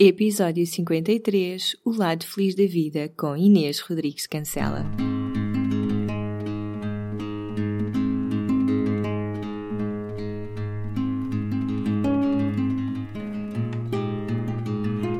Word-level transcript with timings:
Episódio 0.00 0.64
53 0.64 1.74
O 1.84 1.90
Lado 1.90 2.24
Feliz 2.24 2.54
da 2.54 2.64
Vida 2.66 3.12
com 3.16 3.36
Inês 3.36 3.80
Rodrigues 3.80 4.28
Cancela. 4.28 4.86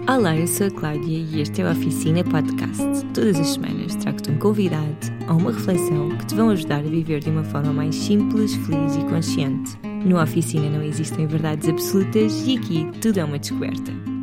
Olá, 0.09 0.37
eu 0.37 0.47
sou 0.47 0.69
a 0.69 0.71
Cláudia 0.71 1.19
e 1.19 1.41
este 1.41 1.61
é 1.61 1.65
o 1.65 1.73
Oficina 1.73 2.23
Podcast. 2.23 2.85
Todas 3.13 3.37
as 3.41 3.49
semanas 3.49 3.97
trago-te 3.97 4.31
um 4.31 4.39
convidado 4.39 4.97
ou 5.29 5.39
uma 5.39 5.51
reflexão 5.51 6.17
que 6.19 6.27
te 6.27 6.37
vão 6.37 6.51
ajudar 6.51 6.79
a 6.79 6.83
viver 6.83 7.19
de 7.19 7.31
uma 7.31 7.43
forma 7.43 7.73
mais 7.73 7.97
simples, 7.97 8.55
feliz 8.55 8.95
e 8.95 9.05
consciente. 9.11 9.77
No 10.05 10.23
Oficina 10.23 10.71
não 10.71 10.85
existem 10.85 11.27
verdades 11.27 11.69
absolutas 11.69 12.47
e 12.47 12.57
aqui 12.57 12.87
tudo 13.01 13.19
é 13.19 13.25
uma 13.25 13.41
descoberta. 13.41 14.18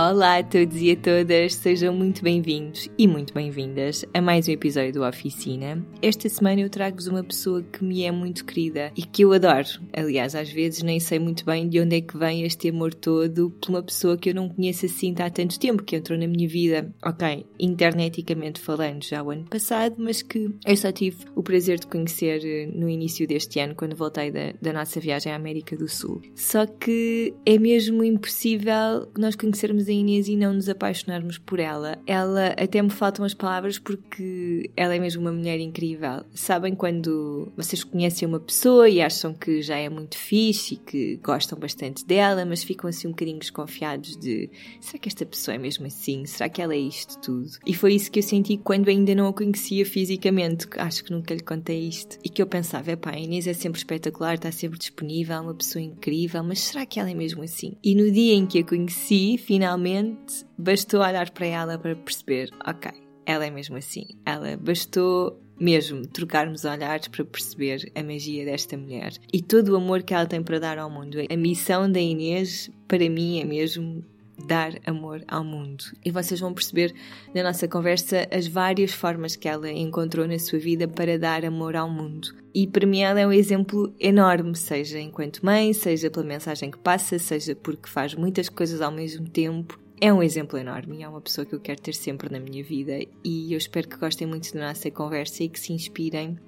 Olá 0.00 0.38
a 0.38 0.44
todos 0.44 0.80
e 0.80 0.92
a 0.92 0.96
todas, 0.96 1.56
sejam 1.56 1.92
muito 1.92 2.22
bem-vindos 2.22 2.88
e 2.96 3.08
muito 3.08 3.34
bem-vindas 3.34 4.04
a 4.14 4.20
mais 4.22 4.46
um 4.46 4.52
episódio 4.52 4.92
do 4.92 5.02
Oficina. 5.02 5.84
Esta 6.00 6.28
semana 6.28 6.60
eu 6.60 6.70
trago-vos 6.70 7.08
uma 7.08 7.24
pessoa 7.24 7.64
que 7.64 7.82
me 7.82 8.04
é 8.04 8.12
muito 8.12 8.44
querida 8.44 8.92
e 8.96 9.02
que 9.02 9.24
eu 9.24 9.32
adoro. 9.32 9.66
Aliás, 9.92 10.36
às 10.36 10.52
vezes 10.52 10.84
nem 10.84 11.00
sei 11.00 11.18
muito 11.18 11.44
bem 11.44 11.68
de 11.68 11.80
onde 11.80 11.96
é 11.96 12.00
que 12.00 12.16
vem 12.16 12.44
este 12.44 12.68
amor 12.68 12.94
todo 12.94 13.50
por 13.50 13.70
uma 13.70 13.82
pessoa 13.82 14.16
que 14.16 14.30
eu 14.30 14.34
não 14.36 14.48
conheço 14.48 14.86
assim 14.86 15.12
há 15.18 15.28
tanto 15.28 15.58
tempo, 15.58 15.82
que 15.82 15.96
entrou 15.96 16.16
na 16.16 16.28
minha 16.28 16.48
vida, 16.48 16.94
ok, 17.04 17.44
interneticamente 17.58 18.60
falando 18.60 19.02
já 19.02 19.20
o 19.20 19.32
ano 19.32 19.46
passado, 19.46 19.96
mas 19.98 20.22
que 20.22 20.48
eu 20.64 20.76
só 20.76 20.92
tive 20.92 21.24
o 21.34 21.42
prazer 21.42 21.80
de 21.80 21.88
conhecer 21.88 22.40
eh, 22.44 22.70
no 22.72 22.88
início 22.88 23.26
deste 23.26 23.58
ano, 23.58 23.74
quando 23.74 23.96
voltei 23.96 24.30
da, 24.30 24.52
da 24.62 24.72
nossa 24.72 25.00
viagem 25.00 25.32
à 25.32 25.34
América 25.34 25.76
do 25.76 25.88
Sul. 25.88 26.22
Só 26.36 26.66
que 26.66 27.34
é 27.44 27.58
mesmo 27.58 28.04
impossível 28.04 29.10
nós 29.18 29.34
conhecermos 29.34 29.87
a 29.88 29.92
Inês 29.92 30.28
e 30.28 30.36
não 30.36 30.54
nos 30.54 30.68
apaixonarmos 30.68 31.38
por 31.38 31.58
ela. 31.58 31.98
Ela 32.06 32.48
até 32.58 32.80
me 32.82 32.90
faltam 32.90 33.24
as 33.24 33.34
palavras 33.34 33.78
porque 33.78 34.70
ela 34.76 34.94
é 34.94 34.98
mesmo 34.98 35.22
uma 35.22 35.32
mulher 35.32 35.58
incrível. 35.60 36.24
Sabem 36.34 36.74
quando 36.74 37.52
vocês 37.56 37.82
conhecem 37.84 38.26
uma 38.28 38.40
pessoa 38.40 38.88
e 38.88 39.00
acham 39.00 39.32
que 39.32 39.62
já 39.62 39.76
é 39.76 39.88
muito 39.88 40.16
fixe 40.16 40.74
e 40.74 40.76
que 40.76 41.16
gostam 41.22 41.58
bastante 41.58 42.04
dela, 42.04 42.44
mas 42.44 42.62
ficam 42.62 42.88
assim 42.88 43.08
um 43.08 43.10
bocadinho 43.10 43.38
desconfiados 43.38 44.16
de 44.16 44.50
será 44.80 44.98
que 44.98 45.08
esta 45.08 45.26
pessoa 45.26 45.54
é 45.54 45.58
mesmo 45.58 45.86
assim? 45.86 46.24
Será 46.26 46.48
que 46.48 46.60
ela 46.60 46.74
é 46.74 46.78
isto 46.78 47.18
tudo? 47.20 47.50
E 47.66 47.74
foi 47.74 47.94
isso 47.94 48.10
que 48.10 48.18
eu 48.18 48.22
senti 48.22 48.56
quando 48.56 48.88
ainda 48.88 49.14
não 49.14 49.28
a 49.28 49.32
conhecia 49.32 49.84
fisicamente. 49.84 50.66
Acho 50.76 51.04
que 51.04 51.12
nunca 51.12 51.34
lhe 51.34 51.42
contei 51.42 51.88
isto. 51.88 52.18
E 52.24 52.28
que 52.28 52.42
eu 52.42 52.46
pensava, 52.46 52.96
pá, 52.96 53.12
a 53.12 53.18
Inês 53.18 53.46
é 53.46 53.52
sempre 53.52 53.78
espetacular, 53.78 54.34
está 54.34 54.52
sempre 54.52 54.78
disponível, 54.78 55.36
é 55.36 55.40
uma 55.40 55.54
pessoa 55.54 55.82
incrível, 55.82 56.42
mas 56.42 56.60
será 56.60 56.84
que 56.84 57.00
ela 57.00 57.10
é 57.10 57.14
mesmo 57.14 57.42
assim? 57.42 57.74
E 57.82 57.94
no 57.94 58.10
dia 58.10 58.34
em 58.34 58.46
que 58.46 58.58
a 58.58 58.64
conheci, 58.64 59.38
finalmente 59.38 59.77
finalmente 59.78 60.44
bastou 60.56 61.00
olhar 61.00 61.30
para 61.30 61.46
ela 61.46 61.78
para 61.78 61.94
perceber, 61.94 62.50
ok, 62.66 62.90
ela 63.24 63.46
é 63.46 63.50
mesmo 63.50 63.76
assim. 63.76 64.06
Ela 64.26 64.56
bastou 64.56 65.40
mesmo 65.58 66.06
trocarmos 66.06 66.64
olhares 66.64 67.08
para 67.08 67.24
perceber 67.24 67.90
a 67.94 68.02
magia 68.02 68.44
desta 68.44 68.76
mulher 68.76 69.12
e 69.32 69.42
todo 69.42 69.70
o 69.70 69.76
amor 69.76 70.02
que 70.02 70.14
ela 70.14 70.26
tem 70.26 70.42
para 70.42 70.58
dar 70.58 70.78
ao 70.78 70.90
mundo. 70.90 71.18
A 71.28 71.36
missão 71.36 71.90
da 71.90 72.00
Inês, 72.00 72.70
para 72.86 73.08
mim, 73.08 73.40
é 73.40 73.44
mesmo 73.44 74.04
dar 74.46 74.72
amor 74.86 75.22
ao 75.26 75.44
mundo. 75.44 75.84
E 76.04 76.10
vocês 76.10 76.38
vão 76.40 76.54
perceber 76.54 76.94
na 77.34 77.42
nossa 77.42 77.66
conversa 77.66 78.26
as 78.30 78.46
várias 78.46 78.92
formas 78.92 79.36
que 79.36 79.48
ela 79.48 79.70
encontrou 79.70 80.26
na 80.26 80.38
sua 80.38 80.58
vida 80.58 80.86
para 80.86 81.18
dar 81.18 81.44
amor 81.44 81.76
ao 81.76 81.90
mundo. 81.90 82.28
E 82.54 82.66
para 82.66 82.86
mim 82.86 83.00
ela 83.00 83.20
é 83.20 83.26
um 83.26 83.32
exemplo 83.32 83.92
enorme, 84.00 84.56
seja 84.56 84.98
enquanto 84.98 85.44
mãe, 85.44 85.72
seja 85.72 86.10
pela 86.10 86.24
mensagem 86.24 86.70
que 86.70 86.78
passa, 86.78 87.18
seja 87.18 87.54
porque 87.54 87.88
faz 87.88 88.14
muitas 88.14 88.48
coisas 88.48 88.80
ao 88.80 88.92
mesmo 88.92 89.28
tempo. 89.28 89.78
É 90.00 90.12
um 90.12 90.22
exemplo 90.22 90.56
enorme 90.56 90.98
e 90.98 91.02
é 91.02 91.08
uma 91.08 91.20
pessoa 91.20 91.44
que 91.44 91.54
eu 91.54 91.60
quero 91.60 91.80
ter 91.80 91.92
sempre 91.92 92.30
na 92.30 92.38
minha 92.38 92.62
vida 92.62 93.00
e 93.24 93.52
eu 93.52 93.58
espero 93.58 93.88
que 93.88 93.96
gostem 93.96 94.28
muito 94.28 94.54
da 94.54 94.68
nossa 94.68 94.88
conversa 94.92 95.42
e 95.42 95.48
que 95.48 95.58
se 95.58 95.72
inspirem 95.72 96.38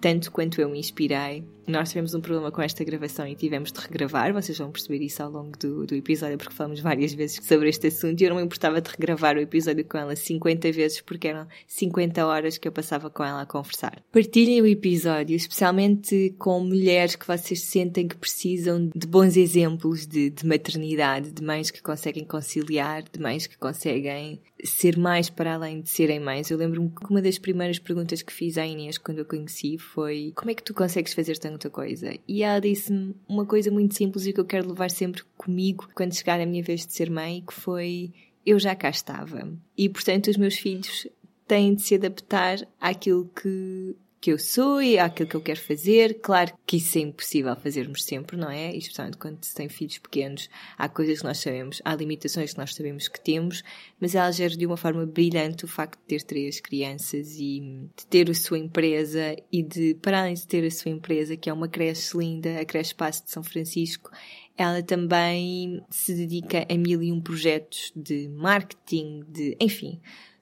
tanto 0.00 0.30
quanto 0.30 0.60
eu 0.60 0.68
me 0.68 0.78
inspirei 0.78 1.44
nós 1.70 1.88
tivemos 1.88 2.14
um 2.14 2.20
problema 2.20 2.50
com 2.50 2.62
esta 2.62 2.84
gravação 2.84 3.26
e 3.26 3.34
tivemos 3.34 3.72
de 3.72 3.80
regravar, 3.80 4.32
vocês 4.32 4.56
vão 4.58 4.70
perceber 4.70 5.04
isso 5.04 5.22
ao 5.22 5.30
longo 5.30 5.56
do, 5.58 5.86
do 5.86 5.94
episódio, 5.94 6.36
porque 6.36 6.54
falamos 6.54 6.80
várias 6.80 7.12
vezes 7.12 7.40
sobre 7.44 7.68
este 7.68 7.86
assunto 7.86 8.20
e 8.20 8.24
eu 8.24 8.30
não 8.30 8.36
me 8.36 8.42
importava 8.42 8.80
de 8.80 8.90
regravar 8.90 9.36
o 9.36 9.40
episódio 9.40 9.84
com 9.84 9.98
ela 9.98 10.14
50 10.14 10.72
vezes, 10.72 11.00
porque 11.00 11.28
eram 11.28 11.46
50 11.66 12.26
horas 12.26 12.58
que 12.58 12.66
eu 12.66 12.72
passava 12.72 13.10
com 13.10 13.24
ela 13.24 13.42
a 13.42 13.46
conversar. 13.46 14.02
Partilhem 14.12 14.60
o 14.60 14.66
episódio, 14.66 15.36
especialmente 15.36 16.34
com 16.38 16.60
mulheres 16.60 17.16
que 17.16 17.26
vocês 17.26 17.62
sentem 17.62 18.06
que 18.08 18.16
precisam 18.16 18.90
de 18.94 19.06
bons 19.06 19.36
exemplos 19.36 20.06
de, 20.06 20.30
de 20.30 20.46
maternidade, 20.46 21.30
de 21.30 21.42
mães 21.42 21.70
que 21.70 21.82
conseguem 21.82 22.24
conciliar, 22.24 23.02
de 23.02 23.20
mães 23.20 23.46
que 23.46 23.56
conseguem 23.56 24.40
ser 24.64 24.98
mais 24.98 25.30
para 25.30 25.54
além 25.54 25.80
de 25.80 25.90
serem 25.90 26.20
mães. 26.20 26.50
Eu 26.50 26.58
lembro-me 26.58 26.90
que 26.90 27.10
uma 27.10 27.22
das 27.22 27.38
primeiras 27.38 27.78
perguntas 27.78 28.22
que 28.22 28.32
fiz 28.32 28.58
à 28.58 28.66
Inês 28.66 28.98
quando 28.98 29.18
eu 29.18 29.24
conheci 29.24 29.78
foi 29.78 30.32
como 30.34 30.50
é 30.50 30.54
que 30.54 30.62
tu 30.62 30.74
consegues 30.74 31.14
fazer 31.14 31.38
tanto 31.38 31.59
muita 31.60 31.68
coisa. 31.68 32.14
E 32.26 32.42
ela 32.42 32.60
disse-me 32.60 33.14
uma 33.28 33.44
coisa 33.44 33.70
muito 33.70 33.94
simples 33.94 34.24
e 34.24 34.32
que 34.32 34.40
eu 34.40 34.44
quero 34.44 34.68
levar 34.68 34.90
sempre 34.90 35.22
comigo 35.36 35.88
quando 35.94 36.14
chegar 36.14 36.40
a 36.40 36.46
minha 36.46 36.62
vez 36.62 36.86
de 36.86 36.92
ser 36.94 37.10
mãe, 37.10 37.44
que 37.46 37.52
foi 37.52 38.12
eu 38.46 38.58
já 38.58 38.74
cá 38.74 38.88
estava. 38.88 39.52
E 39.76 39.88
portanto 39.88 40.28
os 40.28 40.36
meus 40.38 40.56
filhos 40.56 41.06
têm 41.46 41.74
de 41.74 41.82
se 41.82 41.94
adaptar 41.94 42.66
àquilo 42.80 43.30
que 43.40 43.94
que 44.20 44.30
eu 44.30 44.38
sou 44.38 44.82
e 44.82 44.98
àquilo 44.98 45.28
que 45.28 45.36
eu 45.36 45.40
quero 45.40 45.60
fazer. 45.60 46.20
Claro 46.20 46.52
que 46.66 46.76
isso 46.76 46.98
é 46.98 47.00
impossível 47.00 47.56
fazermos 47.56 48.04
sempre, 48.04 48.36
não 48.36 48.50
é? 48.50 48.76
especialmente 48.76 49.16
quando 49.16 49.42
se 49.42 49.54
tem 49.54 49.68
filhos 49.68 49.98
pequenos, 49.98 50.50
há 50.76 50.88
coisas 50.88 51.20
que 51.20 51.24
nós 51.24 51.38
sabemos, 51.38 51.80
há 51.84 51.94
limitações 51.94 52.52
que 52.52 52.58
nós 52.58 52.74
sabemos 52.74 53.08
que 53.08 53.20
temos, 53.20 53.62
mas 53.98 54.14
ela 54.14 54.30
gera 54.30 54.54
de 54.54 54.66
uma 54.66 54.76
forma 54.76 55.06
brilhante 55.06 55.64
o 55.64 55.68
facto 55.68 55.98
de 56.00 56.06
ter 56.06 56.22
três 56.22 56.60
crianças 56.60 57.36
e 57.36 57.88
de 57.96 58.06
ter 58.06 58.30
a 58.30 58.34
sua 58.34 58.58
empresa 58.58 59.36
e 59.50 59.62
de, 59.62 59.94
para 59.94 60.20
além 60.20 60.34
de 60.34 60.46
ter 60.46 60.64
a 60.66 60.70
sua 60.70 60.90
empresa, 60.90 61.36
que 61.36 61.48
é 61.48 61.52
uma 61.52 61.68
creche 61.68 62.16
linda, 62.16 62.60
a 62.60 62.64
creche 62.64 62.94
Passo 62.94 63.24
de 63.24 63.30
São 63.30 63.42
Francisco, 63.42 64.10
ela 64.56 64.82
também 64.82 65.82
se 65.88 66.14
dedica 66.14 66.66
a 66.68 66.76
mil 66.76 67.02
e 67.02 67.10
um 67.10 67.20
projetos 67.20 67.90
de 67.96 68.28
marketing, 68.28 69.24
de, 69.26 69.56
enfim, 69.58 69.98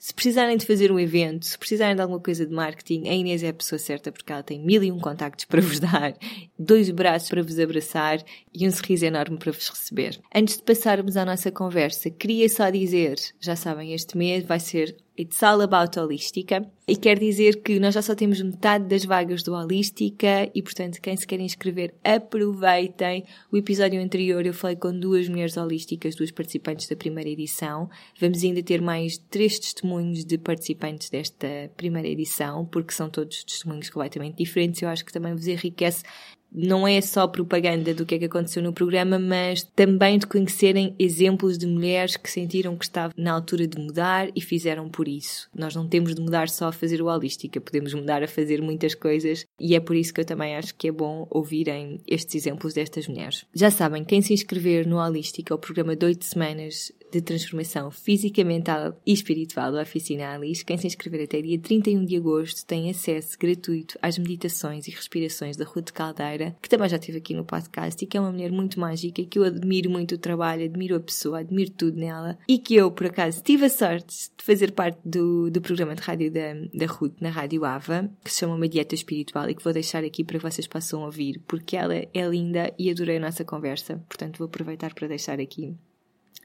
se 0.09 0.15
precisarem 0.15 0.57
de 0.57 0.65
fazer 0.65 0.91
um 0.91 0.99
evento, 0.99 1.45
se 1.45 1.59
precisarem 1.59 1.95
de 1.95 2.01
alguma 2.01 2.19
coisa 2.19 2.47
de 2.47 2.55
marketing, 2.55 3.09
a 3.09 3.13
Inês 3.13 3.43
é 3.43 3.51
a 3.51 3.53
pessoa 3.53 3.79
certa 3.79 4.11
porque 4.11 4.33
ela 4.33 4.43
tem 4.43 4.59
mil 4.59 4.83
e 4.83 4.91
um 4.91 4.99
contactos 4.99 5.45
para 5.45 5.61
vos 5.61 5.79
dar, 5.79 6.17
dois 6.59 6.89
braços 6.89 7.29
para 7.29 7.43
vos 7.43 7.59
abraçar 7.59 8.25
e 8.55 8.67
um 8.67 8.71
sorriso 8.71 9.05
enorme 9.05 9.37
para 9.37 9.53
vos 9.53 9.69
receber. 9.69 10.19
Antes 10.35 10.57
de 10.57 10.63
passarmos 10.63 11.19
à 11.19 11.27
nossa 11.27 11.53
conversa, 11.53 12.09
queria 12.09 12.49
só 12.49 12.71
dizer, 12.71 13.19
já 13.39 13.55
sabem, 13.55 13.93
este 13.93 14.17
mês 14.17 14.47
vai 14.47 14.59
ser 14.59 14.97
It's 15.19 15.43
All 15.43 15.61
About 15.61 15.99
Holística. 15.99 16.65
E 16.87 16.97
quer 16.97 17.19
dizer 17.19 17.61
que 17.61 17.79
nós 17.81 17.93
já 17.93 18.01
só 18.01 18.15
temos 18.15 18.41
metade 18.41 18.87
das 18.87 19.05
vagas 19.05 19.43
do 19.43 19.53
Holística 19.53 20.51
e, 20.55 20.63
portanto, 20.63 21.01
quem 21.03 21.17
se 21.17 21.27
quer 21.27 21.41
inscrever, 21.41 21.93
aproveitem. 22.03 23.25
O 23.53 23.57
episódio 23.57 24.01
anterior 24.01 24.47
eu 24.47 24.55
falei 24.55 24.77
com 24.77 24.99
duas 24.99 25.29
mulheres 25.29 25.57
holísticas, 25.57 26.15
duas 26.15 26.31
participantes 26.31 26.89
da 26.89 26.97
primeira 26.97 27.29
edição. 27.29 27.91
Vamos 28.19 28.43
ainda 28.43 28.63
ter 28.63 28.81
mais 28.81 29.19
três 29.19 29.59
testemunhos 29.59 30.25
de 30.25 30.39
participantes 30.39 31.11
desta 31.11 31.71
primeira 31.77 32.09
edição, 32.09 32.65
porque 32.65 32.93
são 32.93 33.11
todos 33.11 33.45
testemunhos 33.45 33.91
completamente 33.91 34.37
diferentes. 34.37 34.81
Eu 34.81 34.89
acho 34.89 35.05
que 35.05 35.13
também 35.13 35.35
vos 35.35 35.47
enriquece 35.47 36.05
não 36.53 36.87
é 36.87 37.01
só 37.01 37.27
propaganda 37.27 37.95
do 37.95 38.07
que 38.07 38.15
é 38.15 38.19
que 38.19 38.25
aconteceu 38.25 38.63
no 38.63 38.73
programa, 38.73 39.19
mas 39.19 39.63
também 39.63 40.19
de 40.19 40.27
conhecerem 40.27 40.95
exemplos 40.99 41.59
de 41.59 41.67
mulheres 41.67 42.17
que 42.17 42.31
sentiram 42.31 42.77
que 42.77 42.85
estava 42.85 43.13
na 43.17 43.33
altura 43.33 43.67
de 43.67 43.79
mudar 43.79 44.29
e 44.35 44.41
fizeram 44.41 44.89
por 44.89 45.07
isso. 45.09 45.49
Nós 45.55 45.75
não 45.75 45.87
temos 45.87 46.15
de 46.15 46.21
mudar 46.21 46.49
só 46.49 46.69
a 46.69 46.73
fazer 46.73 47.03
o 47.03 47.07
holística, 47.07 47.61
podemos 47.61 47.95
mudar 47.95 48.23
a 48.23 48.29
fazer 48.29 48.63
muitas 48.63 48.95
coisas 48.95 49.45
e 49.61 49.75
é 49.75 49.81
por 49.81 49.97
isso 49.97 50.13
que 50.13 50.21
eu 50.21 50.25
também 50.25 50.57
acho 50.57 50.75
que 50.75 50.89
é 50.89 50.93
bom 50.93 51.27
ouvirem 51.31 52.01
estes 52.07 52.35
exemplos 52.35 52.75
destas 52.75 53.07
mulheres. 53.07 53.45
Já 53.55 53.71
sabem, 53.71 54.05
quem 54.05 54.23
se 54.23 54.33
inscrever 54.33 54.87
no 54.87 54.97
Holística, 54.97 55.55
o 55.55 55.59
programa 55.59 55.95
de 55.95 56.07
8 56.07 56.25
semanas 56.25 56.93
de 57.11 57.21
transformação 57.21 57.91
física, 57.91 58.45
mental 58.45 59.01
e 59.07 59.13
espiritual 59.13 59.73
da 59.73 59.83
Oficina 59.83 60.35
Alice, 60.35 60.65
quem 60.65 60.77
se 60.77 60.87
inscrever 60.87 61.25
até 61.25 61.41
dia 61.41 61.59
31 61.59 62.05
de 62.05 62.17
agosto 62.17 62.67
tem 62.67 62.91
acesso 62.91 63.39
gratuito 63.39 63.99
às 64.03 64.19
meditações 64.19 64.87
e 64.87 64.91
respirações 64.91 65.57
da 65.57 65.65
Ruth 65.65 65.91
Caldeira, 65.91 66.57
que 66.61 66.69
também 66.69 66.89
já 66.89 66.99
tive 66.99 67.19
aqui 67.19 67.35
no 67.35 67.45
podcast 67.45 68.03
e 68.03 68.07
que 68.07 68.17
é 68.17 68.21
uma 68.21 68.33
mulher 68.33 68.53
muito 68.53 68.79
mágica 68.79 69.25
que 69.25 69.39
eu 69.39 69.45
admiro 69.45 69.91
muito 69.91 70.15
o 70.15 70.19
trabalho, 70.19 70.65
admiro 70.65 70.97
a 70.97 71.01
pessoa, 71.01 71.41
admiro 71.41 71.71
tudo 71.71 71.99
nela 71.99 72.39
e 72.49 72.59
que 72.59 72.75
eu, 72.75 72.91
por 72.91 73.07
acaso, 73.07 73.43
tive 73.43 73.67
a 73.67 73.71
sorte 73.71 74.31
de 74.37 74.45
fazer 74.45 74.73
parte 74.73 74.99
do, 75.05 75.51
do 75.51 75.61
programa 75.61 75.95
de 75.95 76.03
rádio 76.03 76.31
da, 76.31 76.55
da 76.75 76.87
Ruth 76.87 77.21
na 77.21 77.31
Rádio 77.31 77.65
Ava, 77.65 78.11
que 78.23 78.33
se 78.33 78.41
chama 78.41 78.55
Uma 78.55 78.69
Dieta 78.69 78.95
Espiritual 78.95 79.49
e 79.49 79.55
que 79.55 79.65
vou 79.65 79.73
deixar 79.73 80.05
aqui 80.05 80.25
para 80.25 80.39
que 80.39 80.45
vocês 80.45 80.67
possam 80.67 81.03
ouvir, 81.03 81.41
porque 81.47 81.77
ela 81.77 81.95
é 81.95 82.27
linda 82.29 82.73
e 82.79 82.91
adorei 82.91 83.17
a 83.17 83.21
nossa 83.21 83.45
conversa, 83.45 84.03
portanto 84.09 84.39
vou 84.39 84.47
aproveitar 84.47 84.95
para 84.95 85.09
deixar 85.09 85.41
aqui 85.41 85.77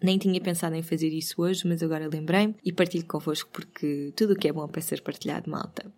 nem 0.03 0.17
tinha 0.17 0.39
pensado 0.41 0.75
em 0.75 0.83
fazer 0.83 1.07
isso 1.07 1.41
hoje, 1.41 1.65
mas 1.65 1.81
agora 1.81 2.09
lembrei-me 2.11 2.55
e 2.63 2.73
partilho 2.73 3.05
convosco 3.05 3.49
porque 3.51 4.11
tudo 4.15 4.33
o 4.33 4.35
que 4.35 4.49
é 4.49 4.53
bom 4.53 4.67
para 4.67 4.81
ser 4.81 5.01
partilhado, 5.01 5.49
malta. 5.49 5.91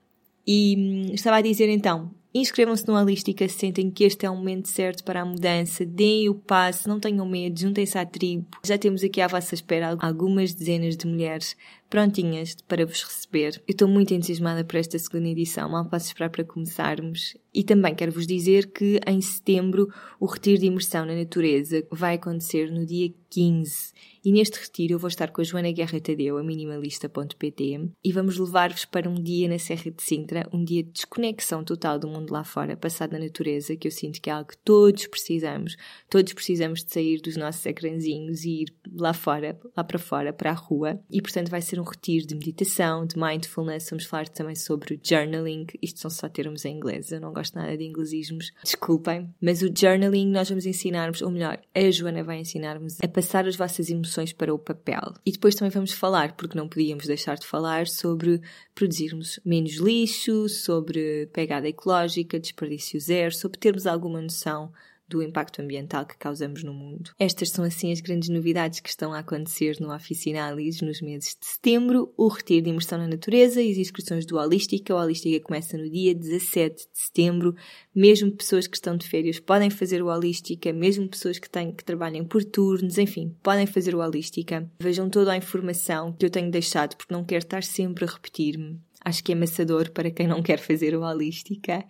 E 0.46 0.76
hum, 0.78 1.14
estava 1.14 1.38
a 1.38 1.42
dizer 1.42 1.68
então, 1.70 2.12
inscrevam-se 2.40 2.88
no 2.88 2.96
Holística 2.96 3.48
se 3.48 3.58
sentem 3.58 3.90
que 3.90 4.04
este 4.04 4.26
é 4.26 4.30
o 4.30 4.36
momento 4.36 4.68
certo 4.68 5.04
para 5.04 5.22
a 5.22 5.26
mudança, 5.26 5.86
deem 5.86 6.30
o 6.30 6.36
passo, 6.36 6.90
não 6.90 7.00
tenham 7.00 7.26
medo, 7.26 7.60
juntem-se 7.60 7.98
à 7.98 8.06
tribo. 8.06 8.46
Já 8.64 8.78
temos 8.78 9.04
aqui 9.04 9.22
à 9.22 9.28
vossa 9.28 9.56
espera 9.56 9.96
algumas 10.00 10.54
dezenas 10.54 10.98
de 10.98 11.08
mulheres 11.08 11.56
prontinhas 11.90 12.56
para 12.68 12.86
vos 12.86 13.04
receber. 13.04 13.62
Eu 13.68 13.72
estou 13.72 13.88
muito 13.88 14.14
entusiasmada 14.14 14.66
por 14.66 14.76
esta 14.76 15.00
segunda 15.00 15.30
edição, 15.30 15.70
mal 15.70 15.86
posso 15.86 16.08
esperar 16.08 16.30
para 16.30 16.44
começarmos. 16.44 17.38
E 17.54 17.64
também 17.64 17.96
quero 17.96 18.12
vos 18.12 18.28
dizer 18.28 18.72
que 18.72 19.00
em 19.08 19.22
setembro 19.22 19.88
o 20.20 20.26
retiro 20.26 20.60
de 20.60 20.66
imersão 20.66 21.06
na 21.06 21.16
natureza 21.16 21.86
vai 21.90 22.16
acontecer 22.16 22.70
no 22.70 22.86
dia 22.86 23.14
15 23.30 23.94
e 24.26 24.32
neste 24.32 24.60
retiro 24.60 24.94
eu 24.94 25.00
vou 25.00 25.08
estar 25.08 25.30
com 25.30 25.40
a 25.40 25.44
Joana 25.44 25.72
Guerra 25.72 26.00
Tadeu, 26.00 26.40
a 26.40 26.44
minimalista.pt, 26.44 27.92
e 28.04 28.12
vamos 28.12 28.40
levar-vos 28.40 28.84
para 28.84 29.08
um 29.08 29.22
dia 29.22 29.48
na 29.48 29.60
Serra 29.60 29.92
de 29.92 30.02
Sintra, 30.02 30.50
um 30.52 30.64
dia 30.64 30.82
de 30.82 30.90
desconexão 30.90 31.64
total 31.64 32.00
do 32.00 32.08
mundo 32.08 32.32
lá 32.32 32.44
fora, 32.44 32.76
passado 32.76 33.12
na 33.12 33.20
natureza, 33.20 33.76
que 33.76 33.88
eu 33.88 33.92
sinto 33.92 34.20
que 34.20 34.32
é 34.32 34.34
algo 34.34 34.50
que 34.50 34.58
todos 34.58 35.06
precisamos. 35.06 35.78
Todos 36.10 36.34
precisamos 36.34 36.84
de 36.84 36.92
sair 36.92 37.22
dos 37.22 37.38
nossos 37.38 37.64
ecrãzinhos 37.68 38.44
e 38.44 38.64
ir 38.64 38.74
lá 38.96 39.14
fora, 39.14 39.60
lá 39.78 39.84
para 39.84 40.00
fora, 40.00 40.34
para 40.34 40.50
a 40.50 40.56
rua. 40.56 41.00
E 41.12 41.22
portanto 41.22 41.52
vai 41.52 41.62
ser 41.62 41.80
um 41.80 41.84
retiro 41.84 42.26
de 42.26 42.34
meditação, 42.34 43.06
de 43.06 43.20
mindfulness. 43.20 43.92
Vamos 43.92 44.06
falar 44.06 44.28
também 44.30 44.56
sobre 44.56 44.96
o 44.96 45.00
journaling. 45.04 45.68
Isto 45.84 46.00
são 46.00 46.10
só 46.10 46.28
termos 46.28 46.66
em 46.66 46.76
inglês, 46.76 47.12
eu 47.12 47.22
não 47.22 47.32
gosto 47.32 47.54
nada 47.54 47.78
de 47.78 47.84
inglesismos, 47.84 48.52
desculpem. 48.64 49.30
Mas 49.40 49.62
o 49.62 49.72
journaling 49.72 50.32
nós 50.32 50.50
vamos 50.50 50.66
ensinar-vos, 50.66 51.22
ou 51.22 51.30
melhor, 51.30 51.60
a 51.76 51.92
Joana 51.92 52.24
vai 52.24 52.40
ensinar-vos 52.40 52.98
a 53.04 53.08
passar 53.08 53.46
as 53.46 53.56
vossas 53.56 53.88
emoções 53.92 54.15
para 54.34 54.54
o 54.54 54.60
papel. 54.60 55.14
E 55.26 55.32
depois 55.32 55.56
também 55.56 55.72
vamos 55.72 55.92
falar, 55.92 56.36
porque 56.36 56.58
não 56.58 56.68
podíamos 56.68 57.06
deixar 57.06 57.38
de 57.38 57.46
falar, 57.46 57.88
sobre 57.88 58.42
produzirmos 58.74 59.40
menos 59.46 59.74
lixo, 59.74 60.48
sobre 60.50 61.28
pegada 61.34 61.68
ecológica, 61.68 62.40
desperdício 62.40 63.00
zero, 63.00 63.34
sobre 63.34 63.60
termos 63.60 63.86
alguma 63.86 64.22
noção 64.22 64.72
do 65.08 65.22
impacto 65.22 65.62
ambiental 65.62 66.06
que 66.06 66.18
causamos 66.18 66.64
no 66.64 66.74
mundo. 66.74 67.12
Estas 67.20 67.50
são 67.50 67.64
assim 67.64 67.92
as 67.92 68.02
grandes 68.02 68.30
novidades 68.30 68.80
que 68.80 68.90
estão 68.90 69.14
a 69.14 69.20
acontecer 69.20 69.78
no 69.80 69.94
Oficinalis 69.94 70.82
nos 70.82 71.02
meses 71.02 71.38
de 71.40 71.46
setembro, 71.46 72.14
o 72.18 72.28
retiro 72.28 72.64
de 72.64 72.70
imersão 72.70 72.98
na 72.98 73.08
natureza 73.08 73.62
e 73.62 73.72
as 73.72 73.78
inscrições 73.78 74.26
do 74.26 74.38
Holística. 74.38 74.94
O 74.94 74.98
Holística 74.98 75.46
começa 75.46 75.78
no 75.78 75.90
dia 75.90 76.14
17 76.14 76.76
de 76.76 76.88
setembro. 76.94 77.56
Mesmo 77.94 78.32
pessoas 78.32 78.68
que 78.68 78.78
estão 78.78 78.98
de 78.98 79.08
férias 79.08 79.40
podem 79.40 79.70
fazer 79.70 80.02
o 80.02 80.08
Holística, 80.08 80.74
mesmo 80.74 81.08
pessoas 81.08 81.40
que, 81.40 81.50
têm, 81.50 81.72
que 81.72 81.84
trabalham 81.84 82.26
por 82.26 82.44
turnos, 82.44 82.98
enfim, 82.98 83.36
podem 83.44 83.66
fazer 83.66 83.96
o 83.96 84.00
Holística. 84.00 84.70
Vejam 84.80 85.10
toda 85.10 85.32
a 85.32 85.38
informação 85.38 86.14
que 86.14 86.26
eu 86.26 86.30
tenho 86.30 86.52
deixado 86.52 86.96
porque 86.96 87.14
não 87.14 87.24
quero 87.24 87.44
estar 87.44 87.64
sempre 87.64 88.06
a 88.06 88.08
repetir-me. 88.08 88.80
Acho 89.06 89.24
que 89.24 89.32
é 89.32 89.36
amassador 89.36 89.92
para 89.92 90.10
quem 90.10 90.26
não 90.26 90.42
quer 90.42 90.58
fazer 90.58 90.96
o 90.96 91.04
Holística. 91.04 91.86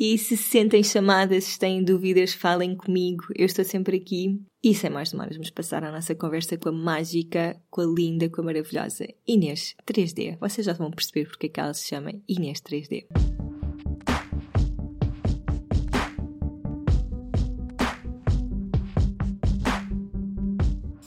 E 0.00 0.16
se 0.16 0.34
se 0.34 0.44
sentem 0.44 0.82
chamadas, 0.82 1.44
se 1.44 1.58
têm 1.58 1.84
dúvidas, 1.84 2.32
falem 2.32 2.74
comigo. 2.74 3.24
Eu 3.36 3.44
estou 3.44 3.62
sempre 3.62 3.98
aqui. 3.98 4.40
E 4.64 4.74
sem 4.74 4.88
mais 4.88 5.10
demoras, 5.10 5.36
vamos 5.36 5.50
passar 5.50 5.84
a 5.84 5.92
nossa 5.92 6.14
conversa 6.14 6.56
com 6.56 6.70
a 6.70 6.72
mágica, 6.72 7.60
com 7.68 7.82
a 7.82 7.84
linda, 7.84 8.30
com 8.30 8.40
a 8.40 8.44
maravilhosa 8.44 9.06
Inês 9.28 9.76
3D. 9.86 10.38
Vocês 10.40 10.64
já 10.64 10.72
vão 10.72 10.90
perceber 10.90 11.26
porque 11.28 11.48
é 11.48 11.50
que 11.50 11.60
ela 11.60 11.74
se 11.74 11.86
chama 11.86 12.14
Inês 12.26 12.62
3D. 12.62 13.04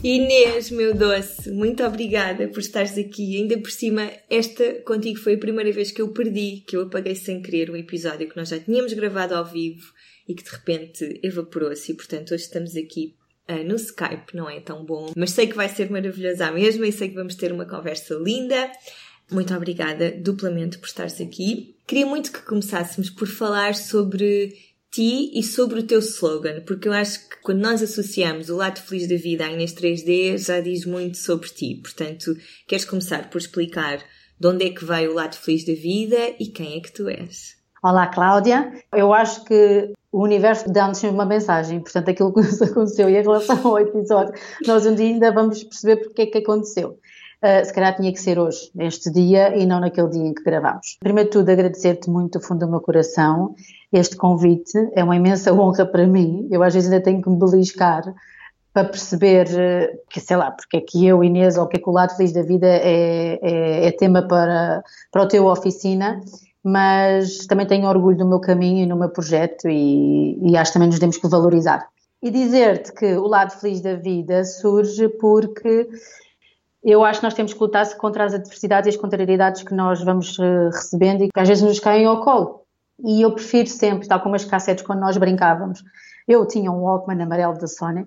Inês, 0.03 0.69
meu 0.69 0.93
doce, 0.93 1.49
muito 1.49 1.81
obrigada 1.81 2.49
por 2.49 2.59
estares 2.59 2.97
aqui. 2.97 3.37
Ainda 3.37 3.57
por 3.57 3.71
cima, 3.71 4.11
esta 4.29 4.73
contigo 4.81 5.17
foi 5.17 5.35
a 5.35 5.37
primeira 5.37 5.71
vez 5.71 5.91
que 5.91 6.01
eu 6.01 6.09
perdi, 6.09 6.61
que 6.67 6.75
eu 6.75 6.81
apaguei 6.81 7.15
sem 7.15 7.41
querer 7.41 7.71
um 7.71 7.77
episódio 7.77 8.27
que 8.27 8.35
nós 8.35 8.49
já 8.49 8.59
tínhamos 8.59 8.91
gravado 8.91 9.33
ao 9.33 9.45
vivo 9.45 9.93
e 10.27 10.35
que 10.35 10.43
de 10.43 10.49
repente 10.49 11.21
evaporou-se. 11.23 11.89
E 11.89 11.95
portanto, 11.95 12.33
hoje 12.33 12.43
estamos 12.43 12.75
aqui 12.75 13.15
uh, 13.49 13.63
no 13.63 13.75
Skype, 13.75 14.35
não 14.35 14.49
é 14.49 14.59
tão 14.59 14.83
bom, 14.83 15.13
mas 15.15 15.31
sei 15.31 15.47
que 15.47 15.55
vai 15.55 15.69
ser 15.69 15.89
maravilhosa 15.89 16.51
mesmo 16.51 16.83
e 16.83 16.91
sei 16.91 17.07
que 17.07 17.15
vamos 17.15 17.35
ter 17.35 17.53
uma 17.53 17.65
conversa 17.65 18.13
linda. 18.15 18.69
Muito 19.31 19.53
obrigada 19.53 20.11
duplamente 20.11 20.79
por 20.79 20.87
estares 20.87 21.21
aqui. 21.21 21.77
Queria 21.87 22.05
muito 22.05 22.29
que 22.29 22.41
começássemos 22.41 23.09
por 23.09 23.29
falar 23.29 23.73
sobre 23.73 24.53
ti 24.93 25.31
e 25.33 25.41
sobre 25.41 25.79
o 25.79 25.87
teu 25.87 25.97
slogan, 25.97 26.61
porque 26.67 26.87
eu 26.87 26.93
acho 26.93 27.27
que 27.27 27.41
quando 27.41 27.61
nós 27.61 27.81
associamos 27.81 28.49
o 28.49 28.55
lado 28.55 28.79
feliz 28.79 29.09
da 29.09 29.15
vida 29.15 29.43
à 29.43 29.51
Inês 29.51 29.73
3D, 29.73 30.37
já 30.37 30.61
diz 30.61 30.85
muito 30.85 31.17
sobre 31.17 31.49
ti. 31.49 31.79
Portanto, 31.81 32.35
queres 32.67 32.85
começar 32.85 33.27
por 33.31 33.39
explicar 33.39 33.97
de 34.39 34.47
onde 34.47 34.67
é 34.67 34.69
que 34.69 34.85
veio 34.85 35.11
o 35.11 35.15
lado 35.15 35.35
feliz 35.35 35.65
da 35.65 35.73
vida 35.73 36.35
e 36.39 36.45
quem 36.45 36.77
é 36.77 36.79
que 36.79 36.93
tu 36.93 37.09
és? 37.09 37.57
Olá, 37.81 38.05
Cláudia. 38.07 38.71
Eu 38.93 39.11
acho 39.11 39.43
que 39.45 39.91
o 40.11 40.23
universo 40.23 40.71
dá-nos 40.71 41.01
uma 41.01 41.25
mensagem, 41.25 41.79
portanto, 41.79 42.09
aquilo 42.09 42.31
que 42.31 42.41
nos 42.41 42.61
aconteceu 42.61 43.09
e 43.09 43.17
em 43.17 43.21
relação 43.23 43.65
ao 43.65 43.79
episódio, 43.79 44.31
nós 44.67 44.85
um 44.85 44.93
dia 44.93 45.07
ainda 45.07 45.33
vamos 45.33 45.63
perceber 45.63 46.03
porque 46.03 46.21
é 46.21 46.25
que 46.27 46.37
aconteceu. 46.37 46.99
Uh, 47.43 47.65
se 47.65 47.73
calhar 47.73 47.93
tinha 47.95 48.13
que 48.13 48.21
ser 48.21 48.39
hoje, 48.39 48.71
neste 48.73 49.11
dia, 49.11 49.53
e 49.57 49.65
não 49.65 49.81
naquele 49.81 50.07
dia 50.09 50.27
em 50.27 50.33
que 50.33 50.43
gravamos. 50.43 50.97
Primeiro 51.01 51.29
de 51.29 51.33
tudo, 51.33 51.49
agradecer-te 51.49 52.09
muito 52.09 52.39
do 52.39 52.45
fundo 52.45 52.65
do 52.65 52.71
meu 52.71 52.79
coração 52.79 53.53
este 53.93 54.15
convite, 54.15 54.89
é 54.93 55.03
uma 55.03 55.15
imensa 55.15 55.53
honra 55.53 55.85
para 55.85 56.07
mim. 56.07 56.47
Eu 56.49 56.63
às 56.63 56.73
vezes 56.73 56.91
ainda 56.91 57.03
tenho 57.03 57.21
que 57.21 57.29
me 57.29 57.37
beliscar 57.37 58.03
para 58.73 58.89
perceber 58.89 59.47
eh, 59.55 59.99
que, 60.09 60.19
sei 60.19 60.35
lá, 60.35 60.49
porque 60.49 60.77
é 60.77 60.81
que 60.81 61.05
eu, 61.05 61.23
Inês, 61.23 61.57
ou 61.57 61.67
que 61.67 61.77
é 61.77 61.79
que 61.79 61.87
o 61.87 61.93
lado 61.93 62.15
feliz 62.15 62.33
da 62.33 62.41
vida 62.41 62.65
é, 62.65 63.39
é, 63.39 63.87
é 63.87 63.91
tema 63.91 64.27
para, 64.27 64.83
para 65.11 65.21
o 65.21 65.27
teu 65.27 65.45
oficina, 65.45 66.19
mas 66.63 67.45
também 67.45 67.67
tenho 67.67 67.87
orgulho 67.87 68.17
do 68.17 68.27
meu 68.27 68.39
caminho 68.39 68.83
e 68.83 68.87
no 68.87 68.97
meu 68.97 69.09
projeto 69.09 69.69
e, 69.69 70.39
e 70.41 70.57
acho 70.57 70.71
que 70.71 70.73
também 70.73 70.89
nos 70.89 70.97
temos 70.97 71.17
que 71.17 71.27
valorizar. 71.27 71.87
E 72.19 72.31
dizer-te 72.31 72.93
que 72.93 73.15
o 73.15 73.27
lado 73.27 73.51
feliz 73.51 73.81
da 73.81 73.93
vida 73.95 74.43
surge 74.43 75.07
porque 75.07 75.87
eu 76.83 77.03
acho 77.03 77.19
que 77.19 77.25
nós 77.25 77.33
temos 77.33 77.53
que 77.53 77.59
lutar 77.59 77.85
contra 77.95 78.25
as 78.25 78.33
adversidades 78.33 78.87
e 78.87 78.89
as 78.89 79.01
contrariedades 79.01 79.63
que 79.63 79.73
nós 79.73 80.03
vamos 80.03 80.37
eh, 80.39 80.65
recebendo 80.65 81.23
e 81.23 81.29
que 81.29 81.39
às 81.39 81.47
vezes 81.47 81.63
nos 81.63 81.79
caem 81.79 82.05
ao 82.05 82.21
colo. 82.21 82.61
E 83.03 83.21
eu 83.21 83.33
prefiro 83.33 83.69
sempre, 83.69 84.07
tal 84.07 84.21
como 84.21 84.35
as 84.35 84.45
cassetes 84.45 84.85
quando 84.85 84.99
nós 84.99 85.17
brincávamos. 85.17 85.83
Eu 86.27 86.45
tinha 86.47 86.71
um 86.71 86.83
Walkman 86.83 87.21
amarelo 87.21 87.57
da 87.57 87.67
Sony 87.67 88.05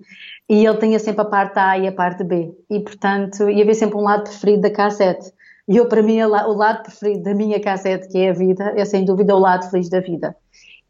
e 0.49 0.65
ele 0.65 0.79
tinha 0.79 0.99
sempre 0.99 1.23
a 1.23 1.25
parte 1.25 1.59
A 1.59 1.79
e 1.79 1.87
a 1.87 1.93
parte 1.93 2.25
B. 2.25 2.53
E, 2.71 2.81
portanto, 2.81 3.49
ia 3.49 3.63
haver 3.63 3.75
sempre 3.75 3.97
um 3.97 4.03
lado 4.03 4.25
preferido 4.25 4.63
da 4.63 4.71
cassete. 4.71 5.33
E 5.69 5.77
eu, 5.77 5.89
para 5.89 6.03
mim, 6.03 6.23
o 6.23 6.55
lado 6.55 6.83
preferido 6.83 7.25
da 7.25 7.35
minha 7.35 7.61
cassete, 7.61 8.09
que 8.09 8.19
é 8.19 8.31
a 8.31 8.33
vida, 8.33 8.73
é 8.77 8.85
sem 8.85 9.05
dúvida 9.05 9.35
o 9.35 9.39
lado 9.39 9.69
feliz 9.71 9.89
da 9.89 10.01
vida. 10.01 10.37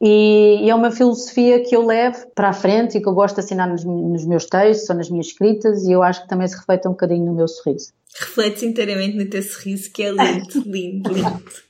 E, 0.01 0.65
e 0.65 0.71
é 0.71 0.75
uma 0.75 0.91
filosofia 0.91 1.63
que 1.63 1.75
eu 1.75 1.85
levo 1.85 2.27
para 2.35 2.51
a 2.51 2.53
frente 2.53 2.99
e 2.99 3.01
que 3.01 3.09
eu 3.09 3.15
gosto 3.15 3.37
de 3.37 3.41
assinar 3.41 3.69
nos, 3.69 3.85
nos 3.85 4.27
meus 4.27 4.45
textos 4.47 4.91
ou 4.91 4.97
nas 4.97 5.09
minhas 5.09 5.29
escritas 5.29 5.85
e 5.85 5.93
eu 5.93 6.03
acho 6.03 6.23
que 6.23 6.29
também 6.29 6.47
se 6.47 6.57
reflete 6.57 6.87
um 6.87 6.93
bocadinho 6.93 7.25
no 7.25 7.35
meu 7.35 7.49
sorriso. 7.49 7.93
Reflete-se 8.19 8.67
inteiramente 8.67 9.17
no 9.17 9.29
teu 9.29 9.43
sorriso, 9.43 9.91
que 9.91 10.03
é 10.03 10.11
lindo, 10.11 10.61
lindo, 10.67 11.13
lindo. 11.13 11.66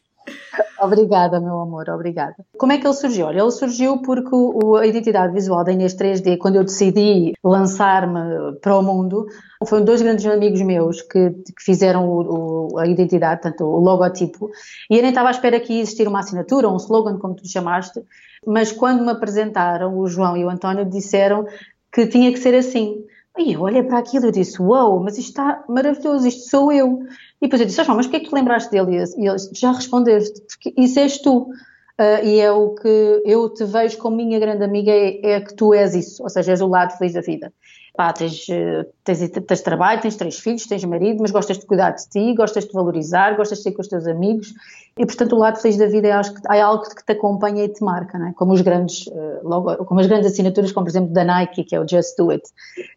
Obrigada, 0.79 1.41
meu 1.41 1.59
amor, 1.59 1.89
obrigada. 1.89 2.37
Como 2.59 2.73
é 2.73 2.79
que 2.79 2.87
ele 2.87 2.95
surgiu? 2.95 3.27
Olha, 3.27 3.41
ele 3.41 3.51
surgiu 3.51 4.03
porque 4.03 4.31
o, 4.33 4.77
a 4.77 4.87
identidade 4.87 5.33
visual 5.33 5.65
da 5.65 5.73
Inês 5.73 5.95
3D, 5.95 6.37
quando 6.39 6.57
eu 6.57 6.65
decidi 6.65 7.33
lançar-me 7.43 8.59
para 8.61 8.79
o 8.79 8.83
mundo, 8.83 9.27
foram 9.67 9.85
dois 9.85 10.03
grandes 10.03 10.27
amigos 10.27 10.61
meus 10.61 11.01
que, 11.01 11.31
que 11.31 11.65
fizeram 11.65 12.09
o, 12.09 12.73
o, 12.73 12.79
a 12.79 12.87
identidade, 12.87 13.41
portanto, 13.41 13.65
o 13.65 13.81
logotipo, 13.81 14.51
e 14.91 14.97
eu 14.97 15.03
nem 15.03 15.11
estava 15.11 15.29
à 15.29 15.31
espera 15.31 15.59
que 15.59 15.81
existir 15.81 16.07
uma 16.07 16.21
assinatura, 16.21 16.69
um 16.69 16.77
slogan, 16.77 17.19
como 17.19 17.35
tu 17.35 17.49
chamaste, 17.49 18.01
mas 18.47 18.71
quando 18.71 19.05
me 19.05 19.11
apresentaram, 19.11 19.99
o 19.99 20.07
João 20.07 20.37
e 20.37 20.45
o 20.45 20.51
António 20.51 20.85
disseram 20.85 21.47
que 21.93 22.07
tinha 22.07 22.31
que 22.31 22.39
ser 22.39 22.55
assim. 22.55 23.03
E 23.39 23.53
eu 23.53 23.61
olhei 23.61 23.83
para 23.83 23.99
aquilo 23.99 24.27
e 24.27 24.33
disse, 24.33 24.61
uau, 24.61 24.93
wow, 24.93 25.05
mas 25.05 25.19
isto 25.19 25.29
está 25.29 25.65
maravilhoso, 25.69 26.27
isto 26.27 26.49
sou 26.49 26.73
eu. 26.73 27.01
E 27.41 27.47
depois 27.47 27.61
eu 27.61 27.67
disse, 27.67 27.85
mas 27.85 28.07
porquê 28.07 28.17
é 28.17 28.21
que 28.21 28.29
te 28.29 28.35
lembraste 28.35 28.71
dele? 28.71 28.97
E 28.97 29.27
ele 29.27 29.39
já 29.53 29.73
respondeste, 29.73 30.41
porque 30.41 30.75
isso 30.81 30.99
és 30.99 31.19
tu. 31.19 31.51
Uh, 31.99 32.25
e 32.25 32.41
é 32.41 32.51
o 32.53 32.75
que 32.75 33.23
eu 33.25 33.49
te 33.49 33.65
vejo 33.65 33.97
como 33.97 34.17
minha 34.17 34.39
grande 34.39 34.63
amiga, 34.63 34.93
é, 34.93 35.33
é, 35.33 35.41
que 35.41 35.55
tu 35.55 35.73
és 35.73 35.95
isso, 35.95 36.23
ou 36.23 36.29
seja, 36.29 36.53
és 36.53 36.61
o 36.61 36.67
lado 36.67 36.97
feliz 36.99 37.15
da 37.15 37.23
vida. 37.23 37.53
Pá, 37.97 38.13
tens, 38.13 38.47
eh, 38.51 38.87
tens, 39.03 39.31
tens, 39.31 39.61
trabalho, 39.63 40.01
tens 40.01 40.17
três 40.17 40.39
filhos, 40.39 40.67
tens 40.67 40.85
marido, 40.85 41.21
mas 41.21 41.31
gostas 41.31 41.59
de 41.59 41.67
cuidar 41.67 41.93
de 41.93 42.09
ti, 42.09 42.35
gostas 42.35 42.67
de 42.67 42.73
valorizar, 42.73 43.37
gostas 43.37 43.59
de 43.59 43.65
ser 43.65 43.73
com 43.73 43.81
os 43.81 43.89
teus 43.89 44.07
amigos 44.07 44.53
e, 44.99 45.05
portanto, 45.05 45.35
o 45.35 45.39
lado 45.39 45.61
feliz 45.61 45.77
da 45.77 45.87
vida 45.87 46.09
é, 46.09 46.57
é 46.57 46.61
algo 46.63 46.83
que 46.83 47.05
te 47.05 47.13
acompanha 47.13 47.65
e 47.65 47.69
te 47.69 47.85
marca, 47.85 48.19
não 48.19 48.29
é? 48.29 48.33
como, 48.33 48.55
os 48.55 48.63
grandes, 48.63 49.07
eh, 49.09 49.41
logo, 49.43 49.77
como 49.85 50.01
as 50.01 50.07
grandes 50.07 50.33
assinaturas, 50.33 50.73
como 50.73 50.87
por 50.87 50.91
exemplo 50.91 51.13
da 51.13 51.23
Nike, 51.23 51.65
que 51.65 51.77
é 51.77 51.81
o 51.81 51.87
Just 51.87 52.17
Do 52.17 52.31
It. 52.31 52.43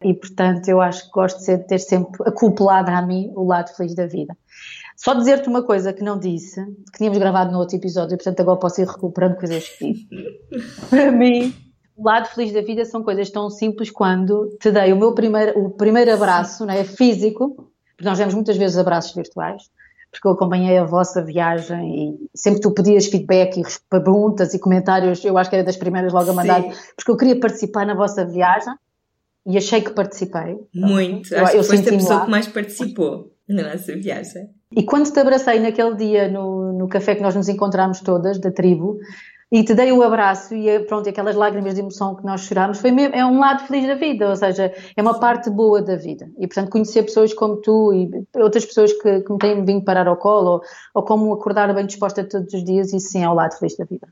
E, 0.02 0.14
portanto, 0.14 0.70
eu 0.70 0.80
acho 0.80 1.06
que 1.06 1.12
gosto 1.12 1.46
de 1.46 1.58
ter 1.58 1.80
sempre 1.80 2.24
acoplado 2.26 2.90
a 2.90 3.02
mim 3.02 3.34
o 3.36 3.46
lado 3.46 3.76
feliz 3.76 3.94
da 3.96 4.08
vida. 4.08 4.38
Só 4.96 5.14
dizer-te 5.14 5.50
uma 5.50 5.62
coisa 5.62 5.92
que 5.92 6.02
não 6.02 6.18
disse, 6.18 6.64
que 6.92 7.00
tínhamos 7.00 7.18
gravado 7.18 7.52
no 7.52 7.60
outro 7.60 7.76
episódio, 7.76 8.14
e 8.14 8.18
portanto 8.18 8.40
agora 8.40 8.60
posso 8.60 8.82
ir 8.82 8.88
recuperando 8.88 9.36
coisas 9.36 9.68
que 9.68 9.92
disse. 9.92 10.08
Para 10.90 11.12
mim, 11.12 11.54
o 12.00 12.04
lado 12.06 12.30
feliz 12.30 12.54
da 12.54 12.62
vida 12.62 12.86
são 12.86 13.04
coisas 13.04 13.30
tão 13.30 13.50
simples 13.50 13.92
quando 13.92 14.56
te 14.62 14.72
dei 14.72 14.94
o 14.94 14.96
meu 14.96 15.14
primeiro, 15.14 15.60
o 15.60 15.70
primeiro 15.70 16.14
abraço, 16.14 16.66
não 16.66 16.74
é? 16.74 16.86
Físico, 16.86 17.70
porque 17.98 18.10
nós 18.10 18.18
demos 18.18 18.34
muitas 18.34 18.56
vezes 18.56 18.78
abraços 18.78 19.14
virtuais, 19.14 19.64
porque 20.10 20.26
eu 20.26 20.32
acompanhei 20.32 20.78
a 20.78 20.86
vossa 20.86 21.22
viagem 21.22 22.14
e 22.16 22.30
sempre 22.34 22.62
que 22.62 22.68
tu 22.68 22.74
pedias 22.74 23.08
feedback 23.08 23.60
e 23.60 23.64
perguntas 23.90 24.54
e 24.54 24.60
comentários, 24.60 25.26
eu 25.26 25.38
acho 25.38 25.50
que 25.50 25.58
era 25.58 25.66
das 25.66 25.76
primeiras 25.76 26.14
logo 26.14 26.32
a 26.32 26.34
mandar, 26.34 26.62
Sim. 26.62 26.72
porque 26.96 27.12
eu 27.12 27.18
queria 27.18 27.38
participar 27.38 27.86
na 27.86 27.94
vossa 27.94 28.26
viagem 28.26 28.74
e 29.46 29.58
achei 29.58 29.82
que 29.82 29.92
participei. 29.92 30.58
Muito, 30.74 31.34
eu, 31.34 31.44
acho 31.44 31.58
eu 31.58 31.62
que 31.62 31.68
foste 31.68 31.90
a 31.90 31.92
pessoa 31.92 32.16
lá. 32.20 32.26
que 32.26 32.32
mais 32.32 32.48
participou 32.48 33.34
na 33.48 33.74
nossa 33.74 33.94
viagem. 33.98 34.50
E 34.74 34.84
quando 34.84 35.12
te 35.12 35.20
abracei 35.20 35.60
naquele 35.60 35.96
dia 35.96 36.30
no, 36.30 36.72
no 36.72 36.88
café 36.88 37.14
que 37.16 37.22
nós 37.22 37.36
nos 37.36 37.50
encontramos 37.50 38.00
todas, 38.00 38.40
da 38.40 38.52
tribo, 38.52 39.00
e 39.52 39.64
te 39.64 39.74
dei 39.74 39.92
o 39.92 40.04
abraço 40.04 40.54
e 40.54 40.80
pronto, 40.82 41.10
aquelas 41.10 41.36
lágrimas 41.36 41.74
de 41.74 41.80
emoção 41.80 42.16
que 42.16 42.24
nós 42.24 42.42
chorámos, 42.42 42.80
foi 42.80 42.92
mesmo, 42.92 43.16
é 43.16 43.26
um 43.26 43.40
lado 43.40 43.66
feliz 43.66 43.88
da 43.88 43.96
vida, 43.96 44.30
ou 44.30 44.36
seja, 44.36 44.72
é 44.96 45.02
uma 45.02 45.20
parte 45.20 45.50
boa 45.50 45.82
da 45.82 45.96
vida. 45.96 46.30
E 46.38 46.46
portanto, 46.46 46.70
conhecer 46.70 47.04
pessoas 47.04 47.34
como 47.34 47.58
tu 47.58 47.92
e 47.94 48.10
outras 48.40 48.66
pessoas 48.66 48.94
que, 48.94 49.22
que 49.22 49.32
me 49.32 49.40
têm 49.40 49.66
vindo 49.66 49.84
parar 49.84 50.08
ao 50.08 50.18
colo, 50.18 50.52
ou, 50.52 50.62
ou 50.94 51.04
como 51.04 51.34
acordar 51.34 51.74
bem 51.74 51.86
disposta 51.86 52.24
todos 52.24 52.54
os 52.54 52.64
dias, 52.64 52.94
isso 52.94 53.10
sim 53.10 53.24
é 53.24 53.30
o 53.30 53.34
lado 53.34 53.58
feliz 53.58 53.76
da 53.76 53.86
vida. 53.86 54.08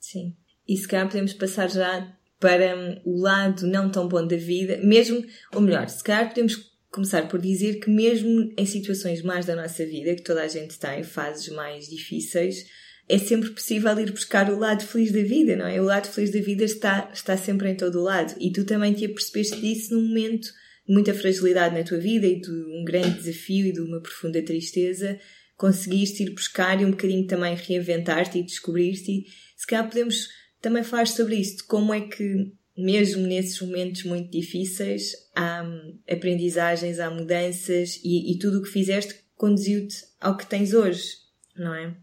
Sim. 0.00 0.34
E 0.68 0.76
se 0.76 0.86
calhar 0.86 1.06
podemos 1.06 1.32
passar 1.32 1.68
já 1.68 2.06
para 2.38 3.00
o 3.04 3.20
lado 3.20 3.66
não 3.66 3.90
tão 3.90 4.06
bom 4.06 4.24
da 4.24 4.36
vida, 4.36 4.78
mesmo, 4.84 5.20
ou 5.54 5.60
melhor, 5.60 5.88
se 5.88 6.04
calhar 6.04 6.28
podemos 6.28 6.76
começar 6.92 7.28
por 7.28 7.40
dizer 7.40 7.80
que 7.80 7.90
mesmo 7.90 8.52
em 8.56 8.66
situações 8.66 9.22
mais 9.22 9.44
da 9.46 9.56
nossa 9.56 9.84
vida, 9.84 10.14
que 10.14 10.22
toda 10.22 10.42
a 10.42 10.48
gente 10.48 10.78
tem, 10.78 11.02
fases 11.02 11.48
mais 11.48 11.86
difíceis, 11.86 12.64
é 13.08 13.18
sempre 13.18 13.50
possível 13.50 13.98
ir 14.00 14.10
buscar 14.10 14.50
o 14.50 14.58
lado 14.58 14.84
feliz 14.84 15.12
da 15.12 15.22
vida, 15.22 15.54
não 15.56 15.66
é? 15.66 15.80
O 15.80 15.84
lado 15.84 16.08
feliz 16.08 16.32
da 16.32 16.40
vida 16.40 16.64
está, 16.64 17.08
está 17.12 17.36
sempre 17.36 17.70
em 17.70 17.76
todo 17.76 18.00
o 18.00 18.02
lado. 18.02 18.34
E 18.40 18.50
tu 18.50 18.64
também 18.64 18.92
te 18.92 19.04
apercebeste 19.04 19.60
disso 19.60 19.94
num 19.94 20.08
momento 20.08 20.48
de 20.86 20.92
muita 20.92 21.14
fragilidade 21.14 21.76
na 21.76 21.84
tua 21.84 21.98
vida 21.98 22.26
e 22.26 22.40
de 22.40 22.50
um 22.50 22.84
grande 22.84 23.22
desafio 23.22 23.66
e 23.66 23.72
de 23.72 23.80
uma 23.80 24.00
profunda 24.00 24.42
tristeza. 24.42 25.18
Conseguiste 25.56 26.24
ir 26.24 26.30
buscar 26.30 26.80
e 26.80 26.84
um 26.84 26.90
bocadinho 26.90 27.26
também 27.26 27.54
reinventar-te 27.54 28.38
e 28.38 28.42
descobrir-te. 28.42 29.24
Se 29.56 29.66
calhar 29.66 29.88
podemos 29.88 30.28
também 30.60 30.82
falar 30.82 31.06
sobre 31.06 31.36
isso, 31.36 31.58
de 31.58 31.62
como 31.62 31.94
é 31.94 32.00
que, 32.00 32.52
mesmo 32.76 33.24
nesses 33.24 33.60
momentos 33.60 34.02
muito 34.02 34.30
difíceis, 34.32 35.12
há 35.32 35.62
hum, 35.62 35.98
aprendizagens, 36.10 36.98
há 36.98 37.08
mudanças 37.08 38.00
e, 38.02 38.32
e 38.32 38.38
tudo 38.38 38.58
o 38.58 38.62
que 38.62 38.68
fizeste 38.68 39.14
conduziu-te 39.36 39.96
ao 40.20 40.36
que 40.36 40.46
tens 40.46 40.74
hoje, 40.74 41.04
não 41.54 41.72
é? 41.72 41.96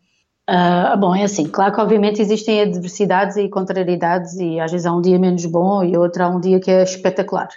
Uh, 0.49 0.97
bom, 0.97 1.15
é 1.15 1.23
assim, 1.23 1.47
claro 1.47 1.73
que 1.73 1.79
obviamente 1.79 2.21
existem 2.21 2.61
adversidades 2.61 3.37
e 3.37 3.47
contrariedades 3.47 4.33
e 4.35 4.59
às 4.59 4.71
vezes 4.71 4.85
há 4.85 4.93
um 4.93 5.01
dia 5.01 5.17
menos 5.17 5.45
bom 5.45 5.83
e 5.83 5.95
outro 5.95 6.21
há 6.21 6.27
um 6.27 6.39
dia 6.39 6.59
que 6.59 6.69
é 6.69 6.83
espetacular. 6.83 7.47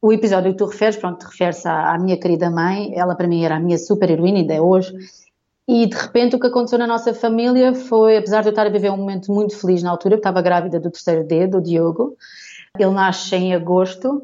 O 0.00 0.12
episódio 0.12 0.52
que 0.52 0.58
tu 0.58 0.66
referes, 0.66 0.96
pronto, 0.96 1.24
refere-se 1.24 1.66
à, 1.66 1.92
à, 1.92 1.98
minha 1.98 2.16
querida 2.16 2.48
mãe, 2.48 2.92
ela 2.96 3.16
para 3.16 3.26
mim 3.26 3.44
era 3.44 3.56
a 3.56 3.60
minha 3.60 3.76
super 3.76 4.08
heroína, 4.08 4.38
ainda 4.38 4.54
é 4.54 4.60
hoje, 4.60 4.94
e 5.66 5.86
de 5.86 5.96
repente 5.96 6.36
o 6.36 6.40
que 6.40 6.46
aconteceu 6.46 6.78
na 6.78 6.86
nossa 6.86 7.12
família 7.12 7.74
foi, 7.74 8.16
apesar 8.16 8.42
de 8.42 8.48
eu 8.48 8.50
estar 8.50 8.66
a 8.66 8.70
viver 8.70 8.90
um 8.90 8.96
momento 8.96 9.32
muito 9.32 9.56
feliz 9.58 9.82
na 9.82 9.90
altura, 9.90 10.14
eu 10.14 10.18
estava 10.18 10.40
grávida 10.40 10.78
do 10.78 10.90
terceiro 10.90 11.24
dedo, 11.24 11.60
do 11.60 11.64
Diogo, 11.64 12.16
ele 12.78 12.92
nasce 12.92 13.34
em 13.34 13.54
agosto, 13.54 14.22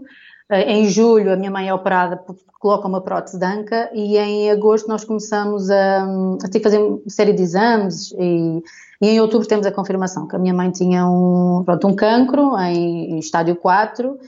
em 0.50 0.88
julho 0.88 1.32
a 1.32 1.36
minha 1.36 1.50
mãe 1.50 1.68
é 1.68 1.74
operada, 1.74 2.22
coloca 2.60 2.86
uma 2.86 3.00
prótese 3.00 3.38
de 3.38 3.44
anca 3.44 3.90
e 3.92 4.16
em 4.16 4.50
agosto 4.50 4.88
nós 4.88 5.04
começamos 5.04 5.70
a, 5.70 6.04
a 6.42 6.48
ter 6.48 6.60
que 6.60 6.64
fazer 6.64 6.78
uma 6.78 7.00
série 7.08 7.32
de 7.32 7.42
exames 7.42 8.12
e, 8.12 8.62
e, 9.02 9.08
em 9.08 9.20
outubro 9.20 9.46
temos 9.46 9.66
a 9.66 9.72
confirmação 9.72 10.26
que 10.26 10.36
a 10.36 10.38
minha 10.38 10.54
mãe 10.54 10.70
tinha 10.70 11.06
um, 11.06 11.62
pronto, 11.64 11.86
um 11.88 11.94
cancro 11.94 12.56
em, 12.58 13.12
em 13.12 13.18
estádio 13.18 13.56
4, 13.56 14.18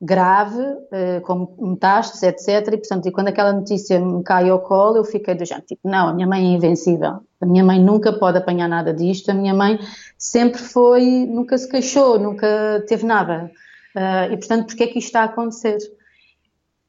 grave, 0.00 0.62
eh, 0.92 1.20
com 1.20 1.54
metástases, 1.58 2.22
etc. 2.22 2.72
E, 2.72 2.76
portanto, 2.78 3.06
e 3.06 3.10
quando 3.10 3.28
aquela 3.28 3.52
notícia 3.52 3.98
me 3.98 4.22
cai 4.22 4.48
ao 4.48 4.60
colo, 4.60 4.98
eu 4.98 5.04
fiquei 5.04 5.34
do 5.34 5.44
género, 5.44 5.66
tipo, 5.66 5.88
não, 5.88 6.08
a 6.08 6.14
minha 6.14 6.26
mãe 6.26 6.52
é 6.52 6.56
invencível. 6.56 7.18
A 7.40 7.46
minha 7.46 7.64
mãe 7.64 7.82
nunca 7.82 8.12
pode 8.12 8.38
apanhar 8.38 8.68
nada 8.68 8.94
disto. 8.94 9.30
A 9.30 9.34
minha 9.34 9.52
mãe 9.52 9.78
sempre 10.16 10.60
foi, 10.60 11.26
nunca 11.26 11.58
se 11.58 11.68
queixou, 11.68 12.18
nunca 12.18 12.84
teve 12.86 13.04
nada. 13.04 13.50
Uh, 13.96 14.32
e, 14.32 14.36
portanto, 14.36 14.66
porquê 14.66 14.84
é 14.84 14.86
que 14.86 14.98
isto 14.98 15.08
está 15.08 15.22
a 15.22 15.24
acontecer? 15.24 15.78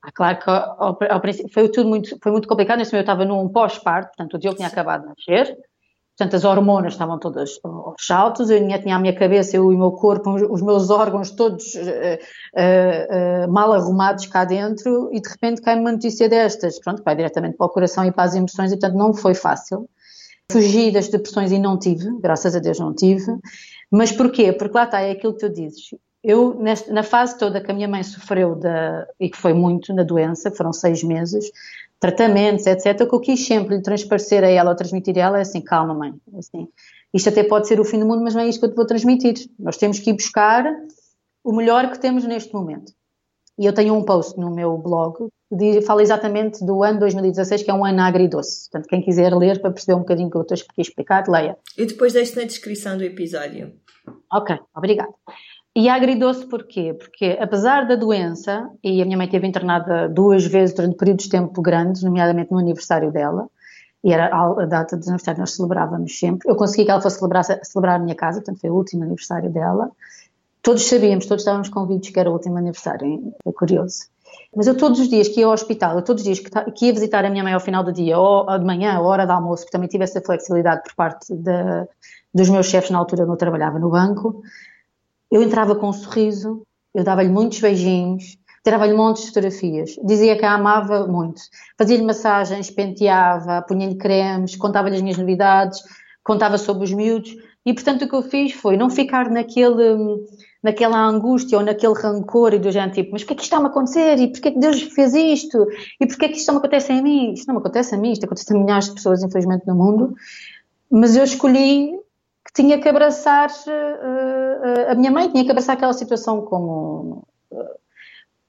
Ah, 0.01 0.11
claro 0.11 0.39
que 0.39 0.49
ao, 0.49 0.97
ao, 1.09 1.21
princípio 1.21 1.51
foi 1.53 1.69
tudo 1.69 1.89
muito, 1.89 2.17
foi 2.21 2.31
muito 2.31 2.47
complicado. 2.47 2.77
Neste 2.77 2.93
momento 2.93 3.09
eu 3.09 3.13
estava 3.13 3.25
num 3.25 3.49
pós-parto, 3.49 4.09
portanto, 4.15 4.35
o 4.35 4.39
Diogo 4.39 4.57
tinha 4.57 4.67
acabado 4.67 5.01
de 5.01 5.07
nascer, 5.09 5.57
portanto, 6.17 6.35
as 6.35 6.45
hormonas 6.45 6.93
estavam 6.93 7.19
todas 7.19 7.59
aos 7.63 8.05
saltos, 8.05 8.49
eu 8.49 8.59
tinha, 8.59 8.79
tinha 8.79 8.95
a 8.95 8.99
minha 8.99 9.13
cabeça, 9.13 9.57
eu 9.57 9.71
e 9.71 9.75
o 9.75 9.77
meu 9.77 9.91
corpo, 9.91 10.31
os 10.31 10.61
meus 10.61 10.89
órgãos 10.89 11.31
todos 11.31 11.73
uh, 11.75 13.45
uh, 13.45 13.51
mal 13.51 13.73
arrumados 13.73 14.25
cá 14.27 14.45
dentro, 14.45 15.09
e 15.13 15.19
de 15.19 15.29
repente 15.29 15.61
cai 15.61 15.77
uma 15.77 15.91
notícia 15.91 16.29
destas. 16.29 16.79
Pronto, 16.79 17.03
vai 17.03 17.15
diretamente 17.15 17.57
para 17.57 17.67
o 17.67 17.69
coração 17.69 18.05
e 18.05 18.11
para 18.11 18.23
as 18.23 18.35
emoções, 18.35 18.71
e 18.71 18.79
portanto 18.79 18.97
não 18.97 19.13
foi 19.13 19.33
fácil. 19.33 19.89
Fugi 20.51 20.91
das 20.91 21.09
depressões 21.09 21.51
e 21.51 21.59
não 21.59 21.77
tive, 21.77 22.09
graças 22.21 22.55
a 22.55 22.59
Deus 22.59 22.79
não 22.79 22.93
tive. 22.93 23.37
Mas 23.91 24.11
porquê? 24.11 24.51
Porque 24.53 24.75
lá 24.75 24.85
está, 24.85 25.01
é 25.01 25.11
aquilo 25.11 25.33
que 25.33 25.45
tu 25.45 25.49
dizes 25.53 25.89
eu, 26.23 26.53
nesta, 26.55 26.91
na 26.91 27.03
fase 27.03 27.37
toda 27.37 27.61
que 27.61 27.71
a 27.71 27.73
minha 27.73 27.87
mãe 27.87 28.03
sofreu 28.03 28.55
da, 28.55 29.07
e 29.19 29.29
que 29.29 29.37
foi 29.37 29.53
muito 29.53 29.93
na 29.93 30.03
doença, 30.03 30.51
foram 30.51 30.73
seis 30.73 31.03
meses, 31.03 31.51
tratamentos, 31.99 32.65
etc., 32.65 33.01
o 33.01 33.07
que 33.07 33.15
eu 33.15 33.19
quis 33.19 33.45
sempre 33.45 33.75
lhe 33.75 33.81
transparecer 33.81 34.43
a 34.43 34.49
ela 34.49 34.71
ou 34.71 34.75
transmitir 34.75 35.17
a 35.17 35.21
ela 35.21 35.37
é 35.37 35.41
assim, 35.41 35.61
calma 35.61 35.93
mãe, 35.93 36.13
assim, 36.37 36.67
isto 37.13 37.29
até 37.29 37.43
pode 37.43 37.67
ser 37.67 37.79
o 37.79 37.85
fim 37.85 37.99
do 37.99 38.05
mundo, 38.05 38.23
mas 38.23 38.35
não 38.35 38.41
é 38.41 38.47
isto 38.47 38.59
que 38.59 38.65
eu 38.65 38.71
te 38.71 38.75
vou 38.75 38.85
transmitir. 38.85 39.33
Nós 39.57 39.77
temos 39.77 39.99
que 39.99 40.11
ir 40.11 40.13
buscar 40.13 40.63
o 41.43 41.51
melhor 41.51 41.89
que 41.91 41.99
temos 41.99 42.23
neste 42.23 42.53
momento. 42.53 42.93
E 43.57 43.65
eu 43.65 43.73
tenho 43.73 43.93
um 43.93 44.03
post 44.03 44.39
no 44.39 44.51
meu 44.51 44.77
blog 44.77 45.27
que 45.57 45.81
fala 45.81 46.01
exatamente 46.01 46.63
do 46.63 46.83
ano 46.83 46.99
2016, 46.99 47.63
que 47.63 47.71
é 47.71 47.73
um 47.73 47.83
ano 47.83 48.01
agridoce. 48.01 48.69
Portanto, 48.69 48.87
quem 48.87 49.01
quiser 49.01 49.33
ler 49.35 49.59
para 49.59 49.71
perceber 49.71 49.95
um 49.95 49.99
bocadinho 49.99 50.27
o 50.27 50.31
que 50.31 50.37
eu 50.37 50.41
estou 50.43 50.55
a 50.77 50.81
explicar, 50.81 51.27
leia. 51.27 51.57
Eu 51.75 51.87
depois 51.87 52.13
deixo 52.13 52.37
na 52.37 52.45
descrição 52.45 52.97
do 52.97 53.03
episódio. 53.03 53.73
Ok, 54.31 54.55
obrigada. 54.75 55.11
E 55.79 55.87
agridou-se 55.87 56.45
porquê? 56.45 56.93
Porque 56.93 57.37
apesar 57.39 57.87
da 57.87 57.95
doença, 57.95 58.69
e 58.83 59.01
a 59.01 59.05
minha 59.05 59.15
mãe 59.15 59.27
esteve 59.27 59.47
internada 59.47 60.09
duas 60.09 60.45
vezes 60.45 60.75
durante 60.75 60.97
períodos 60.97 61.23
de 61.23 61.31
tempo 61.31 61.61
grandes, 61.61 62.03
nomeadamente 62.03 62.51
no 62.51 62.59
aniversário 62.59 63.13
dela, 63.13 63.47
e 64.03 64.11
era 64.11 64.25
a 64.27 64.65
data 64.65 64.97
do 64.97 65.03
aniversário 65.03 65.39
nós 65.39 65.55
celebrávamos 65.55 66.19
sempre, 66.19 66.51
eu 66.51 66.57
consegui 66.57 66.83
que 66.83 66.91
ela 66.91 66.99
fosse 66.99 67.17
celebrar, 67.17 67.45
celebrar 67.45 67.95
a 67.95 67.99
minha 67.99 68.13
casa, 68.13 68.39
portanto 68.39 68.59
foi 68.59 68.69
o 68.69 68.75
último 68.75 69.03
aniversário 69.03 69.49
dela. 69.49 69.89
Todos 70.61 70.85
sabíamos, 70.85 71.25
todos 71.27 71.43
estávamos 71.43 71.69
convictos 71.69 72.09
que 72.09 72.19
era 72.19 72.29
o 72.29 72.33
último 72.33 72.57
aniversário, 72.57 73.33
é 73.45 73.51
curioso. 73.53 73.99
Mas 74.53 74.67
eu 74.67 74.75
todos 74.75 74.99
os 74.99 75.07
dias 75.07 75.29
que 75.29 75.39
ia 75.39 75.45
ao 75.45 75.53
hospital, 75.53 75.95
eu 75.95 76.01
todos 76.01 76.23
os 76.23 76.25
dias 76.25 76.39
que, 76.75 76.85
ia 76.85 76.91
visitar 76.91 77.23
a 77.23 77.29
minha 77.29 77.41
mãe 77.41 77.53
ao 77.53 77.59
final 77.61 77.85
do 77.85 77.93
dia, 77.93 78.19
ou 78.19 78.45
de 78.59 78.65
manhã, 78.65 78.95
a 78.95 79.01
hora 79.01 79.25
do 79.25 79.31
almoço, 79.31 79.65
que 79.65 79.71
também 79.71 79.87
tive 79.87 80.03
essa 80.03 80.19
flexibilidade 80.19 80.83
por 80.83 80.93
parte 80.93 81.33
de, 81.33 81.87
dos 82.33 82.49
meus 82.49 82.65
chefes 82.65 82.91
na 82.91 82.97
altura, 82.97 83.23
eu 83.23 83.37
trabalhava 83.37 83.79
no 83.79 83.89
banco, 83.89 84.41
eu 85.31 85.41
entrava 85.41 85.75
com 85.75 85.89
um 85.89 85.93
sorriso, 85.93 86.63
eu 86.93 87.03
dava-lhe 87.03 87.29
muitos 87.29 87.59
beijinhos, 87.59 88.37
tirava-lhe 88.63 88.93
montes 88.93 89.23
de 89.23 89.29
fotografias, 89.29 89.95
dizia 90.03 90.37
que 90.37 90.45
a 90.45 90.53
amava 90.53 91.07
muito, 91.07 91.41
fazia-lhe 91.77 92.03
massagens, 92.03 92.69
penteava, 92.69 93.61
punha-lhe 93.61 93.95
cremes, 93.95 94.55
contava-lhe 94.55 94.95
as 94.95 95.01
minhas 95.01 95.17
novidades, 95.17 95.81
contava 96.23 96.57
sobre 96.57 96.83
os 96.83 96.91
miúdos, 96.91 97.35
e 97.65 97.73
portanto 97.73 98.03
o 98.03 98.09
que 98.09 98.15
eu 98.15 98.21
fiz 98.21 98.53
foi 98.53 98.75
não 98.75 98.89
ficar 98.89 99.29
naquele, 99.29 100.25
naquela 100.63 100.97
angústia 100.97 101.57
ou 101.57 101.63
naquele 101.63 101.93
rancor 101.93 102.53
e 102.53 102.59
do 102.59 102.71
género 102.71 102.93
tipo, 102.93 103.11
mas 103.11 103.23
porquê 103.23 103.33
é 103.33 103.35
que 103.35 103.41
isto 103.43 103.51
está-me 103.51 103.67
a 103.67 103.69
acontecer? 103.69 104.19
E 104.19 104.31
porquê 104.31 104.47
é 104.49 104.51
que 104.51 104.59
Deus 104.59 104.81
fez 104.81 105.13
isto? 105.13 105.67
E 105.99 106.07
porquê 106.07 106.25
é 106.25 106.29
que 106.29 106.37
isto 106.37 106.47
não 106.47 106.55
me 106.55 106.59
acontece 106.59 106.91
a 106.91 107.01
mim? 107.01 107.33
Isto 107.33 107.47
não 107.47 107.55
me 107.55 107.59
acontece 107.59 107.95
a 107.95 107.97
mim, 107.97 108.11
isto 108.11 108.25
acontece 108.25 108.53
a 108.53 108.57
milhares 108.57 108.85
de 108.85 108.95
pessoas, 108.95 109.23
infelizmente, 109.23 109.67
no 109.67 109.75
mundo, 109.75 110.15
mas 110.89 111.15
eu 111.15 111.23
escolhi 111.23 111.98
que 112.49 112.61
tinha 112.61 112.79
que 112.79 112.89
abraçar 112.89 113.49
uh, 113.49 114.91
a 114.91 114.95
minha 114.95 115.11
mãe, 115.11 115.29
tinha 115.29 115.45
que 115.45 115.51
abraçar 115.51 115.75
aquela 115.75 115.93
situação 115.93 116.41
como, 116.41 117.27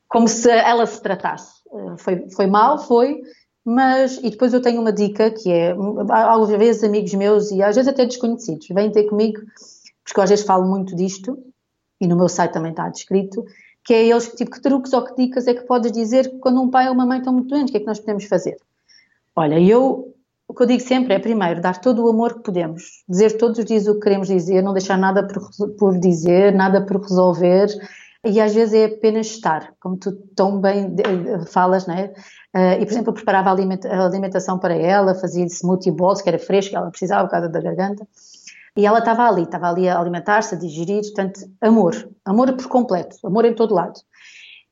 como 0.09 0.27
se 0.27 0.51
ela 0.51 0.87
se 0.87 1.01
tratasse. 1.03 1.61
Uh, 1.67 1.99
foi, 1.99 2.29
foi 2.31 2.47
mal, 2.47 2.79
foi, 2.79 3.21
mas, 3.65 4.17
e 4.19 4.31
depois 4.31 4.55
eu 4.55 4.63
tenho 4.63 4.81
uma 4.81 4.93
dica 4.93 5.31
que 5.31 5.53
é, 5.53 5.75
às 6.11 6.49
vezes 6.49 6.83
amigos 6.83 7.13
meus 7.15 7.51
e 7.51 7.63
às 7.63 7.77
vezes 7.77 7.93
até 7.93 8.07
desconhecidos, 8.07 8.67
vêm 8.71 8.91
ter 8.91 9.05
comigo, 9.05 9.41
porque 10.03 10.19
eu 10.19 10.25
às 10.25 10.31
vezes 10.31 10.45
falo 10.45 10.67
muito 10.67 10.97
disto, 10.97 11.39
e 12.01 12.07
no 12.07 12.17
meu 12.17 12.29
site 12.29 12.53
também 12.53 12.71
está 12.71 12.89
descrito, 12.89 13.45
que 13.85 13.93
é 13.93 14.07
eles, 14.07 14.29
tipo, 14.35 14.51
que 14.51 14.63
truques 14.63 14.93
ou 14.93 15.05
que 15.05 15.15
dicas 15.15 15.47
é 15.47 15.55
que 15.55 15.63
podes 15.63 15.93
dizer 15.93 16.39
quando 16.41 16.61
um 16.61 16.71
pai 16.71 16.89
ou 16.89 16.95
uma 16.95 17.05
mãe 17.05 17.19
estão 17.19 17.33
muito 17.33 17.49
doentes, 17.49 17.69
o 17.69 17.73
que 17.73 17.77
é 17.77 17.81
que 17.81 17.87
nós 17.87 18.01
podemos 18.01 18.25
fazer? 18.25 18.57
Olha, 19.37 19.61
eu 19.61 20.10
o 20.51 20.55
que 20.55 20.65
eu 20.65 20.67
digo 20.67 20.83
sempre 20.83 21.15
é, 21.15 21.19
primeiro, 21.21 21.61
dar 21.61 21.81
todo 21.81 22.05
o 22.05 22.09
amor 22.09 22.35
que 22.35 22.43
podemos, 22.43 23.05
dizer 23.09 23.39
todos 23.39 23.57
os 23.61 23.65
dias 23.65 23.87
o 23.87 23.95
que 23.95 24.01
queremos 24.01 24.27
dizer, 24.27 24.65
não 24.65 24.73
deixar 24.73 24.99
nada 24.99 25.25
por, 25.25 25.49
por 25.79 25.97
dizer, 25.97 26.53
nada 26.53 26.85
por 26.85 27.01
resolver, 27.01 27.69
e 28.25 28.41
às 28.41 28.53
vezes 28.53 28.75
é 28.75 28.87
apenas 28.87 29.29
estar, 29.29 29.73
como 29.79 29.97
tu 29.97 30.11
tão 30.35 30.61
bem 30.61 30.97
falas, 31.47 31.87
não 31.87 31.95
é? 31.95 32.13
Uh, 32.53 32.83
e, 32.83 32.85
por 32.85 32.93
exemplo, 32.93 33.11
eu 33.11 33.15
preparava 33.15 33.49
a, 33.51 34.05
alimentação 34.05 34.59
para 34.59 34.75
ela, 34.75 35.15
fazia 35.15 35.47
smoothie 35.47 35.93
bowls, 35.93 36.21
que 36.21 36.29
era 36.29 36.39
fresco, 36.39 36.75
ela 36.75 36.91
precisava 36.91 37.27
por 37.27 37.31
causa 37.31 37.49
da 37.49 37.61
garganta, 37.61 38.05
e 38.77 38.85
ela 38.85 38.99
estava 38.99 39.29
ali, 39.29 39.45
estava 39.45 39.69
ali 39.69 39.89
a 39.89 40.01
alimentar-se, 40.01 40.57
a 40.57 40.59
digerir, 40.59 41.03
portanto, 41.03 41.43
amor, 41.61 41.95
amor 42.25 42.53
por 42.55 42.67
completo, 42.67 43.17
amor 43.25 43.45
em 43.45 43.55
todo 43.55 43.73
lado. 43.73 44.01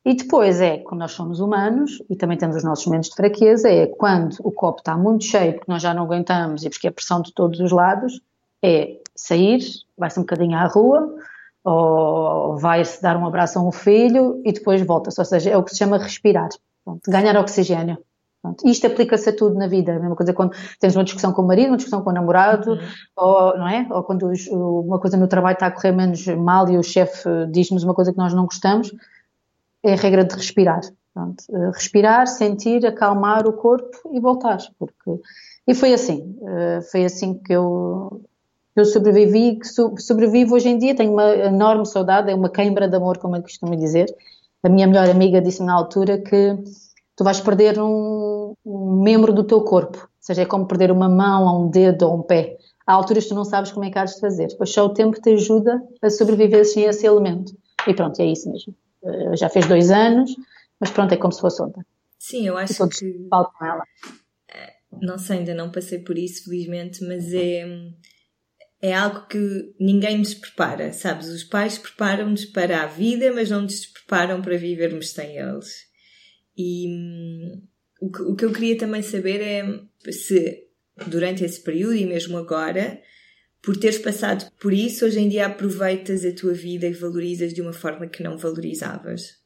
E 0.05 0.15
depois 0.15 0.61
é, 0.61 0.79
quando 0.79 1.01
nós 1.01 1.13
somos 1.13 1.41
humanos 1.41 2.03
e 2.09 2.17
também 2.17 2.39
temos 2.39 2.57
os 2.57 2.65
nossos 2.65 2.87
momentos 2.87 3.11
de 3.11 3.17
fraqueza, 3.17 3.69
é 3.69 3.87
quando 3.87 4.37
o 4.41 4.51
copo 4.51 4.79
está 4.79 4.97
muito 4.97 5.25
cheio 5.25 5.55
porque 5.55 5.71
nós 5.71 5.83
já 5.83 5.93
não 5.93 6.05
aguentamos 6.05 6.65
e 6.65 6.71
porque 6.71 6.89
é 6.89 6.91
pressão 6.91 7.21
de 7.21 7.33
todos 7.35 7.61
os 7.61 7.71
lados, 7.71 8.21
é 8.63 8.99
sair, 9.15 9.61
vai-se 9.97 10.19
um 10.19 10.23
bocadinho 10.23 10.57
à 10.57 10.65
rua, 10.67 11.15
ou 11.65 12.57
vai-se 12.57 13.03
dar 13.03 13.17
um 13.17 13.27
abraço 13.27 13.59
a 13.59 13.63
um 13.63 13.73
filho 13.73 14.41
e 14.45 14.53
depois 14.53 14.81
volta-se. 14.83 15.21
Ou 15.21 15.25
seja, 15.25 15.51
é 15.51 15.57
o 15.57 15.63
que 15.63 15.73
se 15.73 15.79
chama 15.79 15.99
respirar, 15.99 16.49
Pronto, 16.85 17.03
ganhar 17.11 17.37
oxigênio. 17.37 17.99
Pronto. 18.41 18.67
Isto 18.67 18.87
aplica-se 18.87 19.29
a 19.29 19.37
tudo 19.37 19.57
na 19.57 19.67
vida. 19.67 19.97
A 19.97 19.99
mesma 19.99 20.17
coisa 20.17 20.33
quando 20.33 20.55
tens 20.81 20.97
uma 20.97 21.05
discussão 21.05 21.33
com 21.33 21.43
o 21.43 21.47
marido, 21.47 21.69
uma 21.69 21.77
discussão 21.77 22.03
com 22.03 22.11
o 22.11 22.13
namorado, 22.13 22.71
uhum. 22.71 22.79
ou, 23.17 23.59
não 23.59 23.69
é? 23.69 23.87
ou 23.91 24.03
quando 24.05 24.31
uma 24.53 24.99
coisa 24.99 25.17
no 25.17 25.27
trabalho 25.27 25.55
está 25.55 25.67
a 25.67 25.71
correr 25.71 25.93
menos 25.93 26.25
mal 26.29 26.69
e 26.71 26.79
o 26.79 26.83
chefe 26.83 27.29
diz-nos 27.51 27.83
uma 27.83 27.95
coisa 27.95 28.13
que 28.13 28.19
nós 28.19 28.33
não 28.33 28.45
gostamos, 28.45 28.93
é 29.85 29.93
a 29.93 29.97
regra 29.97 30.25
de 30.25 30.35
respirar. 30.35 30.81
Pronto. 31.13 31.45
Eh, 31.53 31.71
respirar, 31.73 32.27
sentir, 32.27 32.87
acalmar 32.87 33.47
o 33.47 33.53
corpo 33.53 34.11
e 34.13 34.21
voltar. 34.21 34.59
Porque... 34.79 35.21
E 35.67 35.75
foi 35.75 35.93
assim. 35.93 36.37
Eh, 36.47 36.81
foi 36.91 37.05
assim 37.05 37.35
que 37.35 37.53
eu 37.53 38.23
eu 38.79 38.85
sobrevivi, 38.85 39.59
que 39.59 39.67
sobrevivo 40.01 40.55
hoje 40.55 40.69
em 40.69 40.79
dia, 40.79 40.95
tenho 40.95 41.13
uma 41.13 41.35
enorme 41.35 41.85
saudade, 41.85 42.31
é 42.31 42.35
uma 42.35 42.49
queimbra 42.49 42.87
de 42.87 42.95
amor, 42.95 43.19
como 43.19 43.35
eu 43.35 43.43
costumo 43.43 43.75
dizer. 43.75 44.07
A 44.63 44.69
minha 44.69 44.87
melhor 44.87 45.09
amiga 45.09 45.41
disse 45.41 45.63
na 45.65 45.75
altura 45.75 46.19
que 46.19 46.57
tu 47.17 47.25
vais 47.25 47.41
perder 47.41 47.81
um, 47.81 48.55
um 48.65 49.03
membro 49.03 49.33
do 49.33 49.43
teu 49.43 49.63
corpo, 49.63 49.99
ou 49.99 50.09
seja, 50.21 50.43
é 50.43 50.47
como 50.47 50.67
perder 50.67 50.93
uma 50.93 51.09
mão, 51.09 51.47
ou 51.47 51.65
um 51.65 51.71
dedo, 51.71 52.07
ou 52.07 52.19
um 52.19 52.23
pé. 52.23 52.57
Há 52.87 52.93
alturas 52.93 53.25
que 53.25 53.31
tu 53.31 53.35
não 53.35 53.45
sabes 53.45 53.73
como 53.73 53.85
é 53.85 53.91
que 53.91 53.99
hás 53.99 54.15
de 54.15 54.21
fazer, 54.21 54.49
pois 54.57 54.73
só 54.73 54.87
o 54.87 54.95
tempo 54.95 55.21
te 55.21 55.31
ajuda 55.31 55.83
a 56.01 56.09
sobreviver 56.09 56.65
sem 56.65 56.85
esse 56.85 57.05
elemento. 57.05 57.53
E 57.87 57.93
pronto, 57.93 58.21
é 58.21 58.27
isso 58.27 58.51
mesmo. 58.51 58.73
Eh, 59.09 59.37
já 59.37 59.49
fez 59.49 59.67
dois 59.67 59.91
anos, 59.91 60.35
mas 60.79 60.91
pronto, 60.91 61.13
é 61.13 61.17
como 61.17 61.33
se 61.33 61.41
fosse 61.41 61.63
ontem. 61.63 61.83
Sim, 62.19 62.47
eu 62.47 62.57
acho 62.57 62.89
que. 62.89 63.27
Falo 63.31 63.51
com 63.59 63.65
ela. 63.65 63.85
Eh, 64.49 64.73
não 65.01 65.19
sei, 65.19 65.39
ainda 65.39 65.55
não 65.55 65.71
passei 65.71 66.01
por 66.01 66.19
isso, 66.19 66.45
felizmente, 66.45 67.05
mas 67.05 67.33
é 67.33 67.67
é 68.81 68.95
algo 68.95 69.27
que 69.27 69.75
ninguém 69.79 70.19
nos 70.19 70.35
prepara, 70.35 70.93
sabes? 70.93 71.29
Os 71.29 71.43
pais 71.43 71.79
preparam-nos 71.79 72.45
para 72.45 72.83
a 72.83 72.87
vida, 72.87 73.33
mas 73.33 73.51
não 73.51 73.63
nos 73.63 73.87
preparam 73.87 74.41
para 74.41 74.57
vivermos 74.57 75.11
sem 75.11 75.37
eles. 75.37 75.87
E 76.57 76.87
hum, 76.89 77.63
o, 78.01 78.11
que, 78.11 78.23
o 78.23 78.37
que 78.37 78.45
eu 78.45 78.53
queria 78.53 78.79
também 78.79 79.03
saber 79.03 79.41
é 79.41 80.13
se 80.13 80.69
durante 81.09 81.45
esse 81.45 81.61
período 81.61 81.95
e 81.95 82.07
mesmo 82.07 82.37
agora, 82.39 83.01
por 83.63 83.77
teres 83.77 83.99
passado 83.99 84.51
por 84.61 84.73
isso, 84.73 85.05
hoje 85.05 85.21
em 85.21 85.29
dia 85.29 85.47
aproveitas 85.47 86.25
a 86.25 86.33
tua 86.33 86.53
vida 86.53 86.87
e 86.87 86.93
valorizas 86.93 87.53
de 87.53 87.61
uma 87.61 87.73
forma 87.73 88.07
que 88.07 88.23
não 88.23 88.37
valorizavas. 88.39 89.39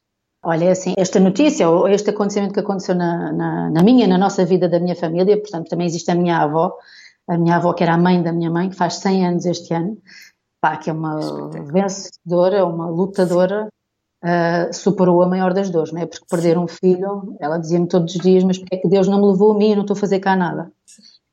Olha, 0.45 0.65
é 0.65 0.71
assim, 0.73 0.95
esta 0.97 1.21
notícia, 1.21 1.69
ou 1.71 1.89
este 1.89 2.11
acontecimento 2.11 2.53
que 2.53 2.61
aconteceu 2.61 2.97
na, 2.97 3.33
na, 3.33 3.71
na 3.71 3.83
minha, 3.83 4.09
na 4.09 4.19
nossa 4.19 4.45
vida 4.45 4.69
da 4.69 4.81
minha 4.81 4.97
família, 4.97 5.41
portanto, 5.41 5.69
também 5.69 5.87
existe 5.87 6.11
a 6.11 6.17
minha 6.17 6.39
avó, 6.39 6.77
a 7.29 7.39
minha 7.39 7.57
avó, 7.57 7.73
que 7.73 7.85
era 7.85 7.95
a 7.95 7.99
mãe 7.99 8.21
da 8.21 8.33
minha 8.33 8.51
mãe, 8.51 8.69
que 8.69 8.75
faz 8.75 8.95
100 8.95 9.27
anos 9.27 9.47
este 9.47 9.73
ano, 9.73 9.97
pá, 10.61 10.77
que 10.77 10.91
é 10.91 10.93
uma 10.93 11.49
vencedora, 11.73 12.67
uma 12.67 12.91
lutadora, 12.91 13.69
uh, 14.23 14.73
superou 14.73 15.23
a 15.23 15.29
maior 15.29 15.55
das 15.55 15.71
dores, 15.71 15.93
não 15.93 16.01
é? 16.01 16.07
Porque 16.07 16.27
perder 16.29 16.59
um 16.59 16.67
filho, 16.67 17.37
ela 17.41 17.59
dizia-me 17.59 17.87
todos 17.87 18.15
os 18.15 18.21
dias, 18.21 18.43
mas 18.43 18.59
porque 18.59 18.75
é 18.75 18.79
que 18.79 18.89
Deus 18.89 19.07
não 19.07 19.21
me 19.21 19.31
levou 19.31 19.53
a 19.53 19.59
mim 19.59 19.71
e 19.71 19.75
não 19.75 19.83
estou 19.83 19.97
a 19.97 20.01
fazer 20.01 20.21
cá 20.21 20.35
nada? 20.35 20.73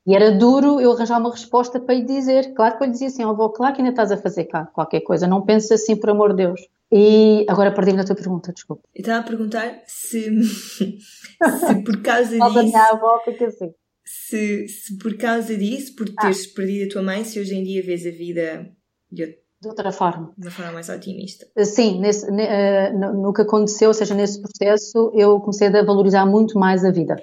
E 0.10 0.16
era 0.16 0.32
duro 0.32 0.82
eu 0.82 0.92
arranjar 0.92 1.20
uma 1.20 1.32
resposta 1.32 1.80
para 1.80 1.94
lhe 1.94 2.04
dizer, 2.04 2.54
claro 2.54 2.78
que 2.78 2.84
eu 2.84 2.88
lhe 2.88 2.94
dizia 2.94 3.08
assim, 3.08 3.24
avó, 3.24 3.50
claro 3.50 3.76
que 3.76 3.82
ainda 3.82 3.92
estás 3.92 4.12
a 4.12 4.18
fazer 4.18 4.46
cá 4.46 4.66
qualquer 4.66 5.02
coisa, 5.02 5.28
não 5.28 5.46
penses 5.46 5.72
assim, 5.72 5.96
por 5.96 6.10
amor 6.10 6.32
de 6.32 6.46
Deus. 6.46 6.62
E 6.92 7.46
agora 7.48 7.72
perdi-me 7.72 7.98
na 7.98 8.04
tua 8.04 8.16
pergunta, 8.16 8.52
desculpa. 8.52 8.82
Eu 8.96 9.02
estava 9.02 9.20
a 9.20 9.24
perguntar 9.24 9.84
se, 9.86 10.42
se 10.44 11.76
por 11.86 12.02
causa 12.02 12.32
disso... 12.32 12.44
a 12.44 12.64
minha 12.64 12.84
avó, 12.90 13.20
porque 13.24 13.44
assim 13.44 13.72
se, 14.12 14.68
se 14.68 14.98
por 14.98 15.16
causa 15.18 15.56
disso, 15.56 15.96
por 15.96 16.08
ah. 16.18 16.22
teres 16.22 16.46
ah. 16.46 16.56
perdido 16.56 16.86
a 16.86 16.94
tua 16.94 17.04
mãe, 17.04 17.24
se 17.24 17.40
hoje 17.40 17.56
em 17.56 17.64
dia 17.64 17.84
vês 17.84 18.08
a 18.08 18.10
vida 18.10 18.68
de, 19.12 19.38
de 19.62 19.68
outra 19.68 19.92
forma. 19.92 20.34
De 20.36 20.48
uma 20.48 20.52
forma 20.52 20.72
mais 20.72 20.90
otimista. 20.90 21.46
Sim, 21.64 22.00
nesse, 22.00 22.26
uh, 22.26 23.00
no, 23.00 23.22
no, 23.22 23.34
que 23.34 23.44
aconteceu, 23.44 23.90
ou 23.90 23.94
seja, 23.94 24.16
nesse 24.16 24.42
processo, 24.42 25.12
eu 25.14 25.40
comecei 25.40 25.68
a 25.68 25.84
valorizar 25.84 26.26
muito 26.26 26.58
mais 26.58 26.84
a 26.84 26.90
vida. 26.90 27.22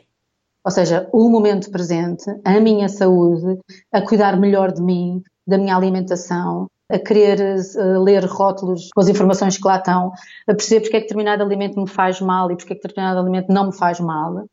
Ou 0.67 0.71
seja, 0.73 1.09
o 1.13 1.31
momento 1.31 1.71
presente, 1.71 2.25
a 2.45 2.59
minha 2.59 2.89
saúde, 2.89 3.57
a 3.93 4.03
cuidar 4.03 4.37
melhor 4.37 4.73
de 4.73 4.83
mim, 4.83 5.23
da 5.47 5.57
minha 5.57 5.77
alimentação, 5.77 6.67
a 6.91 6.99
querer 6.99 7.41
uh, 7.77 8.03
ler 8.03 8.25
rótulos 8.25 8.89
com 8.93 9.01
as 9.01 9.09
informações 9.09 9.57
que 9.57 9.67
lá 9.67 9.77
estão, 9.77 10.11
a 10.49 10.55
perceber 10.55 10.81
porque 10.81 10.97
é 10.97 11.01
que 11.01 11.07
determinado 11.07 11.45
alimento 11.45 11.81
me 11.81 11.89
faz 11.89 12.21
mal 12.21 12.51
e 12.51 12.57
porque 12.57 12.73
é 12.73 12.77
que 12.77 12.83
determinado 12.83 13.21
alimento 13.21 13.53
não 13.53 13.67
me 13.67 13.77
faz 13.77 14.01
mal 14.01 14.45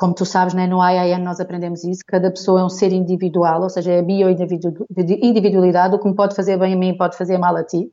como 0.00 0.14
tu 0.14 0.24
sabes, 0.24 0.54
né, 0.54 0.66
no 0.66 0.78
IAN 0.82 1.18
nós 1.18 1.40
aprendemos 1.40 1.84
isso, 1.84 2.00
cada 2.06 2.30
pessoa 2.30 2.62
é 2.62 2.64
um 2.64 2.70
ser 2.70 2.90
individual, 2.90 3.60
ou 3.60 3.68
seja, 3.68 3.92
é 3.92 3.98
a 3.98 4.02
bioindividualidade, 4.02 5.94
o 5.94 5.98
que 5.98 6.08
me 6.08 6.14
pode 6.14 6.34
fazer 6.34 6.56
bem 6.56 6.72
a 6.72 6.76
mim 6.76 6.96
pode 6.96 7.18
fazer 7.18 7.36
mal 7.36 7.54
a 7.54 7.62
ti. 7.62 7.92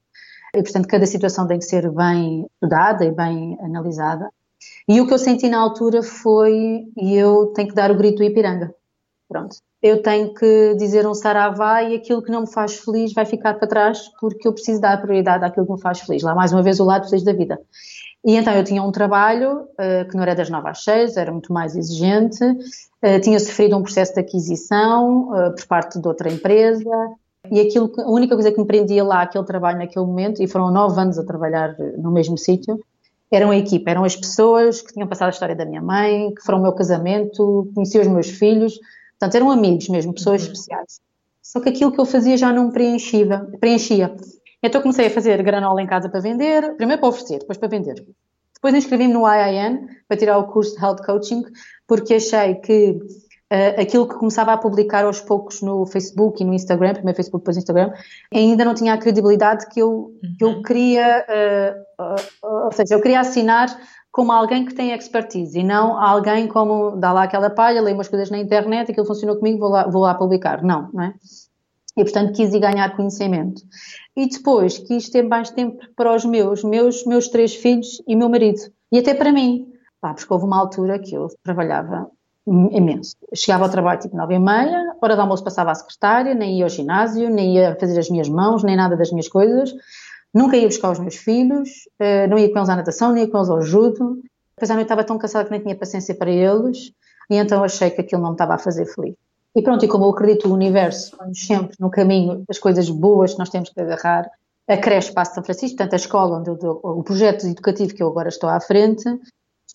E, 0.56 0.64
portanto, 0.64 0.88
cada 0.88 1.06
situação 1.06 1.46
tem 1.46 1.60
que 1.60 1.66
ser 1.66 1.92
bem 1.92 2.48
estudada 2.54 3.04
e 3.04 3.12
bem 3.12 3.58
analisada. 3.60 4.30
E 4.88 5.02
o 5.02 5.08
que 5.08 5.14
eu 5.14 5.20
senti 5.20 5.50
na 5.50 5.60
altura 5.60 6.02
foi, 6.02 6.86
e 6.96 7.16
eu 7.16 7.48
tenho 7.48 7.68
que 7.68 7.76
dar 7.76 7.92
o 7.92 7.96
grito 7.96 8.18
do 8.18 8.24
Ipiranga. 8.24 8.74
Pronto. 9.28 9.58
Eu 9.82 10.02
tenho 10.02 10.34
que 10.34 10.76
dizer 10.76 11.06
um 11.06 11.14
saravá 11.14 11.84
e 11.84 11.96
aquilo 11.96 12.22
que 12.22 12.32
não 12.32 12.42
me 12.42 12.52
faz 12.52 12.78
feliz 12.78 13.14
vai 13.14 13.26
ficar 13.26 13.56
para 13.56 13.68
trás 13.68 14.10
porque 14.20 14.48
eu 14.48 14.54
preciso 14.54 14.82
dar 14.82 15.00
prioridade 15.02 15.44
àquilo 15.44 15.66
que 15.66 15.74
me 15.74 15.82
faz 15.82 16.00
feliz. 16.00 16.24
Lá, 16.24 16.34
mais 16.34 16.54
uma 16.54 16.64
vez, 16.64 16.80
o 16.80 16.86
lado 16.86 17.10
feliz 17.10 17.24
da 17.24 17.34
vida. 17.34 17.60
E 18.26 18.36
então 18.36 18.54
eu 18.54 18.64
tinha 18.64 18.82
um 18.82 18.92
trabalho 18.92 19.62
uh, 19.62 20.10
que 20.10 20.16
não 20.16 20.24
era 20.24 20.36
das 20.36 20.50
9 20.50 20.70
às 20.70 20.84
6, 20.84 21.18
era 21.18 21.32
muito 21.32 21.54
mais 21.54 21.76
exigente, 21.76 22.44
uh, 22.44 23.22
tinha 23.22 23.40
sofrido 23.40 23.78
um 23.78 23.84
processo 23.84 24.14
de 24.14 24.20
aquisição 24.20 25.30
uh, 25.30 25.56
por 25.56 25.66
parte 25.68 26.00
de 26.00 26.08
outra 26.08 26.30
empresa, 26.30 26.90
e 27.50 27.62
aquilo, 27.62 27.92
a 28.00 28.12
única 28.12 28.36
coisa 28.36 28.52
que 28.52 28.60
me 28.60 28.66
prendia 28.66 29.04
lá, 29.04 29.22
aquele 29.22 29.46
trabalho 29.46 29.78
naquele 29.78 30.06
momento, 30.06 30.44
e 30.44 30.48
foram 30.48 30.72
nove 30.72 31.00
anos 31.00 31.18
a 31.18 31.24
trabalhar 31.24 31.78
no 31.98 32.12
mesmo 32.12 32.38
sítio, 32.38 32.78
eram 33.32 33.52
a 33.52 33.58
equipa, 33.58 33.92
eram 33.92 34.04
as 34.04 34.16
pessoas 34.16 34.82
que 34.82 34.94
tinham 34.94 35.08
passado 35.08 35.28
a 35.28 35.32
história 35.32 35.56
da 35.56 35.66
minha 35.66 35.82
mãe, 35.82 36.34
que 36.34 36.42
foram 36.42 36.60
o 36.60 36.62
meu 36.62 36.74
casamento, 36.74 37.70
conheci 37.74 38.00
os 38.00 38.08
meus 38.08 38.30
filhos, 38.30 38.80
portanto 39.20 39.36
eram 39.36 39.52
amigos 39.52 39.90
mesmo, 39.90 40.14
pessoas 40.14 40.42
uhum. 40.46 40.52
especiais. 40.52 41.02
Só 41.42 41.60
que 41.60 41.70
aquilo 41.70 41.92
que 41.92 42.00
eu 42.00 42.06
fazia 42.06 42.38
já 42.38 42.52
não 42.52 42.72
preenchia. 42.72 43.48
preenchia. 43.60 44.16
Então 44.62 44.82
comecei 44.82 45.08
a 45.08 45.10
fazer 45.10 45.42
granola 45.44 45.82
em 45.82 45.88
casa 45.88 46.10
para 46.10 46.20
vender, 46.20 46.76
primeiro 46.76 47.00
para 47.00 47.10
oferecer, 47.10 47.40
depois 47.40 47.58
para 47.58 47.68
vender. 47.68 48.06
Depois 48.54 48.74
inscrevi-me 48.74 49.14
no 49.14 49.26
IIN 49.28 49.88
para 50.08 50.18
tirar 50.18 50.38
o 50.40 50.48
curso 50.48 50.76
de 50.76 50.84
Health 50.84 51.06
Coaching, 51.06 51.44
porque 51.86 52.16
achei 52.16 52.56
que 52.56 53.00
uh, 53.52 53.82
aquilo 53.82 54.08
que 54.08 54.16
começava 54.16 54.54
a 54.54 54.58
publicar 54.58 55.06
aos 55.06 55.22
poucos 55.22 55.62
no 55.62 55.86
Facebook 55.86 56.42
e 56.42 56.46
no 56.46 56.54
Instagram, 56.54 56.94
primeiro 56.94 57.16
Facebook, 57.16 57.44
depois 57.44 57.58
Instagram, 57.58 57.92
ainda 58.34 58.66
não 58.66 58.74
tinha 58.74 58.94
a 58.94 58.98
credibilidade 58.98 59.68
que 59.70 59.80
eu, 59.80 60.14
que 60.38 60.44
eu 60.44 60.50
uhum. 60.50 60.62
queria, 60.62 61.26
uh, 61.28 62.04
uh, 62.04 62.66
ou 62.66 62.72
seja, 62.72 62.96
eu 62.96 63.02
queria 63.02 63.20
assinar 63.20 63.68
como 64.12 64.32
alguém 64.32 64.66
que 64.66 64.74
tem 64.74 64.92
expertise 64.92 65.60
e 65.60 65.64
não 65.64 66.02
alguém 66.02 66.48
como 66.48 66.96
dá 66.96 67.14
lá 67.14 67.24
aquela 67.24 67.50
palha, 67.50 67.82
lê 67.82 67.94
umas 67.94 68.08
coisas 68.08 68.32
na 68.32 68.40
internet, 68.40 68.90
aquilo 68.90 69.06
funcionou 69.06 69.38
comigo, 69.38 69.60
vou 69.60 69.70
lá, 69.70 69.88
vou 69.88 70.02
lá 70.02 70.16
publicar. 70.16 70.64
Não, 70.64 70.90
não 70.92 71.04
é? 71.04 71.14
E, 71.96 72.04
portanto, 72.04 72.34
quis 72.34 72.54
ir 72.54 72.60
ganhar 72.60 72.96
conhecimento. 72.96 73.62
E 74.16 74.28
depois 74.28 74.78
quis 74.78 75.10
ter 75.10 75.24
mais 75.24 75.50
tempo 75.50 75.84
para 75.96 76.16
os 76.16 76.26
meus, 76.26 76.64
meus, 76.64 77.06
meus 77.06 77.28
três 77.28 77.56
filhos 77.56 78.02
e 78.08 78.16
meu 78.16 78.30
marido. 78.30 78.60
E 78.92 79.00
até 79.00 79.14
para 79.14 79.32
mim. 79.32 79.72
Pá, 80.00 80.14
porque 80.14 80.32
houve 80.32 80.46
uma 80.46 80.60
altura 80.60 81.00
que 81.00 81.16
eu 81.16 81.28
trabalhava 81.44 82.08
imenso. 82.48 83.16
Chegava 83.36 83.66
ao 83.66 83.70
trabalho 83.70 84.00
tipo 84.00 84.16
nove 84.16 84.36
e 84.36 84.40
meia, 84.40 84.96
hora 85.02 85.16
do 85.16 85.22
almoço 85.22 85.44
passava 85.44 85.72
à 85.72 85.76
secretária, 85.76 86.34
nem 86.34 86.58
ia 86.58 86.66
ao 86.66 86.70
ginásio, 86.70 87.30
nem 87.30 87.56
ia 87.56 87.78
fazer 87.80 88.00
as 88.00 88.10
minhas 88.10 88.30
mãos, 88.30 88.64
nem 88.64 88.76
nada 88.76 88.96
das 88.96 89.12
minhas 89.12 89.28
coisas. 89.28 89.74
Nunca 90.34 90.56
ia 90.56 90.68
buscar 90.68 90.92
os 90.92 91.00
meus 91.00 91.16
filhos, 91.16 91.70
eh, 92.00 92.28
não 92.28 92.38
ia 92.38 92.52
com 92.52 92.60
eles 92.60 92.70
à 92.70 92.76
natação, 92.76 93.12
nem 93.12 93.24
ia 93.24 93.32
com 93.32 93.38
eles 93.38 93.50
ao 93.50 93.62
judo. 93.62 94.22
Depois 94.56 94.72
à 94.72 94.74
noite 94.74 94.86
estava 94.86 95.04
tão 95.04 95.18
cansada 95.18 95.46
que 95.46 95.52
nem 95.52 95.62
tinha 95.62 95.76
paciência 95.76 96.16
para 96.16 96.32
eles. 96.32 96.92
E 97.30 97.36
então 97.36 97.64
achei 97.64 97.90
que 97.90 98.02
aquilo 98.02 98.22
não 98.22 98.30
me 98.30 98.36
estava 98.36 98.56
a 98.56 98.58
fazer 98.58 98.86
feliz. 98.86 99.16
E 99.56 99.62
pronto, 99.62 99.84
e 99.84 99.88
como 99.88 100.06
eu 100.06 100.10
acredito, 100.10 100.48
o 100.48 100.54
universo 100.54 101.18
sempre 101.34 101.76
no 101.80 101.90
caminho 101.90 102.44
as 102.50 102.60
coisas 102.60 102.90
boas 102.90 103.34
que 103.34 103.40
nós 103.40 103.50
temos 103.50 103.70
que 103.70 103.80
agarrar. 103.80 104.30
A 104.68 104.78
creche 104.78 105.14
Passo 105.14 105.34
São 105.34 105.44
Francisco, 105.44 105.78
portanto, 105.78 105.94
a 105.94 105.96
escola 105.96 106.40
onde 106.40 106.50
eu, 106.50 106.80
o 106.84 107.02
projeto 107.02 107.48
educativo 107.48 107.94
que 107.94 108.04
eu 108.04 108.08
agora 108.08 108.30
estou 108.30 108.50
à 108.50 108.60
frente, 108.60 109.04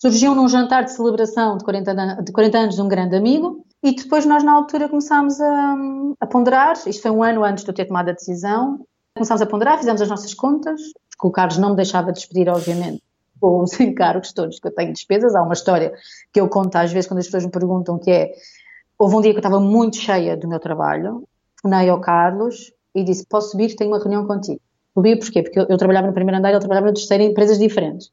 surgiu 0.03 0.35
num 0.35 0.49
jantar 0.49 0.83
de 0.83 0.91
celebração 0.91 1.57
de 1.57 1.63
40, 1.63 2.21
de 2.23 2.31
40 2.33 2.57
anos 2.57 2.75
de 2.75 2.81
um 2.81 2.89
grande 2.89 3.15
amigo 3.15 3.65
e 3.81 3.95
depois 3.95 4.25
nós 4.25 4.43
na 4.43 4.51
altura 4.51 4.89
começámos 4.89 5.39
a, 5.39 5.75
a, 6.19 6.27
ponderar, 6.27 6.75
isto 6.85 7.01
foi 7.01 7.09
um 7.09 7.23
ano 7.23 7.41
antes 7.41 7.63
de 7.63 7.69
eu 7.69 7.73
ter 7.73 7.85
tomado 7.85 8.09
a 8.09 8.11
decisão, 8.11 8.85
começámos 9.15 9.41
a 9.41 9.45
ponderar, 9.45 9.77
fizemos 9.77 10.01
as 10.01 10.09
nossas 10.09 10.33
contas, 10.33 10.81
porque 11.09 11.25
o 11.25 11.31
Carlos 11.31 11.57
não 11.57 11.69
me 11.69 11.77
deixava 11.77 12.11
despedir, 12.11 12.49
obviamente, 12.49 13.01
com 13.39 13.63
os 13.63 13.79
encargos 13.79 14.33
todos 14.33 14.59
que 14.59 14.67
eu 14.67 14.75
tenho 14.75 14.91
despesas. 14.91 15.35
Há 15.35 15.41
uma 15.41 15.53
história 15.53 15.93
que 16.33 16.41
eu 16.41 16.49
conto 16.49 16.75
às 16.75 16.91
vezes 16.91 17.07
quando 17.07 17.19
as 17.19 17.25
pessoas 17.25 17.45
me 17.45 17.51
perguntam 17.51 17.97
que 17.97 18.11
é 18.11 18.33
Houve 18.99 19.15
um 19.15 19.21
dia 19.21 19.31
que 19.31 19.37
eu 19.37 19.41
estava 19.41 19.59
muito 19.59 19.97
cheia 19.97 20.37
do 20.37 20.47
meu 20.47 20.59
trabalho, 20.59 21.23
telefonei 21.61 21.89
ao 21.89 21.99
Carlos 21.99 22.73
e 22.93 23.03
disse: 23.03 23.25
Posso 23.25 23.51
subir? 23.51 23.75
Tenho 23.75 23.89
uma 23.89 23.99
reunião 23.99 24.25
contigo. 24.27 24.61
Subi 24.93 25.17
porquê? 25.17 25.41
Porque 25.43 25.59
eu, 25.59 25.65
eu, 25.67 25.77
trabalhava 25.77 26.07
no 26.07 26.13
primeiro 26.13 26.37
andar 26.37 26.49
e 26.49 26.53
ele 26.53 26.59
trabalhava 26.59 26.87
no 26.87 26.93
terceiro 26.93 27.23
em 27.23 27.31
empresas 27.31 27.57
diferentes. 27.57 28.11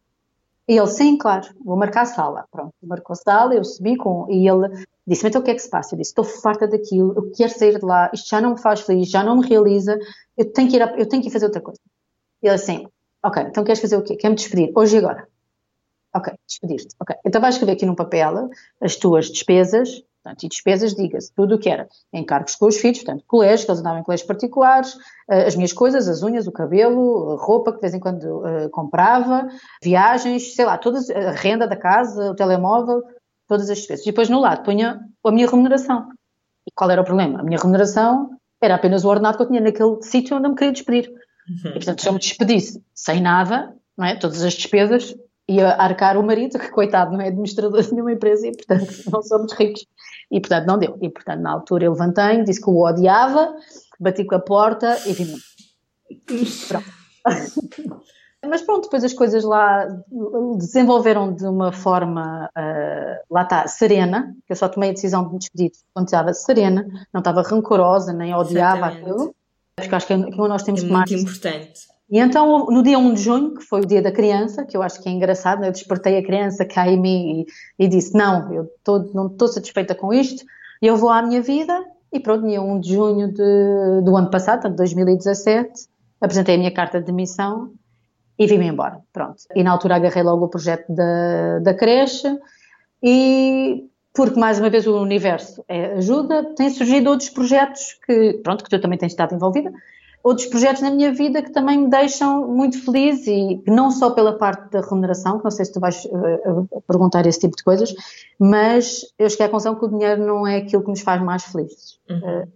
E 0.71 0.79
ele, 0.79 0.87
sim, 0.87 1.19
claro, 1.19 1.49
vou 1.65 1.77
marcar 1.77 2.03
a 2.03 2.07
sala. 2.07 2.45
Pronto, 2.49 2.73
marcou 2.81 3.13
a 3.13 3.17
sala, 3.17 3.55
eu 3.57 3.65
subi 3.65 3.97
com, 3.97 4.31
e 4.31 4.49
ele 4.49 4.87
disse, 5.05 5.27
então 5.27 5.41
o 5.41 5.45
que 5.45 5.51
é 5.51 5.55
que 5.55 5.61
se 5.61 5.69
passa? 5.69 5.97
Eu 5.97 5.99
disse, 5.99 6.13
estou 6.13 6.25
farta 6.25 6.69
daquilo, 6.69 7.13
eu 7.17 7.33
quero 7.33 7.51
sair 7.51 7.77
de 7.81 7.85
lá, 7.85 8.09
isto 8.15 8.29
já 8.29 8.41
não 8.41 8.53
me 8.53 8.63
faz 8.63 8.83
feliz, 8.83 9.11
já 9.11 9.25
não 9.25 9.41
me 9.41 9.49
realiza, 9.49 9.99
eu 10.39 10.53
tenho 10.53 10.71
que 10.71 10.77
ir, 10.77 10.83
a, 10.83 10.97
eu 10.97 11.09
tenho 11.09 11.23
que 11.23 11.29
ir 11.29 11.33
fazer 11.33 11.47
outra 11.47 11.61
coisa. 11.61 11.81
E 12.41 12.47
ele 12.47 12.55
assim, 12.55 12.87
ok, 13.21 13.43
então 13.43 13.65
queres 13.65 13.81
fazer 13.81 13.97
o 13.97 14.03
quê? 14.05 14.15
Quer-me 14.15 14.37
despedir, 14.37 14.71
hoje 14.77 14.95
e 14.95 14.99
agora? 15.01 15.27
Ok, 16.15 16.33
despedir-te. 16.47 16.95
Ok, 17.01 17.17
então 17.27 17.41
vais 17.41 17.57
escrever 17.57 17.73
aqui 17.73 17.85
num 17.85 17.97
papel 17.97 18.49
as 18.81 18.95
tuas 18.95 19.29
despesas, 19.29 20.05
Portanto, 20.23 20.45
e 20.45 20.49
despesas, 20.49 20.95
diga-se, 20.95 21.33
tudo 21.35 21.55
o 21.55 21.59
que 21.59 21.71
era 21.71 21.89
encargos 22.13 22.55
com 22.55 22.67
os 22.67 22.77
filhos, 22.77 22.99
portanto, 22.99 23.25
colégios, 23.27 23.65
que 23.65 23.71
eles 23.71 23.81
andavam 23.81 24.01
em 24.01 24.03
colégios 24.03 24.27
particulares, 24.27 24.99
eh, 25.31 25.47
as 25.47 25.57
minhas 25.57 25.73
coisas, 25.73 26.07
as 26.09 26.23
unhas, 26.23 26.47
o 26.47 26.53
cabelo, 26.53 27.33
a 27.33 27.43
roupa 27.43 27.73
que 27.73 27.79
de 27.79 27.83
vez 27.83 27.95
em 27.95 28.01
quando 28.01 28.25
uh, 28.25 28.69
comprava, 28.71 29.49
viagens, 29.83 30.55
sei 30.55 30.67
lá, 30.67 30.77
todas, 30.77 31.09
a 31.09 31.31
renda 31.31 31.67
da 31.67 31.77
casa, 31.77 32.33
o 32.33 32.35
telemóvel, 32.35 33.03
todas 33.49 33.71
as 33.71 33.79
despesas. 33.79 34.05
E 34.05 34.11
depois 34.11 34.29
no 34.29 34.41
lado 34.41 34.63
punha 34.63 35.01
a 35.25 35.33
minha 35.33 35.49
remuneração. 35.49 36.09
E 36.67 36.71
qual 36.75 36.91
era 36.91 37.01
o 37.01 37.05
problema? 37.05 37.41
A 37.41 37.43
minha 37.43 37.59
remuneração 37.59 38.31
era 38.63 38.75
apenas 38.75 39.05
o 39.05 39.09
ordenado 39.09 39.39
que 39.39 39.43
eu 39.43 39.49
tinha 39.49 39.61
naquele 39.61 40.03
sítio 40.03 40.37
onde 40.37 40.47
eu 40.47 40.51
me 40.51 40.57
queria 40.57 40.73
despedir. 40.73 41.09
Uhum. 41.49 41.71
E 41.71 41.73
portanto, 41.73 42.03
se 42.03 42.09
eu 42.09 42.13
me 42.13 42.19
despedisse 42.19 42.85
sem 42.95 43.23
nada, 43.23 43.75
não 43.97 44.05
é? 44.05 44.17
todas 44.17 44.43
as 44.43 44.53
despesas, 44.53 45.15
ia 45.49 45.71
arcar 45.75 46.17
o 46.17 46.23
marido, 46.23 46.59
que 46.59 46.71
coitado 46.71 47.13
não 47.13 47.21
é 47.21 47.29
administrador 47.29 47.83
de 47.83 47.91
nenhuma 47.93 48.13
empresa 48.13 48.47
e 48.47 48.53
portanto 48.53 48.87
não 49.11 49.23
somos 49.23 49.53
ricos. 49.53 49.85
E 50.31 50.41
portanto 50.41 50.67
não 50.67 50.79
deu. 50.79 50.99
E 51.01 51.09
portanto 51.09 51.41
na 51.41 51.53
altura 51.53 51.85
eu 51.85 51.93
levantei, 51.93 52.45
disse 52.45 52.61
que 52.61 52.71
o 52.71 52.85
odiava, 52.85 53.55
bati 53.99 54.25
com 54.25 54.35
a 54.35 54.41
porta 54.41 54.99
e 55.07 55.13
vim. 55.13 55.37
Pronto. 56.69 56.91
Mas 58.43 58.63
pronto, 58.63 58.85
depois 58.85 59.05
as 59.05 59.13
coisas 59.13 59.45
lá 59.45 59.87
desenvolveram 60.57 61.35
de 61.35 61.45
uma 61.45 61.73
forma, 61.73 62.49
uh, 62.57 63.25
lá 63.31 63.43
está, 63.43 63.67
serena, 63.69 64.35
que 64.47 64.53
eu 64.53 64.57
só 64.57 64.67
tomei 64.67 64.91
a 64.91 64.93
decisão 64.95 65.27
de 65.27 65.33
me 65.33 65.39
despedir 65.39 65.73
quando 65.93 66.07
estava 66.07 66.33
serena, 66.33 66.87
não 67.13 67.19
estava 67.19 67.43
rancorosa, 67.43 68.15
nem 68.15 68.35
odiava 68.35 68.87
Exatamente. 68.87 69.11
aquilo, 69.11 69.35
porque 69.77 69.95
acho 69.95 70.07
que 70.07 70.13
é 70.15 70.17
aquilo 70.17 70.49
nós 70.49 70.63
temos 70.63 70.83
é 70.83 70.87
que 70.87 70.93
muito 70.93 71.15
importante. 71.15 71.90
E 72.11 72.19
então, 72.19 72.67
no 72.67 72.83
dia 72.83 72.99
1 72.99 73.15
de 73.15 73.21
junho, 73.23 73.55
que 73.55 73.63
foi 73.63 73.83
o 73.83 73.87
dia 73.87 74.03
da 74.03 74.11
criança, 74.11 74.65
que 74.65 74.77
eu 74.77 74.83
acho 74.83 75.01
que 75.01 75.09
é 75.09 75.13
engraçado, 75.13 75.61
né? 75.61 75.69
eu 75.69 75.73
despertei 75.73 76.19
a 76.19 76.23
criança 76.25 76.65
cá 76.65 76.89
em 76.89 77.01
mim 77.01 77.47
e, 77.79 77.85
e 77.85 77.89
disse: 77.89 78.15
Não, 78.15 78.53
eu 78.53 78.69
tô, 78.83 78.99
não 79.15 79.29
estou 79.29 79.47
satisfeita 79.47 79.95
com 79.95 80.13
isto, 80.13 80.45
eu 80.83 80.97
vou 80.97 81.11
à 81.11 81.23
minha 81.23 81.41
vida. 81.41 81.85
E 82.13 82.19
pronto, 82.19 82.45
dia 82.45 82.61
1 82.61 82.81
de 82.81 82.93
junho 82.93 83.33
de, 83.33 84.03
do 84.05 84.17
ano 84.17 84.29
passado, 84.31 84.69
de 84.69 84.75
2017, 84.75 85.89
apresentei 86.21 86.57
a 86.57 86.59
minha 86.59 86.75
carta 86.75 86.99
de 86.99 87.07
demissão 87.07 87.73
e 88.37 88.47
vim-me 88.49 88.67
embora. 88.67 88.99
Pronto. 89.13 89.37
E 89.55 89.63
na 89.63 89.71
altura 89.71 89.95
agarrei 89.95 90.25
logo 90.25 90.47
o 90.47 90.49
projeto 90.49 90.93
da, 90.93 91.61
da 91.61 91.75
creche 91.75 92.27
e 93.01 93.89
porque 94.13 94.41
mais 94.41 94.59
uma 94.59 94.69
vez 94.69 94.87
o 94.89 95.01
universo 95.01 95.65
é 95.69 95.93
ajuda, 95.93 96.55
tem 96.57 96.69
surgido 96.71 97.11
outros 97.11 97.31
projetos 97.31 97.97
que, 98.05 98.41
pronto, 98.43 98.65
que 98.65 98.71
tu 98.71 98.81
também 98.81 98.99
tens 98.99 99.13
estado 99.13 99.35
envolvida, 99.35 99.73
outros 100.23 100.47
projetos 100.47 100.83
na 100.83 100.91
minha 100.91 101.13
vida 101.13 101.43
que 101.43 101.51
também 101.51 101.79
me 101.79 101.89
deixam 101.89 102.47
muito 102.47 102.83
feliz 102.85 103.27
e 103.27 103.63
não 103.67 103.91
só 103.91 104.11
pela 104.11 104.37
parte 104.37 104.71
da 104.71 104.81
remuneração, 104.81 105.39
que 105.39 105.45
não 105.45 105.51
sei 105.51 105.65
se 105.65 105.73
tu 105.73 105.81
vais 105.81 106.05
uh, 106.05 106.83
perguntar 106.87 107.27
esse 107.27 107.41
tipo 107.41 107.57
de 107.57 107.65
coisas, 107.65 107.95
mas 108.39 109.01
eu 109.19 109.31
cheguei 109.31 109.47
à 109.47 109.49
conclusão 109.49 109.75
que 109.75 109.85
o 109.85 109.89
dinheiro 109.89 110.25
não 110.25 110.47
é 110.47 110.59
aquilo 110.59 110.83
que 110.83 110.91
nos 110.91 111.01
faz 111.01 111.23
mais 111.23 111.45
felizes. 111.45 111.99
Uhum. 112.09 112.19
Uh, 112.19 112.49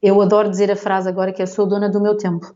eu 0.00 0.20
adoro 0.22 0.48
dizer 0.48 0.70
a 0.70 0.76
frase 0.76 1.08
agora 1.08 1.32
que 1.32 1.42
eu 1.42 1.46
sou 1.46 1.66
dona 1.66 1.88
do 1.88 2.00
meu 2.00 2.16
tempo. 2.16 2.54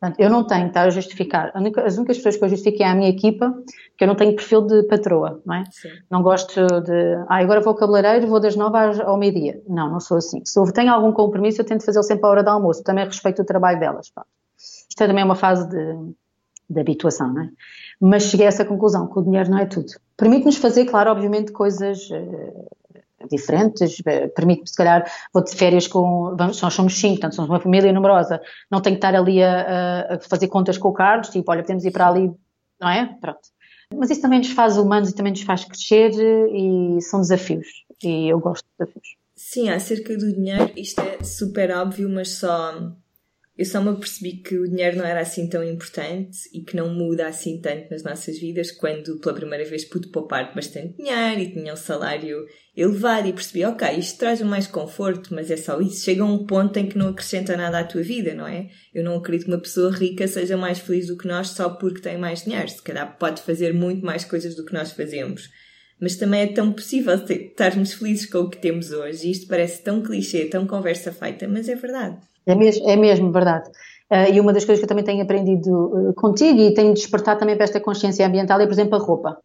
Portanto, 0.00 0.18
eu 0.18 0.30
não 0.30 0.46
tenho 0.46 0.68
estar 0.68 0.86
a 0.86 0.90
justificar. 0.90 1.52
As 1.84 1.98
únicas 1.98 2.16
pessoas 2.16 2.36
que 2.38 2.44
eu 2.44 2.48
justifico 2.48 2.82
é 2.82 2.86
a 2.86 2.94
minha 2.94 3.10
equipa, 3.10 3.54
que 3.98 4.04
eu 4.04 4.08
não 4.08 4.14
tenho 4.14 4.34
perfil 4.34 4.62
de 4.62 4.82
patroa, 4.84 5.42
não 5.44 5.56
é? 5.56 5.64
Sim. 5.70 5.90
Não 6.10 6.22
gosto 6.22 6.66
de, 6.80 7.16
ah, 7.28 7.36
agora 7.36 7.60
vou 7.60 7.72
ao 7.72 7.76
cabeleireiro, 7.76 8.26
vou 8.26 8.40
das 8.40 8.56
nove 8.56 8.78
ao 9.02 9.18
meio-dia. 9.18 9.60
Não, 9.68 9.90
não 9.90 10.00
sou 10.00 10.16
assim. 10.16 10.42
Se 10.42 10.58
eu 10.58 10.72
tenho 10.72 10.90
algum 10.90 11.12
compromisso, 11.12 11.60
eu 11.60 11.66
tento 11.66 11.84
fazê-lo 11.84 12.02
sempre 12.02 12.24
à 12.24 12.30
hora 12.30 12.42
do 12.42 12.48
almoço. 12.48 12.82
Também 12.82 13.04
respeito 13.04 13.42
o 13.42 13.44
trabalho 13.44 13.78
delas. 13.78 14.08
Pronto. 14.08 14.28
Isto 14.56 15.02
é 15.02 15.06
também 15.06 15.22
uma 15.22 15.34
fase 15.34 15.68
de, 15.68 16.14
de 16.70 16.80
habituação, 16.80 17.30
não 17.34 17.42
é? 17.42 17.50
Mas 18.00 18.22
cheguei 18.22 18.46
a 18.46 18.48
essa 18.48 18.64
conclusão, 18.64 19.06
que 19.06 19.18
o 19.18 19.22
dinheiro 19.22 19.50
não 19.50 19.58
é 19.58 19.66
tudo. 19.66 19.92
Permite-nos 20.16 20.56
fazer, 20.56 20.86
claro, 20.86 21.10
obviamente, 21.10 21.52
coisas 21.52 22.08
uh, 22.10 22.70
diferentes, 23.28 24.00
eh, 24.06 24.28
permite-me, 24.28 24.68
se 24.68 24.76
calhar, 24.76 25.04
vou 25.32 25.42
de 25.42 25.54
férias 25.54 25.86
com, 25.86 26.34
vamos, 26.36 26.60
nós 26.60 26.74
somos 26.74 26.98
cinco, 26.98 27.14
portanto, 27.14 27.34
somos 27.34 27.50
uma 27.50 27.60
família 27.60 27.92
numerosa, 27.92 28.40
não 28.70 28.80
tenho 28.80 28.96
que 28.96 29.04
estar 29.04 29.14
ali 29.14 29.42
a, 29.42 30.14
a, 30.14 30.20
fazer 30.20 30.48
contas 30.48 30.78
com 30.78 30.88
o 30.88 30.92
Carlos, 30.92 31.28
tipo, 31.28 31.50
olha, 31.50 31.62
podemos 31.62 31.84
ir 31.84 31.90
para 31.90 32.08
ali, 32.08 32.30
não 32.80 32.88
é? 32.88 33.06
Pronto. 33.20 33.40
Mas 33.94 34.10
isso 34.10 34.22
também 34.22 34.38
nos 34.38 34.52
faz 34.52 34.76
humanos 34.78 35.10
e 35.10 35.14
também 35.14 35.32
nos 35.32 35.42
faz 35.42 35.64
crescer 35.64 36.12
e 36.12 37.00
são 37.02 37.20
desafios, 37.20 37.66
e 38.02 38.28
eu 38.28 38.38
gosto 38.38 38.64
de 38.64 38.86
desafios. 38.86 39.16
Sim, 39.34 39.70
acerca 39.70 40.16
do 40.16 40.32
dinheiro, 40.32 40.70
isto 40.76 41.00
é 41.00 41.24
super 41.24 41.70
óbvio, 41.76 42.08
mas 42.08 42.32
só 42.32 42.92
eu 43.60 43.66
só 43.66 43.78
me 43.78 43.90
apercebi 43.90 44.38
que 44.38 44.56
o 44.56 44.66
dinheiro 44.66 44.96
não 44.96 45.04
era 45.04 45.20
assim 45.20 45.46
tão 45.46 45.62
importante 45.62 46.38
e 46.50 46.62
que 46.62 46.74
não 46.74 46.88
muda 46.94 47.26
assim 47.26 47.60
tanto 47.60 47.90
nas 47.90 48.02
nossas 48.02 48.38
vidas 48.38 48.70
quando 48.70 49.20
pela 49.20 49.34
primeira 49.34 49.66
vez 49.66 49.84
pude 49.84 50.08
poupar 50.08 50.54
bastante 50.54 50.96
dinheiro 50.96 51.40
e 51.42 51.52
tinha 51.52 51.74
um 51.74 51.76
salário 51.76 52.46
elevado 52.74 53.28
e 53.28 53.34
percebi, 53.34 53.62
ok, 53.66 53.86
isto 53.98 54.18
traz 54.18 54.40
mais 54.40 54.66
conforto, 54.66 55.34
mas 55.34 55.50
é 55.50 55.58
só 55.58 55.78
isso. 55.78 56.06
Chega 56.06 56.22
a 56.22 56.26
um 56.26 56.46
ponto 56.46 56.74
em 56.78 56.88
que 56.88 56.96
não 56.96 57.08
acrescenta 57.08 57.54
nada 57.54 57.80
à 57.80 57.84
tua 57.84 58.00
vida, 58.00 58.32
não 58.32 58.46
é? 58.46 58.70
Eu 58.94 59.04
não 59.04 59.16
acredito 59.16 59.44
que 59.44 59.52
uma 59.52 59.60
pessoa 59.60 59.90
rica 59.90 60.26
seja 60.26 60.56
mais 60.56 60.78
feliz 60.78 61.08
do 61.08 61.18
que 61.18 61.28
nós 61.28 61.48
só 61.48 61.68
porque 61.68 62.00
tem 62.00 62.16
mais 62.16 62.44
dinheiro. 62.44 62.66
Se 62.66 62.80
calhar 62.80 63.18
pode 63.18 63.42
fazer 63.42 63.74
muito 63.74 64.02
mais 64.02 64.24
coisas 64.24 64.54
do 64.54 64.64
que 64.64 64.72
nós 64.72 64.92
fazemos. 64.92 65.50
Mas 66.00 66.16
também 66.16 66.40
é 66.40 66.46
tão 66.46 66.72
possível 66.72 67.12
estarmos 67.12 67.92
felizes 67.92 68.24
com 68.24 68.38
o 68.38 68.48
que 68.48 68.56
temos 68.56 68.90
hoje. 68.90 69.28
E 69.28 69.32
isto 69.32 69.46
parece 69.48 69.82
tão 69.82 70.00
clichê, 70.00 70.46
tão 70.46 70.66
conversa 70.66 71.12
feita, 71.12 71.46
mas 71.46 71.68
é 71.68 71.74
verdade. 71.74 72.29
É 72.46 72.54
mesmo, 72.54 72.88
é 72.88 72.96
mesmo 72.96 73.32
verdade. 73.32 73.70
Uh, 74.10 74.32
e 74.32 74.40
uma 74.40 74.52
das 74.52 74.64
coisas 74.64 74.80
que 74.80 74.84
eu 74.84 74.88
também 74.88 75.04
tenho 75.04 75.22
aprendido 75.22 75.70
uh, 75.70 76.14
contigo 76.14 76.58
e 76.58 76.74
tenho 76.74 76.92
despertado 76.92 77.38
também 77.38 77.54
para 77.54 77.64
esta 77.64 77.80
consciência 77.80 78.26
ambiental 78.26 78.60
é, 78.60 78.66
por 78.66 78.72
exemplo, 78.72 78.96
a 78.96 78.98
roupa. 78.98 79.38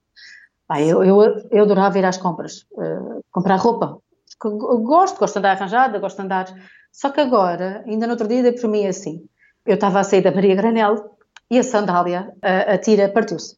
Ah, 0.67 0.81
eu, 0.81 1.03
eu, 1.03 1.21
eu 1.51 1.63
adorava 1.63 1.99
ir 1.99 2.05
às 2.05 2.17
compras, 2.17 2.65
uh, 2.71 3.23
comprar 3.31 3.57
roupa. 3.57 3.99
Gosto, 4.41 5.19
gosto 5.19 5.33
de 5.33 5.39
andar 5.39 5.51
arranjada, 5.51 5.99
gosto 5.99 6.17
de 6.17 6.23
andar. 6.23 6.53
Só 6.91 7.11
que 7.11 7.21
agora, 7.21 7.83
ainda 7.85 8.07
no 8.07 8.13
outro 8.13 8.27
dia, 8.27 8.41
dei 8.41 8.53
por 8.53 8.67
mim 8.67 8.87
assim. 8.87 9.23
Eu 9.65 9.75
estava 9.75 9.99
a 9.99 10.03
sair 10.03 10.21
da 10.21 10.31
Maria 10.31 10.55
Granel 10.55 11.15
e 11.49 11.59
a 11.59 11.63
sandália, 11.63 12.33
a, 12.41 12.73
a 12.73 12.77
tira, 12.77 13.07
partiu-se. 13.09 13.57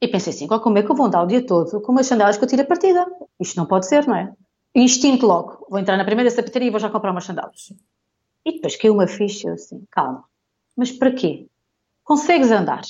E 0.00 0.06
pensei 0.06 0.32
assim, 0.32 0.46
como 0.46 0.78
é 0.78 0.82
que 0.82 0.90
eu 0.90 0.94
vou 0.94 1.06
andar 1.06 1.22
o 1.22 1.26
dia 1.26 1.44
todo 1.44 1.80
com 1.80 1.90
umas 1.90 2.06
sandálias 2.06 2.38
com 2.38 2.44
a 2.44 2.48
tira 2.48 2.64
partida? 2.64 3.04
Isto 3.40 3.56
não 3.56 3.66
pode 3.66 3.88
ser, 3.88 4.06
não 4.06 4.14
é? 4.14 4.32
Instinto 4.74 5.26
logo. 5.26 5.66
Vou 5.68 5.80
entrar 5.80 5.96
na 5.96 6.04
primeira 6.04 6.30
sapataria 6.30 6.68
e 6.68 6.70
vou 6.70 6.78
já 6.78 6.88
comprar 6.88 7.10
umas 7.10 7.24
sandálias. 7.24 7.72
E 8.48 8.52
depois 8.52 8.76
caiu 8.76 8.94
uma 8.94 9.06
ficha 9.06 9.52
assim, 9.52 9.84
calma, 9.90 10.24
mas 10.74 10.90
para 10.90 11.12
quê? 11.12 11.46
Consegues 12.02 12.50
andar? 12.50 12.80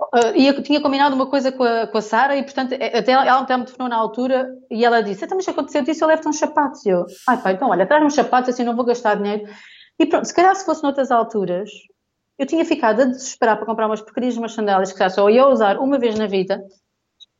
Uh, 0.00 0.34
e 0.34 0.46
eu 0.46 0.62
tinha 0.62 0.80
combinado 0.80 1.14
uma 1.14 1.26
coisa 1.26 1.52
com 1.52 1.62
a, 1.62 1.86
com 1.86 1.98
a 1.98 2.00
Sara 2.00 2.36
e, 2.36 2.42
portanto, 2.42 2.72
é, 2.72 2.98
até 2.98 3.12
ela 3.12 3.40
até 3.40 3.54
me 3.54 3.64
telefonou 3.64 3.90
na 3.90 3.96
altura 3.96 4.48
e 4.70 4.82
ela 4.82 5.02
disse, 5.02 5.26
então, 5.26 5.36
mas 5.36 5.46
aconteceu 5.46 5.82
disso, 5.82 6.02
eu 6.02 6.08
levo-te 6.08 6.28
uns 6.28 6.38
sapatos. 6.38 6.86
E 6.86 6.88
eu, 6.88 7.04
ai 7.26 7.42
pai, 7.42 7.52
então 7.52 7.68
olha, 7.68 7.86
traz 7.86 8.02
uns 8.02 8.14
sapatos 8.14 8.48
assim, 8.48 8.64
não 8.64 8.74
vou 8.74 8.84
gastar 8.84 9.16
dinheiro. 9.16 9.46
E 9.98 10.06
pronto, 10.06 10.24
se 10.24 10.32
calhar 10.32 10.56
se 10.56 10.64
fosse 10.64 10.82
noutras 10.82 11.10
alturas, 11.10 11.68
eu 12.38 12.46
tinha 12.46 12.64
ficado 12.64 13.02
a 13.02 13.04
desesperar 13.04 13.58
para 13.58 13.66
comprar 13.66 13.88
umas 13.88 14.00
porcarias, 14.00 14.38
umas 14.38 14.54
sandálias 14.54 14.92
que 14.92 15.10
só 15.10 15.28
ia 15.28 15.46
usar 15.48 15.76
uma 15.78 15.98
vez 15.98 16.18
na 16.18 16.26
vida 16.26 16.64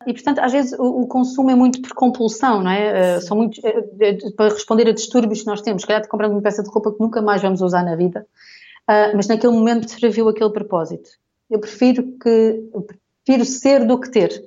e, 0.09 0.13
portanto, 0.15 0.39
às 0.39 0.51
vezes 0.53 0.73
o, 0.73 1.03
o, 1.03 1.07
consumo 1.07 1.51
é 1.51 1.55
muito 1.55 1.83
por 1.83 1.93
compulsão, 1.93 2.63
não 2.63 2.71
é? 2.71 3.19
Uh, 3.19 3.21
são 3.21 3.37
muito, 3.37 3.59
uh, 3.61 4.35
para 4.35 4.55
responder 4.55 4.89
a 4.89 4.93
distúrbios 4.93 5.41
que 5.43 5.47
nós 5.47 5.61
temos. 5.61 5.83
Se 5.83 5.87
calhar 5.87 6.01
te 6.01 6.09
comprando 6.09 6.33
uma 6.33 6.41
peça 6.41 6.63
de 6.63 6.71
roupa 6.71 6.95
que 6.95 6.99
nunca 6.99 7.21
mais 7.21 7.43
vamos 7.43 7.61
usar 7.61 7.85
na 7.85 7.95
vida, 7.95 8.27
uh, 8.89 9.15
mas 9.15 9.29
naquele 9.29 9.53
momento 9.53 9.87
serviu 9.87 10.27
aquele 10.27 10.49
propósito. 10.49 11.11
Eu 11.51 11.61
prefiro 11.61 12.03
que, 12.19 12.71
eu 12.73 12.87
prefiro 13.27 13.45
ser 13.45 13.87
do 13.87 14.01
que 14.01 14.11
ter. 14.11 14.43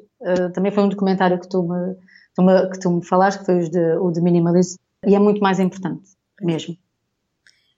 também 0.56 0.72
foi 0.72 0.84
um 0.84 0.90
documentário 0.90 1.40
que 1.40 1.48
tu 1.48 1.62
me, 1.62 1.96
tu 2.36 2.42
me, 2.42 2.70
que 2.72 2.80
tu 2.80 2.90
me 2.90 3.06
falaste, 3.06 3.40
que 3.40 3.46
foi 3.46 3.60
o 3.60 3.70
de, 3.70 3.98
o 3.98 4.12
de 4.12 4.20
minimalismo, 4.20 4.80
e 5.06 5.14
é 5.14 5.20
muito 5.20 5.42
mais 5.42 5.60
importante, 5.60 6.10
mesmo. 6.42 6.76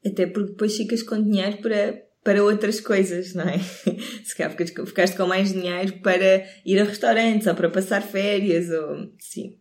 Até 0.06 0.26
porque 0.26 0.52
depois 0.52 0.76
ficas 0.78 1.04
com 1.04 1.22
dinheiro 1.22 1.58
para 1.58 2.02
para 2.24 2.44
outras 2.44 2.80
coisas, 2.80 3.34
não 3.34 3.44
é? 3.44 3.60
Se 4.24 4.36
calhar 4.36 4.56
ficaste 4.56 5.18
com 5.18 5.26
mais 5.26 5.52
dinheiro 5.52 6.02
para 6.02 6.44
ir 6.66 6.80
a 6.80 6.84
restaurantes 6.84 7.48
ou 7.48 7.56
para 7.56 7.70
passar 7.70 8.02
férias, 8.02 8.70
ou 8.70 9.10
sim. 9.20 9.58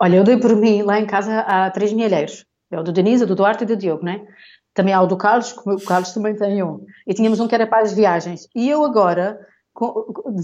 Olha, 0.00 0.16
eu 0.16 0.24
dei 0.24 0.36
por 0.36 0.56
mim 0.56 0.82
lá 0.82 0.98
em 0.98 1.06
casa 1.06 1.40
há 1.40 1.70
três 1.70 1.92
milheiros. 1.92 2.44
É 2.72 2.78
o 2.78 2.82
do 2.82 2.92
Denise, 2.92 3.24
o 3.24 3.26
do 3.26 3.34
Duarte 3.34 3.64
e 3.64 3.66
do 3.66 3.76
Diogo, 3.76 4.04
não 4.04 4.12
é? 4.12 4.24
Também 4.72 4.94
há 4.94 5.02
o 5.02 5.06
do 5.06 5.16
Carlos, 5.16 5.52
que 5.52 5.68
o 5.68 5.84
Carlos 5.84 6.12
também 6.12 6.34
tem 6.36 6.62
um. 6.62 6.84
E 7.06 7.12
tínhamos 7.12 7.40
um 7.40 7.48
que 7.48 7.54
era 7.54 7.66
para 7.66 7.82
as 7.82 7.92
viagens. 7.92 8.48
E 8.54 8.68
eu 8.68 8.84
agora 8.84 9.38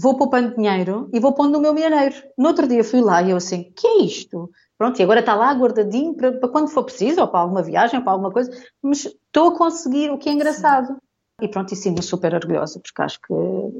vou 0.01 0.17
poupando 0.17 0.55
dinheiro 0.55 1.09
e 1.13 1.19
vou 1.19 1.33
pondo 1.33 1.53
no 1.53 1.61
meu 1.61 1.73
milheiro. 1.73 2.15
No 2.37 2.49
outro 2.49 2.67
dia 2.67 2.83
fui 2.83 3.01
lá 3.01 3.21
e 3.21 3.31
eu 3.31 3.37
assim, 3.37 3.71
que 3.75 3.87
é 3.87 4.01
isto? 4.03 4.49
Pronto, 4.77 4.99
e 4.99 5.03
agora 5.03 5.21
está 5.21 5.33
lá 5.33 5.51
guardadinho 5.53 6.15
para, 6.15 6.31
para 6.33 6.49
quando 6.49 6.69
for 6.69 6.83
preciso, 6.83 7.21
ou 7.21 7.27
para 7.27 7.39
alguma 7.39 7.63
viagem, 7.63 7.97
ou 7.97 8.03
para 8.03 8.13
alguma 8.13 8.31
coisa, 8.31 8.51
mas 8.81 9.05
estou 9.05 9.49
a 9.49 9.57
conseguir, 9.57 10.11
o 10.11 10.17
que 10.17 10.29
é 10.29 10.33
engraçado. 10.33 10.95
E 11.39 11.47
pronto, 11.47 11.71
e 11.71 11.77
sinto-me 11.77 12.03
super 12.03 12.33
orgulhosa, 12.33 12.79
porque 12.79 13.01
acho 13.01 13.21
que 13.21 13.33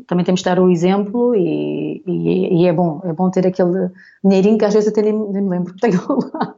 também 0.06 0.24
temos 0.24 0.42
de 0.42 0.46
dar 0.46 0.60
o 0.60 0.70
exemplo 0.70 1.36
e, 1.36 2.04
e, 2.06 2.62
e, 2.62 2.68
é 2.68 2.74
bom, 2.74 3.02
é 3.04 3.12
bom 3.12 3.32
ter 3.32 3.48
aquele 3.48 3.90
dinheirinho 4.24 4.60
que 4.60 4.66
às 4.66 4.76
vezes 4.76 4.90
até 4.90 5.02
nem, 5.02 5.14
nem 5.14 5.42
me 5.42 5.50
lembro 5.50 5.74
que 5.74 5.82
tenho 5.82 6.00
lá. 6.34 6.56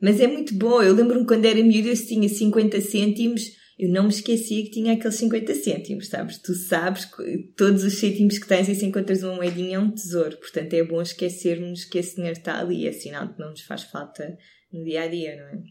Mas 0.00 0.20
é 0.20 0.26
muito 0.26 0.54
bom, 0.54 0.82
eu 0.82 0.94
lembro-me 0.94 1.26
quando 1.26 1.44
era 1.44 1.62
miúdo 1.62 1.88
eu 1.88 1.94
tinha 1.94 2.28
50 2.28 2.80
cêntimos, 2.80 3.42
eu 3.78 3.90
não 3.90 4.04
me 4.04 4.08
esquecia 4.08 4.62
que 4.62 4.70
tinha 4.70 4.94
aqueles 4.94 5.16
50 5.16 5.54
cêntimos, 5.54 6.08
sabes? 6.08 6.38
Tu 6.38 6.54
sabes 6.54 7.04
que 7.04 7.52
todos 7.54 7.84
os 7.84 7.98
cêntimos 7.98 8.38
que 8.38 8.48
tens 8.48 8.70
e 8.70 8.74
se 8.74 8.86
encontras 8.86 9.22
uma 9.22 9.36
moedinha 9.36 9.76
é 9.76 9.78
um 9.80 9.90
tesouro, 9.90 10.38
portanto 10.38 10.72
é 10.72 10.82
bom 10.82 11.02
esquecermos 11.02 11.84
que 11.84 11.98
esse 11.98 12.16
dinheiro 12.16 12.38
está 12.38 12.58
ali, 12.58 12.88
é 12.88 12.92
sinal 12.92 13.28
que 13.28 13.38
não 13.38 13.50
nos 13.50 13.60
faz 13.62 13.82
falta 13.82 14.38
no 14.72 14.82
dia 14.82 15.02
a 15.02 15.08
dia, 15.08 15.36
não 15.36 15.44
é? 15.44 15.62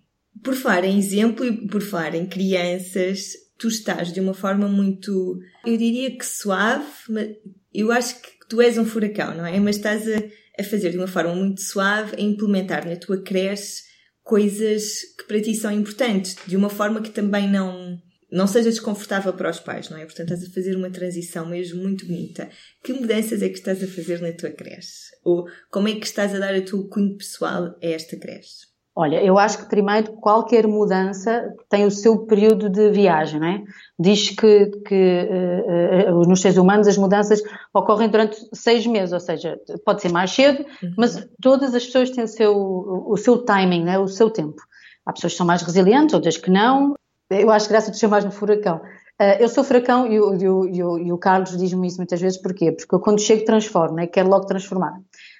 Por 0.43 0.53
falar 0.53 0.85
em 0.85 0.99
exemplo 0.99 1.43
e 1.43 1.67
por 1.67 1.81
falar 1.81 2.13
em 2.13 2.27
crianças, 2.27 3.46
tu 3.57 3.67
estás 3.67 4.13
de 4.13 4.19
uma 4.19 4.33
forma 4.33 4.67
muito, 4.67 5.39
eu 5.65 5.77
diria 5.77 6.15
que 6.15 6.25
suave, 6.25 6.85
mas 7.09 7.29
eu 7.73 7.91
acho 7.91 8.21
que 8.21 8.29
tu 8.47 8.61
és 8.61 8.77
um 8.77 8.85
furacão, 8.85 9.35
não 9.35 9.45
é? 9.45 9.59
Mas 9.59 9.77
estás 9.77 10.07
a, 10.07 10.23
a 10.59 10.63
fazer 10.63 10.91
de 10.91 10.97
uma 10.97 11.07
forma 11.07 11.33
muito 11.35 11.61
suave, 11.61 12.15
a 12.17 12.21
implementar 12.21 12.87
na 12.87 12.95
tua 12.95 13.21
creche 13.21 13.83
coisas 14.23 15.03
que 15.17 15.25
para 15.25 15.41
ti 15.41 15.55
são 15.55 15.71
importantes, 15.71 16.35
de 16.45 16.57
uma 16.57 16.69
forma 16.69 17.01
que 17.01 17.09
também 17.09 17.49
não, 17.49 17.97
não 18.31 18.45
seja 18.45 18.69
desconfortável 18.69 19.33
para 19.33 19.49
os 19.49 19.59
pais, 19.59 19.89
não 19.89 19.97
é? 19.97 20.05
Portanto, 20.05 20.33
estás 20.33 20.49
a 20.49 20.53
fazer 20.53 20.75
uma 20.75 20.89
transição 20.89 21.45
mesmo 21.45 21.81
muito 21.81 22.05
bonita. 22.05 22.49
Que 22.83 22.93
mudanças 22.93 23.41
é 23.41 23.49
que 23.49 23.57
estás 23.57 23.81
a 23.81 23.87
fazer 23.87 24.21
na 24.21 24.33
tua 24.33 24.49
creche? 24.49 25.11
Ou 25.23 25.47
como 25.71 25.87
é 25.87 25.95
que 25.95 26.05
estás 26.05 26.35
a 26.35 26.39
dar 26.39 26.53
a 26.53 26.61
tua 26.61 26.87
cunho 26.89 27.15
pessoal 27.15 27.77
a 27.81 27.85
esta 27.85 28.17
creche? 28.17 28.67
Olha, 28.99 29.23
eu 29.23 29.37
acho 29.37 29.59
que 29.59 29.69
primeiro 29.69 30.13
qualquer 30.13 30.65
mudança 30.65 31.53
tem 31.69 31.85
o 31.85 31.91
seu 31.91 32.25
período 32.25 32.67
de 32.67 32.89
viagem, 32.89 33.39
não 33.39 33.47
é? 33.47 33.63
Diz 33.99 34.31
que, 34.31 34.71
que 34.87 35.29
uh, 36.09 36.27
nos 36.27 36.41
seres 36.41 36.57
humanos 36.57 36.87
as 36.87 36.97
mudanças 36.97 37.43
ocorrem 37.71 38.09
durante 38.09 38.35
seis 38.55 38.87
meses, 38.87 39.13
ou 39.13 39.19
seja, 39.19 39.55
pode 39.85 40.01
ser 40.01 40.11
mais 40.11 40.31
cedo, 40.31 40.65
uhum. 40.81 40.93
mas 40.97 41.29
todas 41.39 41.75
as 41.75 41.85
pessoas 41.85 42.09
têm 42.09 42.23
o 42.23 42.27
seu, 42.27 42.55
o 42.55 43.15
seu 43.17 43.37
timing, 43.45 43.83
né? 43.83 43.99
o 43.99 44.07
seu 44.07 44.31
tempo. 44.31 44.59
Há 45.05 45.13
pessoas 45.13 45.33
que 45.33 45.37
são 45.37 45.45
mais 45.45 45.61
resilientes, 45.61 46.15
outras 46.15 46.37
que 46.37 46.49
não. 46.49 46.95
Eu 47.29 47.51
acho 47.51 47.67
que 47.67 47.73
graças 47.73 47.89
a 47.89 47.91
tu 47.91 47.99
chamares-me 47.99 48.31
furacão. 48.31 48.77
Uh, 49.21 49.37
eu 49.39 49.47
sou 49.47 49.63
furacão 49.63 50.11
e 50.11 50.19
o, 50.19 50.33
e 50.33 50.49
o, 50.49 50.65
e 50.65 50.83
o, 50.83 50.97
e 50.97 51.13
o 51.13 51.19
Carlos 51.19 51.55
diz-me 51.55 51.85
isso 51.85 51.97
muitas 51.97 52.19
vezes, 52.19 52.41
porquê? 52.41 52.71
Porque 52.71 52.95
eu 52.95 52.99
quando 52.99 53.21
chego 53.21 53.45
transformo, 53.45 53.97
né? 53.97 54.07
quero 54.07 54.27
logo 54.27 54.47
transformar. 54.47 54.93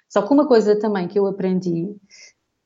Só 0.08 0.22
que 0.22 0.32
uma 0.32 0.48
coisa 0.48 0.78
também 0.80 1.08
que 1.08 1.20
eu 1.20 1.26
aprendi 1.26 1.90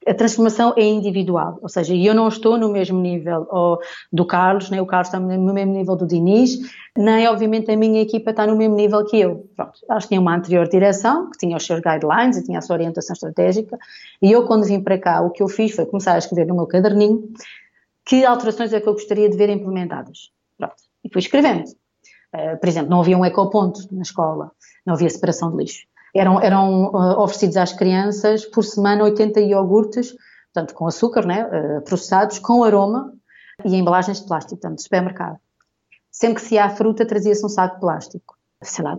a 0.07 0.13
transformação 0.13 0.73
é 0.75 0.83
individual, 0.83 1.59
ou 1.61 1.69
seja, 1.69 1.95
eu 1.95 2.15
não 2.15 2.27
estou 2.27 2.57
no 2.57 2.71
mesmo 2.71 2.99
nível 2.99 3.47
ou, 3.51 3.79
do 4.11 4.25
Carlos, 4.25 4.69
nem 4.71 4.79
o 4.79 4.85
Carlos 4.85 5.09
está 5.09 5.19
no 5.19 5.53
mesmo 5.53 5.73
nível 5.73 5.95
do 5.95 6.07
Diniz, 6.07 6.57
nem 6.97 7.27
obviamente 7.27 7.69
a 7.71 7.77
minha 7.77 8.01
equipa 8.01 8.31
está 8.31 8.47
no 8.47 8.55
mesmo 8.55 8.75
nível 8.75 9.05
que 9.05 9.19
eu. 9.19 9.47
Pronto, 9.55 9.79
elas 9.87 10.07
tinham 10.07 10.23
uma 10.23 10.35
anterior 10.35 10.67
direção, 10.67 11.29
que 11.29 11.37
tinha 11.37 11.55
os 11.55 11.65
seus 11.65 11.79
guidelines 11.81 12.37
e 12.37 12.43
tinha 12.43 12.57
a 12.57 12.61
sua 12.61 12.77
orientação 12.77 13.13
estratégica, 13.13 13.77
e 14.21 14.31
eu 14.31 14.45
quando 14.47 14.65
vim 14.65 14.81
para 14.81 14.97
cá, 14.97 15.21
o 15.21 15.29
que 15.29 15.43
eu 15.43 15.47
fiz 15.47 15.75
foi 15.75 15.85
começar 15.85 16.13
a 16.13 16.17
escrever 16.17 16.47
no 16.47 16.55
meu 16.55 16.65
caderninho 16.65 17.31
que 18.03 18.25
alterações 18.25 18.73
é 18.73 18.81
que 18.81 18.89
eu 18.89 18.93
gostaria 18.93 19.29
de 19.29 19.37
ver 19.37 19.49
implementadas. 19.49 20.31
Pronto, 20.57 20.75
e 21.03 21.09
fui 21.13 21.19
escrevendo. 21.19 21.65
Uh, 22.33 22.57
por 22.59 22.67
exemplo, 22.67 22.89
não 22.89 23.01
havia 23.01 23.17
um 23.17 23.25
ecoponto 23.25 23.81
na 23.91 24.01
escola, 24.01 24.51
não 24.83 24.95
havia 24.95 25.09
separação 25.09 25.51
de 25.51 25.57
lixo 25.57 25.90
eram, 26.15 26.41
eram 26.41 26.85
uh, 26.85 27.19
oferecidos 27.19 27.57
às 27.57 27.73
crianças 27.73 28.45
por 28.45 28.63
semana 28.63 29.03
80 29.03 29.39
iogurtes, 29.41 30.13
portanto, 30.53 30.73
com 30.73 30.87
açúcar, 30.87 31.25
né, 31.25 31.45
uh, 31.45 31.81
processados, 31.83 32.39
com 32.39 32.63
aroma 32.63 33.13
e 33.63 33.75
embalagens 33.75 34.21
de 34.21 34.27
plástico, 34.27 34.59
portanto, 34.59 34.77
de 34.77 34.83
supermercado. 34.83 35.37
Sempre 36.11 36.41
que 36.41 36.49
se 36.49 36.57
há 36.57 36.69
fruta, 36.69 37.05
trazia-se 37.05 37.45
um 37.45 37.49
saco 37.49 37.75
de 37.75 37.81
plástico. 37.81 38.35
Sei 38.61 38.83
lá, 38.83 38.97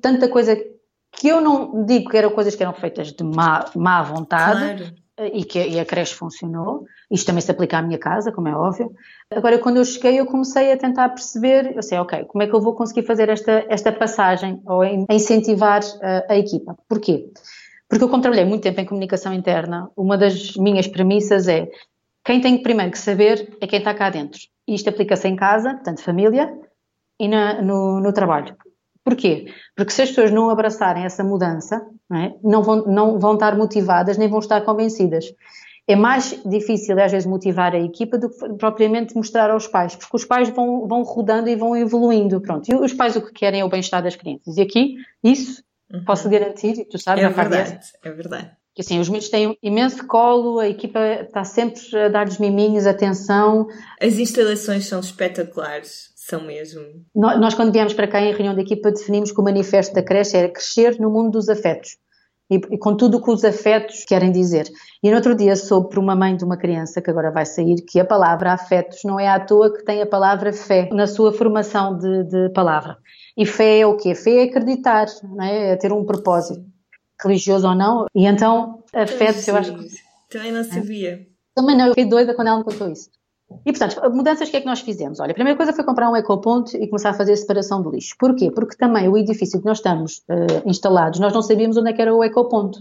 tanta 0.00 0.28
coisa 0.28 0.56
que 1.12 1.28
eu 1.28 1.40
não 1.40 1.84
digo 1.84 2.10
que 2.10 2.16
eram 2.16 2.30
coisas 2.30 2.54
que 2.54 2.62
eram 2.62 2.72
feitas 2.72 3.12
de 3.12 3.22
má, 3.22 3.66
má 3.76 4.02
vontade, 4.02 4.76
claro 4.76 4.99
e 5.26 5.44
que 5.44 5.58
e 5.58 5.78
a 5.78 5.84
creche 5.84 6.14
funcionou. 6.14 6.86
Isto 7.10 7.26
também 7.26 7.40
se 7.40 7.50
aplica 7.50 7.78
à 7.78 7.82
minha 7.82 7.98
casa, 7.98 8.32
como 8.32 8.48
é 8.48 8.54
óbvio. 8.54 8.92
Agora, 9.30 9.58
quando 9.58 9.76
eu 9.76 9.84
cheguei, 9.84 10.18
eu 10.18 10.26
comecei 10.26 10.72
a 10.72 10.76
tentar 10.76 11.08
perceber, 11.10 11.76
eu 11.76 11.82
sei, 11.82 11.98
ok, 11.98 12.24
como 12.24 12.42
é 12.42 12.46
que 12.46 12.54
eu 12.54 12.60
vou 12.60 12.74
conseguir 12.74 13.02
fazer 13.02 13.28
esta, 13.28 13.64
esta 13.68 13.92
passagem 13.92 14.60
ou 14.66 14.84
incentivar 15.10 15.80
a, 16.02 16.32
a 16.32 16.38
equipa? 16.38 16.76
Porquê? 16.88 17.30
Porque 17.88 18.04
eu, 18.04 18.08
como 18.08 18.22
trabalhei 18.22 18.44
muito 18.44 18.62
tempo 18.62 18.80
em 18.80 18.86
comunicação 18.86 19.32
interna, 19.32 19.90
uma 19.96 20.16
das 20.16 20.56
minhas 20.56 20.86
premissas 20.86 21.48
é 21.48 21.68
quem 22.24 22.40
tem 22.40 22.62
primeiro 22.62 22.92
que 22.92 22.98
saber 22.98 23.56
é 23.60 23.66
quem 23.66 23.78
está 23.78 23.92
cá 23.94 24.10
dentro. 24.10 24.40
E 24.68 24.74
isto 24.74 24.88
aplica-se 24.88 25.26
em 25.26 25.34
casa, 25.34 25.74
portanto, 25.74 26.02
família, 26.02 26.56
e 27.18 27.28
na, 27.28 27.60
no, 27.60 28.00
no 28.00 28.12
trabalho. 28.12 28.56
Porquê? 29.04 29.46
Porque 29.74 29.92
se 29.92 30.02
as 30.02 30.08
pessoas 30.10 30.30
não 30.30 30.50
abraçarem 30.50 31.04
essa 31.04 31.24
mudança, 31.24 31.80
não, 32.08 32.18
é? 32.18 32.34
não, 32.42 32.62
vão, 32.62 32.84
não 32.86 33.18
vão 33.18 33.34
estar 33.34 33.56
motivadas 33.56 34.18
nem 34.18 34.28
vão 34.28 34.40
estar 34.40 34.60
convencidas. 34.62 35.26
É 35.88 35.96
mais 35.96 36.40
difícil, 36.44 37.00
às 37.00 37.10
vezes, 37.10 37.26
motivar 37.26 37.74
a 37.74 37.80
equipa 37.80 38.16
do 38.16 38.28
que 38.30 38.48
propriamente 38.54 39.16
mostrar 39.16 39.50
aos 39.50 39.66
pais, 39.66 39.96
porque 39.96 40.14
os 40.14 40.24
pais 40.24 40.48
vão, 40.50 40.86
vão 40.86 41.02
rodando 41.02 41.48
e 41.48 41.56
vão 41.56 41.76
evoluindo, 41.76 42.40
pronto. 42.40 42.70
E 42.70 42.74
os 42.74 42.92
pais 42.92 43.16
o 43.16 43.22
que 43.22 43.32
querem 43.32 43.60
é 43.60 43.64
o 43.64 43.68
bem-estar 43.68 44.02
das 44.02 44.14
crianças. 44.14 44.56
E 44.56 44.60
aqui, 44.60 44.94
isso, 45.24 45.64
uhum. 45.92 46.04
posso 46.04 46.28
garantir, 46.28 46.78
e 46.78 46.84
tu 46.84 46.98
sabes, 46.98 47.24
é 47.24 47.28
verdade, 47.28 47.80
é 48.04 48.10
verdade. 48.10 48.50
Que 48.72 48.82
assim, 48.82 49.00
os 49.00 49.08
miúdos 49.08 49.30
têm 49.30 49.48
um 49.48 49.56
imenso 49.60 50.06
colo, 50.06 50.60
a 50.60 50.68
equipa 50.68 51.00
está 51.22 51.42
sempre 51.42 51.80
a 51.98 52.08
dar-lhes 52.08 52.38
miminhos, 52.38 52.86
atenção. 52.86 53.66
As 54.00 54.16
instalações 54.16 54.86
são 54.86 55.00
espetaculares 55.00 56.09
são 56.30 56.42
mesmo. 56.42 56.82
Nós, 57.14 57.54
quando 57.54 57.72
viemos 57.72 57.92
para 57.92 58.06
cá 58.06 58.20
em 58.20 58.32
reunião 58.32 58.54
de 58.54 58.62
equipa, 58.62 58.90
definimos 58.90 59.32
que 59.32 59.40
o 59.40 59.44
manifesto 59.44 59.94
da 59.94 60.02
creche 60.02 60.36
era 60.36 60.48
crescer 60.48 60.98
no 61.00 61.10
mundo 61.10 61.32
dos 61.32 61.48
afetos. 61.48 61.98
E, 62.50 62.56
e 62.56 62.78
com 62.78 62.96
tudo 62.96 63.18
o 63.18 63.22
que 63.22 63.30
os 63.30 63.44
afetos 63.44 64.04
querem 64.04 64.32
dizer. 64.32 64.68
E 65.02 65.10
no 65.10 65.16
outro 65.16 65.36
dia 65.36 65.54
soube 65.54 65.88
por 65.88 65.98
uma 65.98 66.16
mãe 66.16 66.36
de 66.36 66.44
uma 66.44 66.56
criança 66.56 67.00
que 67.00 67.10
agora 67.10 67.30
vai 67.30 67.46
sair 67.46 67.76
que 67.82 68.00
a 68.00 68.04
palavra 68.04 68.52
afetos 68.52 69.00
não 69.04 69.20
é 69.20 69.28
à 69.28 69.38
toa 69.38 69.72
que 69.72 69.84
tem 69.84 70.02
a 70.02 70.06
palavra 70.06 70.52
fé 70.52 70.88
na 70.92 71.06
sua 71.06 71.32
formação 71.32 71.96
de, 71.96 72.24
de 72.24 72.48
palavra. 72.50 72.96
E 73.36 73.46
fé 73.46 73.80
é 73.80 73.86
o 73.86 73.96
quê? 73.96 74.14
Fé 74.14 74.38
é 74.38 74.42
acreditar, 74.44 75.06
não 75.22 75.44
é? 75.44 75.72
é 75.72 75.76
ter 75.76 75.92
um 75.92 76.04
propósito, 76.04 76.64
religioso 77.22 77.68
ou 77.68 77.74
não. 77.74 78.06
E 78.14 78.26
então, 78.26 78.82
afetos, 78.92 79.46
eu 79.46 79.56
acho 79.56 79.74
que. 79.76 79.88
Também 80.28 80.52
não 80.52 80.64
sabia. 80.64 81.10
É. 81.10 81.26
Também 81.54 81.76
não, 81.76 81.86
eu 81.86 81.90
fiquei 81.90 82.06
doida 82.06 82.34
quando 82.34 82.48
ela 82.48 82.58
me 82.58 82.64
contou 82.64 82.90
isso. 82.90 83.10
E, 83.66 83.72
portanto, 83.72 84.00
mudanças, 84.10 84.48
que 84.48 84.56
é 84.56 84.60
que 84.60 84.66
nós 84.66 84.80
fizemos? 84.80 85.20
Olha, 85.20 85.32
a 85.32 85.34
primeira 85.34 85.56
coisa 85.56 85.72
foi 85.72 85.84
comprar 85.84 86.10
um 86.10 86.16
ecoponto 86.16 86.76
e 86.76 86.86
começar 86.86 87.10
a 87.10 87.14
fazer 87.14 87.32
a 87.32 87.36
separação 87.36 87.82
do 87.82 87.90
lixo. 87.90 88.14
Porquê? 88.18 88.50
Porque 88.50 88.76
também 88.76 89.08
o 89.08 89.16
edifício 89.16 89.60
que 89.60 89.66
nós 89.66 89.78
estamos 89.78 90.18
uh, 90.28 90.68
instalados, 90.68 91.18
nós 91.18 91.32
não 91.32 91.42
sabíamos 91.42 91.76
onde 91.76 91.90
é 91.90 91.92
que 91.92 92.00
era 92.00 92.14
o 92.14 92.22
ecoponto. 92.22 92.80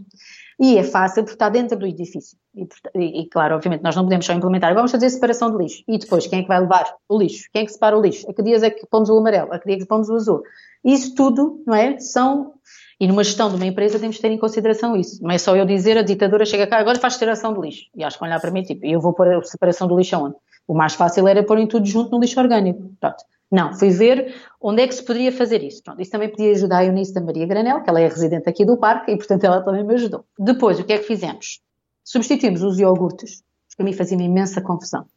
E 0.59 0.77
é 0.77 0.83
fácil 0.83 1.23
porque 1.23 1.35
está 1.35 1.49
dentro 1.49 1.77
do 1.77 1.87
edifício. 1.87 2.37
E, 2.53 3.21
e, 3.21 3.29
claro, 3.29 3.55
obviamente, 3.55 3.81
nós 3.81 3.95
não 3.95 4.03
podemos 4.03 4.25
só 4.25 4.33
implementar, 4.33 4.73
vamos 4.73 4.91
fazer 4.91 5.09
separação 5.09 5.51
de 5.51 5.57
lixo. 5.57 5.83
E 5.87 5.97
depois, 5.97 6.27
quem 6.27 6.39
é 6.39 6.41
que 6.41 6.47
vai 6.47 6.59
levar 6.59 6.95
o 7.07 7.17
lixo? 7.17 7.49
Quem 7.51 7.63
é 7.63 7.65
que 7.65 7.71
separa 7.71 7.97
o 7.97 8.01
lixo? 8.01 8.29
A 8.29 8.33
que 8.33 8.43
dias 8.43 8.61
é 8.61 8.69
que 8.69 8.85
pomos 8.85 9.09
o 9.09 9.17
amarelo? 9.17 9.53
A 9.53 9.59
que 9.59 9.65
dia 9.65 9.77
é 9.77 9.79
que 9.79 9.85
pomos 9.85 10.09
o 10.09 10.15
azul? 10.15 10.43
Isso 10.83 11.15
tudo, 11.15 11.63
não 11.65 11.73
é? 11.73 11.97
São 11.99 12.53
e 12.99 13.07
numa 13.07 13.23
gestão 13.23 13.49
de 13.49 13.55
uma 13.55 13.65
empresa 13.65 13.97
temos 13.97 14.17
de 14.17 14.21
ter 14.21 14.29
em 14.29 14.37
consideração 14.37 14.95
isso. 14.95 15.23
Não 15.23 15.31
é 15.31 15.37
só 15.37 15.55
eu 15.55 15.65
dizer 15.65 15.97
a 15.97 16.01
ditadura 16.01 16.45
chega 16.45 16.67
cá, 16.67 16.79
agora 16.79 16.99
faz 16.99 17.13
separação 17.13 17.53
de 17.53 17.61
lixo. 17.61 17.83
E 17.95 18.03
acho 18.03 18.17
que 18.17 18.23
olhar 18.25 18.41
para 18.41 18.51
mim, 18.51 18.61
tipo, 18.61 18.85
eu 18.85 18.99
vou 18.99 19.13
pôr 19.13 19.33
a 19.33 19.41
separação 19.43 19.87
do 19.87 19.97
lixo 19.97 20.17
aonde? 20.17 20.35
O 20.69 20.75
mais 20.75 20.93
fácil 20.93 21.27
era 21.27 21.43
pôr 21.43 21.57
em 21.57 21.65
tudo 21.65 21.87
junto 21.87 22.11
no 22.11 22.19
lixo 22.19 22.39
orgânico. 22.39 22.91
Pronto. 22.99 23.23
Não, 23.51 23.73
fui 23.73 23.89
ver 23.89 24.35
onde 24.61 24.83
é 24.83 24.87
que 24.87 24.93
se 24.93 25.03
poderia 25.03 25.31
fazer 25.31 25.63
isso. 25.63 25.81
Pronto, 25.83 25.99
isso 25.99 26.11
também 26.11 26.29
podia 26.29 26.51
ajudar 26.51 26.77
a 26.77 26.85
Eunice 26.85 27.11
da 27.11 27.21
Maria 27.21 27.47
Granel, 27.47 27.81
que 27.81 27.89
ela 27.89 27.99
é 27.99 28.07
residente 28.07 28.47
aqui 28.47 28.63
do 28.63 28.77
parque 28.77 29.11
e, 29.11 29.17
portanto, 29.17 29.43
ela 29.43 29.63
também 29.63 29.83
me 29.83 29.95
ajudou. 29.95 30.23
Depois, 30.37 30.79
o 30.79 30.83
que 30.83 30.93
é 30.93 30.99
que 30.99 31.05
fizemos? 31.05 31.59
Substituímos 32.03 32.61
os 32.61 32.77
iogurtes, 32.77 33.41
que 33.75 33.81
a 33.81 33.83
mim 33.83 33.93
fazia 33.93 34.15
imensa 34.15 34.61
confusão. 34.61 35.07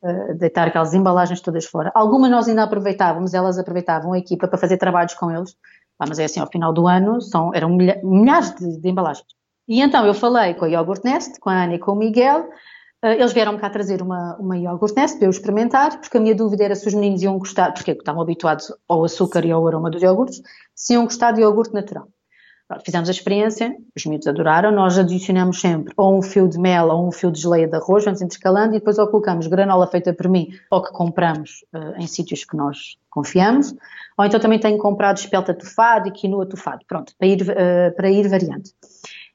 Uh, 0.00 0.34
deitar 0.38 0.68
aquelas 0.68 0.94
embalagens 0.94 1.40
todas 1.40 1.64
fora. 1.64 1.90
Algumas 1.92 2.30
nós 2.30 2.46
ainda 2.46 2.62
aproveitávamos, 2.62 3.34
elas 3.34 3.58
aproveitavam 3.58 4.12
a 4.12 4.18
equipa 4.18 4.46
para 4.46 4.58
fazer 4.58 4.76
trabalhos 4.76 5.14
com 5.14 5.28
eles, 5.28 5.56
ah, 5.98 6.04
mas 6.06 6.20
é 6.20 6.24
assim, 6.24 6.38
ao 6.38 6.46
final 6.46 6.72
do 6.72 6.86
ano 6.86 7.20
são, 7.20 7.52
eram 7.52 7.70
milha, 7.70 8.00
milhares 8.04 8.54
de, 8.54 8.78
de, 8.78 8.88
embalagens. 8.88 9.26
E 9.66 9.80
então 9.80 10.06
eu 10.06 10.14
falei 10.14 10.54
com 10.54 10.66
a 10.66 10.68
Yogurt 10.68 11.02
Nest, 11.02 11.40
com 11.40 11.48
a 11.48 11.64
Ana 11.64 11.74
e 11.74 11.78
com 11.78 11.92
o 11.92 11.96
Miguel, 11.96 12.48
eles 13.12 13.32
vieram 13.32 13.58
cá 13.58 13.68
trazer 13.68 14.00
uma, 14.00 14.36
uma 14.36 14.56
iogurte 14.56 14.96
nest 14.96 15.18
para 15.18 15.26
eu 15.26 15.30
experimentar, 15.30 16.00
porque 16.00 16.16
a 16.16 16.20
minha 16.20 16.34
dúvida 16.34 16.64
era 16.64 16.74
se 16.74 16.88
os 16.88 16.94
meninos 16.94 17.22
iam 17.22 17.38
gostar, 17.38 17.72
porque 17.72 17.90
estavam 17.90 18.22
habituados 18.22 18.72
ao 18.88 19.04
açúcar 19.04 19.44
e 19.44 19.50
ao 19.50 19.66
aroma 19.66 19.90
dos 19.90 20.02
iogurtes, 20.02 20.42
se 20.74 20.94
iam 20.94 21.04
gostar 21.04 21.32
de 21.32 21.42
iogurte 21.42 21.74
natural. 21.74 22.08
Fizemos 22.82 23.10
a 23.10 23.12
experiência, 23.12 23.76
os 23.94 24.06
miúdos 24.06 24.26
adoraram, 24.26 24.72
nós 24.72 24.98
adicionamos 24.98 25.60
sempre 25.60 25.92
ou 25.98 26.18
um 26.18 26.22
fio 26.22 26.48
de 26.48 26.58
mel 26.58 26.88
ou 26.88 27.06
um 27.06 27.12
fio 27.12 27.30
de 27.30 27.40
geleia 27.40 27.68
de 27.68 27.76
arroz, 27.76 28.04
vamos 28.04 28.22
intercalando 28.22 28.74
e 28.74 28.78
depois 28.78 28.98
ou 28.98 29.06
colocamos 29.06 29.46
granola 29.46 29.86
feita 29.86 30.14
por 30.14 30.28
mim 30.28 30.48
ou 30.70 30.82
que 30.82 30.90
compramos 30.90 31.64
uh, 31.74 32.00
em 32.00 32.06
sítios 32.06 32.42
que 32.42 32.56
nós 32.56 32.96
confiamos, 33.10 33.74
ou 34.16 34.24
então 34.24 34.40
também 34.40 34.58
tenho 34.58 34.78
comprado 34.78 35.18
espelta 35.18 35.52
tufado 35.52 36.08
e 36.08 36.10
quinoa 36.10 36.46
tufado, 36.46 36.84
pronto, 36.88 37.12
para 37.18 37.28
ir, 37.28 37.42
uh, 37.42 37.94
para 37.94 38.10
ir 38.10 38.26
variando. 38.28 38.64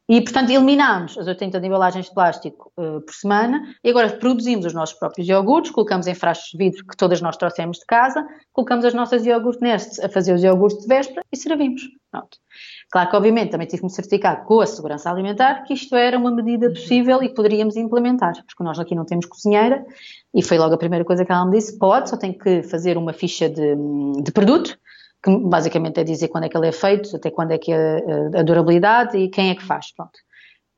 E, 0.10 0.20
portanto, 0.22 0.50
eliminámos 0.50 1.16
as 1.20 1.28
80 1.28 1.60
embalagens 1.60 2.08
de 2.08 2.14
plástico 2.16 2.72
uh, 2.76 3.00
por 3.00 3.14
semana 3.14 3.76
e 3.84 3.92
agora 3.92 4.10
produzimos 4.10 4.66
os 4.66 4.74
nossos 4.74 4.98
próprios 4.98 5.30
iogurtes, 5.30 5.70
colocamos 5.70 6.08
em 6.08 6.16
frascos 6.16 6.50
de 6.50 6.58
vidro 6.58 6.84
que 6.84 6.98
todas 6.98 7.22
nós 7.22 7.38
trouxemos 7.38 7.78
de 7.78 7.86
casa, 7.86 8.28
colocamos 8.52 8.86
as 8.86 8.96
nossas 8.96 9.24
iogurte 9.24 9.62
nests 9.62 10.00
a 10.00 10.10
fazer 10.10 10.34
os 10.34 10.44
iogurtes 10.44 10.82
de 10.82 10.88
véspera 10.88 11.24
e 11.32 11.38
servimos. 11.38 11.84
Pronto. 12.10 12.40
Claro 12.92 13.08
que, 13.08 13.16
obviamente, 13.18 13.52
também 13.52 13.68
tive 13.68 13.82
que 13.82 13.86
me 13.86 13.92
certificar 13.92 14.44
com 14.46 14.62
a 14.62 14.66
segurança 14.66 15.12
alimentar 15.12 15.62
que 15.62 15.76
isto 15.76 15.96
era 15.96 16.18
uma 16.18 16.32
medida 16.32 16.72
possível 16.72 17.22
e 17.22 17.30
poderíamos 17.30 17.76
implementar, 17.76 18.34
porque 18.48 18.64
nós 18.64 18.80
aqui 18.80 18.96
não 18.96 19.06
temos 19.06 19.28
cozinheira 19.28 19.86
e 20.34 20.42
foi 20.42 20.58
logo 20.58 20.74
a 20.74 20.78
primeira 20.80 21.06
coisa 21.06 21.24
que 21.24 21.32
ela 21.32 21.46
me 21.46 21.56
disse: 21.56 21.78
pode, 21.78 22.10
só 22.10 22.18
tem 22.18 22.34
que 22.34 22.64
fazer 22.64 22.98
uma 22.98 23.14
ficha 23.14 23.48
de, 23.48 23.76
de 24.24 24.32
produto 24.32 24.76
que 25.22 25.38
basicamente 25.38 26.00
é 26.00 26.04
dizer 26.04 26.30
quando 26.30 26.46
é 26.46 26.50
que 26.50 26.58
ele 26.58 26.68
é 26.68 26.72
feito, 26.72 27.16
até 27.16 27.30
quando 27.30 27.52
é 27.52 27.58
que 27.58 27.72
é 27.72 28.02
a 28.38 28.44
durabilidade 28.44 29.18
e 29.18 29.30
quem 29.30 29.50
é 29.50 29.56
que 29.56 29.64
faz, 29.64 29.94
pronto. 29.94 30.18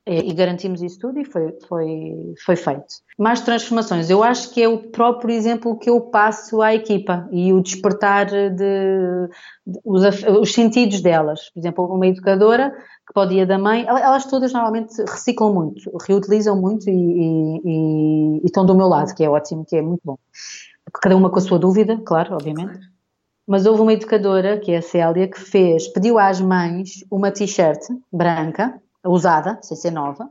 E 0.04 0.34
garantimos 0.34 0.82
isso 0.82 0.98
tudo 0.98 1.20
e 1.20 1.24
foi, 1.24 1.56
foi, 1.68 2.34
foi 2.44 2.56
feito. 2.56 2.86
Mais 3.16 3.40
transformações, 3.40 4.10
eu 4.10 4.20
acho 4.24 4.50
que 4.50 4.60
é 4.60 4.66
o 4.66 4.90
próprio 4.90 5.32
exemplo 5.32 5.78
que 5.78 5.88
eu 5.88 6.00
passo 6.00 6.60
à 6.60 6.74
equipa 6.74 7.28
e 7.30 7.52
o 7.52 7.62
despertar 7.62 8.26
de, 8.26 8.50
de 8.50 9.28
os, 9.84 10.02
os, 10.40 10.52
sentidos 10.52 11.00
delas. 11.00 11.50
Por 11.50 11.60
exemplo, 11.60 11.84
uma 11.86 12.08
educadora 12.08 12.74
que 13.06 13.20
o 13.20 13.26
dia 13.26 13.46
da 13.46 13.56
mãe, 13.58 13.86
elas 13.86 14.24
todas 14.24 14.52
normalmente 14.52 14.92
reciclam 15.02 15.54
muito, 15.54 15.96
reutilizam 16.04 16.60
muito 16.60 16.90
e, 16.90 17.60
e, 17.64 18.40
e 18.42 18.44
estão 18.44 18.66
do 18.66 18.74
meu 18.74 18.88
lado, 18.88 19.14
que 19.14 19.22
é 19.22 19.30
ótimo, 19.30 19.64
que 19.64 19.76
é 19.76 19.82
muito 19.82 20.00
bom. 20.04 20.18
Cada 21.00 21.16
uma 21.16 21.30
com 21.30 21.38
a 21.38 21.42
sua 21.42 21.60
dúvida, 21.60 22.00
claro, 22.04 22.34
obviamente 22.34 22.91
mas 23.46 23.66
houve 23.66 23.82
uma 23.82 23.92
educadora, 23.92 24.58
que 24.58 24.72
é 24.72 24.78
a 24.78 24.82
Célia, 24.82 25.28
que 25.28 25.40
fez, 25.40 25.88
pediu 25.88 26.18
às 26.18 26.40
mães 26.40 27.04
uma 27.10 27.30
t-shirt 27.30 27.80
branca, 28.12 28.80
usada, 29.04 29.58
sem 29.62 29.76
ser 29.76 29.90
nova, 29.90 30.30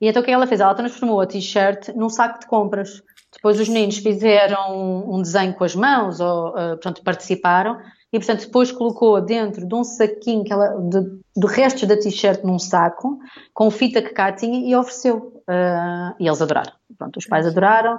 e 0.00 0.08
então 0.08 0.22
o 0.22 0.24
que 0.24 0.30
ela 0.30 0.46
fez? 0.46 0.60
Ela 0.60 0.74
transformou 0.74 1.20
a 1.20 1.26
t-shirt 1.26 1.88
num 1.94 2.08
saco 2.08 2.38
de 2.40 2.46
compras. 2.46 3.02
Depois 3.32 3.60
os 3.60 3.68
meninos 3.68 3.98
fizeram 3.98 5.10
um 5.10 5.20
desenho 5.20 5.54
com 5.54 5.64
as 5.64 5.74
mãos, 5.74 6.20
ou, 6.20 6.50
uh, 6.50 6.52
portanto, 6.52 7.02
participaram, 7.02 7.78
e 8.12 8.18
portanto 8.18 8.46
depois 8.46 8.72
colocou 8.72 9.20
dentro 9.20 9.66
de 9.66 9.74
um 9.74 9.84
saquinho 9.84 10.44
que 10.44 10.52
ela, 10.52 10.68
de, 10.80 11.20
do 11.36 11.46
resto 11.46 11.86
da 11.86 11.96
t-shirt 11.96 12.42
num 12.42 12.58
saco, 12.58 13.18
com 13.52 13.70
fita 13.70 14.00
que 14.00 14.10
cá 14.10 14.32
tinha, 14.32 14.66
e 14.66 14.74
ofereceu. 14.74 15.42
Uh, 15.48 16.14
e 16.18 16.26
eles 16.26 16.40
adoraram. 16.40 16.72
Pronto, 16.96 17.16
os 17.18 17.26
pais 17.26 17.46
adoraram, 17.46 17.98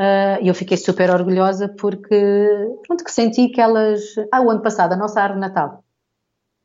e 0.00 0.44
uh, 0.44 0.48
eu 0.48 0.54
fiquei 0.54 0.78
super 0.78 1.10
orgulhosa 1.10 1.68
porque, 1.68 2.18
pronto, 2.86 3.04
que 3.04 3.12
senti 3.12 3.50
que 3.50 3.60
elas... 3.60 4.00
Ah, 4.32 4.40
o 4.40 4.48
ano 4.48 4.62
passado, 4.62 4.94
a 4.94 4.96
nossa 4.96 5.20
árvore 5.20 5.40
Natal. 5.40 5.84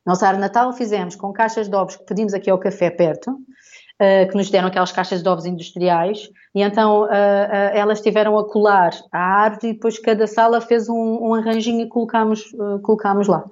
Nossa 0.05 0.25
árvore 0.25 0.47
Natal 0.47 0.71
fizemos 0.71 1.17
com 1.17 1.33
caixas 1.33 1.67
de 1.67 1.75
ovos 1.75 1.97
que 1.97 2.05
pedimos 2.05 2.33
aqui 2.33 2.49
ao 2.49 2.57
café 2.57 2.89
perto, 2.89 3.31
uh, 3.31 4.29
que 4.29 4.37
nos 4.37 4.49
deram 4.49 4.69
aquelas 4.69 4.93
caixas 4.93 5.21
de 5.21 5.27
ovos 5.27 5.45
industriais, 5.45 6.29
e 6.55 6.61
então 6.61 7.03
uh, 7.03 7.09
elas 7.73 7.99
tiveram 7.99 8.39
a 8.39 8.49
colar 8.49 8.91
a 9.11 9.19
árvore 9.19 9.67
e 9.67 9.73
depois 9.73 9.99
cada 9.99 10.27
sala 10.27 10.61
fez 10.61 10.87
um, 10.87 11.19
um 11.21 11.33
arranjinho 11.33 11.81
e 11.81 11.89
colocámos, 11.89 12.41
colocámos 12.83 13.27
lá. 13.27 13.43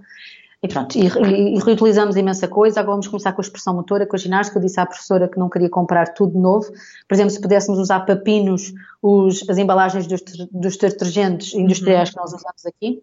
E 0.63 0.67
pronto, 0.69 0.97
e, 0.97 1.07
e, 1.07 1.57
e, 1.57 1.59
reutilizamos 1.59 2.15
imensa 2.15 2.47
coisa. 2.47 2.79
Agora 2.79 2.93
vamos 2.93 3.09
começar 3.09 3.33
com 3.33 3.41
a 3.41 3.43
expressão 3.43 3.75
motora, 3.75 4.07
com 4.07 4.15
a 4.15 4.19
ginástica. 4.19 4.57
Eu 4.57 4.63
disse 4.63 4.79
à 4.79 4.85
professora 4.85 5.27
que 5.27 5.37
não 5.37 5.49
queria 5.49 5.69
comprar 5.69 6.13
tudo 6.13 6.39
novo. 6.39 6.71
Por 7.05 7.13
exemplo, 7.13 7.31
se 7.31 7.41
pudéssemos 7.41 7.77
usar 7.77 7.99
papinos, 8.01 8.73
os, 9.01 9.47
as 9.49 9.57
embalagens 9.57 10.07
dos, 10.07 10.21
dos 10.49 10.77
detergentes 10.77 11.53
industriais 11.53 12.07
uhum. 12.09 12.13
que 12.13 12.21
nós 12.21 12.33
usamos 12.33 12.65
aqui, 12.65 13.01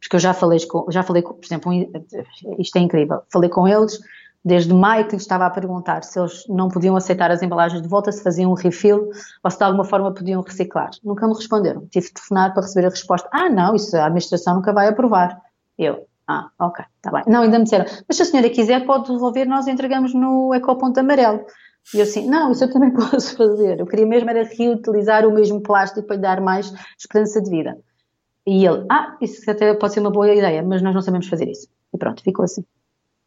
porque 0.00 0.14
eu 0.14 0.20
já 0.20 0.32
falei 0.32 0.64
com, 0.64 0.86
já 0.88 1.02
falei 1.02 1.22
com, 1.22 1.34
por 1.34 1.44
exemplo, 1.44 1.72
isto 2.60 2.76
é 2.76 2.80
incrível, 2.80 3.22
falei 3.28 3.50
com 3.50 3.66
eles 3.66 3.98
desde 4.44 4.72
maio 4.72 5.06
que 5.06 5.12
lhes 5.12 5.22
estava 5.22 5.44
a 5.44 5.50
perguntar 5.50 6.02
se 6.02 6.18
eles 6.18 6.46
não 6.48 6.68
podiam 6.68 6.96
aceitar 6.96 7.30
as 7.30 7.42
embalagens 7.42 7.82
de 7.82 7.88
volta, 7.88 8.10
se 8.10 8.22
faziam 8.22 8.50
um 8.50 8.54
refill 8.54 9.10
ou 9.42 9.50
se 9.50 9.58
de 9.58 9.64
alguma 9.64 9.84
forma 9.84 10.14
podiam 10.14 10.40
reciclar. 10.42 10.90
Nunca 11.04 11.26
me 11.26 11.34
responderam. 11.34 11.86
Tive 11.88 12.06
de 12.06 12.14
telefonar 12.14 12.54
para 12.54 12.62
receber 12.62 12.86
a 12.86 12.90
resposta: 12.90 13.28
ah, 13.32 13.50
não, 13.50 13.74
isso 13.74 13.96
a 13.96 14.06
administração 14.06 14.54
nunca 14.54 14.72
vai 14.72 14.88
aprovar. 14.88 15.38
Eu, 15.76 16.06
ah, 16.30 16.50
ok, 16.60 16.84
está 16.96 17.10
bem. 17.10 17.24
Não, 17.26 17.42
ainda 17.42 17.58
me 17.58 17.64
disseram, 17.64 17.86
mas 18.06 18.16
se 18.16 18.22
a 18.22 18.24
senhora 18.24 18.48
quiser 18.50 18.86
pode 18.86 19.10
devolver, 19.10 19.48
nós 19.48 19.66
entregamos 19.66 20.14
no 20.14 20.54
ecoponto 20.54 21.00
amarelo. 21.00 21.44
E 21.92 21.98
eu 21.98 22.04
assim, 22.04 22.28
não, 22.28 22.52
isso 22.52 22.62
eu 22.62 22.72
também 22.72 22.92
posso 22.94 23.36
fazer. 23.36 23.80
Eu 23.80 23.86
queria 23.86 24.06
mesmo 24.06 24.30
era 24.30 24.44
reutilizar 24.44 25.26
o 25.26 25.32
mesmo 25.32 25.60
plástico 25.60 26.06
para 26.06 26.16
lhe 26.16 26.22
dar 26.22 26.40
mais 26.40 26.72
esperança 26.96 27.42
de 27.42 27.50
vida. 27.50 27.76
E 28.46 28.64
ele, 28.64 28.86
ah, 28.88 29.16
isso 29.20 29.50
até 29.50 29.74
pode 29.74 29.92
ser 29.92 30.00
uma 30.00 30.10
boa 30.10 30.32
ideia, 30.32 30.62
mas 30.62 30.82
nós 30.82 30.94
não 30.94 31.02
sabemos 31.02 31.26
fazer 31.26 31.48
isso. 31.48 31.68
E 31.92 31.98
pronto, 31.98 32.22
ficou 32.22 32.44
assim. 32.44 32.64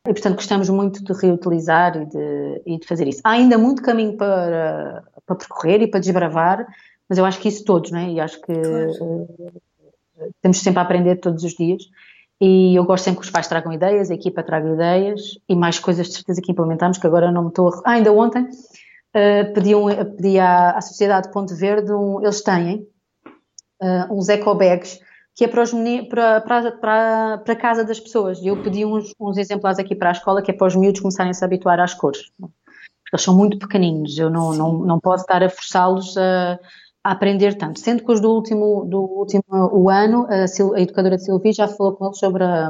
E 0.08 0.12
portanto 0.12 0.36
gostamos 0.36 0.70
muito 0.70 1.04
de 1.04 1.14
reutilizar 1.14 1.96
e 1.96 2.06
de, 2.06 2.62
e 2.66 2.80
de 2.80 2.88
fazer 2.88 3.08
isso. 3.08 3.22
Há 3.24 3.32
ainda 3.32 3.58
muito 3.58 3.82
caminho 3.82 4.18
para, 4.18 5.04
para 5.26 5.36
percorrer 5.36 5.82
e 5.82 5.88
para 5.88 6.00
desbravar, 6.00 6.68
mas 7.08 7.18
eu 7.18 7.26
acho 7.26 7.40
que 7.40 7.48
isso 7.48 7.64
todos, 7.64 7.92
não 7.92 8.00
é? 8.00 8.10
E 8.10 8.20
acho 8.20 8.42
que 8.42 8.54
claro. 8.54 8.92
uh, 9.02 9.54
temos 10.42 10.60
sempre 10.60 10.80
a 10.80 10.84
aprender 10.84 11.18
todos 11.18 11.44
os 11.44 11.54
dias. 11.54 11.84
E 12.46 12.76
eu 12.76 12.84
gosto 12.84 13.06
sempre 13.06 13.22
que 13.22 13.26
os 13.26 13.32
pais 13.32 13.48
tragam 13.48 13.72
ideias, 13.72 14.12
a 14.12 14.14
equipa 14.14 14.44
traga 14.44 14.70
ideias 14.70 15.40
e 15.48 15.56
mais 15.56 15.80
coisas 15.80 16.08
de 16.08 16.14
certeza 16.16 16.42
que 16.42 16.52
implementamos, 16.52 16.98
que 16.98 17.08
agora 17.08 17.32
não 17.32 17.44
me 17.44 17.48
estou 17.48 17.70
a... 17.70 17.82
Ah, 17.86 17.92
ainda 17.92 18.12
ontem 18.12 18.42
uh, 18.42 19.54
pedi, 19.54 19.74
um, 19.74 19.88
pedi 20.18 20.38
à, 20.40 20.72
à 20.72 20.82
Sociedade 20.82 21.32
Ponte 21.32 21.54
Verde, 21.54 21.94
um, 21.94 22.22
eles 22.22 22.42
têm 22.42 22.86
uh, 23.82 24.14
uns 24.14 24.28
eco 24.28 24.54
bags 24.56 25.00
que 25.34 25.46
é 25.46 25.48
para, 25.48 25.64
os 25.64 25.72
meninos, 25.72 26.10
para, 26.10 26.42
para, 26.42 26.72
para, 26.74 27.38
para 27.38 27.54
a 27.54 27.56
casa 27.56 27.86
das 27.86 28.02
pessoas. 28.02 28.38
E 28.40 28.48
eu 28.48 28.62
pedi 28.62 28.84
uns, 28.84 29.14
uns 29.18 29.38
exemplares 29.38 29.80
aqui 29.80 29.96
para 29.96 30.10
a 30.10 30.12
escola, 30.12 30.42
que 30.42 30.52
é 30.52 30.54
para 30.54 30.68
os 30.68 30.76
miúdos 30.76 31.00
começarem 31.00 31.32
a 31.32 31.34
se 31.34 31.46
habituar 31.46 31.80
às 31.80 31.94
cores. 31.94 32.30
Porque 32.38 32.52
eles 33.14 33.24
são 33.24 33.38
muito 33.38 33.58
pequeninos, 33.58 34.18
eu 34.18 34.30
não, 34.30 34.52
não, 34.52 34.80
não 34.80 35.00
posso 35.00 35.24
estar 35.24 35.42
a 35.42 35.50
forçá-los 35.50 36.18
a 36.18 36.60
a 37.04 37.12
aprender 37.12 37.56
tanto. 37.56 37.80
Sendo 37.80 38.04
que 38.04 38.12
os 38.12 38.22
do 38.22 38.32
último, 38.32 38.86
do 38.86 39.02
último 39.02 39.44
o 39.52 39.90
ano, 39.90 40.26
a, 40.30 40.46
a 40.46 40.82
educadora 40.82 41.18
de 41.18 41.26
Silvia 41.26 41.52
já 41.52 41.68
falou 41.68 41.96
com 41.96 42.06
eles 42.06 42.18
sobre 42.18 42.44
a, 42.44 42.70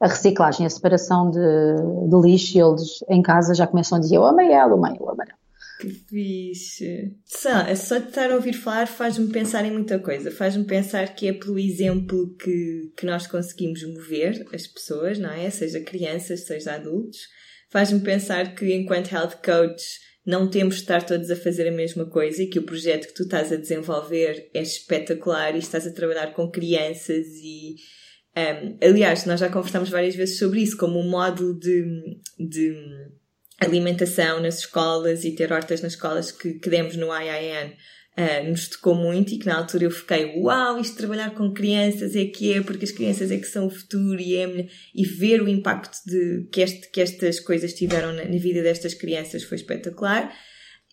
a 0.00 0.06
reciclagem, 0.08 0.66
a 0.66 0.70
separação 0.70 1.30
de, 1.30 1.38
de, 1.38 2.20
lixo, 2.20 2.58
e 2.58 2.60
eles 2.60 3.04
em 3.08 3.22
casa 3.22 3.54
já 3.54 3.66
começam 3.66 3.98
a 3.98 4.00
dizer 4.00 4.18
o 4.18 4.24
amarelo, 4.24 4.76
mãe, 4.76 4.96
o 4.98 5.08
amarelo. 5.08 5.38
Que 5.80 5.90
fixe. 5.90 7.16
Só, 7.24 7.74
só 7.74 7.98
de 7.98 8.08
estar 8.08 8.30
a 8.30 8.36
ouvir 8.36 8.52
falar 8.52 8.86
faz-me 8.86 9.32
pensar 9.32 9.64
em 9.64 9.72
muita 9.72 9.98
coisa. 9.98 10.30
Faz-me 10.30 10.64
pensar 10.64 11.14
que 11.14 11.28
é 11.28 11.32
pelo 11.32 11.58
exemplo 11.58 12.36
que, 12.36 12.92
que 12.96 13.04
nós 13.04 13.26
conseguimos 13.26 13.82
mover 13.84 14.46
as 14.52 14.66
pessoas, 14.66 15.18
não 15.18 15.30
é? 15.30 15.50
Seja 15.50 15.80
crianças, 15.80 16.46
seja 16.46 16.74
adultos. 16.74 17.18
Faz-me 17.68 18.00
pensar 18.00 18.54
que 18.54 18.72
enquanto 18.74 19.12
health 19.12 19.40
coach 19.44 19.82
não 20.24 20.48
temos 20.48 20.76
de 20.76 20.82
estar 20.82 21.04
todos 21.04 21.30
a 21.30 21.36
fazer 21.36 21.68
a 21.68 21.72
mesma 21.72 22.06
coisa 22.06 22.42
e 22.42 22.46
que 22.46 22.58
o 22.58 22.64
projeto 22.64 23.08
que 23.08 23.14
tu 23.14 23.24
estás 23.24 23.52
a 23.52 23.56
desenvolver 23.56 24.48
é 24.54 24.62
espetacular 24.62 25.54
e 25.54 25.58
estás 25.58 25.86
a 25.86 25.92
trabalhar 25.92 26.32
com 26.32 26.50
crianças 26.50 27.26
e 27.42 27.76
um, 28.36 28.78
aliás, 28.82 29.26
nós 29.26 29.40
já 29.40 29.50
conversamos 29.50 29.90
várias 29.90 30.14
vezes 30.14 30.38
sobre 30.38 30.62
isso, 30.62 30.76
como 30.76 30.98
um 30.98 31.08
modo 31.08 31.58
de, 31.58 31.84
de 32.38 32.74
alimentação 33.60 34.40
nas 34.40 34.60
escolas 34.60 35.24
e 35.24 35.34
ter 35.34 35.52
hortas 35.52 35.82
nas 35.82 35.92
escolas 35.92 36.32
que, 36.32 36.54
que 36.54 36.70
demos 36.70 36.96
no 36.96 37.08
IIN 37.14 37.74
nos 38.48 38.68
tocou 38.68 38.94
muito 38.94 39.32
e 39.32 39.38
que 39.38 39.46
na 39.46 39.56
altura 39.56 39.84
eu 39.84 39.90
fiquei, 39.90 40.26
uau, 40.36 40.78
isto 40.78 40.96
trabalhar 40.96 41.34
com 41.34 41.52
crianças 41.52 42.14
é 42.14 42.26
que 42.26 42.52
é, 42.52 42.60
porque 42.60 42.84
as 42.84 42.90
crianças 42.90 43.30
é 43.30 43.38
que 43.38 43.46
são 43.46 43.66
o 43.66 43.70
futuro 43.70 44.20
e, 44.20 44.36
é, 44.36 44.66
e 44.94 45.04
ver 45.04 45.42
o 45.42 45.48
impacto 45.48 45.96
de, 46.06 46.46
que, 46.52 46.60
este, 46.60 46.90
que 46.90 47.00
estas 47.00 47.40
coisas 47.40 47.72
tiveram 47.72 48.12
na, 48.12 48.24
na 48.24 48.38
vida 48.38 48.62
destas 48.62 48.94
crianças 48.94 49.44
foi 49.44 49.56
espetacular. 49.56 50.32